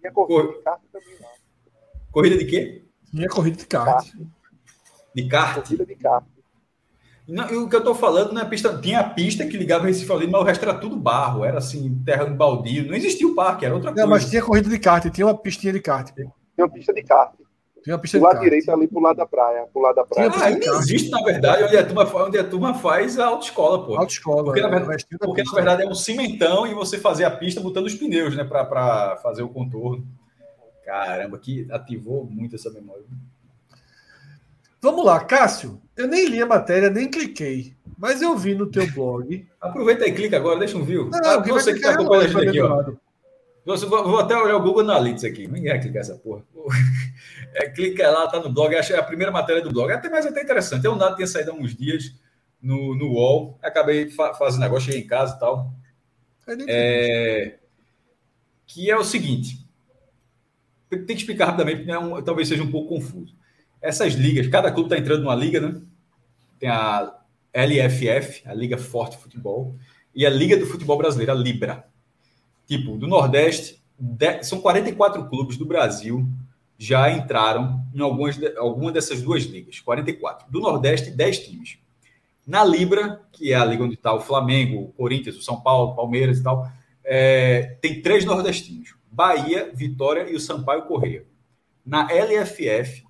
Tinha 0.00 0.12
corrida 0.12 0.52
de 0.52 0.62
kart 0.62 0.80
também 0.92 1.14
lá. 1.20 1.28
Corrida 2.10 2.38
de 2.38 2.44
quê? 2.46 2.82
Tinha 3.10 3.28
corrida 3.28 3.56
de 3.56 3.66
kart. 3.66 4.06
De 5.14 5.28
kart? 5.28 5.62
Corrida 5.62 5.86
de 5.86 5.94
kart. 5.96 6.24
Não, 7.30 7.62
o 7.62 7.68
que 7.68 7.76
eu 7.76 7.80
estou 7.80 7.94
falando 7.94 8.32
não 8.32 8.42
é 8.42 8.44
pista. 8.44 8.76
Tinha 8.78 9.00
a 9.00 9.08
pista 9.08 9.46
que 9.46 9.56
ligava 9.56 9.86
Recife 9.86 10.12
ali, 10.12 10.26
mas 10.26 10.40
o 10.40 10.44
resto 10.44 10.64
era 10.64 10.74
tudo 10.74 10.96
barro, 10.96 11.44
era 11.44 11.58
assim, 11.58 12.02
terra 12.04 12.24
de 12.24 12.34
baldio. 12.34 12.88
Não 12.88 12.94
existia 12.94 13.26
o 13.26 13.34
parque, 13.34 13.64
era 13.64 13.74
outra 13.74 13.90
não, 13.90 13.94
coisa. 13.94 14.08
Mas 14.08 14.28
tinha 14.28 14.42
corrida 14.42 14.68
de 14.68 14.78
kart, 14.78 15.08
tinha 15.10 15.26
uma 15.26 15.36
pistinha 15.36 15.72
de 15.72 15.80
kart. 15.80 16.12
Tinha 16.12 16.28
uma 16.58 16.68
pista 16.68 16.92
de 16.92 17.02
kart. 17.04 17.32
Tinha 17.82 17.94
uma 17.94 18.02
pista 18.02 18.18
do 18.18 18.24
lado 18.24 18.40
direito 18.40 18.70
ali 18.70 18.88
pro 18.88 19.00
lado 19.00 19.16
da 19.16 19.26
praia. 19.26 19.64
Pro 19.72 19.80
lado 19.80 19.94
da 19.94 20.04
praia. 20.04 20.30
Ah, 20.34 20.44
ainda 20.44 20.66
existe, 20.66 21.08
na 21.08 21.22
verdade, 21.22 21.64
onde 21.64 21.76
a 21.76 21.86
turma, 21.86 22.16
onde 22.26 22.38
a 22.38 22.44
turma 22.44 22.74
faz 22.74 23.18
a 23.18 23.26
autoescola, 23.26 23.86
pô. 23.86 23.96
Autoescola. 23.96 24.44
Porque, 24.44 24.60
é, 24.60 24.62
na, 24.64 24.68
verdade, 24.68 25.06
porque 25.18 25.42
na 25.42 25.52
verdade 25.52 25.82
é 25.84 25.86
um 25.86 25.94
cimentão 25.94 26.66
e 26.66 26.74
você 26.74 26.98
fazer 26.98 27.24
a 27.24 27.30
pista 27.30 27.60
botando 27.60 27.86
os 27.86 27.94
pneus, 27.94 28.36
né? 28.36 28.44
para 28.44 29.16
fazer 29.22 29.42
o 29.42 29.48
contorno. 29.48 30.04
Caramba, 30.84 31.38
que 31.38 31.66
ativou 31.70 32.24
muito 32.24 32.56
essa 32.56 32.70
memória. 32.70 33.04
Vamos 34.82 35.04
lá, 35.04 35.20
Cássio. 35.20 35.80
Eu 36.00 36.08
nem 36.08 36.26
li 36.26 36.40
a 36.40 36.46
matéria, 36.46 36.88
nem 36.88 37.10
cliquei. 37.10 37.74
Mas 37.98 38.22
eu 38.22 38.36
vi 38.36 38.54
no 38.54 38.70
teu 38.70 38.90
blog. 38.90 39.46
Aproveita 39.60 40.06
e 40.06 40.12
clica 40.12 40.36
agora, 40.36 40.58
deixa 40.58 40.78
um 40.78 40.84
view. 40.84 41.10
Não, 41.10 41.20
não, 41.20 41.44
você 41.44 41.72
que 41.72 41.78
está 41.78 41.90
acompanhando 41.90 42.24
a 42.24 42.28
gente 42.28 42.48
aqui, 42.48 42.60
ó. 42.60 42.92
Vou, 43.66 43.76
vou, 43.76 44.18
até 44.18 44.34
olhar 44.34 44.56
o 44.56 44.62
Google 44.62 44.80
Analytics 44.80 45.24
aqui. 45.24 45.46
Ninguém 45.46 45.72
vai 45.72 45.80
clicar 45.80 46.00
essa 46.00 46.16
porra. 46.16 46.42
É, 47.52 47.68
clica 47.68 48.08
lá, 48.08 48.28
tá 48.28 48.38
no 48.38 48.48
blog. 48.48 48.72
É 48.72 48.96
a 48.96 49.02
primeira 49.02 49.32
matéria 49.32 49.60
do 49.60 49.72
blog. 49.72 49.90
Até 49.90 50.08
mais 50.08 50.24
até 50.24 50.40
interessante. 50.40 50.84
Eu 50.84 50.94
nada 50.94 51.16
tinha 51.16 51.26
saído 51.26 51.50
há 51.50 51.54
uns 51.54 51.74
dias 51.74 52.14
no, 52.62 52.94
no 52.94 53.08
UOL. 53.08 53.58
Acabei 53.60 54.08
fa 54.08 54.32
fazendo 54.34 54.60
negócio, 54.60 54.86
cheguei 54.86 55.00
em 55.00 55.06
casa 55.06 55.34
e 55.34 55.40
tal. 55.40 55.72
É, 56.68 57.58
que 58.68 58.88
é 58.88 58.96
o 58.96 59.02
seguinte. 59.02 59.68
Tem 60.88 61.04
que 61.04 61.12
explicar 61.14 61.46
rapidamente, 61.46 61.78
porque 61.78 61.90
é 61.90 61.98
um, 61.98 62.22
talvez 62.22 62.46
seja 62.46 62.62
um 62.62 62.70
pouco 62.70 62.94
confuso. 62.94 63.34
Essas 63.80 64.14
ligas, 64.14 64.46
cada 64.48 64.70
clube 64.70 64.88
está 64.88 64.98
entrando 64.98 65.22
numa 65.22 65.34
liga, 65.34 65.60
né? 65.60 65.80
Tem 66.58 66.68
a 66.68 67.14
LFF, 67.52 68.42
a 68.46 68.54
Liga 68.54 68.76
Forte 68.76 69.16
Futebol, 69.16 69.76
e 70.14 70.26
a 70.26 70.30
Liga 70.30 70.56
do 70.56 70.66
Futebol 70.66 70.98
Brasileiro, 70.98 71.32
a 71.32 71.34
Libra. 71.34 71.86
Tipo, 72.66 72.96
do 72.96 73.06
Nordeste, 73.06 73.82
são 74.42 74.60
44 74.60 75.28
clubes 75.28 75.56
do 75.56 75.64
Brasil 75.64 76.28
já 76.82 77.12
entraram 77.12 77.84
em 77.94 78.00
algumas 78.00 78.40
alguma 78.56 78.90
dessas 78.90 79.20
duas 79.20 79.42
ligas. 79.42 79.80
44. 79.80 80.50
Do 80.50 80.60
Nordeste, 80.60 81.10
10 81.10 81.38
times. 81.40 81.78
Na 82.46 82.64
Libra, 82.64 83.20
que 83.30 83.52
é 83.52 83.54
a 83.54 83.64
liga 83.66 83.84
onde 83.84 83.96
está 83.96 84.14
o 84.14 84.20
Flamengo, 84.20 84.84
o 84.84 84.92
Corinthians, 84.92 85.36
o 85.36 85.42
São 85.42 85.60
Paulo, 85.60 85.94
Palmeiras 85.94 86.38
e 86.38 86.42
tal, 86.42 86.66
é, 87.04 87.76
tem 87.82 88.00
três 88.00 88.24
nordestinos: 88.24 88.94
Bahia, 89.12 89.70
Vitória 89.74 90.30
e 90.30 90.34
o 90.34 90.40
Sampaio 90.40 90.86
Correia. 90.86 91.26
Na 91.84 92.08
LFF, 92.10 93.04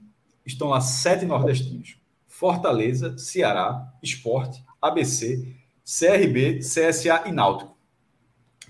estão 0.45 0.69
lá 0.69 0.81
sete 0.81 1.25
nordestinos: 1.25 1.97
Fortaleza, 2.27 3.17
Ceará, 3.19 3.93
Esporte, 4.03 4.65
ABC, 4.81 5.55
CRB, 5.85 6.61
CSA 6.61 7.25
e 7.27 7.33
Náutico. 7.33 7.77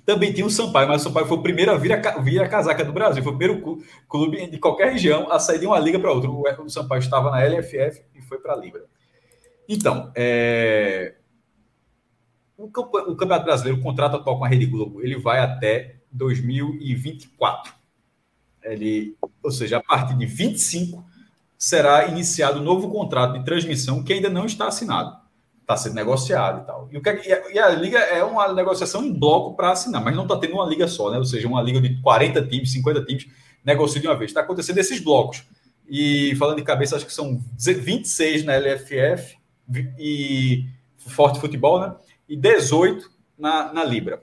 também 0.07 0.33
tinha 0.33 0.47
o 0.47 0.51
Sampaio, 0.51 0.89
mas 0.89 1.03
o 1.03 1.05
Sampaio 1.05 1.27
foi 1.27 1.37
o 1.37 1.43
primeiro 1.43 1.71
a 1.71 1.77
vir 1.77 1.93
a, 1.93 2.19
vir 2.19 2.41
a 2.41 2.49
casaca 2.49 2.85
do 2.85 2.93
Brasil. 2.93 3.23
Foi 3.23 3.33
o 3.33 3.37
primeiro 3.37 3.85
clube 4.09 4.51
de 4.51 4.59
qualquer 4.59 4.93
região 4.93 5.31
a 5.31 5.39
sair 5.39 5.59
de 5.59 5.67
uma 5.67 5.79
liga 5.79 6.01
para 6.01 6.11
outra. 6.11 6.31
O, 6.31 6.71
Sampaio 6.71 7.01
estava 7.01 7.31
na 7.31 7.45
LFF 7.45 8.03
e 8.15 8.23
foi 8.23 8.39
para 8.39 8.55
a 8.55 8.57
Libra. 8.57 8.87
Então, 9.69 10.11
é... 10.17 11.15
o, 12.57 12.65
o 12.65 12.71
Campeonato 12.71 13.45
Brasileiro, 13.45 13.79
o 13.79 13.83
contrato 13.83 14.17
atual 14.17 14.39
com 14.39 14.45
a 14.45 14.49
Rede 14.49 14.67
Globo, 14.67 15.01
ele 15.03 15.17
vai 15.17 15.39
até 15.39 16.01
2024. 16.11 17.73
Ele, 18.63 19.17
ou 19.43 19.51
seja, 19.51 19.79
a 19.79 19.83
partir 19.83 20.17
de 20.17 20.27
25 20.27 21.05
será 21.61 22.09
iniciado 22.09 22.59
um 22.59 22.65
novo 22.65 22.91
contrato 22.91 23.39
de 23.39 23.45
transmissão 23.45 24.03
que 24.03 24.15
ainda 24.15 24.31
não 24.31 24.47
está 24.47 24.67
assinado. 24.67 25.15
Está 25.61 25.77
sendo 25.77 25.95
negociado 25.95 26.63
e 26.63 26.67
tal. 26.67 26.89
E, 26.91 26.97
o 26.97 27.03
que, 27.03 27.11
é 27.11 27.55
e 27.55 27.59
a 27.59 27.69
liga 27.69 27.99
é 27.99 28.25
uma 28.25 28.51
negociação 28.55 29.05
em 29.05 29.13
bloco 29.13 29.55
para 29.55 29.71
assinar, 29.71 30.03
mas 30.03 30.17
não 30.17 30.23
está 30.23 30.39
tendo 30.39 30.55
uma 30.55 30.65
liga 30.65 30.89
só, 30.89 31.11
né? 31.11 31.19
Ou 31.19 31.25
seja, 31.25 31.47
uma 31.47 31.61
liga 31.61 31.79
de 31.79 32.01
40 32.01 32.47
times, 32.47 32.73
50 32.73 33.05
times, 33.05 33.29
negocia 33.63 34.01
de 34.01 34.09
uma 34.09 34.17
vez. 34.17 34.31
Está 34.31 34.41
acontecendo 34.41 34.79
esses 34.79 34.99
blocos. 35.01 35.45
E 35.87 36.35
falando 36.37 36.57
de 36.57 36.63
cabeça, 36.63 36.97
acho 36.97 37.05
que 37.05 37.13
são 37.13 37.39
26 37.59 38.43
na 38.43 38.57
LFF 38.57 39.37
e 39.99 40.65
Forte 40.97 41.39
Futebol, 41.39 41.79
né? 41.79 41.95
E 42.27 42.37
18 42.37 43.09
na, 43.39 43.71
na 43.71 43.85
Libra. 43.85 44.23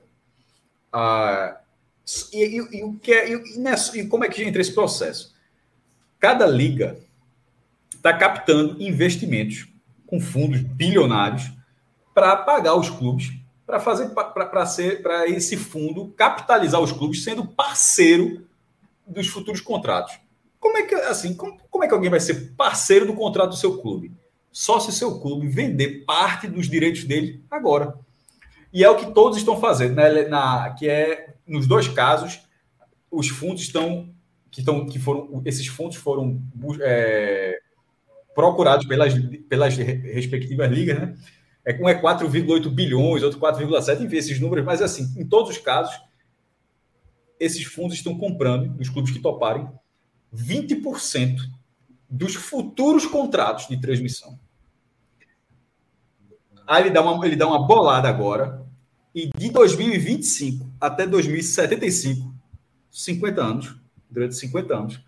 Ah, 0.92 1.60
e, 2.34 2.44
e, 2.44 2.80
e, 2.80 2.84
o 2.84 2.94
que 2.96 3.12
é, 3.12 3.32
e, 3.32 3.60
nessa, 3.60 3.96
e 3.98 4.08
como 4.08 4.26
é 4.26 4.28
que 4.28 4.44
entra 4.44 4.60
esse 4.60 4.74
processo? 4.74 5.36
Cada 6.20 6.48
liga 6.48 6.98
está 7.98 8.14
captando 8.14 8.82
investimentos 8.82 9.68
com 10.06 10.20
fundos 10.20 10.62
bilionários 10.62 11.52
para 12.14 12.36
pagar 12.36 12.76
os 12.76 12.90
clubes, 12.90 13.32
para 13.66 13.80
fazer 13.80 14.10
para 14.10 14.66
ser 14.66 15.02
para 15.02 15.28
esse 15.28 15.58
fundo 15.58 16.14
capitalizar 16.16 16.82
os 16.82 16.92
clubes 16.92 17.24
sendo 17.24 17.46
parceiro 17.46 18.48
dos 19.06 19.28
futuros 19.28 19.62
contratos. 19.62 20.18
Como 20.60 20.78
é 20.78 20.84
que 20.84 20.96
assim, 20.96 21.36
como, 21.36 21.58
como 21.70 21.84
é 21.84 21.88
que 21.88 21.94
alguém 21.94 22.10
vai 22.10 22.20
ser 22.20 22.54
parceiro 22.56 23.06
do 23.06 23.14
contrato 23.14 23.50
do 23.50 23.58
seu 23.58 23.80
clube? 23.80 24.12
Só 24.52 24.80
se 24.80 24.92
seu 24.92 25.20
clube 25.20 25.48
vender 25.48 26.06
parte 26.06 26.48
dos 26.48 26.68
direitos 26.68 27.04
dele 27.04 27.44
agora. 27.52 27.94
E 28.74 28.84
é 28.84 28.90
o 28.90 28.96
que 28.96 29.12
todos 29.12 29.38
estão 29.38 29.60
fazendo, 29.60 29.96
né? 29.96 30.28
Na, 30.28 30.72
que 30.72 30.90
é 30.90 31.36
nos 31.46 31.68
dois 31.68 31.88
casos, 31.88 32.42
os 33.12 33.30
fundos 33.30 33.62
estão 33.62 34.10
que 34.50 34.62
estão 34.62 34.86
que 34.86 34.98
foram 34.98 35.42
esses 35.46 35.68
fundos 35.68 35.98
foram 35.98 36.42
é, 36.82 37.60
procurados 38.38 38.86
pelas, 38.86 39.16
pelas 39.50 39.76
respectivas 39.76 40.72
ligas, 40.72 41.00
né? 41.00 41.18
É, 41.66 41.74
um 41.82 41.90
é 41.90 42.00
4,8 42.00 42.70
bilhões, 42.70 43.24
outro 43.24 43.40
4,7, 43.40 44.02
enfim, 44.02 44.16
esses 44.16 44.40
números, 44.40 44.64
mas 44.64 44.80
assim, 44.80 45.12
em 45.20 45.26
todos 45.26 45.50
os 45.50 45.58
casos, 45.58 46.00
esses 47.40 47.64
fundos 47.64 47.98
estão 47.98 48.16
comprando, 48.16 48.80
os 48.80 48.90
clubes 48.90 49.12
que 49.12 49.18
toparem, 49.18 49.68
20% 50.32 51.36
dos 52.08 52.36
futuros 52.36 53.08
contratos 53.08 53.68
de 53.68 53.82
transmissão. 53.82 54.40
Aí 56.68 56.84
ele 56.84 56.92
dá 56.92 57.02
uma, 57.02 57.26
ele 57.26 57.36
dá 57.36 57.48
uma 57.48 57.66
bolada 57.66 58.08
agora, 58.08 58.64
e 59.16 59.32
de 59.36 59.50
2025 59.50 60.74
até 60.80 61.08
2075, 61.08 62.36
50 62.92 63.42
anos, 63.42 63.76
durante 64.08 64.36
50 64.36 64.76
anos, 64.76 65.07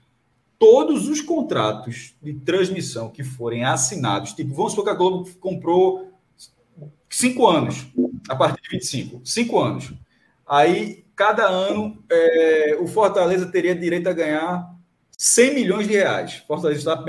todos 0.59 1.07
os 1.07 1.21
contratos 1.21 2.13
de 2.21 2.33
transmissão 2.33 3.09
que 3.09 3.23
forem 3.23 3.63
assinados, 3.63 4.33
tipo, 4.33 4.53
vamos 4.53 4.73
supor 4.73 4.83
que 4.83 4.91
a 4.91 4.93
Globo 4.93 5.29
comprou 5.39 6.11
cinco 7.09 7.47
anos, 7.47 7.87
a 8.29 8.35
partir 8.35 8.61
de 8.61 8.69
25, 8.69 9.21
cinco 9.23 9.59
anos. 9.59 9.93
Aí, 10.45 11.05
cada 11.15 11.47
ano, 11.47 12.03
é, 12.11 12.77
o 12.79 12.87
Fortaleza 12.87 13.47
teria 13.47 13.73
direito 13.73 14.07
a 14.07 14.13
ganhar 14.13 14.69
100 15.17 15.55
milhões 15.55 15.87
de 15.87 15.93
reais. 15.93 16.43
Fortaleza 16.47 16.79
está, 16.79 17.03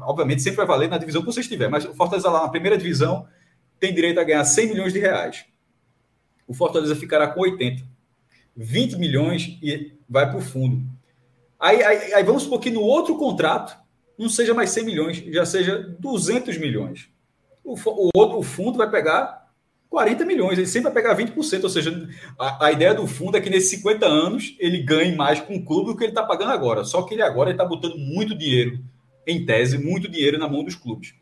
obviamente, 0.00 0.42
sempre 0.42 0.56
vai 0.56 0.66
valer 0.66 0.88
na 0.88 0.98
divisão 0.98 1.22
que 1.22 1.26
você 1.26 1.40
estiver, 1.40 1.68
mas 1.68 1.84
o 1.84 1.94
Fortaleza 1.94 2.30
lá 2.30 2.42
na 2.42 2.48
primeira 2.48 2.78
divisão 2.78 3.26
tem 3.78 3.94
direito 3.94 4.18
a 4.18 4.24
ganhar 4.24 4.44
100 4.44 4.68
milhões 4.68 4.92
de 4.92 4.98
reais. 4.98 5.44
O 6.46 6.54
Fortaleza 6.54 6.96
ficará 6.96 7.28
com 7.28 7.40
80. 7.40 7.82
20 8.56 8.96
milhões 8.96 9.58
e 9.62 9.92
vai 10.08 10.26
para 10.26 10.38
o 10.38 10.40
fundo. 10.40 10.82
Aí, 11.58 11.82
aí, 11.82 12.14
aí, 12.14 12.22
vamos 12.22 12.42
supor 12.42 12.60
que 12.60 12.70
no 12.70 12.82
outro 12.82 13.16
contrato 13.16 13.76
não 14.18 14.28
seja 14.28 14.54
mais 14.54 14.70
100 14.70 14.84
milhões, 14.84 15.16
já 15.28 15.44
seja 15.46 15.78
200 15.98 16.58
milhões. 16.58 17.08
O, 17.64 17.74
o 17.74 18.10
outro 18.14 18.38
o 18.38 18.42
fundo 18.42 18.78
vai 18.78 18.90
pegar 18.90 19.46
40 19.88 20.24
milhões, 20.24 20.58
ele 20.58 20.66
sempre 20.66 20.92
vai 20.92 21.02
pegar 21.02 21.16
20%. 21.16 21.64
Ou 21.64 21.70
seja, 21.70 22.08
a, 22.38 22.66
a 22.66 22.72
ideia 22.72 22.94
do 22.94 23.06
fundo 23.06 23.36
é 23.36 23.40
que 23.40 23.50
nesses 23.50 23.70
50 23.70 24.06
anos 24.06 24.54
ele 24.58 24.82
ganhe 24.82 25.14
mais 25.16 25.40
com 25.40 25.56
o 25.56 25.64
clube 25.64 25.86
do 25.86 25.96
que 25.96 26.04
ele 26.04 26.12
está 26.12 26.22
pagando 26.22 26.52
agora. 26.52 26.84
Só 26.84 27.02
que 27.02 27.14
ele 27.14 27.22
agora 27.22 27.50
está 27.50 27.64
botando 27.64 27.96
muito 27.96 28.36
dinheiro, 28.36 28.78
em 29.26 29.44
tese, 29.44 29.78
muito 29.78 30.08
dinheiro 30.08 30.38
na 30.38 30.48
mão 30.48 30.62
dos 30.62 30.74
clubes. 30.74 31.14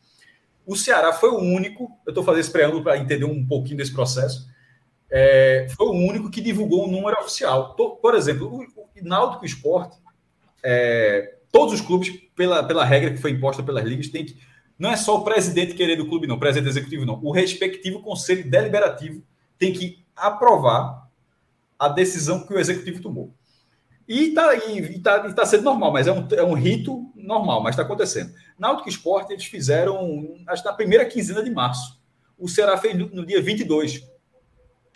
O 0.66 0.76
Ceará 0.76 1.12
foi 1.12 1.30
o 1.30 1.38
único, 1.38 1.90
eu 2.06 2.10
estou 2.10 2.24
fazendo 2.24 2.40
esse 2.40 2.50
preâmbulo 2.50 2.82
para 2.82 2.98
entender 2.98 3.24
um 3.24 3.46
pouquinho 3.46 3.76
desse 3.76 3.92
processo, 3.92 4.48
é, 5.10 5.66
foi 5.76 5.86
o 5.86 5.92
único 5.92 6.30
que 6.30 6.40
divulgou 6.40 6.86
um 6.86 6.90
número 6.90 7.18
oficial. 7.20 7.74
Por 7.74 8.14
exemplo, 8.14 8.48
o, 8.48 8.62
o 8.62 9.04
Náutico 9.04 9.44
Esporte 9.44 9.96
é, 10.64 11.36
todos 11.52 11.74
os 11.74 11.80
clubes, 11.80 12.10
pela, 12.34 12.64
pela 12.64 12.84
regra 12.84 13.10
que 13.10 13.18
foi 13.18 13.30
imposta 13.30 13.62
pelas 13.62 13.84
ligas, 13.84 14.08
tem 14.08 14.24
que. 14.24 14.36
Não 14.76 14.90
é 14.90 14.96
só 14.96 15.16
o 15.16 15.22
presidente 15.22 15.74
querer 15.74 15.96
do 15.96 16.08
clube, 16.08 16.26
não, 16.26 16.34
o 16.34 16.40
presidente 16.40 16.68
executivo, 16.68 17.06
não. 17.06 17.20
O 17.22 17.30
respectivo 17.30 18.00
conselho 18.00 18.50
deliberativo 18.50 19.22
tem 19.56 19.72
que 19.72 20.04
aprovar 20.16 21.08
a 21.78 21.88
decisão 21.88 22.44
que 22.44 22.52
o 22.52 22.58
executivo 22.58 23.00
tomou. 23.00 23.32
E 24.08 24.30
está 24.30 24.54
e, 24.54 24.98
tá, 24.98 25.26
e 25.28 25.32
tá 25.32 25.46
sendo 25.46 25.62
normal, 25.62 25.92
mas 25.92 26.06
é 26.06 26.12
um, 26.12 26.26
é 26.32 26.42
um 26.42 26.54
rito 26.54 27.10
normal, 27.14 27.62
mas 27.62 27.74
está 27.74 27.82
acontecendo. 27.82 28.34
Náutico 28.58 28.88
Esporte, 28.88 29.32
eles 29.32 29.44
fizeram, 29.44 30.36
acho 30.48 30.62
que 30.62 30.68
na 30.68 30.74
primeira 30.74 31.04
quinzena 31.04 31.42
de 31.42 31.50
março. 31.50 32.00
O 32.36 32.48
Ceará 32.48 32.76
fez 32.76 32.98
no, 32.98 33.08
no 33.10 33.24
dia 33.24 33.40
22. 33.40 34.06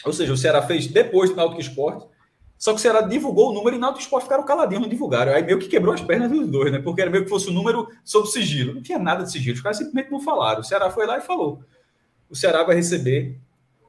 Ou 0.05 0.13
seja, 0.13 0.33
o 0.33 0.37
Ceará 0.37 0.61
fez 0.61 0.87
depois 0.89 1.31
do 1.31 1.37
Náutico 1.37 1.61
Esporte 1.61 2.07
só 2.59 2.73
que 2.73 2.79
o 2.79 2.83
Ceará 2.83 3.03
divulgou 3.03 3.51
o 3.51 3.55
número 3.55 3.77
e 3.77 3.79
Náutico 3.79 4.03
Esporte 4.03 4.25
ficaram 4.25 4.45
caladinhos, 4.45 4.83
não 4.83 4.89
divulgaram. 4.89 5.33
Aí 5.33 5.45
meio 5.45 5.61
que 5.61 5.69
quebrou 5.69 5.95
as 5.95 6.01
pernas 6.01 6.29
dos 6.29 6.49
dois, 6.49 6.73
né? 6.73 6.81
Porque 6.81 7.01
era 7.01 7.11
meio 7.11 7.23
que 7.23 7.31
fosse 7.31 7.47
o 7.47 7.51
um 7.53 7.55
número 7.55 7.89
sob 8.05 8.29
sigilo. 8.29 8.75
Não 8.75 8.83
tinha 8.83 8.99
nada 8.99 9.23
de 9.23 9.31
sigilo, 9.31 9.55
os 9.55 9.63
caras 9.63 9.79
simplesmente 9.79 10.11
não 10.11 10.21
falaram. 10.21 10.61
O 10.61 10.65
Ceará 10.65 10.91
foi 10.91 11.07
lá 11.07 11.19
e 11.19 11.21
falou. 11.21 11.63
O 12.29 12.35
Ceará 12.35 12.65
vai 12.65 12.75
receber, 12.75 13.39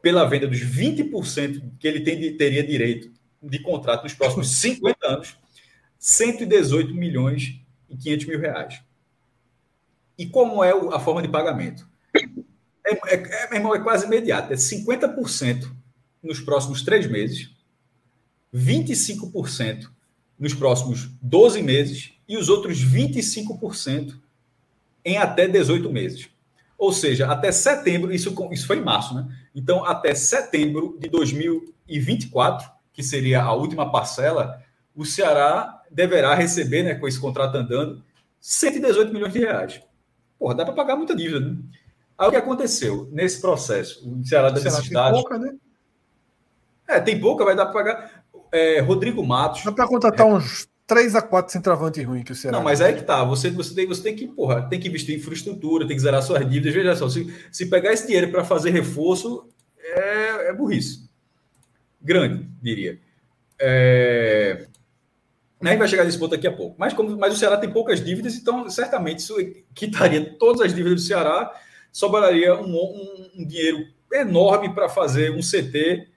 pela 0.04 0.24
venda 0.26 0.48
dos 0.48 0.60
20% 0.60 1.64
que 1.80 1.88
ele 1.88 2.02
tem, 2.02 2.38
teria 2.38 2.64
direito 2.64 3.12
de 3.41 3.60
contrato 3.60 4.04
nos 4.04 4.14
próximos 4.14 4.50
50 4.60 5.08
anos, 5.08 5.38
118 5.98 6.94
milhões 6.94 7.60
e 7.90 7.98
500 7.98 8.26
mil 8.28 8.40
reais. 8.40 8.82
E 10.16 10.28
como 10.28 10.64
é 10.64 10.72
a 10.94 11.00
forma 11.00 11.24
de 11.24 11.28
pagamento? 11.28 11.90
É, 12.86 12.94
é, 13.16 13.48
é, 13.52 13.58
é 13.58 13.80
quase 13.80 14.06
imediato, 14.06 14.54
é 14.54 14.56
50% 14.56 15.72
nos 16.22 16.40
próximos 16.40 16.84
três 16.84 17.08
meses 17.08 17.59
25% 18.54 19.90
nos 20.38 20.54
próximos 20.54 21.10
12 21.22 21.62
meses 21.62 22.14
e 22.28 22.38
os 22.38 22.50
outros 22.50 22.84
25% 22.84 24.16
em 25.04 25.18
até 25.18 25.48
18 25.48 25.92
meses. 25.92 26.30
Ou 26.78 26.94
seja, 26.94 27.28
até 27.28 27.52
setembro, 27.52 28.14
isso, 28.14 28.34
isso 28.52 28.66
foi 28.66 28.78
em 28.78 28.84
março, 28.84 29.14
né? 29.14 29.28
Então, 29.54 29.84
até 29.84 30.16
setembro 30.16 30.98
de 31.00 31.10
2024, 31.10 32.70
que 32.94 33.04
seria 33.04 33.42
a 33.42 33.52
última 33.52 33.92
parcela, 33.92 34.64
o 34.96 35.04
Ceará 35.04 35.82
deverá 35.92 36.34
receber, 36.36 36.84
né, 36.84 36.96
com 36.96 37.08
esse 37.08 37.20
contrato 37.20 37.56
andando, 37.56 38.04
118 38.40 39.12
milhões 39.12 39.34
de 39.34 39.40
reais. 39.40 39.82
Porra, 40.38 40.56
dá 40.56 40.64
para 40.64 40.74
pagar 40.74 40.96
muita 40.96 41.16
dívida, 41.16 41.42
né? 41.42 41.58
Aí 42.18 42.28
o 42.28 42.32
que 42.32 42.38
aconteceu 42.38 43.10
nesse 43.12 43.42
processo? 43.42 44.10
O 44.10 44.26
Ceará 44.26 44.50
da 44.50 44.62
necessidade. 44.62 45.14
Tem 45.14 45.22
pouca, 45.22 45.38
né? 45.38 45.56
É, 46.88 47.00
tem 47.00 47.20
pouca, 47.20 47.46
vai 47.46 47.56
dar 47.56 47.66
para 47.66 47.74
pagar 47.74 48.19
é, 48.52 48.80
Rodrigo 48.80 49.26
Matos. 49.26 49.64
Dá 49.64 49.72
para 49.72 49.88
contratar 49.88 50.28
é... 50.28 50.34
uns 50.34 50.68
3 50.90 51.16
a 51.16 51.22
4 51.22 51.54
centroavantes 51.54 52.04
ruins 52.04 52.24
que 52.24 52.32
o 52.32 52.36
Ceará. 52.36 52.58
Não, 52.58 52.64
mas 52.64 52.82
aí 52.82 52.96
que 52.96 53.04
tá. 53.04 53.24
Você, 53.24 53.52
você, 53.52 53.76
tem, 53.76 53.86
você 53.86 54.02
tem 54.02 54.16
que, 54.16 54.28
porra, 54.28 54.68
tem 54.68 54.80
que 54.80 54.88
investir 54.88 55.16
em 55.16 55.20
infraestrutura, 55.20 55.88
tem 55.88 55.96
que 55.96 56.02
zerar 56.02 56.24
suas 56.24 56.42
dívidas. 56.50 56.74
Veja 56.74 56.96
só, 56.96 57.08
se, 57.08 57.32
se 57.52 57.68
pegar 57.68 57.94
esse 57.94 58.08
dinheiro 58.08 58.32
para 58.32 58.44
fazer 58.44 58.72
reforço, 58.72 59.48
é, 59.80 60.50
é 60.50 60.54
burrice. 60.54 61.08
Grande, 62.02 62.50
diria. 62.62 63.00
É... 63.60 64.66
A 65.62 65.68
gente 65.68 65.78
vai 65.78 65.88
chegar 65.88 66.06
nesse 66.06 66.18
ponto 66.18 66.32
daqui 66.32 66.48
a 66.48 66.52
pouco. 66.52 66.76
Mas, 66.80 66.94
como, 66.94 67.16
mas 67.18 67.36
o 67.36 67.38
Ceará 67.38 67.58
tem 67.58 67.70
poucas 67.70 68.04
dívidas, 68.04 68.36
então 68.36 68.68
certamente 68.70 69.20
isso 69.20 69.36
quitaria 69.76 70.38
todas 70.40 70.62
as 70.62 70.74
dívidas 70.74 71.02
do 71.02 71.06
Ceará, 71.06 71.54
sobraria 71.92 72.56
um, 72.56 72.76
um, 72.76 73.30
um 73.38 73.46
dinheiro 73.46 73.86
enorme 74.12 74.74
para 74.74 74.90
fazer 74.90 75.32
um 75.32 75.40
CT 75.40 76.08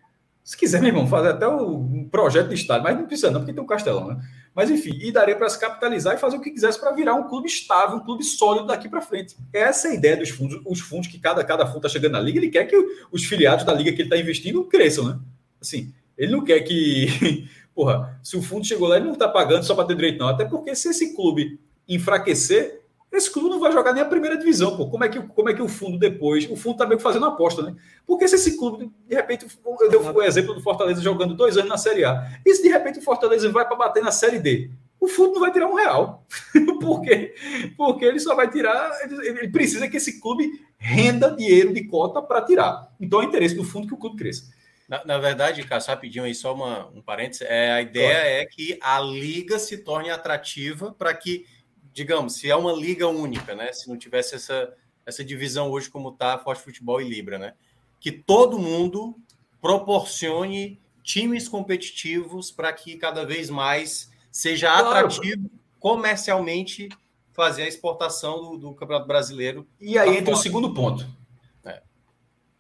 se 0.45 0.57
quiser, 0.57 0.81
meu 0.81 0.89
irmão, 0.89 1.07
fazer 1.07 1.29
até 1.29 1.47
um 1.47 2.09
projeto 2.11 2.49
de 2.49 2.55
estádio, 2.55 2.83
mas 2.83 2.97
não 2.97 3.07
precisa 3.07 3.31
não, 3.31 3.41
porque 3.41 3.53
tem 3.53 3.63
um 3.63 3.67
castelão, 3.67 4.09
né? 4.09 4.21
Mas 4.55 4.71
enfim, 4.71 4.99
e 5.01 5.11
daria 5.13 5.37
para 5.37 5.49
se 5.49 5.59
capitalizar 5.59 6.15
e 6.15 6.19
fazer 6.19 6.37
o 6.37 6.41
que 6.41 6.51
quisesse 6.51 6.79
para 6.79 6.91
virar 6.93 7.15
um 7.15 7.29
clube 7.29 7.47
estável, 7.49 7.97
um 7.97 8.05
clube 8.05 8.25
sólido 8.25 8.67
daqui 8.67 8.89
para 8.89 9.01
frente. 9.01 9.37
Essa 9.53 9.89
é 9.89 9.91
a 9.93 9.95
ideia 9.95 10.17
dos 10.17 10.31
fundos, 10.31 10.61
os 10.67 10.81
fundos 10.81 11.09
que 11.09 11.19
cada, 11.19 11.43
cada 11.45 11.65
fundo 11.67 11.79
está 11.79 11.89
chegando 11.89 12.13
na 12.13 12.21
liga, 12.21 12.39
ele 12.39 12.51
quer 12.51 12.67
que 12.67 12.77
os 13.11 13.25
filiados 13.25 13.65
da 13.65 13.73
liga 13.73 13.93
que 13.93 14.03
ele 14.03 14.09
está 14.09 14.17
investindo 14.17 14.65
cresçam, 14.65 15.09
né? 15.09 15.19
Assim, 15.61 15.95
Ele 16.19 16.33
não 16.33 16.45
quer 16.45 16.61
que. 16.61 17.49
Porra, 17.75 18.21
se 18.23 18.37
o 18.37 18.43
fundo 18.43 18.67
chegou 18.67 18.87
lá, 18.87 18.97
ele 18.97 19.07
não 19.07 19.15
está 19.15 19.27
pagando 19.27 19.65
só 19.65 19.75
para 19.75 19.87
ter 19.87 19.95
direito, 19.95 20.19
não. 20.19 20.29
Até 20.29 20.45
porque 20.45 20.75
se 20.75 20.91
esse 20.91 21.15
clube 21.15 21.59
enfraquecer, 21.89 22.82
esse 23.13 23.31
clube 23.31 23.51
não 23.51 23.61
vai 23.61 23.71
jogar 23.71 23.93
nem 23.93 24.03
a 24.03 24.07
primeira 24.07 24.39
divisão, 24.39 24.77
pô. 24.77 24.89
Como 24.89 25.05
é 25.05 25.09
que, 25.09 25.21
como 25.21 25.49
é 25.51 25.55
que 25.55 25.63
o 25.63 25.69
fundo 25.69 25.99
depois. 25.99 26.49
O 26.51 26.57
fundo 26.57 26.79
tá 26.79 26.87
meio 26.87 26.97
que 26.97 27.03
fazendo 27.03 27.27
aposta, 27.27 27.63
né? 27.63 27.75
Porque 28.07 28.27
se 28.27 28.37
esse 28.37 28.57
clube, 28.57 28.91
de 29.07 29.15
repente, 29.15 29.47
eu 29.81 29.91
dei 29.91 29.99
o 29.99 30.23
exemplo 30.23 30.55
do 30.55 30.63
Fortaleza 30.63 31.03
jogando 31.03 31.35
dois 31.35 31.57
anos 31.57 31.69
na 31.69 31.77
Série 31.77 32.05
A. 32.05 32.41
E 32.45 32.55
se 32.55 32.63
de 32.63 32.69
repente 32.69 32.99
o 32.99 33.03
Fortaleza 33.03 33.51
vai 33.51 33.67
para 33.67 33.77
bater 33.77 34.03
na 34.03 34.11
Série 34.11 34.39
D? 34.39 34.71
O 34.99 35.09
fundo 35.09 35.35
não 35.35 35.41
vai 35.41 35.53
tirar 35.53 35.67
um 35.67 35.75
real. 35.75 36.25
Por 36.81 37.03
quê? 37.03 37.35
Porque 37.77 38.05
ele 38.05 38.21
só 38.21 38.35
vai 38.35 38.51
tirar. 38.51 38.91
Ele 39.05 39.49
precisa 39.49 39.89
que 39.89 39.97
esse 39.97 40.21
clube 40.21 40.65
renda 40.79 41.31
dinheiro 41.31 41.73
de 41.73 41.85
cota 41.85 42.23
para 42.23 42.41
tirar. 42.43 42.95
Então 43.01 43.21
é 43.21 43.25
interesse 43.25 43.55
do 43.55 43.65
fundo 43.65 43.87
que 43.87 43.95
o 43.95 43.99
clube 43.99 44.17
cresça. 44.17 44.51
Na, 44.89 45.05
na 45.05 45.19
verdade, 45.19 45.65
Cássio, 45.65 45.91
rapidinho 45.91 46.25
aí, 46.25 46.35
só 46.35 46.55
uma, 46.55 46.87
um 46.89 47.01
parênteses. 47.01 47.47
É, 47.49 47.73
a 47.73 47.83
ideia 47.83 48.15
claro. 48.15 48.29
é 48.29 48.47
que 48.47 48.79
a 48.81 49.01
liga 49.01 49.59
se 49.59 49.79
torne 49.79 50.11
atrativa 50.11 50.93
para 50.93 51.15
que, 51.15 51.47
digamos, 51.93 52.35
se 52.35 52.51
é 52.51 52.57
uma 52.57 52.73
liga 52.73 53.09
única, 53.09 53.55
né? 53.55 53.73
Se 53.73 53.89
não 53.89 53.97
tivesse 53.97 54.35
essa, 54.35 54.73
essa 55.05 55.25
divisão 55.25 55.71
hoje 55.71 55.91
como 55.91 56.11
está 56.11 56.39
Forte 56.39 56.63
Futebol 56.63 57.01
e 57.01 57.09
Libra, 57.09 57.39
né? 57.39 57.55
Que 58.01 58.11
todo 58.11 58.59
mundo 58.59 59.17
proporcione 59.61 60.81
times 61.03 61.49
competitivos 61.49 62.51
para 62.51 62.73
que 62.73 62.97
cada 62.97 63.25
vez 63.25 63.51
mais 63.51 64.11
seja 64.31 64.69
claro. 64.69 65.07
atrativo 65.07 65.51
comercialmente 65.79 66.89
fazer 67.33 67.63
a 67.63 67.69
exportação 67.69 68.43
do, 68.43 68.59
do 68.59 68.75
Campeonato 68.75 69.07
Brasileiro. 69.07 69.67
E 69.81 69.99
aí 69.99 70.17
entra 70.17 70.35
o 70.35 70.37
segundo 70.37 70.73
ponto 70.73 71.07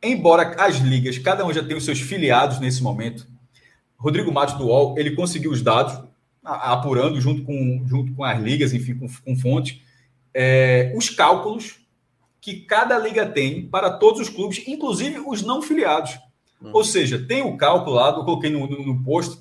embora 0.02 0.56
as 0.62 0.78
ligas, 0.78 1.16
cada 1.18 1.46
um 1.46 1.52
já 1.52 1.62
tenha 1.62 1.76
os 1.76 1.84
seus 1.84 2.00
filiados 2.00 2.58
nesse 2.58 2.82
momento, 2.82 3.26
Rodrigo 3.96 4.32
Matos 4.32 4.56
do 4.56 4.66
UOL, 4.66 4.98
ele 4.98 5.14
conseguiu 5.14 5.52
os 5.52 5.62
dados, 5.62 5.96
apurando 6.44 7.20
junto 7.20 7.44
com, 7.44 7.84
junto 7.86 8.14
com 8.14 8.24
as 8.24 8.40
ligas, 8.40 8.72
enfim, 8.72 8.94
com, 8.94 9.06
com 9.08 9.36
fontes, 9.36 9.80
é, 10.34 10.92
os 10.96 11.08
cálculos 11.10 11.76
que 12.40 12.56
cada 12.56 12.98
liga 12.98 13.24
tem 13.24 13.66
para 13.68 13.90
todos 13.90 14.20
os 14.20 14.28
clubes, 14.28 14.62
inclusive 14.66 15.22
os 15.24 15.42
não 15.42 15.62
filiados. 15.62 16.18
Hum. 16.60 16.70
Ou 16.72 16.84
seja, 16.84 17.24
tem 17.24 17.42
o 17.42 17.56
cálculo 17.56 17.96
lá, 17.96 18.08
eu 18.08 18.24
coloquei 18.24 18.50
no, 18.50 18.66
no, 18.66 18.84
no 18.84 19.04
post, 19.04 19.38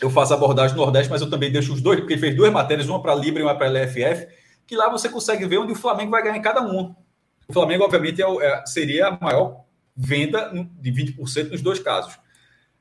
eu 0.00 0.10
faço 0.10 0.34
abordagem 0.34 0.76
no 0.76 0.82
Nordeste, 0.82 1.10
mas 1.10 1.20
eu 1.20 1.30
também 1.30 1.50
deixo 1.50 1.72
os 1.72 1.80
dois, 1.80 2.00
porque 2.00 2.14
ele 2.14 2.20
fez 2.20 2.36
duas 2.36 2.52
matérias, 2.52 2.88
uma 2.88 3.00
para 3.00 3.12
a 3.12 3.16
Libra 3.16 3.40
e 3.40 3.44
uma 3.44 3.54
para 3.54 3.66
a 3.66 3.70
LFF, 3.70 4.26
que 4.66 4.76
lá 4.76 4.88
você 4.88 5.08
consegue 5.08 5.46
ver 5.46 5.58
onde 5.58 5.72
o 5.72 5.76
Flamengo 5.76 6.10
vai 6.10 6.22
ganhar 6.22 6.36
em 6.36 6.42
cada 6.42 6.60
um. 6.62 6.94
O 7.48 7.52
Flamengo, 7.52 7.84
obviamente, 7.84 8.22
é, 8.22 8.26
é, 8.26 8.66
seria 8.66 9.08
a 9.08 9.18
maior 9.18 9.64
venda 9.96 10.52
de 10.80 10.92
20% 10.92 11.50
nos 11.50 11.62
dois 11.62 11.78
casos. 11.78 12.18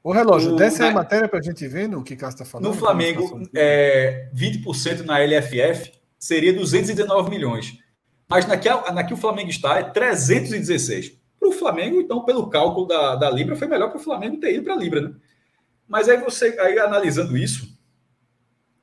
O 0.03 0.11
relógio, 0.11 0.53
o, 0.53 0.55
desce 0.55 0.79
na, 0.79 0.87
a 0.87 0.91
matéria 0.91 1.27
para 1.27 1.39
a 1.39 1.41
gente 1.41 1.67
ver 1.67 1.87
no 1.87 2.03
que 2.03 2.13
o 2.13 2.17
Cássio 2.17 2.35
está 2.35 2.45
falando. 2.45 2.67
No 2.67 2.73
Flamengo, 2.73 3.41
é, 3.55 4.29
20% 4.33 5.03
na 5.03 5.19
LFF 5.19 5.91
seria 6.17 6.53
219 6.53 7.29
milhões. 7.29 7.77
Mas 8.29 8.45
naquele 8.45 8.75
na 8.91 9.03
que 9.03 9.13
o 9.13 9.17
Flamengo 9.17 9.49
está 9.49 9.79
é 9.79 9.83
316. 9.83 11.17
Para 11.39 11.49
o 11.49 11.51
Flamengo, 11.51 11.99
então, 11.99 12.23
pelo 12.23 12.49
cálculo 12.49 12.87
da, 12.87 13.15
da 13.15 13.29
Libra, 13.29 13.55
foi 13.55 13.67
melhor 13.67 13.89
para 13.89 13.99
o 13.99 14.03
Flamengo 14.03 14.39
ter 14.39 14.53
ido 14.53 14.63
para 14.63 14.73
a 14.73 14.77
Libra. 14.77 15.01
Né? 15.01 15.13
Mas 15.87 16.09
aí 16.09 16.17
você, 16.17 16.57
aí 16.59 16.79
analisando 16.79 17.37
isso, 17.37 17.77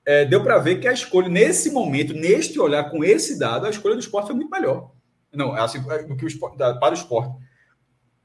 é, 0.07 0.25
deu 0.25 0.43
para 0.43 0.59
ver 0.59 0.81
que 0.81 0.87
a 0.87 0.93
escolha, 0.93 1.29
nesse 1.29 1.71
momento, 1.71 2.13
neste 2.13 2.61
olhar, 2.61 2.91
com 2.91 3.03
esse 3.03 3.39
dado, 3.39 3.67
a 3.67 3.71
escolha 3.71 3.95
do 3.95 4.01
esporte 4.01 4.27
foi 4.27 4.37
muito 4.37 4.51
melhor. 4.51 4.93
Não, 5.33 5.53
assim, 5.53 5.81
do 5.81 6.17
que 6.17 6.25
o 6.25 6.29
esporte, 6.29 6.57
para 6.57 6.91
o 6.91 6.95
esporte 6.95 7.35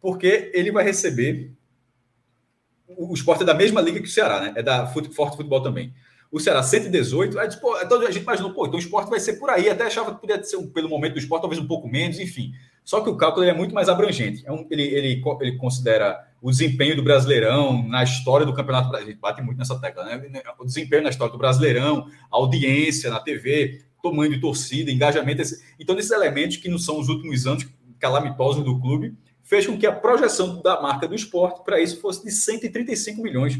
porque 0.01 0.51
ele 0.53 0.71
vai 0.71 0.83
receber. 0.83 1.53
O 2.97 3.13
esporte 3.13 3.43
é 3.43 3.45
da 3.45 3.53
mesma 3.53 3.81
liga 3.81 3.99
que 3.99 4.07
o 4.07 4.11
Ceará, 4.11 4.41
né? 4.41 4.53
É 4.55 4.63
da 4.63 4.87
Forte 4.87 5.13
Futebol 5.13 5.61
também. 5.61 5.93
O 6.31 6.39
Ceará 6.39 6.61
118, 6.61 7.39
aí 7.39 7.47
então 7.83 8.01
a 8.01 8.11
gente 8.11 8.21
imaginou, 8.21 8.53
pô, 8.53 8.67
então 8.67 8.77
o 8.77 8.81
esporte 8.81 9.09
vai 9.09 9.19
ser 9.19 9.33
por 9.33 9.49
aí, 9.49 9.67
até 9.67 9.85
achava 9.85 10.13
que 10.13 10.21
podia 10.21 10.41
ser, 10.43 10.61
pelo 10.67 10.87
momento 10.87 11.13
do 11.13 11.19
esporte, 11.19 11.41
talvez 11.41 11.59
um 11.59 11.67
pouco 11.67 11.87
menos, 11.87 12.19
enfim. 12.19 12.51
Só 12.83 13.01
que 13.01 13.09
o 13.09 13.15
cálculo 13.15 13.45
é 13.45 13.53
muito 13.53 13.73
mais 13.73 13.89
abrangente. 13.89 14.43
É 14.45 14.51
um, 14.51 14.65
ele, 14.69 14.83
ele, 14.83 15.23
ele 15.41 15.57
considera 15.57 16.27
o 16.41 16.49
desempenho 16.49 16.95
do 16.95 17.03
Brasileirão 17.03 17.87
na 17.87 18.03
história 18.03 18.45
do 18.45 18.53
Campeonato 18.53 18.89
Brasileiro. 18.89 19.09
A 19.09 19.11
gente 19.11 19.21
bate 19.21 19.41
muito 19.41 19.57
nessa 19.57 19.79
tecla, 19.79 20.05
né? 20.05 20.41
O 20.57 20.65
desempenho 20.65 21.03
na 21.03 21.09
história 21.09 21.31
do 21.31 21.37
Brasileirão, 21.37 22.07
audiência 22.31 23.09
na 23.09 23.19
TV, 23.19 23.81
tamanho 24.01 24.31
de 24.31 24.39
torcida, 24.39 24.91
engajamento. 24.91 25.43
Então, 25.79 25.97
esses 25.97 26.11
elementos 26.11 26.57
que 26.57 26.69
não 26.69 26.77
são 26.77 26.99
os 26.99 27.09
últimos 27.09 27.45
anos 27.45 27.67
calamitosos 27.99 28.63
do 28.63 28.79
clube, 28.79 29.13
fez 29.49 29.65
com 29.65 29.75
que 29.75 29.87
a 29.87 29.91
projeção 29.91 30.61
da 30.61 30.79
marca 30.79 31.07
do 31.07 31.15
esporte 31.15 31.63
para 31.63 31.81
isso 31.81 31.99
fosse 31.99 32.23
de 32.23 32.31
135 32.31 33.19
milhões, 33.19 33.59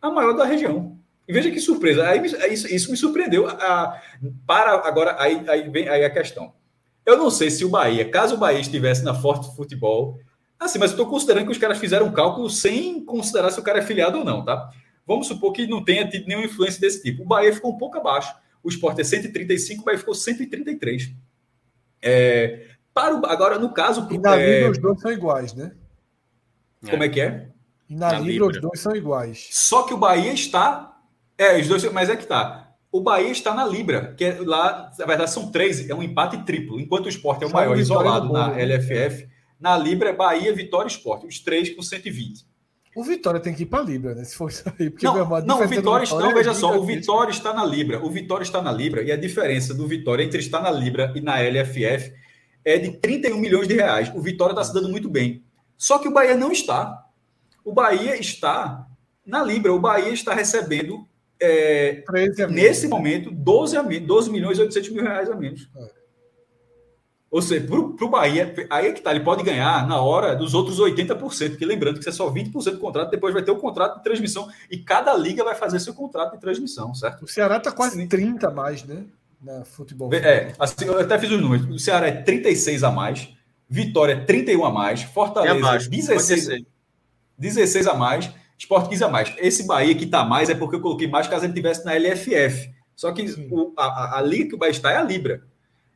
a 0.00 0.10
maior 0.10 0.32
da 0.32 0.46
região. 0.46 0.98
E 1.28 1.32
veja 1.34 1.50
que 1.50 1.60
surpresa, 1.60 2.08
aí, 2.08 2.24
isso, 2.24 2.66
isso 2.74 2.90
me 2.90 2.96
surpreendeu. 2.96 3.46
A, 3.46 4.00
para 4.46 4.70
agora, 4.88 5.14
aí, 5.18 5.44
aí 5.48 5.68
vem 5.68 5.86
aí 5.86 6.02
a 6.02 6.08
questão. 6.08 6.54
Eu 7.04 7.18
não 7.18 7.30
sei 7.30 7.50
se 7.50 7.62
o 7.62 7.68
Bahia, 7.68 8.08
caso 8.08 8.36
o 8.36 8.38
Bahia 8.38 8.58
estivesse 8.58 9.04
na 9.04 9.12
Forte 9.12 9.54
Futebol, 9.54 10.18
assim, 10.58 10.78
mas 10.78 10.92
estou 10.92 11.06
considerando 11.06 11.44
que 11.44 11.52
os 11.52 11.58
caras 11.58 11.76
fizeram 11.76 12.06
um 12.06 12.12
cálculo 12.12 12.48
sem 12.48 13.04
considerar 13.04 13.50
se 13.50 13.60
o 13.60 13.62
cara 13.62 13.80
é 13.80 13.82
filiado 13.82 14.18
ou 14.18 14.24
não, 14.24 14.42
tá? 14.42 14.70
Vamos 15.06 15.26
supor 15.26 15.52
que 15.52 15.66
não 15.66 15.84
tenha 15.84 16.08
tido 16.08 16.26
nenhuma 16.26 16.46
influência 16.46 16.80
desse 16.80 17.02
tipo. 17.02 17.22
O 17.22 17.26
Bahia 17.26 17.52
ficou 17.52 17.70
um 17.70 17.76
pouco 17.76 17.98
abaixo. 17.98 18.34
O 18.62 18.70
Sport 18.70 18.98
é 18.98 19.04
135, 19.04 19.82
o 19.82 19.84
Bahia 19.84 19.98
ficou 19.98 20.14
133. 20.14 21.12
É, 22.00 22.75
para 22.96 23.14
o, 23.14 23.26
agora, 23.26 23.58
no 23.58 23.74
caso. 23.74 24.08
E 24.10 24.16
na 24.16 24.40
é... 24.40 24.60
Libra 24.60 24.70
os 24.70 24.78
dois 24.78 25.00
são 25.02 25.12
iguais, 25.12 25.52
né? 25.52 25.72
Como 26.88 27.04
é 27.04 27.08
que 27.10 27.20
é? 27.20 27.50
E 27.90 27.94
na, 27.94 28.12
na 28.12 28.18
Libra, 28.18 28.32
Libra, 28.32 28.46
os 28.46 28.60
dois 28.62 28.80
são 28.80 28.96
iguais. 28.96 29.48
Só 29.50 29.82
que 29.82 29.92
o 29.92 29.98
Bahia 29.98 30.32
está. 30.32 30.96
É, 31.36 31.60
os 31.60 31.68
dois, 31.68 31.84
mas 31.92 32.08
é 32.08 32.16
que 32.16 32.24
tá. 32.24 32.72
O 32.90 33.02
Bahia 33.02 33.30
está 33.30 33.52
na 33.52 33.66
Libra, 33.66 34.14
que 34.16 34.24
é 34.24 34.38
lá, 34.40 34.90
na 34.98 35.04
verdade, 35.04 35.30
são 35.30 35.50
três, 35.50 35.90
é 35.90 35.94
um 35.94 36.02
empate 36.02 36.38
triplo. 36.44 36.80
Enquanto 36.80 37.04
o 37.04 37.08
esporte 37.10 37.44
é 37.44 37.46
o 37.46 37.50
Só 37.50 37.56
maior 37.56 37.76
isolado 37.76 38.32
na 38.32 38.48
né? 38.48 38.64
LFF, 38.64 39.28
na 39.60 39.76
Libra 39.76 40.08
é 40.08 40.12
Bahia, 40.14 40.54
Vitória 40.54 40.88
e 40.88 40.90
Esporte, 40.90 41.26
os 41.26 41.38
três 41.40 41.68
com 41.74 41.82
120. 41.82 42.46
O 42.96 43.04
Vitória 43.04 43.38
tem 43.38 43.52
que 43.52 43.64
ir 43.64 43.66
para 43.66 43.80
a 43.80 43.84
Libra, 43.84 44.14
né? 44.14 44.24
Se 44.24 44.34
for 44.34 44.48
isso 44.48 44.64
aí. 44.66 44.88
Porque 44.88 45.04
não, 45.04 45.14
não 45.42 45.62
o 45.62 45.68
Vitória, 45.68 46.04
está, 46.04 46.18
não, 46.18 46.32
veja 46.32 46.52
é 46.52 46.54
só, 46.54 46.78
o 46.78 46.84
Vitória 46.86 47.30
está 47.30 47.52
na 47.52 47.64
Libra. 47.66 48.02
O 48.02 48.08
Vitória 48.08 48.42
está 48.42 48.62
na 48.62 48.72
Libra 48.72 49.02
e 49.02 49.12
a 49.12 49.16
diferença 49.16 49.74
do 49.74 49.86
Vitória 49.86 50.24
entre 50.24 50.38
estar 50.38 50.62
na 50.62 50.70
Libra 50.70 51.12
e 51.14 51.20
na 51.20 51.36
LFF 51.38 52.14
é 52.66 52.78
de 52.78 52.90
31 52.98 53.38
milhões 53.38 53.68
de 53.68 53.74
reais. 53.74 54.12
O 54.12 54.20
Vitória 54.20 54.50
está 54.50 54.64
se 54.64 54.74
dando 54.74 54.88
muito 54.88 55.08
bem. 55.08 55.44
Só 55.76 56.00
que 56.00 56.08
o 56.08 56.12
Bahia 56.12 56.34
não 56.34 56.50
está. 56.50 57.06
O 57.64 57.72
Bahia 57.72 58.16
está 58.16 58.84
na 59.24 59.40
Libra. 59.44 59.72
O 59.72 59.78
Bahia 59.78 60.12
está 60.12 60.34
recebendo, 60.34 61.06
é, 61.40 62.02
nesse 62.50 62.88
momento, 62.88 63.30
12, 63.30 63.76
a, 63.76 63.82
12 63.82 64.30
milhões 64.32 64.58
e 64.58 64.62
800 64.62 64.90
mil 64.90 65.04
reais 65.04 65.30
a 65.30 65.36
menos. 65.36 65.70
É. 65.76 65.96
Ou 67.30 67.40
seja, 67.40 67.66
para 67.66 68.04
o 68.04 68.08
Bahia, 68.08 68.52
aí 68.68 68.86
é 68.88 68.92
que 68.92 69.00
tá, 69.00 69.12
ele 69.12 69.22
pode 69.22 69.44
ganhar 69.44 69.86
na 69.86 70.00
hora 70.00 70.34
dos 70.34 70.52
outros 70.52 70.80
80%, 70.80 71.50
porque 71.50 71.66
lembrando 71.66 71.98
que 71.98 72.04
você 72.04 72.10
é 72.10 72.12
só 72.12 72.32
20% 72.32 72.52
do 72.52 72.78
contrato, 72.78 73.10
depois 73.10 73.34
vai 73.34 73.44
ter 73.44 73.50
o 73.50 73.58
contrato 73.58 73.98
de 73.98 74.04
transmissão, 74.04 74.48
e 74.70 74.78
cada 74.78 75.14
liga 75.14 75.44
vai 75.44 75.54
fazer 75.54 75.78
seu 75.78 75.92
contrato 75.92 76.32
de 76.32 76.40
transmissão, 76.40 76.94
certo? 76.94 77.24
O 77.24 77.28
Ceará 77.28 77.58
está 77.58 77.70
quase 77.70 77.96
Sim. 77.96 78.08
30 78.08 78.50
mais, 78.50 78.84
né? 78.84 79.04
Na 79.40 79.64
futebol. 79.64 80.12
É, 80.14 80.52
assim, 80.58 80.84
eu 80.84 80.98
até 80.98 81.18
fiz 81.18 81.30
os 81.30 81.40
números. 81.40 81.66
O 81.68 81.78
Ceará 81.78 82.08
é 82.08 82.12
36 82.12 82.82
a 82.82 82.90
mais, 82.90 83.28
Vitória 83.68 84.12
é 84.12 84.24
31 84.24 84.64
a 84.64 84.70
mais, 84.70 85.02
Fortaleza 85.02 85.54
é 85.54 85.58
abaixo, 85.58 85.90
16, 85.90 86.64
16 87.38 87.86
a 87.86 87.94
mais, 87.94 88.30
Sport 88.58 88.88
15 88.88 89.04
a 89.04 89.08
mais. 89.08 89.34
Esse 89.38 89.66
Bahia 89.66 89.94
que 89.94 90.04
está 90.04 90.24
mais 90.24 90.48
é 90.48 90.54
porque 90.54 90.76
eu 90.76 90.80
coloquei 90.80 91.08
mais 91.08 91.26
caso 91.26 91.44
ele 91.44 91.52
estivesse 91.52 91.84
na 91.84 91.94
LFF. 91.94 92.74
Só 92.94 93.12
que 93.12 93.22
o, 93.50 93.74
a, 93.76 94.18
a, 94.18 94.22
liga 94.22 94.48
que 94.48 94.54
o 94.54 94.58
Bahia 94.58 94.70
está 94.70 94.90
é 94.90 94.96
a 94.96 95.02
Libra. 95.02 95.42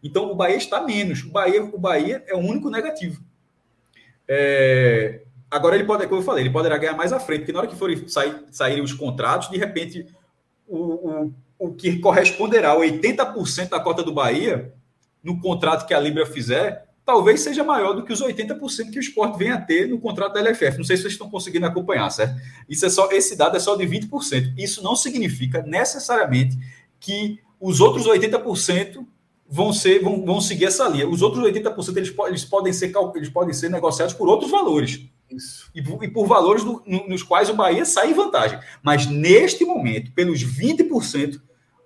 Então 0.03 0.31
o 0.31 0.35
Bahia 0.35 0.57
está 0.57 0.83
menos. 0.83 1.23
O 1.25 1.31
Bahia, 1.31 1.65
o 1.65 1.79
Bahia 1.79 2.23
é 2.27 2.35
o 2.35 2.39
único 2.39 2.69
negativo. 2.69 3.23
É, 4.29 5.23
agora 5.51 5.75
ele 5.77 5.85
pode, 5.85 6.07
como 6.07 6.21
eu 6.21 6.25
falei, 6.25 6.45
ele 6.45 6.53
poderá 6.53 6.77
ganhar 6.77 6.95
mais 6.95 7.13
à 7.13 7.19
frente, 7.19 7.41
porque 7.41 7.53
na 7.53 7.61
hora 7.61 7.69
que 7.69 7.77
forem 7.77 8.07
sair, 8.07 8.45
saírem 8.51 8.83
os 8.83 8.93
contratos, 8.93 9.49
de 9.49 9.57
repente 9.57 10.07
o, 10.69 10.79
o 10.79 11.35
o 11.61 11.75
que 11.75 11.99
corresponderá 11.99 12.73
a 12.73 12.77
80% 12.77 13.69
da 13.69 13.79
cota 13.79 14.03
do 14.03 14.15
Bahia 14.15 14.73
no 15.23 15.39
contrato 15.39 15.87
que 15.87 15.93
a 15.93 16.01
Libra 16.01 16.25
fizer, 16.25 16.89
talvez 17.05 17.43
seja 17.43 17.63
maior 17.63 17.93
do 17.93 18.03
que 18.03 18.13
os 18.15 18.23
80% 18.23 18.91
que 18.91 18.99
o 18.99 19.01
esporte 19.01 19.39
vem 19.39 19.51
a 19.51 19.61
ter 19.61 19.87
no 19.87 20.01
contrato 20.01 20.33
da 20.33 20.41
LFF. 20.41 20.79
Não 20.79 20.85
sei 20.85 20.97
se 20.97 21.03
vocês 21.03 21.13
estão 21.13 21.29
conseguindo 21.29 21.67
acompanhar, 21.67 22.09
certo? 22.09 22.35
Isso 22.67 22.87
é 22.87 22.89
só, 22.89 23.13
esse 23.13 23.37
dado 23.37 23.59
é 23.59 23.61
só 23.61 23.77
de 23.77 23.85
20%. 23.85 24.55
Isso 24.57 24.83
não 24.83 24.97
significa 24.97 25.61
necessariamente 25.61 26.57
que 26.99 27.39
os 27.61 27.79
outros 27.79 28.07
80% 28.07 29.05
vão 29.47 29.71
ser 29.71 30.03
vão, 30.03 30.25
vão 30.25 30.41
seguir 30.41 30.65
essa 30.65 30.89
linha. 30.89 31.07
Os 31.07 31.21
outros 31.21 31.45
80% 31.45 31.97
eles, 31.99 32.15
eles 32.27 32.45
podem 32.47 32.73
ser 32.73 32.91
eles 33.15 33.29
podem 33.29 33.53
ser 33.53 33.69
negociados 33.69 34.15
por 34.15 34.29
outros 34.29 34.51
valores. 34.51 35.03
Isso. 35.31 35.71
E, 35.75 35.83
por, 35.83 36.03
e 36.03 36.09
por 36.09 36.27
valores 36.27 36.65
no, 36.65 36.83
nos 36.87 37.23
quais 37.23 37.51
o 37.51 37.55
Bahia 37.55 37.85
sai 37.85 38.13
em 38.13 38.15
vantagem. 38.15 38.59
Mas 38.83 39.07
neste 39.07 39.63
momento, 39.65 40.11
pelos 40.13 40.43
20%, 40.43 41.39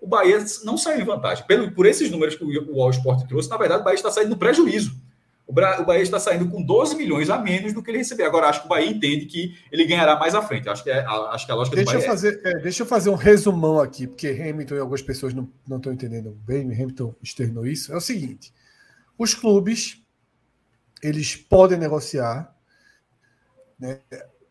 o 0.05 0.07
Bahia 0.07 0.45
não 0.65 0.77
saiu 0.77 1.01
em 1.01 1.05
vantagem. 1.05 1.47
Pelo, 1.47 1.73
por 1.73 1.87
esses 1.87 2.11
números 2.11 2.35
que 2.35 2.45
o, 2.45 2.75
o 2.75 2.83
All 2.83 2.91
Sport 2.91 3.27
trouxe, 3.27 3.49
na 3.49 3.57
verdade, 3.57 3.81
o 3.81 3.85
Bahia 3.85 3.95
está 3.95 4.11
saindo 4.11 4.29
no 4.29 4.37
prejuízo. 4.37 4.95
O, 5.47 5.53
Bahia 5.53 6.03
está 6.03 6.21
saindo 6.21 6.49
com 6.49 6.63
12 6.63 6.95
milhões 6.95 7.31
a 7.31 7.39
menos 7.39 7.73
do 7.73 7.83
que 7.83 7.91
ele 7.91 7.99
recebeu. 7.99 8.27
Agora, 8.27 8.49
acho 8.49 8.61
que 8.61 8.67
o 8.67 8.69
Bahia 8.69 8.91
entende 8.91 9.25
que 9.25 9.57
ele 9.73 9.87
ganhará 9.87 10.19
mais 10.19 10.35
à 10.35 10.43
frente. 10.43 10.69
Acho 10.69 10.85
que, 10.85 10.91
é, 10.91 11.05
acho 11.07 11.47
que 11.47 11.53
a 11.53 11.55
lógica 11.55 11.77
deixa 11.77 11.93
do 11.93 11.95
Bahia 11.95 12.07
eu 12.07 12.07
é 12.07 12.11
fazer, 12.11 12.41
é... 12.45 12.59
Deixa 12.61 12.83
eu 12.83 12.87
fazer 12.87 13.09
um 13.09 13.15
resumão 13.15 13.81
aqui, 13.81 14.07
porque 14.07 14.29
Hamilton 14.29 14.75
e 14.75 14.79
algumas 14.79 15.01
pessoas 15.01 15.33
não, 15.33 15.49
não 15.67 15.79
estão 15.79 15.93
entendendo 15.93 16.37
bem, 16.47 16.63
Hamilton 16.63 17.15
externou 17.23 17.67
isso. 17.67 17.91
É 17.91 17.97
o 17.97 18.01
seguinte, 18.01 18.53
os 19.17 19.33
clubes, 19.33 20.03
eles 21.03 21.35
podem 21.35 21.79
negociar 21.79 22.55
né, 23.79 24.01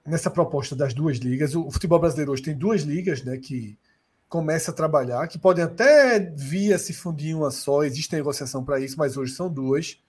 nessa 0.03 0.31
proposta 0.31 0.75
das 0.75 0.95
duas 0.95 1.17
ligas. 1.17 1.55
O, 1.55 1.69
futebol 1.69 1.99
brasileiro 1.99 2.31
hoje 2.31 2.41
tem 2.41 2.55
duas 2.55 2.81
ligas 2.81 3.23
né, 3.23 3.37
que 3.37 3.77
começa 4.33 4.71
a 4.71 4.73
trabalhar, 4.73 5.27
que 5.27 5.37
podem 5.37 5.63
até 5.63 6.19
vir 6.19 6.73
a 6.73 6.79
se 6.79 6.91
fundir 6.91 7.29
em 7.29 7.33
uma 7.35 7.51
só, 7.51 7.83
existe 7.83 8.15
negociação 8.15 8.65
para 8.65 8.79
isso, 8.79 8.97
mas 8.97 9.15
hoje 9.15 9.31
são 9.31 9.47
duas. 9.47 10.01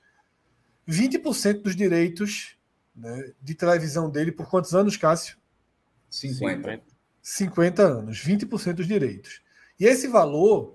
20% 0.88 1.60
dos 1.60 1.76
direitos 1.76 2.56
né, 2.96 3.34
de 3.42 3.54
televisão 3.54 4.08
dele 4.08 4.32
por 4.32 4.48
quantos 4.48 4.74
anos, 4.74 4.96
Cássio? 4.96 5.36
50. 6.08 6.82
50 7.20 7.82
anos, 7.82 8.24
20% 8.24 8.72
dos 8.72 8.86
direitos. 8.86 9.42
E 9.78 9.84
esse 9.84 10.08
valor, 10.08 10.74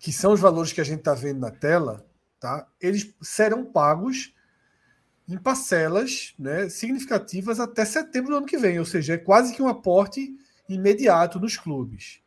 que 0.00 0.12
são 0.12 0.32
os 0.32 0.40
valores 0.40 0.72
que 0.72 0.80
a 0.80 0.84
gente 0.84 0.98
está 0.98 1.14
vendo 1.14 1.38
na 1.38 1.52
tela, 1.52 2.04
tá? 2.40 2.66
eles 2.80 3.14
serão 3.22 3.64
pagos 3.64 4.34
em 5.28 5.38
parcelas 5.38 6.34
né, 6.36 6.68
significativas 6.68 7.60
até 7.60 7.84
setembro 7.84 8.30
do 8.32 8.38
ano 8.38 8.46
que 8.46 8.58
vem, 8.58 8.80
ou 8.80 8.84
seja, 8.84 9.14
é 9.14 9.18
quase 9.18 9.54
que 9.54 9.62
um 9.62 9.68
aporte 9.68 10.36
imediato 10.68 11.38
nos 11.38 11.56
clubes. 11.56 12.20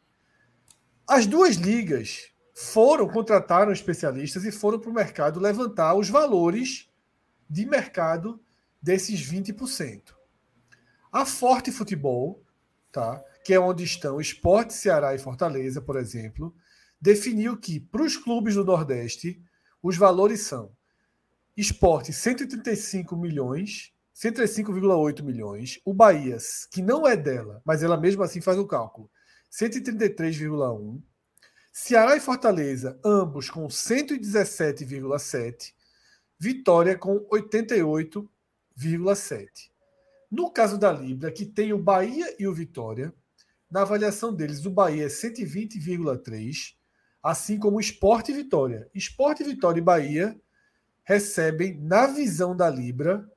As 1.08 1.28
duas 1.28 1.56
ligas 1.56 2.32
foram, 2.56 3.08
contrataram 3.10 3.72
especialistas 3.72 4.46
e 4.46 4.52
foram 4.52 4.80
para 4.80 4.90
o 4.90 4.94
mercado 4.94 5.40
levantar 5.40 5.96
os 5.96 6.10
valores 6.10 6.90
de 7.50 7.66
mercado 7.66 8.42
desses 8.82 9.20
20%. 9.22 10.14
A 11.12 11.26
Forte 11.26 11.72
Futebol, 11.72 12.42
tá, 12.92 13.22
que 13.44 13.54
é 13.54 13.60
onde 13.60 13.84
estão 13.84 14.20
Esporte, 14.20 14.74
Ceará 14.74 15.14
e 15.14 15.20
Fortaleza, 15.20 15.82
por 15.82 15.98
exemplo, 15.98 16.56
definiu 17.02 17.58
que 17.58 17.82
para 17.82 18.04
os 18.04 18.16
clubes 18.16 18.56
do 18.56 18.64
Nordeste 18.64 19.42
os 19.82 19.98
valores 19.98 20.42
são 20.42 20.72
Esporte 21.56 22.14
135 22.14 23.16
milhões, 23.18 23.94
135,8 24.16 25.22
milhões, 25.22 25.80
o 25.86 25.94
Bahia, 25.94 26.38
que 26.72 26.82
não 26.82 27.06
é 27.06 27.18
dela, 27.18 27.62
mas 27.66 27.84
ela 27.84 27.98
mesmo 27.98 28.24
assim 28.24 28.40
faz 28.40 28.58
o 28.58 28.66
cálculo, 28.66 29.12
133,1 29.54 31.02
Ceará 31.72 32.18
e 32.18 32.20
Fortaleza, 32.20 33.00
ambos 33.06 33.52
com 33.52 33.68
117,7. 33.68 35.76
Vitória 36.40 36.98
com 36.98 37.20
88,7. 37.32 39.70
No 40.32 40.50
caso 40.50 40.80
da 40.80 40.92
Libra, 40.92 41.32
que 41.32 41.46
tem 41.46 41.72
o 41.72 41.78
Bahia 41.78 42.36
e 42.40 42.48
o 42.48 42.54
Vitória, 42.54 43.14
na 43.70 43.84
avaliação 43.84 44.34
deles, 44.34 44.66
o 44.66 44.72
Bahia 44.72 45.06
é 45.06 45.08
120,3, 45.08 46.74
assim 47.22 47.60
como 47.60 47.78
o 47.78 47.82
Esporte 47.82 48.32
e 48.32 48.36
Vitória. 48.36 48.90
Esporte, 48.94 49.44
Vitória 49.44 49.80
e 49.80 49.84
Bahia 49.84 50.36
recebem, 51.04 51.80
na 51.80 52.08
visão 52.08 52.56
da 52.56 52.68
Libra, 52.70 53.30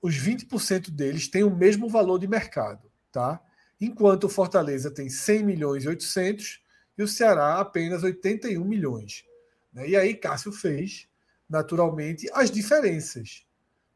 os 0.00 0.16
20% 0.16 0.90
deles 0.90 1.28
têm 1.28 1.44
o 1.44 1.54
mesmo 1.54 1.86
valor 1.88 2.18
de 2.18 2.26
mercado, 2.26 2.90
tá? 3.12 3.42
Enquanto 3.80 4.24
o 4.24 4.28
Fortaleza 4.28 4.90
tem 4.90 5.08
100 5.08 5.44
milhões 5.44 5.84
e 5.84 5.88
800 5.88 6.62
e 6.96 7.02
o 7.02 7.08
Ceará 7.08 7.58
apenas 7.58 8.02
81 8.02 8.64
milhões. 8.64 9.24
Né? 9.72 9.88
E 9.90 9.96
aí 9.96 10.14
Cássio 10.14 10.52
fez, 10.52 11.08
naturalmente, 11.48 12.28
as 12.32 12.50
diferenças. 12.50 13.44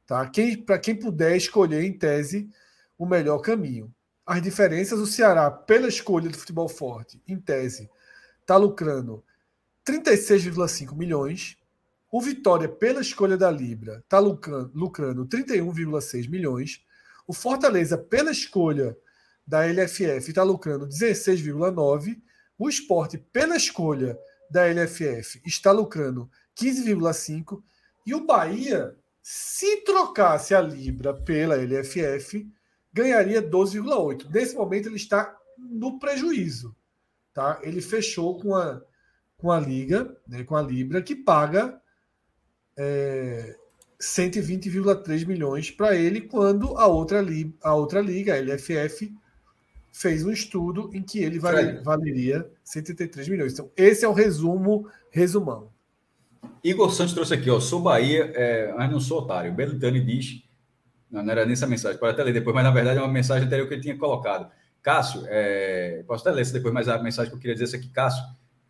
Tá? 0.06 0.28
Quem, 0.28 0.56
Para 0.56 0.78
quem 0.78 0.96
puder 0.96 1.36
escolher, 1.36 1.84
em 1.84 1.92
tese, 1.92 2.50
o 2.96 3.06
melhor 3.06 3.38
caminho. 3.38 3.94
As 4.26 4.42
diferenças, 4.42 4.98
o 4.98 5.06
Ceará, 5.06 5.50
pela 5.50 5.88
escolha 5.88 6.28
do 6.28 6.36
futebol 6.36 6.68
forte, 6.68 7.22
em 7.26 7.38
tese, 7.38 7.88
está 8.40 8.56
lucrando 8.56 9.24
36,5 9.86 10.94
milhões. 10.94 11.56
O 12.10 12.20
Vitória, 12.20 12.68
pela 12.68 13.00
escolha 13.00 13.36
da 13.36 13.50
Libra, 13.50 13.98
está 13.98 14.18
lucrando, 14.18 14.70
lucrando 14.74 15.26
31,6 15.26 16.28
milhões. 16.28 16.84
O 17.26 17.32
Fortaleza, 17.32 17.96
pela 17.96 18.30
escolha 18.30 18.96
da 19.48 19.64
LFF, 19.66 20.28
está 20.28 20.42
lucrando 20.42 20.86
16,9 20.86 22.20
o 22.58 22.68
esporte, 22.68 23.16
pela 23.16 23.56
escolha 23.56 24.18
da 24.50 24.66
LFF, 24.66 25.40
está 25.46 25.72
lucrando 25.72 26.30
15,5%. 26.60 27.62
E 28.04 28.14
o 28.14 28.26
Bahia, 28.26 28.94
se 29.22 29.78
trocasse 29.84 30.54
a 30.54 30.60
Libra 30.60 31.14
pela 31.14 31.56
LFF, 31.56 32.46
ganharia 32.92 33.40
12,8%. 33.40 34.28
Nesse 34.30 34.54
momento, 34.54 34.88
ele 34.88 34.96
está 34.96 35.34
no 35.56 35.98
prejuízo. 35.98 36.76
Tá? 37.32 37.58
Ele 37.62 37.80
fechou 37.80 38.40
com 38.40 38.54
a, 38.54 38.82
com 39.36 39.50
a 39.50 39.60
Liga, 39.60 40.14
né, 40.26 40.44
com 40.44 40.56
a 40.56 40.62
Libra, 40.62 41.00
que 41.00 41.14
paga 41.14 41.80
é, 42.76 43.56
120,3 44.00 45.26
milhões 45.26 45.70
para 45.70 45.94
ele, 45.94 46.22
quando 46.22 46.76
a 46.76 46.86
outra, 46.86 47.24
a 47.62 47.74
outra 47.74 48.00
Liga, 48.00 48.34
a 48.34 48.38
LFF, 48.38 49.14
fez 49.92 50.24
um 50.24 50.30
estudo 50.30 50.90
em 50.92 51.02
que 51.02 51.18
ele 51.18 51.38
vale, 51.38 51.80
valeria 51.80 52.48
133 52.64 53.28
milhões. 53.28 53.52
Então, 53.52 53.70
esse 53.76 54.04
é 54.04 54.08
o 54.08 54.12
resumo, 54.12 54.88
resumão. 55.10 55.70
Igor 56.62 56.90
Santos 56.92 57.14
trouxe 57.14 57.34
aqui, 57.34 57.50
ó, 57.50 57.60
sou 57.60 57.80
Bahia, 57.80 58.32
é, 58.34 58.72
mas 58.76 58.90
não 58.90 59.00
sou 59.00 59.20
otário. 59.20 59.52
Belitani 59.52 60.00
diz, 60.00 60.42
não, 61.10 61.22
não, 61.22 61.32
era 61.32 61.44
nem 61.44 61.52
essa 61.52 61.66
mensagem, 61.66 61.98
pode 61.98 62.12
até 62.12 62.22
ler 62.22 62.32
depois, 62.32 62.54
mas 62.54 62.64
na 62.64 62.70
verdade 62.70 62.98
é 62.98 63.02
uma 63.02 63.12
mensagem 63.12 63.46
anterior 63.46 63.66
que 63.66 63.74
ele 63.74 63.82
tinha 63.82 63.96
colocado. 63.96 64.50
Cássio, 64.82 65.22
é, 65.26 66.04
posso 66.06 66.26
até 66.26 66.34
ler 66.34 66.42
essa 66.42 66.52
depois, 66.52 66.72
mas 66.72 66.88
a 66.88 67.02
mensagem 67.02 67.30
que 67.30 67.36
eu 67.36 67.40
queria 67.40 67.54
dizer 67.54 67.76
é 67.76 67.78
aqui, 67.78 67.88
Cássio, 67.88 68.22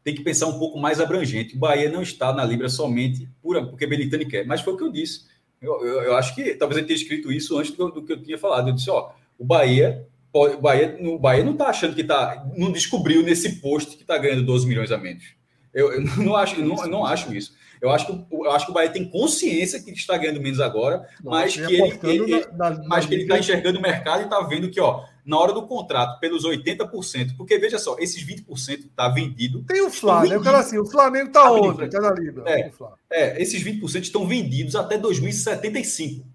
tem 0.03 0.15
que 0.15 0.23
pensar 0.23 0.47
um 0.47 0.59
pouco 0.59 0.79
mais 0.79 1.01
abrangente. 1.01 1.55
O 1.55 1.59
Bahia 1.59 1.91
não 1.91 2.03
está 2.03 2.33
na 2.33 2.45
Libra 2.45 2.69
somente 2.69 3.29
por, 3.43 3.67
porque 3.69 3.87
Belitani 3.87 4.27
quer, 4.27 4.47
mas 4.47 4.61
foi 4.61 4.75
o 4.75 4.77
que 4.77 4.85
eu 4.85 4.93
disse. 4.93 5.27
Eu, 5.61 5.85
eu, 5.85 6.03
eu 6.03 6.17
acho 6.17 6.35
que 6.35 6.55
talvez 6.55 6.79
ele 6.79 6.87
tenha 6.87 6.99
escrito 6.99 7.33
isso 7.33 7.59
antes 7.59 7.73
do, 7.73 7.91
do 7.91 8.05
que 8.05 8.13
eu 8.13 8.23
tinha 8.23 8.39
falado. 8.39 8.69
Eu 8.69 8.75
disse, 8.75 8.89
ó, 8.91 9.11
o 9.39 9.45
Bahia 9.45 10.07
o 10.33 10.61
Bahia, 10.61 10.97
o 11.01 11.19
Bahia 11.19 11.45
não 11.45 11.53
está 11.53 11.69
achando 11.69 11.95
que 11.95 12.03
está. 12.03 12.47
Não 12.57 12.71
descobriu 12.71 13.23
nesse 13.23 13.61
posto 13.61 13.97
que 13.97 14.03
está 14.03 14.19
ganhando 14.19 14.45
12 14.45 14.67
milhões 14.67 14.93
a 14.93 14.99
menos. 14.99 15.25
Eu, 15.73 15.93
eu 15.93 16.03
não, 16.19 16.37
acho, 16.37 16.57
eu 16.57 16.67
não, 16.67 16.83
eu 16.83 16.89
não 16.89 17.07
acho 17.07 17.35
isso. 17.35 17.57
Eu 17.81 17.91
acho, 17.91 18.07
que, 18.07 18.27
eu 18.33 18.51
acho 18.51 18.67
que 18.67 18.71
o 18.73 18.75
Bahia 18.75 18.91
tem 18.91 19.09
consciência 19.09 19.81
que 19.81 19.93
está 19.93 20.19
ganhando 20.19 20.41
menos 20.41 20.59
agora, 20.59 21.07
mas 21.23 21.55
que 21.55 21.61
ele, 21.63 21.99
ele, 22.03 22.47
na, 22.57 22.71
na, 22.71 22.89
mas 22.89 23.07
que 23.07 23.15
ele 23.15 23.23
está 23.23 23.39
enxergando 23.39 23.79
o 23.79 23.83
mercado 23.83 24.23
e 24.23 24.25
está 24.25 24.41
vendo 24.41 24.69
que, 24.69 24.81
ó, 24.81 25.05
na 25.25 25.39
hora 25.39 25.53
do 25.53 25.65
contrato, 25.65 26.19
pelos 26.19 26.45
80%, 26.45 27.37
porque 27.37 27.57
veja 27.57 27.79
só, 27.79 27.97
esses 28.01 28.21
20% 28.27 28.87
está 28.87 29.09
vendido. 29.09 29.63
Tem 29.63 29.81
o 29.81 29.91
Flamengo, 29.91 30.35
eu 30.35 30.43
quero 30.43 30.57
assim, 30.57 30.77
o 30.77 30.87
Flamengo 30.87 31.29
está 31.29 31.43
tá 31.43 31.53
onde? 31.53 31.85
Está 31.85 32.01
na 32.01 32.11
Libra. 32.11 32.43
É, 32.51 32.73
é, 33.13 33.41
esses 33.41 33.63
20% 33.63 34.03
estão 34.03 34.27
vendidos 34.27 34.75
até 34.75 34.99
2075. 34.99 36.27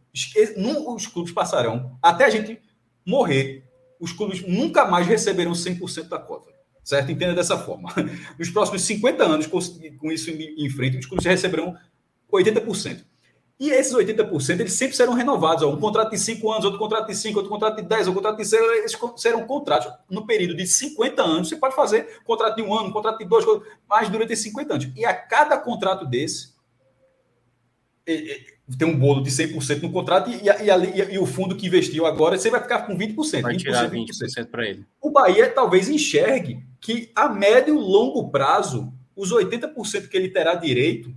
Os 0.96 1.08
clubes 1.08 1.34
passarão 1.34 1.98
até 2.02 2.24
a 2.24 2.30
gente 2.30 2.62
morrer 3.06 3.66
os 4.04 4.12
clubes 4.12 4.46
nunca 4.46 4.84
mais 4.84 5.08
receberão 5.08 5.54
100% 5.54 6.10
da 6.10 6.20
cota. 6.20 6.52
Certo? 6.84 7.10
Entenda 7.10 7.34
dessa 7.34 7.58
forma. 7.58 7.90
Nos 8.38 8.50
próximos 8.50 8.82
50 8.82 9.24
anos, 9.24 9.48
com 9.48 10.12
isso 10.12 10.30
em 10.30 10.70
frente, 10.70 10.98
os 10.98 11.06
clubes 11.06 11.26
receberão 11.26 11.74
80%. 12.30 13.06
E 13.58 13.70
esses 13.70 13.94
80%, 13.94 14.60
eles 14.60 14.74
sempre 14.74 14.94
serão 14.94 15.14
renovados. 15.14 15.64
Ó. 15.64 15.72
Um 15.72 15.80
contrato 15.80 16.12
de 16.12 16.20
5 16.20 16.52
anos, 16.52 16.66
outro 16.66 16.78
contrato 16.78 17.08
de 17.08 17.16
5, 17.16 17.40
outro 17.40 17.50
contrato 17.50 17.78
de 17.78 17.84
10, 17.84 18.08
outro 18.08 18.22
contrato 18.22 18.38
de 18.38 18.46
6. 18.46 18.62
Eles 18.62 18.98
serão 19.16 19.48
contratos. 19.48 19.90
No 20.10 20.28
período 20.28 20.54
de 20.58 20.68
50 20.68 21.24
anos, 21.24 21.48
você 21.48 21.56
pode 21.56 21.74
fazer 21.74 22.22
contrato 22.26 22.58
de 22.58 22.62
um 22.62 22.78
ano, 22.78 22.92
contrato 22.92 23.20
de 23.20 23.26
dois, 23.26 23.46
mas 23.88 24.10
durante 24.10 24.34
esses 24.34 24.44
50 24.44 24.74
anos. 24.74 24.92
E 24.98 25.06
a 25.06 25.14
cada 25.14 25.58
contrato 25.58 26.06
desse, 26.06 26.52
tem 28.78 28.88
um 28.88 28.98
bolo 28.98 29.22
de 29.22 29.30
100% 29.30 29.82
no 29.82 29.92
contrato 29.92 30.30
e, 30.30 30.36
e, 30.36 31.02
e, 31.02 31.14
e, 31.14 31.20
o 31.20 31.26
fundo 31.26 31.56
que 31.56 31.68
investiu 31.68 32.06
agora, 32.06 32.38
você 32.38 32.50
vai 32.50 32.62
ficar 32.62 32.84
com 32.84 32.98
20%. 32.98 33.42
Vai 33.42 33.58
tirar 33.58 33.90
20%, 33.90 34.08
20% 34.08 34.48
para 34.48 34.66
ele. 34.66 34.86
O 35.02 35.12
Bahia 35.12 35.50
talvez 35.50 35.90
enxergue 35.90 36.66
que 36.80 37.12
a 37.14 37.28
médio 37.28 37.76
e 37.76 37.78
longo 37.78 38.30
prazo, 38.30 38.94
os 39.16 39.32
80% 39.34 40.08
que 40.08 40.16
ele 40.16 40.30
terá 40.30 40.56
direito 40.56 41.14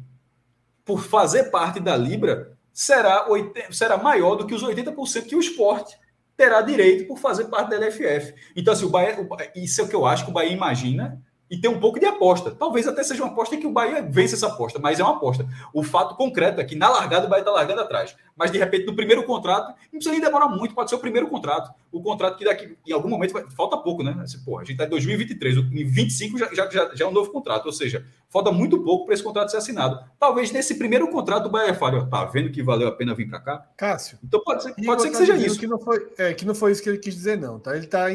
por 0.85 1.03
fazer 1.03 1.45
parte 1.45 1.79
da 1.79 1.97
Libra 1.97 2.57
será, 2.73 3.29
80, 3.29 3.73
será 3.73 3.97
maior 3.97 4.35
do 4.35 4.47
que 4.47 4.55
os 4.55 4.63
80% 4.63 5.27
que 5.27 5.37
o 5.37 5.41
esporte 5.41 5.97
terá 6.37 6.61
direito 6.61 7.07
por 7.07 7.19
fazer 7.19 7.45
parte 7.45 7.71
da 7.71 7.79
LFF. 7.79 8.35
Então, 8.55 8.75
assim, 8.75 8.85
o 8.85 8.91
Bahia, 8.91 9.21
o, 9.21 9.29
isso 9.59 9.81
é 9.81 9.85
o 9.85 9.89
que 9.89 9.97
eu 9.97 10.05
acho 10.05 10.25
que 10.25 10.31
o 10.31 10.35
Bahia 10.35 10.53
imagina 10.53 11.23
e 11.51 11.57
tem 11.57 11.71
um 11.71 11.79
pouco 11.79 11.99
de 11.99 12.07
aposta. 12.07 12.51
Talvez 12.51 12.87
até 12.87 13.03
seja 13.03 13.23
uma 13.23 13.33
aposta 13.33 13.57
que 13.57 13.67
o 13.67 13.73
Bahia 13.73 14.03
vence 14.03 14.35
essa 14.35 14.49
aposta, 14.49 14.79
mas 14.79 14.99
é 14.99 15.03
uma 15.03 15.17
aposta. 15.17 15.47
O 15.73 15.83
fato 15.83 16.17
concreto 16.17 16.61
é 16.61 16.65
que 16.65 16.75
na 16.75 16.89
largada 16.89 17.27
o 17.27 17.29
Bahia 17.29 17.43
está 17.43 17.53
largando 17.53 17.81
atrás. 17.81 18.17
Mas 18.37 18.51
de 18.51 18.59
repente, 18.59 18.87
no 18.87 18.95
primeiro 18.95 19.25
contrato, 19.25 19.69
não 19.69 19.99
precisa 19.99 20.13
nem 20.13 20.21
demorar 20.21 20.49
muito, 20.49 20.75
pode 20.75 20.91
ser 20.91 20.97
o 20.97 20.99
primeiro 20.99 21.29
contrato. 21.29 21.73
O 21.91 22.03
contrato 22.03 22.37
que 22.37 22.45
daqui, 22.45 22.77
em 22.87 22.93
algum 22.93 23.09
momento, 23.09 23.33
vai, 23.33 23.49
falta 23.51 23.77
pouco, 23.79 24.03
né? 24.03 24.17
Assim, 24.21 24.39
porra, 24.45 24.63
a 24.63 24.65
gente 24.65 24.73
está 24.73 24.85
em 24.85 24.91
2023, 24.91 25.57
em 25.57 25.85
25 25.85 26.39
já, 26.39 26.53
já, 26.53 26.69
já, 26.69 26.95
já 26.95 27.05
é 27.05 27.09
um 27.09 27.13
novo 27.13 27.31
contrato, 27.31 27.67
ou 27.67 27.73
seja, 27.73 28.05
falta 28.29 28.53
muito 28.53 28.83
pouco 28.83 29.07
para 29.07 29.15
esse 29.15 29.23
contrato 29.23 29.51
ser 29.51 29.57
assinado. 29.59 30.05
Talvez 30.19 30.53
nesse 30.53 30.75
primeiro 30.75 31.09
contrato 31.11 31.47
o 31.47 31.51
Bahia 31.51 31.75
fale, 31.75 32.05
tá 32.11 32.25
vendo 32.25 32.51
que 32.51 32.63
valeu 32.63 32.89
a 32.89 32.93
pena 32.93 33.15
vir 33.15 33.29
para 33.29 33.41
cá? 33.41 33.67
Cássio. 33.77 34.19
Então 34.23 34.43
pode 34.43 34.65
ser, 34.65 34.75
pode 34.85 35.03
ser 35.03 35.11
que 35.11 35.17
seja 35.17 35.37
isso. 35.37 35.59
Que 35.59 35.67
não, 35.67 35.79
foi, 35.79 36.13
é, 36.19 36.35
que 36.35 36.45
não 36.45 36.55
foi 36.55 36.73
isso 36.73 36.83
que 36.83 36.89
ele 36.89 36.99
quis 36.99 37.15
dizer, 37.15 37.39
não, 37.39 37.59
tá? 37.59 37.75
Ele 37.75 37.87
está. 37.87 38.07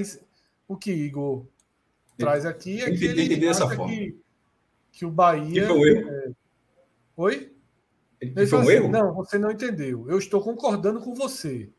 O 0.67 0.77
que 0.77 0.91
Igor 0.91 1.45
traz 2.17 2.45
aqui 2.45 2.81
é 2.81 2.91
que 2.91 3.05
ele 3.05 3.47
acha 3.47 3.67
que, 3.85 4.17
que, 4.91 5.05
o 5.05 5.11
Bahia. 5.11 5.67
foi 5.67 5.77
um 5.77 5.85
erro. 5.85 6.09
É... 6.09 6.31
Oi? 7.17 7.53
Ele 8.19 8.47
foi 8.47 8.59
um 8.59 8.61
assim, 8.61 8.71
erro? 8.71 8.87
Não, 8.89 9.13
você 9.13 9.37
não 9.37 9.51
entendeu. 9.51 10.05
Eu 10.09 10.17
estou 10.17 10.41
concordando 10.41 10.99
com 10.99 11.13
você. 11.13 11.69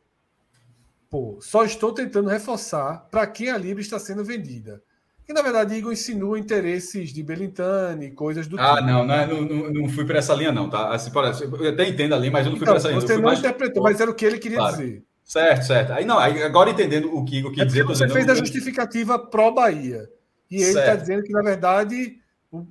Pô, 1.08 1.38
só 1.40 1.64
estou 1.64 1.92
tentando 1.92 2.28
reforçar 2.28 3.06
para 3.10 3.26
quem 3.26 3.50
a 3.50 3.58
Libra 3.58 3.82
está 3.82 3.98
sendo 3.98 4.24
vendida. 4.24 4.82
E 5.28 5.32
na 5.32 5.40
verdade, 5.40 5.74
Igor 5.74 5.92
insinua 5.92 6.38
interesses 6.38 7.12
de 7.12 7.22
Belintani, 7.22 8.10
coisas 8.10 8.46
do 8.48 8.58
ah, 8.58 8.76
tipo. 8.76 8.78
Ah, 8.78 8.80
não, 8.80 9.06
não, 9.06 9.42
não, 9.42 9.70
não 9.70 9.88
fui 9.88 10.04
para 10.04 10.18
essa 10.18 10.34
linha, 10.34 10.50
não, 10.50 10.68
tá? 10.68 10.92
Assim, 10.92 11.12
parece, 11.12 11.44
eu 11.44 11.68
até 11.68 11.86
entendo 11.86 12.14
ali, 12.14 12.30
mas 12.30 12.44
eu 12.44 12.50
não 12.50 12.58
fui 12.58 12.64
então, 12.64 12.74
para 12.74 12.80
essa 12.80 12.88
linha. 12.88 13.00
Você 13.00 13.14
não 13.16 13.22
mais... 13.22 13.38
interpretou, 13.38 13.82
mas 13.82 14.00
era 14.00 14.10
o 14.10 14.14
que 14.14 14.24
ele 14.24 14.38
queria 14.38 14.58
claro. 14.58 14.76
dizer. 14.76 15.04
Certo, 15.24 15.64
certo. 15.64 15.92
Aí 15.92 16.04
não, 16.04 16.18
agora 16.18 16.70
entendendo 16.70 17.14
o 17.16 17.24
que 17.24 17.38
Igor 17.38 17.52
quis 17.52 17.62
é 17.62 17.64
dizer. 17.64 17.84
Você 17.84 18.08
fez 18.08 18.28
a 18.28 18.34
justificativa 18.34 19.18
pró-Bahia. 19.18 20.08
E 20.52 20.62
ele 20.62 20.78
está 20.78 20.94
dizendo 20.94 21.22
que, 21.22 21.32
na 21.32 21.42
verdade, 21.42 22.18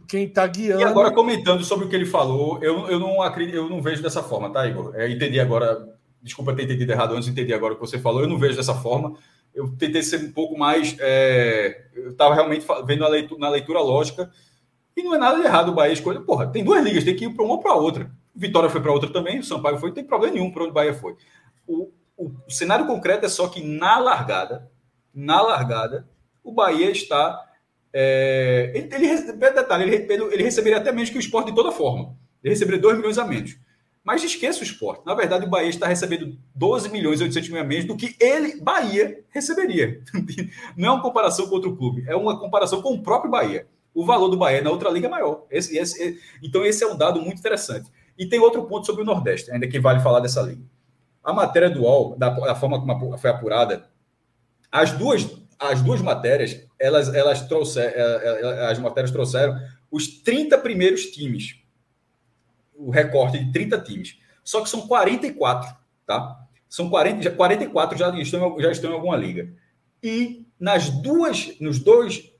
quem 0.07 0.25
está 0.25 0.45
guiando. 0.45 0.81
E 0.81 0.83
agora, 0.83 1.11
comentando 1.11 1.63
sobre 1.63 1.85
o 1.85 1.89
que 1.89 1.95
ele 1.95 2.05
falou, 2.05 2.61
eu, 2.61 2.87
eu, 2.87 2.99
não, 2.99 3.21
acredito, 3.21 3.55
eu 3.55 3.69
não 3.69 3.81
vejo 3.81 4.03
dessa 4.03 4.21
forma, 4.21 4.51
tá, 4.51 4.67
Igor? 4.67 4.95
Eu 4.95 5.09
entendi 5.09 5.39
agora. 5.39 5.89
Desculpa 6.21 6.53
ter 6.53 6.63
entendido 6.63 6.91
errado 6.91 7.15
antes, 7.15 7.27
entendi 7.27 7.51
agora 7.51 7.73
o 7.73 7.75
que 7.75 7.81
você 7.81 7.97
falou. 7.97 8.21
Eu 8.21 8.27
não 8.29 8.37
vejo 8.37 8.55
dessa 8.55 8.75
forma. 8.75 9.15
Eu 9.55 9.75
tentei 9.75 10.03
ser 10.03 10.17
um 10.17 10.31
pouco 10.31 10.55
mais. 10.55 10.95
É, 10.99 11.87
eu 11.95 12.11
estava 12.11 12.35
realmente 12.35 12.63
vendo 12.85 13.07
leitura, 13.07 13.39
na 13.39 13.49
leitura 13.49 13.79
lógica. 13.79 14.29
E 14.95 15.01
não 15.01 15.15
é 15.15 15.17
nada 15.17 15.39
de 15.39 15.45
errado 15.45 15.69
o 15.69 15.73
Bahia 15.73 15.93
escolher. 15.93 16.19
Porra, 16.19 16.45
tem 16.45 16.63
duas 16.63 16.83
ligas, 16.83 17.03
tem 17.03 17.15
que 17.15 17.25
ir 17.25 17.33
para 17.33 17.43
uma 17.43 17.55
ou 17.55 17.59
para 17.59 17.73
outra. 17.73 18.11
Vitória 18.35 18.69
foi 18.69 18.81
para 18.81 18.91
outra 18.91 19.11
também, 19.11 19.39
o 19.39 19.43
Sampaio 19.43 19.77
foi, 19.77 19.89
não 19.89 19.95
tem 19.95 20.05
problema 20.05 20.35
nenhum 20.35 20.51
para 20.51 20.63
onde 20.63 20.71
o 20.71 20.73
Bahia 20.73 20.93
foi. 20.93 21.15
O, 21.67 21.91
o, 22.15 22.31
o 22.47 22.51
cenário 22.51 22.85
concreto 22.85 23.25
é 23.25 23.29
só 23.29 23.47
que 23.47 23.61
na 23.61 23.97
largada, 23.99 24.71
na 25.13 25.41
largada, 25.41 26.07
o 26.43 26.51
Bahia 26.51 26.89
está 26.89 27.39
é, 27.93 28.72
ele, 28.73 29.05
ele, 29.05 29.31
detalhe, 29.51 29.84
ele, 29.84 30.13
ele, 30.34 30.43
receberia 30.43 30.77
até 30.77 30.91
menos 30.91 31.09
que 31.09 31.18
o 31.18 31.19
esporte 31.19 31.47
de 31.47 31.55
toda 31.55 31.72
forma. 31.72 32.15
Ele 32.43 32.53
receberia 32.53 32.80
2 32.80 32.97
milhões 32.97 33.18
a 33.18 33.26
menos. 33.26 33.57
Mas 34.03 34.23
esqueça 34.23 34.61
o 34.61 34.63
esporte. 34.63 35.05
Na 35.05 35.13
verdade, 35.13 35.45
o 35.45 35.49
Bahia 35.49 35.69
está 35.69 35.85
recebendo 35.88 36.35
12 36.55 36.89
milhões 36.89 37.19
e 37.19 37.23
800 37.23 37.49
mil 37.49 37.61
a 37.61 37.63
menos 37.63 37.85
do 37.85 37.95
que 37.95 38.15
ele, 38.19 38.59
Bahia, 38.59 39.23
receberia. 39.30 40.01
Não 40.76 40.89
é 40.89 40.91
uma 40.93 41.01
comparação 41.01 41.47
com 41.47 41.55
outro 41.55 41.76
clube, 41.76 42.03
é 42.07 42.15
uma 42.15 42.39
comparação 42.39 42.81
com 42.81 42.93
o 42.93 43.03
próprio 43.03 43.30
Bahia. 43.30 43.68
O 43.93 44.05
valor 44.05 44.30
do 44.30 44.38
Bahia 44.38 44.61
na 44.61 44.72
outra 44.72 44.89
liga 44.89 45.07
é 45.07 45.09
maior. 45.09 45.45
Esse, 45.51 45.77
esse, 45.77 46.19
então, 46.41 46.65
esse 46.65 46.84
é 46.84 46.88
um 46.88 46.97
dado 46.97 47.22
muito 47.22 47.39
interessante. 47.39 47.91
E 48.18 48.26
tem 48.26 48.39
outro 48.39 48.63
ponto 48.63 48.85
sobre 48.85 49.03
o 49.03 49.05
Nordeste, 49.05 49.51
ainda 49.51 49.68
que 49.68 49.80
vale 49.80 49.99
falar 49.99 50.19
dessa 50.19 50.41
liga. 50.41 50.63
A 51.23 51.34
matéria 51.34 51.69
dual, 51.69 52.15
da, 52.18 52.30
da 52.30 52.55
forma 52.55 52.80
como 52.80 53.18
foi 53.18 53.30
apurada, 53.30 53.89
as 54.72 54.91
duas 54.93 55.26
as 55.61 55.79
duas 55.79 56.01
matérias, 56.01 56.59
elas, 56.79 57.13
elas 57.13 57.47
trouxeram, 57.47 57.91
é, 57.91 58.01
é, 58.01 58.41
é, 58.41 58.71
as 58.71 58.79
matérias 58.79 59.11
trouxeram 59.11 59.55
os 59.91 60.07
30 60.07 60.57
primeiros 60.57 61.05
times, 61.05 61.59
o 62.73 62.89
recorte 62.89 63.38
de 63.38 63.51
30 63.51 63.79
times. 63.81 64.17
Só 64.43 64.61
que 64.61 64.69
são 64.69 64.88
44, 64.88 65.75
tá? 66.07 66.39
São 66.67 66.89
40, 66.89 67.29
44 67.29 67.97
já 67.97 68.09
estão, 68.17 68.59
já 68.59 68.71
estão 68.71 68.89
em 68.89 68.93
alguma 68.93 69.15
liga. 69.15 69.53
E 70.01 70.47
nas 70.59 70.89
duas, 70.89 71.59
nos 71.59 71.77
dois, 71.77 72.31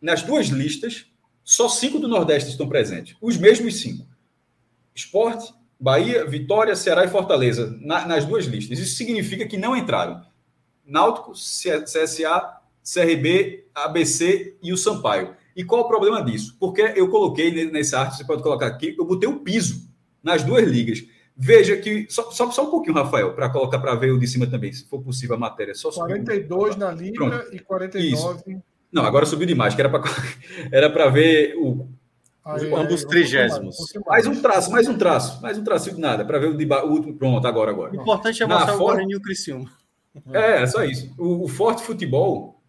nas 0.00 0.22
duas 0.22 0.46
listas, 0.46 1.06
só 1.42 1.68
cinco 1.68 1.98
do 1.98 2.08
Nordeste 2.08 2.48
estão 2.48 2.66
presentes. 2.66 3.14
Os 3.20 3.36
mesmos 3.36 3.82
cinco. 3.82 4.06
Esporte, 4.94 5.52
Bahia, 5.78 6.24
Vitória, 6.24 6.74
Ceará 6.74 7.04
e 7.04 7.08
Fortaleza, 7.08 7.76
na, 7.82 8.06
nas 8.06 8.24
duas 8.24 8.46
listas. 8.46 8.78
Isso 8.78 8.96
significa 8.96 9.46
que 9.46 9.58
não 9.58 9.76
entraram 9.76 10.24
Náutico, 10.86 11.32
CSA, 11.32 12.60
CRB, 12.82 13.66
ABC 13.74 14.56
e 14.62 14.72
o 14.72 14.76
Sampaio. 14.76 15.34
E 15.56 15.64
qual 15.64 15.82
o 15.82 15.88
problema 15.88 16.22
disso? 16.22 16.56
Porque 16.58 16.82
eu 16.96 17.08
coloquei 17.08 17.70
nesse 17.70 17.94
arte, 17.94 18.16
você 18.16 18.24
pode 18.24 18.42
colocar 18.42 18.66
aqui, 18.66 18.94
eu 18.98 19.04
botei 19.04 19.28
o 19.28 19.40
piso 19.40 19.88
nas 20.22 20.42
duas 20.42 20.64
ligas. 20.64 21.04
Veja 21.36 21.76
que. 21.76 22.06
Só, 22.08 22.30
só, 22.30 22.50
só 22.50 22.66
um 22.66 22.70
pouquinho, 22.70 22.94
Rafael, 22.94 23.34
para 23.34 23.48
colocar 23.48 23.78
para 23.78 23.94
ver 23.94 24.12
o 24.12 24.18
de 24.18 24.26
cima 24.26 24.46
também, 24.46 24.72
se 24.72 24.88
for 24.88 25.02
possível 25.02 25.34
a 25.34 25.38
matéria. 25.38 25.74
Só 25.74 25.90
42 25.90 26.76
na 26.76 26.92
Libra 26.92 27.28
Pronto. 27.28 27.54
e 27.54 27.58
49. 27.58 28.52
Isso. 28.52 28.62
Não, 28.92 29.04
agora 29.04 29.26
subiu 29.26 29.46
demais, 29.46 29.74
que 29.74 29.80
era 29.80 29.90
para 29.90 30.02
era 30.70 31.08
ver 31.08 31.56
o. 31.56 31.88
Aí, 32.44 32.72
ambos 32.74 33.04
trigésimos. 33.04 33.76
Mais 34.06 34.26
um 34.26 34.40
traço, 34.40 34.70
mais 34.70 34.86
um 34.86 34.98
traço, 34.98 35.40
mais 35.40 35.58
um 35.58 35.64
traço 35.64 35.92
de 35.92 36.00
nada, 36.00 36.24
para 36.24 36.38
ver 36.38 36.48
o, 36.48 36.56
de, 36.56 36.66
o 36.66 36.86
último. 36.90 37.16
Pronto, 37.16 37.44
agora, 37.46 37.70
agora. 37.70 37.92
O 37.92 38.00
importante 38.00 38.42
é 38.42 38.46
mostrar 38.46 38.66
na 38.66 38.74
o 38.74 38.78
Guarani 38.78 39.12
e 39.12 39.16
o 39.16 39.20
Criciúma. 39.20 39.70
É, 40.32 40.62
é 40.62 40.66
só 40.66 40.84
isso. 40.84 41.12
O, 41.18 41.44
o 41.44 41.48
Forte 41.48 41.82
Futebol, 41.82 42.60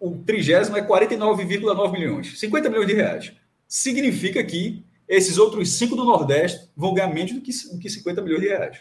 o 0.00 0.16
trigésimo 0.18 0.76
é 0.76 0.82
49,9 0.82 1.92
milhões, 1.92 2.38
50 2.38 2.68
milhões 2.68 2.86
de 2.86 2.94
reais. 2.94 3.32
Significa 3.66 4.42
que 4.42 4.84
esses 5.08 5.38
outros 5.38 5.72
cinco 5.72 5.96
do 5.96 6.04
Nordeste 6.04 6.68
vão 6.76 6.92
ganhar 6.92 7.12
menos 7.12 7.32
do 7.32 7.40
que, 7.40 7.50
do 7.72 7.78
que 7.78 7.88
50 7.88 8.20
milhões 8.22 8.42
de 8.42 8.48
reais. 8.48 8.78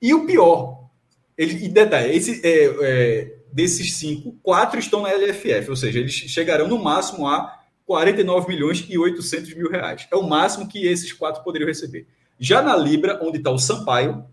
E 0.00 0.14
o 0.14 0.24
pior, 0.24 0.88
ele, 1.36 1.64
e 1.64 1.68
detalhe, 1.68 2.14
esse, 2.14 2.40
é, 2.44 2.64
é, 2.82 3.38
desses 3.52 3.96
cinco, 3.96 4.32
quatro 4.42 4.78
estão 4.78 5.02
na 5.02 5.10
LFF, 5.10 5.70
ou 5.70 5.76
seja, 5.76 5.98
eles 5.98 6.12
chegarão 6.12 6.68
no 6.68 6.82
máximo 6.82 7.26
a 7.26 7.58
49 7.86 8.48
milhões 8.48 8.86
e 8.88 8.98
800 8.98 9.54
mil 9.54 9.70
reais. 9.70 10.06
É 10.12 10.16
o 10.16 10.22
máximo 10.22 10.68
que 10.68 10.86
esses 10.86 11.12
quatro 11.12 11.42
poderiam 11.42 11.66
receber. 11.66 12.06
Já 12.38 12.62
na 12.62 12.76
Libra, 12.76 13.18
onde 13.22 13.38
está 13.38 13.50
o 13.50 13.58
Sampaio, 13.58 14.24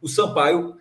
o 0.00 0.08
Sampaio 0.08 0.76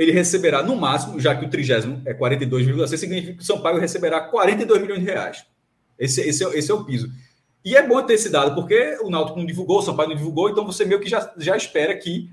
ele 0.00 0.12
receberá 0.12 0.62
no 0.62 0.74
máximo, 0.74 1.20
já 1.20 1.36
que 1.36 1.44
o 1.44 1.50
trigésimo 1.50 2.00
é 2.06 2.14
42,6, 2.14 2.96
significa 2.96 3.34
que 3.34 3.42
o 3.42 3.44
São 3.44 3.60
Paulo 3.60 3.78
receberá 3.78 4.18
42 4.18 4.80
milhões 4.80 5.00
de 5.00 5.04
reais. 5.04 5.44
Esse, 5.98 6.22
esse, 6.22 6.42
é, 6.42 6.58
esse 6.58 6.70
é 6.70 6.74
o 6.74 6.86
piso. 6.86 7.12
E 7.62 7.76
é 7.76 7.86
bom 7.86 8.02
ter 8.02 8.14
esse 8.14 8.30
dado, 8.30 8.54
porque 8.54 8.96
o 9.02 9.10
Náutico 9.10 9.38
não 9.38 9.44
divulgou, 9.44 9.80
o 9.80 9.82
São 9.82 9.94
Paulo 9.94 10.12
não 10.12 10.16
divulgou, 10.16 10.48
então 10.48 10.64
você 10.64 10.86
meio 10.86 11.00
que 11.00 11.08
já, 11.10 11.30
já 11.36 11.54
espera 11.54 11.94
que. 11.94 12.30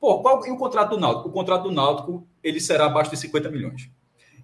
Pô, 0.00 0.22
qual, 0.22 0.46
e 0.46 0.50
o 0.50 0.56
contrato 0.56 0.90
do 0.94 0.98
Náutico? 0.98 1.28
O 1.28 1.32
contrato 1.32 1.64
do 1.64 1.70
Náutico 1.72 2.26
ele 2.42 2.58
será 2.60 2.86
abaixo 2.86 3.10
de 3.10 3.18
50 3.18 3.50
milhões. 3.50 3.90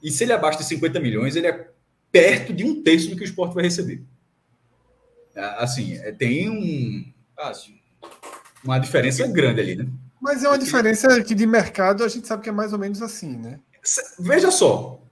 E 0.03 0.11
se 0.11 0.25
ele 0.25 0.33
é 0.33 0.35
abaixo 0.35 0.59
de 0.59 0.65
50 0.65 1.01
milhões, 1.01 1.35
ele 1.37 1.47
é 1.47 1.71
perto 2.11 2.53
de 2.53 2.65
um 2.65 2.83
terço 2.83 3.09
do 3.09 3.17
que 3.17 3.23
o 3.23 3.25
esporte 3.25 3.55
vai 3.55 3.65
receber. 3.65 4.03
Assim, 5.35 5.97
é, 5.97 6.13
tem 6.13 6.51
um, 6.51 7.11
assim, 7.39 7.79
uma 8.63 8.79
diferença 8.79 9.27
grande 9.27 9.63
ali, 9.63 9.75
né? 9.77 9.87
Mas 10.23 10.45
é 10.45 10.49
uma 10.49 10.57
diferença 10.57 11.21
que 11.21 11.35
de 11.35 11.45
mercado 11.45 12.05
a 12.05 12.09
gente 12.09 12.29
sabe 12.29 12.45
que 12.45 12.49
é 12.49 12.53
mais 12.53 12.73
ou 12.73 12.79
menos 12.79 13.03
assim, 13.03 13.37
né? 13.37 13.59
Veja 14.21 14.53
só, 14.53 15.03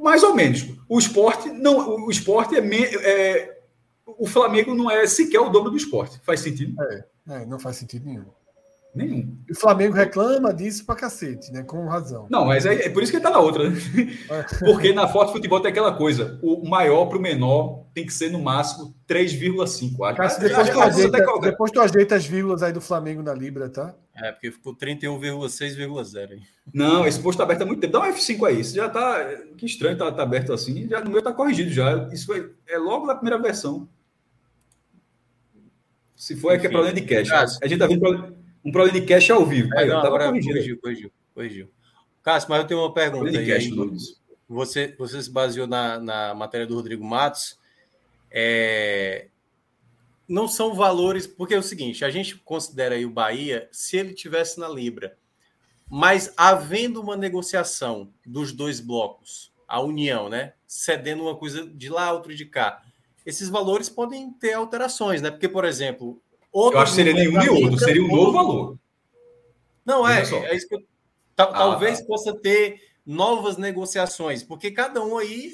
mais 0.00 0.22
ou 0.22 0.34
menos. 0.34 0.66
O 0.88 0.98
esporte 0.98 1.50
não, 1.50 2.06
o 2.06 2.10
esporte 2.10 2.56
é, 2.56 2.60
é 2.60 3.60
o 4.06 4.26
Flamengo 4.26 4.74
não 4.74 4.90
é 4.90 5.06
sequer 5.06 5.40
o 5.40 5.50
dobro 5.50 5.70
do 5.70 5.76
esporte. 5.76 6.18
Faz 6.24 6.40
sentido? 6.40 6.74
É, 6.82 7.04
é 7.28 7.44
não 7.44 7.58
faz 7.58 7.76
sentido 7.76 8.06
nenhum. 8.06 8.24
Nenhum. 8.92 9.38
E 9.48 9.52
o 9.52 9.54
Flamengo 9.54 9.94
reclama 9.94 10.52
disso 10.52 10.84
pra 10.84 10.96
cacete, 10.96 11.52
né? 11.52 11.62
Com 11.62 11.86
razão. 11.86 12.26
Não, 12.28 12.44
mas 12.44 12.66
é, 12.66 12.86
é 12.86 12.88
por 12.90 13.02
isso 13.02 13.12
que 13.12 13.18
ele 13.18 13.22
tá 13.22 13.30
na 13.30 13.38
outra, 13.38 13.70
né? 13.70 13.76
É. 14.28 14.42
Porque 14.58 14.92
na 14.92 15.06
Forte 15.06 15.32
Futebol 15.32 15.60
tem 15.60 15.70
aquela 15.70 15.92
coisa: 15.92 16.38
o 16.42 16.68
maior 16.68 17.06
pro 17.06 17.20
menor 17.20 17.84
tem 17.94 18.04
que 18.04 18.12
ser 18.12 18.30
no 18.30 18.40
máximo 18.40 18.94
3,5. 19.08 20.16
Cássio, 20.16 20.42
depois, 20.42 20.70
tu 20.70 20.80
ajeita, 20.80 21.40
depois 21.40 21.70
tu 21.70 21.80
ajeita 21.80 22.16
as 22.16 22.26
vírgulas 22.26 22.62
aí 22.64 22.72
do 22.72 22.80
Flamengo 22.80 23.22
na 23.22 23.32
Libra, 23.32 23.68
tá? 23.68 23.94
É, 24.16 24.32
porque 24.32 24.50
ficou 24.50 24.76
31,6,0. 24.76 26.40
Não, 26.74 27.06
esse 27.06 27.20
posto 27.20 27.38
tá 27.38 27.44
aberto 27.44 27.62
há 27.62 27.66
muito 27.66 27.80
tempo. 27.80 27.92
Dá 27.92 28.00
um 28.00 28.12
F5 28.12 28.48
aí. 28.48 28.60
Isso 28.60 28.74
já 28.74 28.88
tá. 28.88 29.24
Que 29.56 29.66
estranho 29.66 29.96
tá, 29.96 30.10
tá 30.10 30.22
aberto 30.24 30.52
assim. 30.52 30.88
Já, 30.88 31.00
no 31.00 31.10
meu 31.10 31.22
tá 31.22 31.32
corrigido 31.32 31.70
já. 31.70 32.08
Isso 32.12 32.26
foi, 32.26 32.52
é 32.68 32.76
logo 32.76 33.06
na 33.06 33.14
primeira 33.14 33.40
versão. 33.40 33.88
Se 36.16 36.36
for, 36.36 36.52
é 36.52 36.58
que 36.58 36.66
é 36.66 36.70
problema 36.70 36.92
de 36.92 37.02
cache. 37.02 37.32
A 37.62 37.66
gente 37.66 37.78
tá 37.78 37.86
vendo 37.86 38.39
um 38.64 38.72
problema 38.72 39.00
de 39.00 39.06
cache 39.06 39.32
ao 39.32 39.44
vivo. 39.44 39.72
É, 39.74 39.80
aí, 39.80 39.88
não, 39.88 40.02
tava 40.02 40.18
corrigido. 40.18 40.52
Corrigiu, 40.52 40.80
corrigiu, 40.80 41.12
corrigiu. 41.34 41.70
Cássio, 42.22 42.50
mas 42.50 42.60
eu 42.60 42.66
tenho 42.66 42.80
uma 42.80 42.92
pergunta. 42.92 43.38
Aí, 43.38 43.70
você, 44.48 44.94
você 44.98 45.22
se 45.22 45.30
baseou 45.30 45.66
na, 45.66 45.98
na 45.98 46.34
matéria 46.34 46.66
do 46.66 46.74
Rodrigo 46.74 47.04
Matos. 47.04 47.58
É, 48.30 49.28
não 50.28 50.46
são 50.46 50.74
valores, 50.74 51.26
porque 51.26 51.54
é 51.54 51.58
o 51.58 51.62
seguinte, 51.62 52.04
a 52.04 52.10
gente 52.10 52.36
considera 52.36 52.94
aí 52.94 53.04
o 53.04 53.10
Bahia 53.10 53.68
se 53.72 53.96
ele 53.96 54.14
tivesse 54.14 54.60
na 54.60 54.68
Libra, 54.68 55.16
mas 55.88 56.32
havendo 56.36 57.00
uma 57.00 57.16
negociação 57.16 58.12
dos 58.24 58.52
dois 58.52 58.78
blocos, 58.78 59.52
a 59.66 59.80
união, 59.80 60.28
né? 60.28 60.52
Cedendo 60.66 61.22
uma 61.22 61.36
coisa 61.36 61.66
de 61.66 61.88
lá, 61.88 62.12
outra 62.12 62.34
de 62.34 62.44
cá. 62.44 62.82
Esses 63.26 63.48
valores 63.48 63.88
podem 63.88 64.32
ter 64.32 64.52
alterações, 64.52 65.20
né? 65.20 65.30
Porque, 65.30 65.48
por 65.48 65.64
exemplo. 65.64 66.20
Eu 66.54 66.78
acho 66.78 66.92
que 66.92 66.96
seria 66.96 67.12
nenhum 67.12 67.38
nem 67.38 67.48
outro, 67.48 67.78
seria 67.78 68.02
um 68.02 68.08
novo 68.08 68.32
valor. 68.32 68.78
Não, 69.84 70.06
é, 70.06 70.20
é 70.20 70.56
isso 70.56 70.68
que 70.68 70.74
eu, 70.74 70.80
ah, 71.36 71.46
talvez 71.46 72.00
tá. 72.00 72.06
possa 72.06 72.34
ter 72.34 72.80
novas 73.04 73.56
negociações, 73.56 74.42
porque 74.42 74.70
cada 74.70 75.02
um 75.02 75.16
aí 75.16 75.52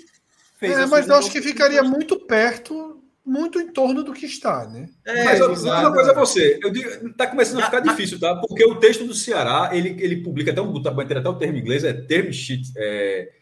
fez. 0.56 0.77
É, 0.77 0.86
mas 0.86 1.09
eu 1.09 1.14
acho 1.16 1.31
que 1.31 1.40
ficaria 1.40 1.82
muito 1.82 2.18
perto, 2.27 3.02
muito 3.24 3.60
em 3.60 3.73
torno 3.73 4.02
do 4.02 4.12
que 4.12 4.27
está, 4.27 4.66
né? 4.66 4.89
É, 5.05 5.24
mas 5.24 5.40
eu, 5.40 5.52
uma 5.52 5.93
coisa 5.93 6.10
a 6.10 6.14
você, 6.14 6.59
eu 6.62 6.70
digo, 6.70 7.12
tá 7.14 7.27
começando 7.27 7.60
a 7.60 7.66
ficar 7.66 7.81
difícil, 7.81 8.18
tá? 8.18 8.36
Porque 8.36 8.64
o 8.64 8.77
texto 8.77 9.06
do 9.06 9.14
Ceará, 9.14 9.70
ele, 9.73 9.97
ele 10.02 10.23
publica 10.23 10.51
até 10.51 10.60
um, 10.60 10.82
tá, 10.82 10.90
até 10.90 11.28
o 11.28 11.39
termo 11.39 11.59
inglês, 11.59 11.85
é 11.85 11.93
term 11.93 12.31
sheet, 12.32 12.73
é, 12.77 13.32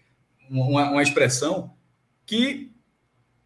uma, 0.51 0.91
uma 0.91 1.03
expressão 1.03 1.75
que 2.27 2.73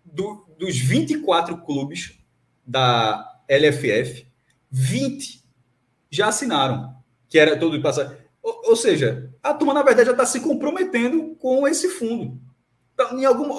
do, 0.04 0.46
dos 0.58 0.76
24 0.76 1.58
clubes 1.58 2.18
da 2.66 3.27
LFF, 3.48 4.26
20 4.70 5.44
já 6.10 6.28
assinaram, 6.28 6.94
que 7.28 7.38
era 7.38 7.58
todo 7.58 7.80
passado. 7.80 8.16
Ou, 8.42 8.70
ou 8.70 8.76
seja, 8.76 9.30
a 9.42 9.54
turma, 9.54 9.74
na 9.74 9.82
verdade, 9.82 10.06
já 10.06 10.12
está 10.12 10.26
se 10.26 10.40
comprometendo 10.40 11.36
com 11.36 11.66
esse 11.66 11.88
fundo. 11.88 12.40
Então, 12.94 13.18
em 13.18 13.24
algum, 13.24 13.50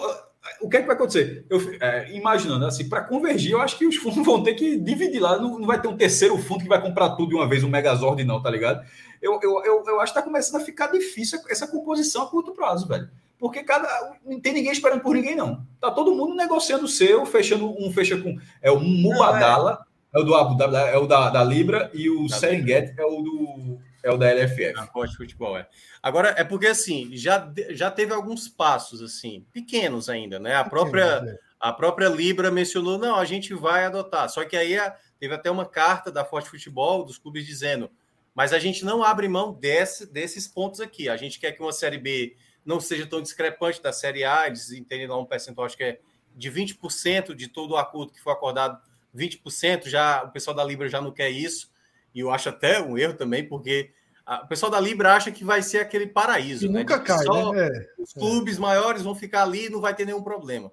o 0.61 0.69
que 0.69 0.77
é 0.77 0.81
que 0.81 0.87
vai 0.87 0.95
acontecer? 0.95 1.45
Eu, 1.49 1.59
é, 1.79 2.11
imaginando 2.15 2.65
assim, 2.65 2.87
para 2.87 3.03
convergir, 3.03 3.51
eu 3.51 3.61
acho 3.61 3.77
que 3.77 3.85
os 3.85 3.95
fundos 3.95 4.23
vão 4.25 4.43
ter 4.43 4.53
que 4.53 4.77
dividir 4.77 5.19
lá. 5.19 5.37
Não, 5.37 5.59
não, 5.59 5.67
vai 5.67 5.81
ter 5.81 5.87
um 5.87 5.97
terceiro 5.97 6.37
fundo 6.37 6.63
que 6.63 6.69
vai 6.69 6.81
comprar 6.81 7.11
tudo 7.11 7.29
de 7.29 7.35
uma 7.35 7.47
vez, 7.47 7.63
um 7.63 7.69
Megazord, 7.69 8.23
não, 8.23 8.41
tá 8.41 8.49
ligado? 8.49 8.85
Eu, 9.21 9.39
eu, 9.41 9.63
eu, 9.65 9.83
eu 9.85 9.99
acho 9.99 10.13
que 10.13 10.19
está 10.19 10.21
começando 10.21 10.61
a 10.61 10.65
ficar 10.65 10.87
difícil 10.87 11.39
essa 11.49 11.67
composição 11.67 12.23
a 12.23 12.27
curto 12.27 12.53
prazo, 12.53 12.87
velho. 12.87 13.09
Porque 13.39 13.63
cada. 13.63 13.87
Não 14.25 14.39
tem 14.39 14.53
ninguém 14.53 14.71
esperando 14.71 15.01
por 15.01 15.15
ninguém, 15.15 15.35
não. 15.35 15.65
Tá 15.79 15.89
todo 15.89 16.13
mundo 16.13 16.35
negociando 16.35 16.83
o 16.83 16.89
seu, 16.89 17.25
fechando 17.25 17.73
um 17.81 17.91
fecha 17.91 18.17
com. 18.17 18.37
É 18.61 18.69
o 18.69 18.79
Mubadala, 18.79 19.85
é. 20.13 20.19
é. 20.19 20.21
o 20.21 20.25
do 20.25 20.35
Abu 20.35 20.57
Dhabi, 20.57 20.75
é 20.75 20.97
o 20.97 21.07
da, 21.07 21.29
da 21.29 21.43
Libra, 21.43 21.89
e 21.93 22.09
o 22.09 22.27
Serengeti 22.27 22.93
é 22.99 23.05
o 23.05 23.21
do. 23.21 23.79
É 24.03 24.11
o 24.11 24.17
da 24.17 24.31
LFF. 24.31 24.73
Na 24.73 25.05
de 25.05 25.17
futebol, 25.17 25.57
é. 25.57 25.67
Agora, 26.01 26.33
é 26.37 26.43
porque 26.43 26.67
assim, 26.67 27.09
já, 27.13 27.51
já 27.71 27.91
teve 27.91 28.13
alguns 28.13 28.47
passos, 28.47 29.01
assim, 29.01 29.45
pequenos 29.51 30.09
ainda, 30.09 30.39
né? 30.39 30.55
A 30.55 30.63
própria, 30.63 31.03
é. 31.03 31.37
a 31.59 31.73
própria 31.73 32.07
Libra 32.07 32.49
mencionou, 32.49 32.97
não, 32.97 33.17
a 33.17 33.25
gente 33.25 33.53
vai 33.53 33.83
adotar. 33.83 34.29
Só 34.29 34.45
que 34.45 34.55
aí 34.55 34.77
teve 35.19 35.33
até 35.33 35.51
uma 35.51 35.65
carta 35.65 36.09
da 36.09 36.23
Forte 36.23 36.49
Futebol, 36.49 37.03
dos 37.03 37.17
clubes, 37.17 37.45
dizendo, 37.45 37.91
mas 38.33 38.53
a 38.53 38.59
gente 38.59 38.85
não 38.85 39.03
abre 39.03 39.27
mão 39.27 39.51
desse, 39.51 40.09
desses 40.09 40.47
pontos 40.47 40.79
aqui. 40.79 41.09
A 41.09 41.17
gente 41.17 41.37
quer 41.37 41.51
que 41.51 41.61
uma 41.61 41.73
Série 41.73 41.97
B 41.97 42.37
não 42.65 42.79
seja 42.79 43.05
tão 43.05 43.21
discrepante 43.21 43.81
da 43.81 43.91
Série 43.91 44.23
A, 44.23 44.47
eles 44.47 44.71
entendem 44.71 45.07
lá 45.07 45.17
um 45.17 45.25
percentual, 45.25 45.65
acho 45.65 45.77
que 45.77 45.83
é 45.83 45.99
de 46.35 46.51
20% 46.51 47.33
de 47.33 47.47
todo 47.47 47.71
o 47.71 47.77
acordo 47.77 48.11
que 48.11 48.21
foi 48.21 48.33
acordado, 48.33 48.79
20%, 49.15 49.87
já 49.87 50.23
o 50.23 50.31
pessoal 50.31 50.55
da 50.55 50.63
Libra 50.63 50.87
já 50.87 51.01
não 51.01 51.11
quer 51.11 51.29
isso, 51.29 51.71
e 52.13 52.19
eu 52.19 52.31
acho 52.31 52.49
até 52.49 52.81
um 52.81 52.97
erro 52.97 53.13
também, 53.13 53.47
porque 53.47 53.91
o 54.43 54.47
pessoal 54.47 54.71
da 54.71 54.79
Libra 54.79 55.13
acha 55.15 55.31
que 55.31 55.43
vai 55.43 55.63
ser 55.63 55.79
aquele 55.79 56.05
paraíso, 56.05 56.65
e 56.65 56.69
né? 56.69 56.79
Nunca 56.79 56.99
cai, 56.99 57.25
né? 57.25 57.67
É, 57.67 58.01
os 58.01 58.13
clubes 58.13 58.57
é. 58.57 58.59
maiores 58.59 59.01
vão 59.01 59.15
ficar 59.15 59.43
ali 59.43 59.65
e 59.65 59.69
não 59.69 59.81
vai 59.81 59.95
ter 59.95 60.05
nenhum 60.05 60.21
problema. 60.21 60.71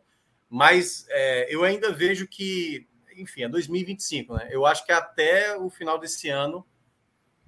Mas 0.48 1.06
é, 1.08 1.52
eu 1.52 1.64
ainda 1.64 1.90
vejo 1.90 2.28
que, 2.28 2.86
enfim, 3.16 3.44
é 3.44 3.48
2025, 3.48 4.34
né? 4.34 4.48
Eu 4.50 4.66
acho 4.66 4.84
que 4.84 4.92
até 4.92 5.56
o 5.56 5.70
final 5.70 5.98
desse 5.98 6.28
ano 6.28 6.66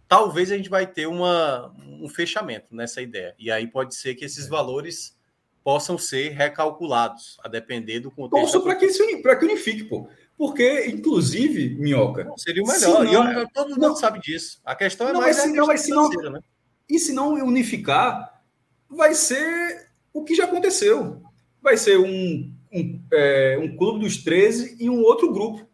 talvez 0.09 0.51
a 0.51 0.57
gente 0.57 0.71
vai 0.71 0.87
ter 0.87 1.07
uma, 1.07 1.73
um 2.01 2.09
fechamento 2.09 2.75
nessa 2.75 3.03
ideia. 3.03 3.35
E 3.39 3.51
aí 3.51 3.67
pode 3.67 3.95
ser 3.95 4.15
que 4.15 4.25
esses 4.25 4.47
é. 4.47 4.49
valores 4.49 5.17
possam 5.63 5.99
ser 5.99 6.31
recalculados, 6.31 7.39
a 7.45 7.49
depender 7.49 8.01
do 8.01 8.11
contexto. 8.11 8.53
Torço 8.53 8.63
para 8.63 8.75
que, 8.75 8.89
que 8.89 9.45
unifique, 9.45 9.85
pô. 9.85 10.09
Porque, 10.37 10.87
inclusive, 10.87 11.75
Minhoca. 11.75 12.25
Não, 12.25 12.39
seria 12.39 12.63
o 12.63 12.67
melhor. 12.67 13.05
Não, 13.05 13.33
eu, 13.33 13.49
todo 13.53 13.71
mundo 13.71 13.81
não, 13.81 13.97
sabe 13.97 14.21
disso. 14.21 14.61
A 14.65 14.75
questão 14.75 15.09
é 15.09 15.13
não, 15.13 15.21
mais. 15.21 15.37
Se, 15.37 15.53
não, 15.53 15.77
se 15.77 15.91
não, 15.91 16.09
né? 16.31 16.41
E 16.89 16.99
se 16.99 17.13
não 17.13 17.35
unificar, 17.35 18.41
vai 18.89 19.15
ser 19.15 19.91
o 20.13 20.25
que 20.25 20.35
já 20.35 20.45
aconteceu. 20.45 21.21
Vai 21.61 21.77
ser 21.77 21.99
um, 21.99 22.51
um, 22.73 23.03
é, 23.13 23.59
um 23.61 23.77
clube 23.77 24.05
dos 24.05 24.17
13 24.19 24.77
e 24.81 24.89
um 24.89 25.03
outro 25.03 25.33
grupo. 25.33 25.69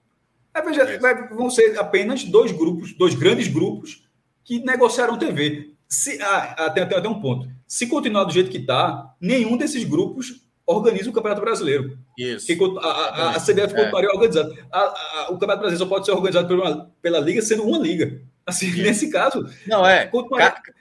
Veja, 0.65 0.99
vai, 0.99 1.29
vão 1.29 1.51
ser 1.51 1.79
apenas 1.79 2.25
dois 2.25 2.51
grupos, 2.51 2.95
dois 2.95 3.15
grandes 3.15 3.49
grupos 3.49 4.04
que 4.45 4.61
negociaram 4.61 5.19
TV. 5.19 5.71
Se, 5.89 6.21
ah, 6.23 6.55
até, 6.67 6.83
até, 6.83 6.97
até 6.97 7.09
um 7.09 7.21
ponto. 7.21 7.49
Se 7.67 7.87
continuar 7.87 8.25
do 8.25 8.33
jeito 8.33 8.51
que 8.51 8.59
está, 8.59 9.15
nenhum 9.21 9.57
desses 9.57 9.85
grupos 9.85 10.45
organiza 10.67 11.11
o 11.11 11.13
Campeonato 11.13 11.41
Brasileiro. 11.41 11.99
Isso. 12.19 12.51
a, 12.81 12.89
a, 12.89 13.31
a, 13.37 13.41
CBF 13.41 13.75
é. 13.75 13.85
continuaria 13.85 14.11
organizado. 14.11 14.51
o 14.51 15.33
Campeonato 15.33 15.61
Brasileiro 15.61 15.79
só 15.79 15.87
pode 15.87 16.07
ser 16.07 16.13
organizado 16.13 16.49
pela, 16.49 16.91
pela 17.03 17.21
Liga 17.21 17.43
sendo 17.43 17.65
uma 17.65 17.79
liga. 17.79 18.21
Assim, 18.47 18.67
Isso. 18.67 18.83
nesse 18.83 19.11
caso, 19.11 19.49
não 19.67 19.87
é. 19.87 20.11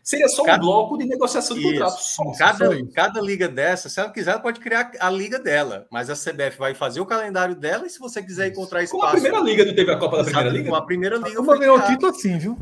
seria 0.03 0.27
só 0.27 0.43
um 0.43 0.59
bloco 0.59 0.97
de 0.97 1.05
negociação 1.05 1.55
de 1.55 1.63
contrato. 1.63 1.97
Só, 1.97 2.31
cada, 2.37 2.65
só 2.65 2.85
cada 2.93 3.21
liga 3.21 3.47
dessa, 3.47 3.87
se 3.87 4.01
ela 4.01 4.09
quiser, 4.09 4.31
ela 4.31 4.39
pode 4.41 4.59
criar 4.59 4.91
a 4.99 5.09
liga 5.09 5.39
dela, 5.39 5.87
mas 5.89 6.09
a 6.09 6.13
CBF 6.13 6.57
vai 6.57 6.73
fazer 6.73 6.99
o 6.99 7.05
calendário 7.05 7.55
dela 7.55 7.85
e 7.85 7.89
se 7.89 7.99
você 7.99 8.21
quiser 8.21 8.49
encontrar 8.49 8.83
espaço. 8.83 8.99
Como 8.99 9.07
a 9.07 9.11
primeira 9.11 9.39
liga 9.39 9.63
não 9.63 9.73
teve 9.73 9.91
a 9.91 9.97
Copa 9.97 10.17
da 10.17 10.23
Primeira 10.25 10.49
Liga? 10.49 10.69
Com 10.69 10.75
a 10.75 10.81
primeira 10.81 11.15
liga. 11.15 11.35
Como 11.35 11.57
ganhou 11.57 11.77
o 11.77 11.81
título 11.83 12.11
assim, 12.11 12.37
viu? 12.37 12.57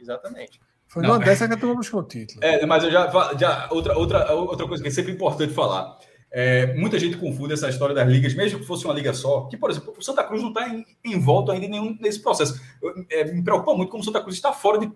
Exatamente. 0.00 0.60
Foi 0.86 1.02
numa 1.02 1.18
dessa 1.20 1.46
que 1.46 1.54
a 1.54 1.56
turma 1.56 1.76
buscou 1.76 2.00
o 2.00 2.02
título. 2.02 2.40
É, 2.42 2.66
mas 2.66 2.82
eu 2.82 2.90
já, 2.90 3.08
já 3.38 3.68
outra, 3.70 3.96
outra, 3.96 4.32
outra 4.32 4.66
coisa 4.66 4.82
que 4.82 4.88
é 4.88 4.92
sempre 4.92 5.12
importante 5.12 5.52
falar. 5.54 5.96
É, 6.32 6.74
muita 6.74 6.96
gente 6.96 7.16
confunde 7.16 7.54
essa 7.54 7.68
história 7.68 7.94
das 7.94 8.08
ligas, 8.08 8.34
mesmo 8.34 8.60
que 8.60 8.66
fosse 8.66 8.84
uma 8.84 8.94
liga 8.94 9.12
só, 9.12 9.42
que, 9.48 9.56
por 9.56 9.68
exemplo, 9.68 9.92
o 9.96 10.02
Santa 10.02 10.22
Cruz 10.22 10.40
não 10.40 10.50
está 10.50 10.64
envolto 11.04 11.50
ainda 11.50 11.66
em 11.66 11.68
nenhum 11.68 11.96
nesse 12.00 12.20
processo. 12.20 12.60
Eu, 12.80 13.04
é, 13.10 13.24
me 13.24 13.42
preocupa 13.42 13.74
muito 13.74 13.90
como 13.90 14.00
o 14.02 14.04
Santa 14.04 14.20
Cruz 14.20 14.36
está 14.36 14.52
fora 14.52 14.78
de 14.78 14.90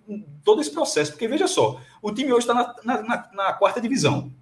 todo 0.44 0.60
esse 0.60 0.70
processo, 0.70 1.10
porque 1.10 1.26
veja 1.26 1.48
só, 1.48 1.80
o 2.00 2.12
time 2.12 2.32
hoje 2.32 2.46
está 2.46 2.54
na, 2.54 2.74
na, 2.84 3.02
na, 3.02 3.30
na, 3.32 3.52
quarta 3.52 3.80
divisão. 3.80 4.32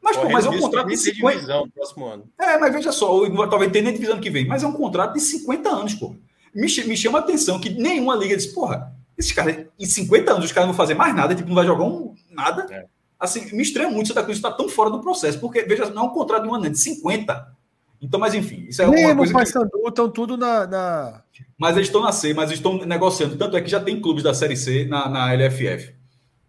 Mas, 0.00 0.16
pô, 0.16 0.28
mas 0.28 0.46
é 0.46 0.50
um 0.50 0.58
contrato 0.58 0.88
de 0.88 0.96
50 0.96 1.34
divisão 1.34 1.68
próximo 1.70 2.06
ano. 2.06 2.24
É, 2.40 2.58
mas 2.58 2.72
veja 2.72 2.92
só, 2.92 3.28
talvez 3.46 3.70
tenha 3.70 3.84
nem 3.84 3.92
divisão 3.92 4.18
que 4.18 4.30
vem, 4.30 4.46
mas 4.46 4.62
é 4.62 4.66
um 4.66 4.72
contrato 4.72 5.12
de 5.12 5.20
50 5.20 5.68
anos, 5.68 5.94
pô. 5.94 6.16
Me, 6.54 6.66
me 6.84 6.96
chama 6.96 7.18
a 7.18 7.22
atenção 7.22 7.60
que 7.60 7.70
nenhuma 7.70 8.14
liga 8.16 8.36
diz, 8.36 8.46
porra, 8.46 8.94
esses 9.16 9.32
caras, 9.32 9.61
em 9.78 9.86
50 9.86 10.32
anos, 10.32 10.44
os 10.44 10.52
caras 10.52 10.68
não 10.68 10.74
vão 10.74 10.84
fazer 10.84 10.94
mais 10.94 11.14
nada, 11.14 11.34
tipo, 11.34 11.48
não 11.48 11.54
vai 11.54 11.66
jogar 11.66 11.84
um, 11.84 12.14
nada. 12.30 12.66
É. 12.70 12.86
Assim, 13.18 13.54
me 13.54 13.62
estranha 13.62 13.88
muito 13.88 14.08
Santa 14.08 14.22
Cruz 14.24 14.38
estar 14.38 14.52
tão 14.52 14.68
fora 14.68 14.90
do 14.90 15.00
processo, 15.00 15.38
porque, 15.38 15.62
veja, 15.62 15.88
não 15.90 16.02
é 16.02 16.06
um 16.06 16.10
contrato 16.10 16.42
de 16.42 16.48
um 16.48 16.54
ano, 16.54 16.66
é 16.66 16.70
de 16.70 16.78
50. 16.78 17.52
Então, 18.00 18.18
mas 18.18 18.34
enfim, 18.34 18.66
isso 18.68 18.82
é 18.82 18.86
uma 18.86 18.96
Nemo, 18.96 19.18
coisa. 19.18 19.32
Paysandu, 19.32 19.70
que... 19.70 19.88
estão 19.88 20.10
tudo 20.10 20.36
na, 20.36 20.66
na, 20.66 21.22
Mas 21.56 21.76
eles 21.76 21.86
estão 21.86 22.02
na 22.02 22.10
C, 22.10 22.34
mas 22.34 22.50
estão 22.50 22.84
negociando. 22.84 23.36
Tanto 23.36 23.56
é 23.56 23.60
que 23.60 23.70
já 23.70 23.78
tem 23.78 24.00
clubes 24.00 24.24
da 24.24 24.34
Série 24.34 24.56
C 24.56 24.84
na, 24.86 25.08
na 25.08 25.32
LFF. 25.32 25.94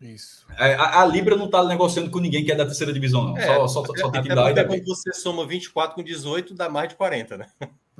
Isso. 0.01 0.43
É, 0.57 0.73
a, 0.73 1.01
a, 1.01 1.05
Libra 1.05 1.35
não 1.35 1.45
está 1.45 1.63
negociando 1.63 2.09
com 2.09 2.19
ninguém 2.19 2.43
que 2.43 2.51
é 2.51 2.55
da 2.55 2.65
terceira 2.65 2.91
divisão, 2.91 3.23
não. 3.23 3.37
É, 3.37 3.45
só, 3.45 3.67
só, 3.67 3.85
só 3.85 4.09
tem 4.09 4.23
que 4.23 4.29
dar. 4.29 4.49
Até 4.49 4.63
quando 4.63 4.83
você 4.83 5.13
soma 5.13 5.45
24 5.45 5.95
com 5.95 6.03
18, 6.03 6.55
dá 6.55 6.69
mais 6.69 6.89
de 6.89 6.95
40, 6.95 7.37
né? 7.37 7.45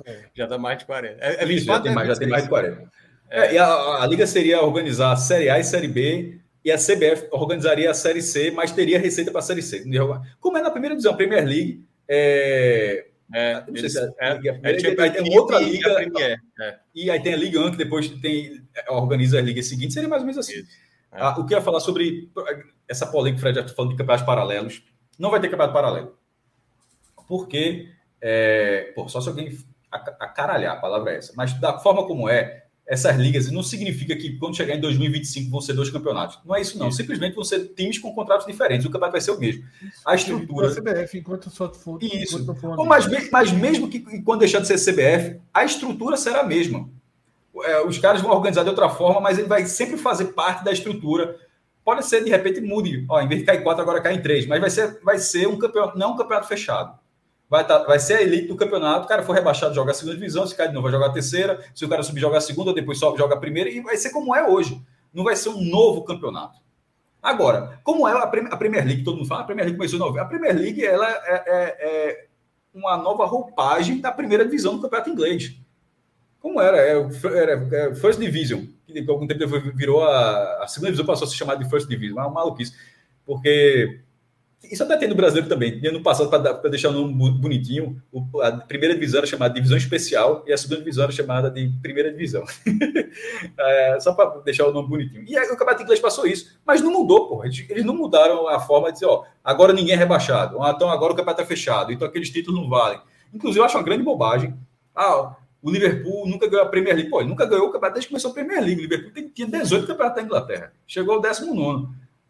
É. 0.04 0.24
Já 0.34 0.46
dá 0.46 0.58
mais 0.58 0.78
de 0.78 0.84
40. 0.84 1.16
É, 1.20 1.42
é 1.42 1.46
24, 1.46 1.52
Isso, 1.52 1.64
já, 1.64 1.80
tem 1.80 1.94
mais, 1.94 2.08
já 2.08 2.16
tem 2.16 2.28
mais 2.28 2.42
de 2.42 2.48
40. 2.48 2.90
É, 3.30 3.54
e 3.54 3.58
a, 3.58 4.02
a, 4.02 4.06
Liga 4.06 4.26
seria 4.26 4.62
organizar 4.62 5.12
a 5.12 5.16
Série 5.16 5.48
A 5.50 5.58
e 5.58 5.64
Série 5.64 5.88
B, 5.88 6.38
e 6.64 6.70
a 6.70 6.76
CBF 6.76 7.28
organizaria 7.30 7.90
a 7.90 7.94
Série 7.94 8.22
C, 8.22 8.50
mas 8.50 8.72
teria 8.72 8.98
receita 8.98 9.30
para 9.30 9.40
a 9.40 9.42
Série 9.42 9.62
C. 9.62 9.84
Como 10.40 10.56
é 10.56 10.62
na 10.62 10.70
primeira 10.70 10.94
divisão, 10.94 11.16
Premier 11.16 11.44
League. 11.44 11.84
É, 12.08 13.06
é, 13.32 13.64
não 13.66 13.76
sei 13.76 13.88
se 13.88 13.98
é, 13.98 14.04
é, 14.18 14.60
é, 14.62 15.02
aí 15.02 15.10
tem 15.10 15.38
outra 15.38 15.58
liga. 15.58 15.90
É. 16.60 16.78
E 16.94 17.10
aí 17.10 17.22
tem 17.22 17.34
a 17.34 17.36
Liga 17.36 17.60
1, 17.60 17.72
que 17.72 17.76
depois 17.76 18.08
tem, 18.08 18.62
organiza 18.88 19.38
as 19.38 19.44
ligas 19.44 19.66
seguintes, 19.66 19.94
seria 19.94 20.08
mais 20.08 20.22
ou 20.22 20.26
menos 20.26 20.38
assim. 20.38 20.62
Ah, 21.10 21.38
o 21.38 21.46
que 21.46 21.54
eu 21.54 21.58
ia 21.58 21.64
falar 21.64 21.80
sobre 21.80 22.30
essa 22.88 23.06
polêmica, 23.06 23.40
Fred, 23.40 23.60
já 23.60 23.68
falando 23.68 23.92
de 23.92 23.96
campeonatos 23.96 24.26
paralelos. 24.26 24.82
Não 25.18 25.30
vai 25.30 25.40
ter 25.40 25.48
campeonato 25.48 25.72
paralelo. 25.72 26.18
Porque, 27.28 27.88
é, 28.20 28.92
pô, 28.94 29.08
só 29.08 29.20
se 29.20 29.28
alguém 29.28 29.56
acaralhar, 29.90 30.74
a 30.74 30.80
palavra 30.80 31.12
é 31.12 31.18
essa. 31.18 31.32
Mas 31.36 31.54
da 31.54 31.78
forma 31.78 32.06
como 32.06 32.28
é, 32.28 32.63
essas 32.86 33.16
ligas 33.16 33.50
não 33.50 33.62
significa 33.62 34.14
que 34.14 34.36
quando 34.36 34.56
chegar 34.56 34.76
em 34.76 34.80
2025 34.80 35.50
vão 35.50 35.60
ser 35.60 35.72
dois 35.72 35.88
campeonatos. 35.88 36.38
Não 36.44 36.54
é 36.54 36.60
isso, 36.60 36.78
não. 36.78 36.92
Simplesmente 36.92 37.34
vão 37.34 37.44
ser 37.44 37.68
times 37.74 37.98
com 37.98 38.14
contratos 38.14 38.46
diferentes. 38.46 38.84
O 38.84 38.90
campeonato 38.90 39.12
vai 39.12 39.20
ser 39.22 39.30
o 39.30 39.38
mesmo. 39.38 39.64
A 40.04 40.14
estrutura. 40.14 40.68
A 40.68 40.74
CBF, 40.74 41.18
enquanto 41.18 41.50
só 41.50 41.72
for. 41.72 42.02
Isso. 42.02 42.44
For 42.56 42.86
mas, 42.86 43.06
mas 43.30 43.52
mesmo 43.52 43.88
que 43.88 44.00
quando 44.22 44.40
deixar 44.40 44.60
de 44.60 44.68
ser 44.68 44.78
CBF, 44.78 45.40
a 45.52 45.64
estrutura 45.64 46.16
será 46.16 46.40
a 46.40 46.46
mesma. 46.46 46.88
É, 47.62 47.80
os 47.82 47.96
caras 47.98 48.20
vão 48.20 48.32
organizar 48.32 48.64
de 48.64 48.68
outra 48.68 48.90
forma, 48.90 49.20
mas 49.20 49.38
ele 49.38 49.48
vai 49.48 49.64
sempre 49.64 49.96
fazer 49.96 50.26
parte 50.26 50.62
da 50.62 50.72
estrutura. 50.72 51.38
Pode 51.82 52.04
ser, 52.04 52.22
de 52.22 52.30
repente, 52.30 52.60
mude. 52.60 53.04
Ó, 53.08 53.20
em 53.20 53.28
vez 53.28 53.40
de 53.40 53.46
cair 53.46 53.62
quatro, 53.62 53.82
agora 53.82 54.00
cai 54.00 54.14
em 54.14 54.20
três. 54.20 54.46
Mas 54.46 54.60
vai 54.60 54.70
ser, 54.70 55.00
vai 55.02 55.18
ser 55.18 55.46
um 55.48 55.56
campeonato, 55.56 55.98
não 55.98 56.12
um 56.12 56.16
campeonato 56.16 56.48
fechado 56.48 56.98
vai, 57.54 57.64
tá, 57.64 57.78
vai 57.84 58.00
ser 58.00 58.14
a 58.14 58.22
elite 58.22 58.48
do 58.48 58.56
campeonato. 58.56 59.04
O 59.04 59.08
cara 59.08 59.22
for 59.22 59.32
rebaixado, 59.32 59.72
joga 59.72 59.92
a 59.92 59.94
segunda 59.94 60.16
divisão. 60.16 60.44
Se 60.44 60.56
cair 60.56 60.68
de 60.68 60.74
novo, 60.74 60.82
vai 60.82 60.92
jogar 60.92 61.06
a 61.06 61.12
terceira. 61.12 61.62
Se 61.72 61.84
o 61.84 61.88
cara 61.88 62.02
subir, 62.02 62.20
joga 62.20 62.38
a 62.38 62.40
segunda, 62.40 62.74
depois 62.74 62.98
sobe, 62.98 63.16
joga 63.16 63.36
a 63.36 63.38
primeira. 63.38 63.70
E 63.70 63.80
vai 63.80 63.96
ser 63.96 64.10
como 64.10 64.34
é 64.34 64.48
hoje. 64.48 64.82
Não 65.12 65.22
vai 65.22 65.36
ser 65.36 65.50
um 65.50 65.62
novo 65.62 66.02
campeonato. 66.02 66.58
Agora, 67.22 67.78
como 67.84 68.08
é 68.08 68.12
a 68.12 68.56
Premier 68.56 68.84
League, 68.84 69.04
todo 69.04 69.16
mundo 69.16 69.28
fala, 69.28 69.42
a 69.42 69.44
Premier 69.44 69.66
League 69.66 69.78
começou 69.78 69.98
em. 69.98 70.18
A 70.18 70.24
Premier 70.24 70.54
League 70.54 70.84
ela 70.84 71.08
é, 71.08 71.44
é, 71.46 71.76
é 71.78 72.26
uma 72.74 72.96
nova 72.96 73.24
roupagem 73.24 74.00
da 74.00 74.10
primeira 74.10 74.44
divisão 74.44 74.74
do 74.74 74.82
campeonato 74.82 75.10
inglês. 75.10 75.56
Como 76.40 76.60
era? 76.60 76.76
É, 76.76 77.08
era, 77.36 77.68
era 77.72 77.94
First 77.94 78.18
Division, 78.18 78.64
que 78.84 79.08
algum 79.08 79.26
tempo 79.28 79.46
virou 79.74 80.02
a, 80.02 80.64
a 80.64 80.66
segunda 80.66 80.88
divisão, 80.88 81.06
passou 81.06 81.26
a 81.26 81.30
se 81.30 81.36
chamar 81.36 81.54
de 81.54 81.70
First 81.70 81.88
Division. 81.88 82.18
É 82.18 82.22
uma 82.22 82.30
maluquice. 82.30 82.74
Porque 83.24 84.00
isso 84.70 84.82
até 84.82 84.96
tem 84.96 85.08
no 85.08 85.14
brasileiro 85.14 85.48
também. 85.48 85.80
E 85.82 85.86
ano 85.86 86.02
passado, 86.02 86.28
para 86.28 86.70
deixar 86.70 86.90
o 86.90 86.92
nome 86.92 87.32
bonitinho, 87.32 88.00
a 88.42 88.52
primeira 88.52 88.94
divisão 88.94 89.18
era 89.18 89.26
chamada 89.26 89.54
Divisão 89.54 89.76
Especial 89.76 90.44
e 90.46 90.52
a 90.52 90.56
segunda 90.58 90.80
divisão 90.80 91.04
era 91.04 91.12
chamada 91.12 91.50
de 91.50 91.72
Primeira 91.82 92.10
Divisão. 92.10 92.44
é, 93.58 93.98
só 94.00 94.12
para 94.12 94.40
deixar 94.40 94.66
o 94.66 94.72
nome 94.72 94.88
bonitinho. 94.88 95.24
E 95.26 95.36
aí, 95.36 95.46
o 95.46 95.50
Campeonato 95.50 95.82
Inglês 95.82 96.00
passou 96.00 96.26
isso, 96.26 96.58
mas 96.64 96.80
não 96.80 96.92
mudou, 96.92 97.28
pô. 97.28 97.44
Eles, 97.44 97.84
não 97.84 97.94
mudaram 97.94 98.48
a 98.48 98.60
forma 98.60 98.88
de 98.88 98.94
dizer, 98.94 99.06
ó, 99.06 99.24
agora 99.42 99.72
ninguém 99.72 99.94
é 99.94 99.96
rebaixado, 99.96 100.58
então 100.68 100.90
agora 100.90 101.12
o 101.12 101.16
campeonato 101.16 101.42
é 101.42 101.46
fechado, 101.46 101.92
então 101.92 102.06
aqueles 102.06 102.30
títulos 102.30 102.60
não 102.60 102.68
valem. 102.68 103.00
Inclusive, 103.32 103.60
eu 103.60 103.64
acho 103.64 103.76
uma 103.76 103.82
grande 103.82 104.02
bobagem. 104.02 104.54
Ah, 104.94 105.36
o 105.64 105.70
Liverpool 105.70 106.28
nunca 106.28 106.46
ganhou 106.46 106.66
a 106.66 106.68
Premier 106.68 106.94
League. 106.94 107.10
Pô, 107.10 107.20
ele 107.20 107.30
nunca 107.30 107.46
ganhou 107.46 107.68
o 107.68 107.72
campeonato 107.72 107.94
desde 107.94 108.06
que 108.06 108.12
começou 108.12 108.30
a 108.30 108.34
Premier 108.34 108.60
League. 108.60 108.80
O 108.80 108.82
Liverpool 108.82 109.30
tinha 109.34 109.48
18 109.48 109.86
campeonatos 109.86 110.16
da 110.16 110.22
Inglaterra. 110.22 110.72
Chegou 110.86 111.14
ao 111.14 111.20
19. 111.20 111.88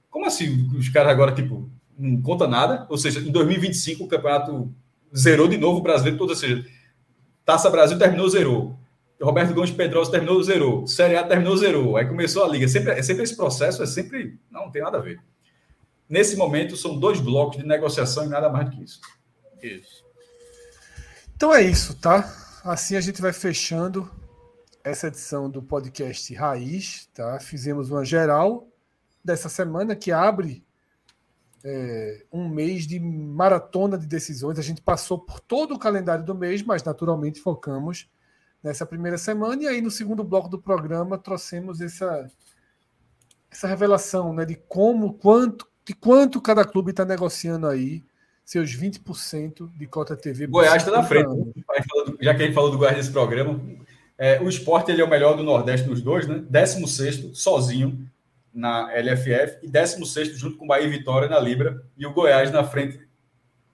Como 0.08 0.24
assim 0.24 0.70
os 0.78 0.88
caras 0.88 1.10
agora, 1.10 1.32
tipo, 1.32 1.68
não 1.98 2.20
conta 2.20 2.46
nada, 2.46 2.86
ou 2.88 2.98
seja, 2.98 3.20
em 3.20 3.30
2025 3.30 4.04
o 4.04 4.08
campeonato 4.08 4.74
zerou 5.16 5.48
de 5.48 5.56
novo 5.56 5.78
o 5.78 5.82
brasileiro 5.82 6.18
todo, 6.18 6.30
ou 6.30 6.36
seja, 6.36 6.64
Taça 7.44 7.70
Brasil 7.70 7.98
terminou, 7.98 8.28
zerou. 8.28 8.78
Roberto 9.20 9.54
Gomes 9.54 9.70
Pedrosa 9.70 10.10
terminou, 10.10 10.42
zerou. 10.42 10.86
Série 10.86 11.16
A 11.16 11.22
terminou, 11.22 11.56
zerou. 11.56 11.96
Aí 11.96 12.06
começou 12.06 12.44
a 12.44 12.48
liga. 12.48 12.66
Sempre, 12.66 12.92
é 12.92 13.02
sempre 13.02 13.22
esse 13.22 13.36
processo, 13.36 13.82
é 13.82 13.86
sempre. 13.86 14.38
Não, 14.50 14.62
não 14.64 14.70
tem 14.70 14.82
nada 14.82 14.98
a 14.98 15.00
ver. 15.00 15.20
Nesse 16.08 16.36
momento, 16.36 16.76
são 16.76 16.98
dois 16.98 17.20
blocos 17.20 17.58
de 17.58 17.66
negociação 17.66 18.24
e 18.24 18.28
nada 18.28 18.50
mais 18.50 18.68
do 18.68 18.76
que 18.76 18.82
isso. 18.82 19.00
Isso. 19.62 20.04
Então 21.36 21.54
é 21.54 21.62
isso, 21.62 21.94
tá? 21.94 22.32
Assim 22.64 22.96
a 22.96 23.00
gente 23.00 23.20
vai 23.20 23.32
fechando 23.32 24.10
essa 24.82 25.06
edição 25.08 25.48
do 25.48 25.62
podcast 25.62 26.32
Raiz, 26.34 27.08
tá? 27.14 27.40
Fizemos 27.40 27.90
uma 27.90 28.04
geral 28.04 28.68
dessa 29.24 29.48
semana 29.48 29.96
que 29.96 30.12
abre 30.12 30.62
é, 31.64 32.24
um 32.30 32.46
mês 32.46 32.86
de 32.86 33.00
maratona 33.00 33.96
de 33.96 34.06
decisões. 34.06 34.58
A 34.58 34.62
gente 34.62 34.82
passou 34.82 35.18
por 35.18 35.40
todo 35.40 35.74
o 35.74 35.78
calendário 35.78 36.24
do 36.24 36.34
mês, 36.34 36.62
mas 36.62 36.82
naturalmente 36.82 37.40
focamos 37.40 38.08
nessa 38.62 38.84
primeira 38.84 39.16
semana. 39.16 39.62
E 39.62 39.66
aí, 39.66 39.80
no 39.80 39.90
segundo 39.90 40.22
bloco 40.22 40.48
do 40.48 40.60
programa, 40.60 41.16
trouxemos 41.16 41.80
essa, 41.80 42.30
essa 43.50 43.66
revelação 43.66 44.34
né, 44.34 44.44
de 44.44 44.56
como, 44.56 45.14
quanto, 45.14 45.66
de 45.84 45.94
quanto 45.94 46.40
cada 46.40 46.64
clube 46.64 46.90
está 46.90 47.04
negociando 47.04 47.66
aí 47.66 48.02
seus 48.44 48.76
20% 48.76 49.70
de 49.74 49.86
cota 49.86 50.14
TV. 50.14 50.46
Goiás 50.46 50.82
está 50.82 50.92
na 50.92 51.02
frente. 51.02 51.30
Já 52.20 52.34
que 52.34 52.42
a 52.42 52.46
gente 52.46 52.54
falou 52.54 52.70
do 52.70 52.76
Goiás 52.76 52.94
nesse 52.94 53.10
programa, 53.10 53.58
é, 54.18 54.38
o 54.38 54.48
esporte 54.50 54.92
ele 54.92 55.00
é 55.00 55.04
o 55.04 55.08
melhor 55.08 55.34
do 55.34 55.42
Nordeste 55.42 55.88
dos 55.88 56.02
dois, 56.02 56.28
né? 56.28 56.44
16 56.50 57.38
sozinho 57.38 58.06
na 58.54 58.90
LFF 58.92 59.58
e 59.62 59.68
16 59.68 60.38
junto 60.38 60.56
com 60.56 60.64
o 60.64 60.68
Bahia 60.68 60.86
e 60.86 60.90
Vitória 60.90 61.28
na 61.28 61.40
Libra 61.40 61.84
e 61.96 62.06
o 62.06 62.12
Goiás 62.12 62.52
na 62.52 62.62
frente 62.62 63.00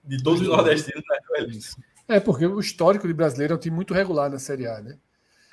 de 0.03 0.21
todos 0.23 0.41
os 0.41 0.47
nordestinos 0.47 1.03
na 1.07 1.39
Elite. 1.39 1.75
É, 2.07 2.19
porque 2.19 2.45
o 2.45 2.59
histórico 2.59 3.07
de 3.07 3.13
brasileiro 3.13 3.53
é 3.53 3.55
um 3.55 3.59
time 3.59 3.75
muito 3.75 3.93
regular 3.93 4.29
na 4.29 4.39
Série 4.39 4.67
A, 4.67 4.81
né? 4.81 4.97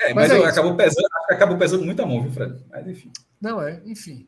É, 0.01 0.15
mas, 0.15 0.31
mas 0.31 0.43
é 0.43 0.47
acabou, 0.47 0.77
pesando, 0.77 1.09
acabou 1.29 1.59
pesando 1.59 1.85
muito 1.85 2.01
a 2.01 2.07
mão, 2.07 2.23
viu, 2.23 2.33
Fred? 2.33 2.65
Mas 2.71 2.87
enfim. 2.87 3.13
Não 3.41 3.61
é, 3.61 3.83
enfim. 3.85 4.27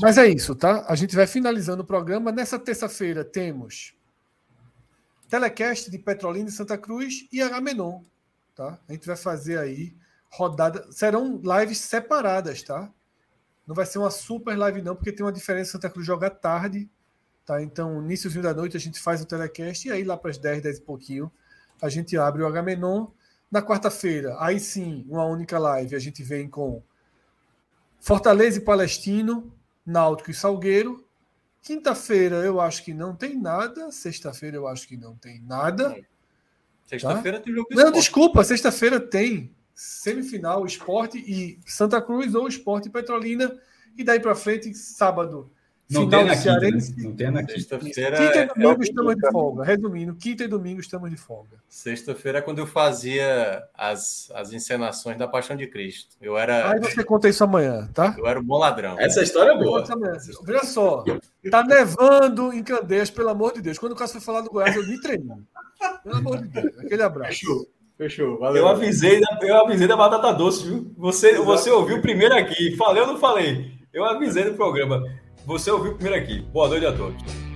Mas 0.00 0.18
é 0.18 0.26
isso, 0.28 0.54
tá? 0.54 0.84
A 0.88 0.94
gente 0.96 1.14
vai 1.14 1.26
finalizando 1.26 1.82
o 1.82 1.86
programa. 1.86 2.32
Nessa 2.32 2.58
terça-feira 2.58 3.24
temos 3.24 3.94
telecast 5.28 5.90
de 5.90 5.98
Petrolina 5.98 6.48
e 6.48 6.52
Santa 6.52 6.76
Cruz 6.76 7.28
e 7.32 7.40
Agamenon, 7.40 8.02
tá? 8.54 8.78
A 8.88 8.92
gente 8.92 9.06
vai 9.06 9.16
fazer 9.16 9.58
aí 9.58 9.94
rodada. 10.30 10.90
Serão 10.90 11.40
lives 11.42 11.78
separadas, 11.78 12.62
tá? 12.62 12.90
Não 13.66 13.74
vai 13.74 13.86
ser 13.86 13.98
uma 13.98 14.10
super 14.10 14.56
live, 14.56 14.82
não, 14.82 14.96
porque 14.96 15.12
tem 15.12 15.24
uma 15.24 15.32
diferença 15.32 15.72
Santa 15.72 15.88
Cruz 15.88 16.06
jogar 16.06 16.30
tarde. 16.30 16.88
Tá? 17.44 17.62
Então, 17.62 18.02
iníciozinho 18.02 18.42
da 18.42 18.54
noite, 18.54 18.76
a 18.76 18.80
gente 18.80 19.00
faz 19.00 19.20
o 19.20 19.26
telecast, 19.26 19.86
e 19.86 19.92
aí 19.92 20.04
lá 20.04 20.16
para 20.16 20.30
as 20.30 20.38
10, 20.38 20.62
10 20.62 20.78
e 20.78 20.82
pouquinho, 20.82 21.30
a 21.80 21.88
gente 21.88 22.16
abre 22.16 22.42
o 22.42 22.46
H-Menon. 22.46 23.08
Na 23.50 23.60
quarta-feira, 23.60 24.34
aí 24.40 24.58
sim, 24.58 25.04
uma 25.08 25.24
única 25.26 25.58
live, 25.58 25.94
a 25.94 25.98
gente 25.98 26.22
vem 26.22 26.48
com 26.48 26.82
Fortaleza 28.00 28.58
e 28.58 28.62
Palestino, 28.62 29.54
Náutico 29.84 30.30
e 30.30 30.34
Salgueiro. 30.34 31.06
Quinta-feira 31.60 32.36
eu 32.36 32.60
acho 32.60 32.82
que 32.82 32.94
não 32.94 33.14
tem 33.14 33.38
nada. 33.38 33.92
Sexta-feira 33.92 34.56
eu 34.56 34.66
acho 34.66 34.88
que 34.88 34.96
não 34.96 35.14
tem 35.16 35.40
nada. 35.42 35.94
Sexta-feira 36.86 37.38
tá? 37.38 37.44
tem 37.44 37.54
jogo 37.54 37.68
Não, 37.72 37.92
desculpa, 37.92 38.42
sexta-feira 38.42 38.98
tem 38.98 39.54
semifinal, 39.74 40.64
esporte 40.64 41.18
e 41.18 41.58
Santa 41.66 42.00
Cruz 42.00 42.34
ou 42.34 42.48
esporte 42.48 42.88
e 42.88 42.90
Petrolina. 42.90 43.54
E 43.96 44.04
daí 44.04 44.20
para 44.20 44.34
frente, 44.34 44.74
sábado, 44.74 45.50
não 45.92 46.04
final 46.04 46.24
tem 46.24 46.36
Cearense. 46.36 46.96
Né? 46.96 47.02
Não 47.04 47.14
tem 47.14 47.30
na 47.30 47.44
quinta. 47.44 47.78
Quinta 47.78 48.00
e 48.00 48.04
é 48.04 48.46
domingo 48.46 48.82
é 48.82 48.84
estamos 48.84 49.14
de 49.14 49.30
folga. 49.30 49.64
Resumindo, 49.64 50.14
quinta 50.14 50.44
e 50.44 50.48
domingo 50.48 50.80
estamos 50.80 51.10
de 51.10 51.16
folga. 51.16 51.58
Sexta-feira 51.68 52.38
é 52.38 52.42
quando 52.42 52.60
eu 52.60 52.66
fazia 52.66 53.62
as, 53.74 54.30
as 54.34 54.52
encenações 54.52 55.18
da 55.18 55.28
Paixão 55.28 55.56
de 55.56 55.66
Cristo. 55.66 56.16
Eu 56.20 56.38
era. 56.38 56.70
Aí 56.70 56.80
você 56.80 57.04
conta 57.04 57.28
isso 57.28 57.44
amanhã, 57.44 57.88
tá? 57.92 58.14
Eu 58.16 58.26
era 58.26 58.40
um 58.40 58.44
bom 58.44 58.58
ladrão. 58.58 58.98
Essa 58.98 59.22
história 59.22 59.52
é 59.52 59.58
boa. 59.58 59.84
Veja 60.44 60.64
só. 60.64 61.04
Tá 61.50 61.62
nevando 61.62 62.52
em 62.52 62.62
Candeias, 62.62 63.10
pelo 63.10 63.28
amor 63.28 63.52
de 63.52 63.60
Deus. 63.60 63.78
Quando 63.78 63.92
o 63.92 63.96
Cássio 63.96 64.20
foi 64.20 64.24
falar 64.24 64.40
do 64.40 64.50
Goiás, 64.50 64.74
eu 64.74 64.86
me 64.86 65.00
tremi. 65.00 65.42
Pelo 66.02 66.16
amor 66.16 66.38
de 66.38 66.48
Deus. 66.48 66.78
Aquele 66.78 67.02
abraço. 67.02 67.68
Fechou. 68.02 68.36
Valeu. 68.36 68.64
Eu 68.64 68.68
avisei, 68.68 69.20
da, 69.20 69.38
eu 69.42 69.56
avisei 69.58 69.86
da 69.86 69.96
batata 69.96 70.32
doce, 70.32 70.66
viu? 70.66 70.92
Você, 70.98 71.36
você 71.36 71.70
ouviu 71.70 72.00
primeiro 72.02 72.34
aqui. 72.34 72.74
Falei 72.76 73.00
ou 73.00 73.06
não 73.06 73.16
falei? 73.16 73.70
Eu 73.92 74.04
avisei 74.04 74.44
no 74.44 74.54
programa. 74.54 75.00
Você 75.46 75.70
ouviu 75.70 75.94
primeiro 75.94 76.18
aqui. 76.18 76.40
Boa 76.52 76.68
noite 76.68 76.84
a 76.84 76.92
todos. 76.92 77.51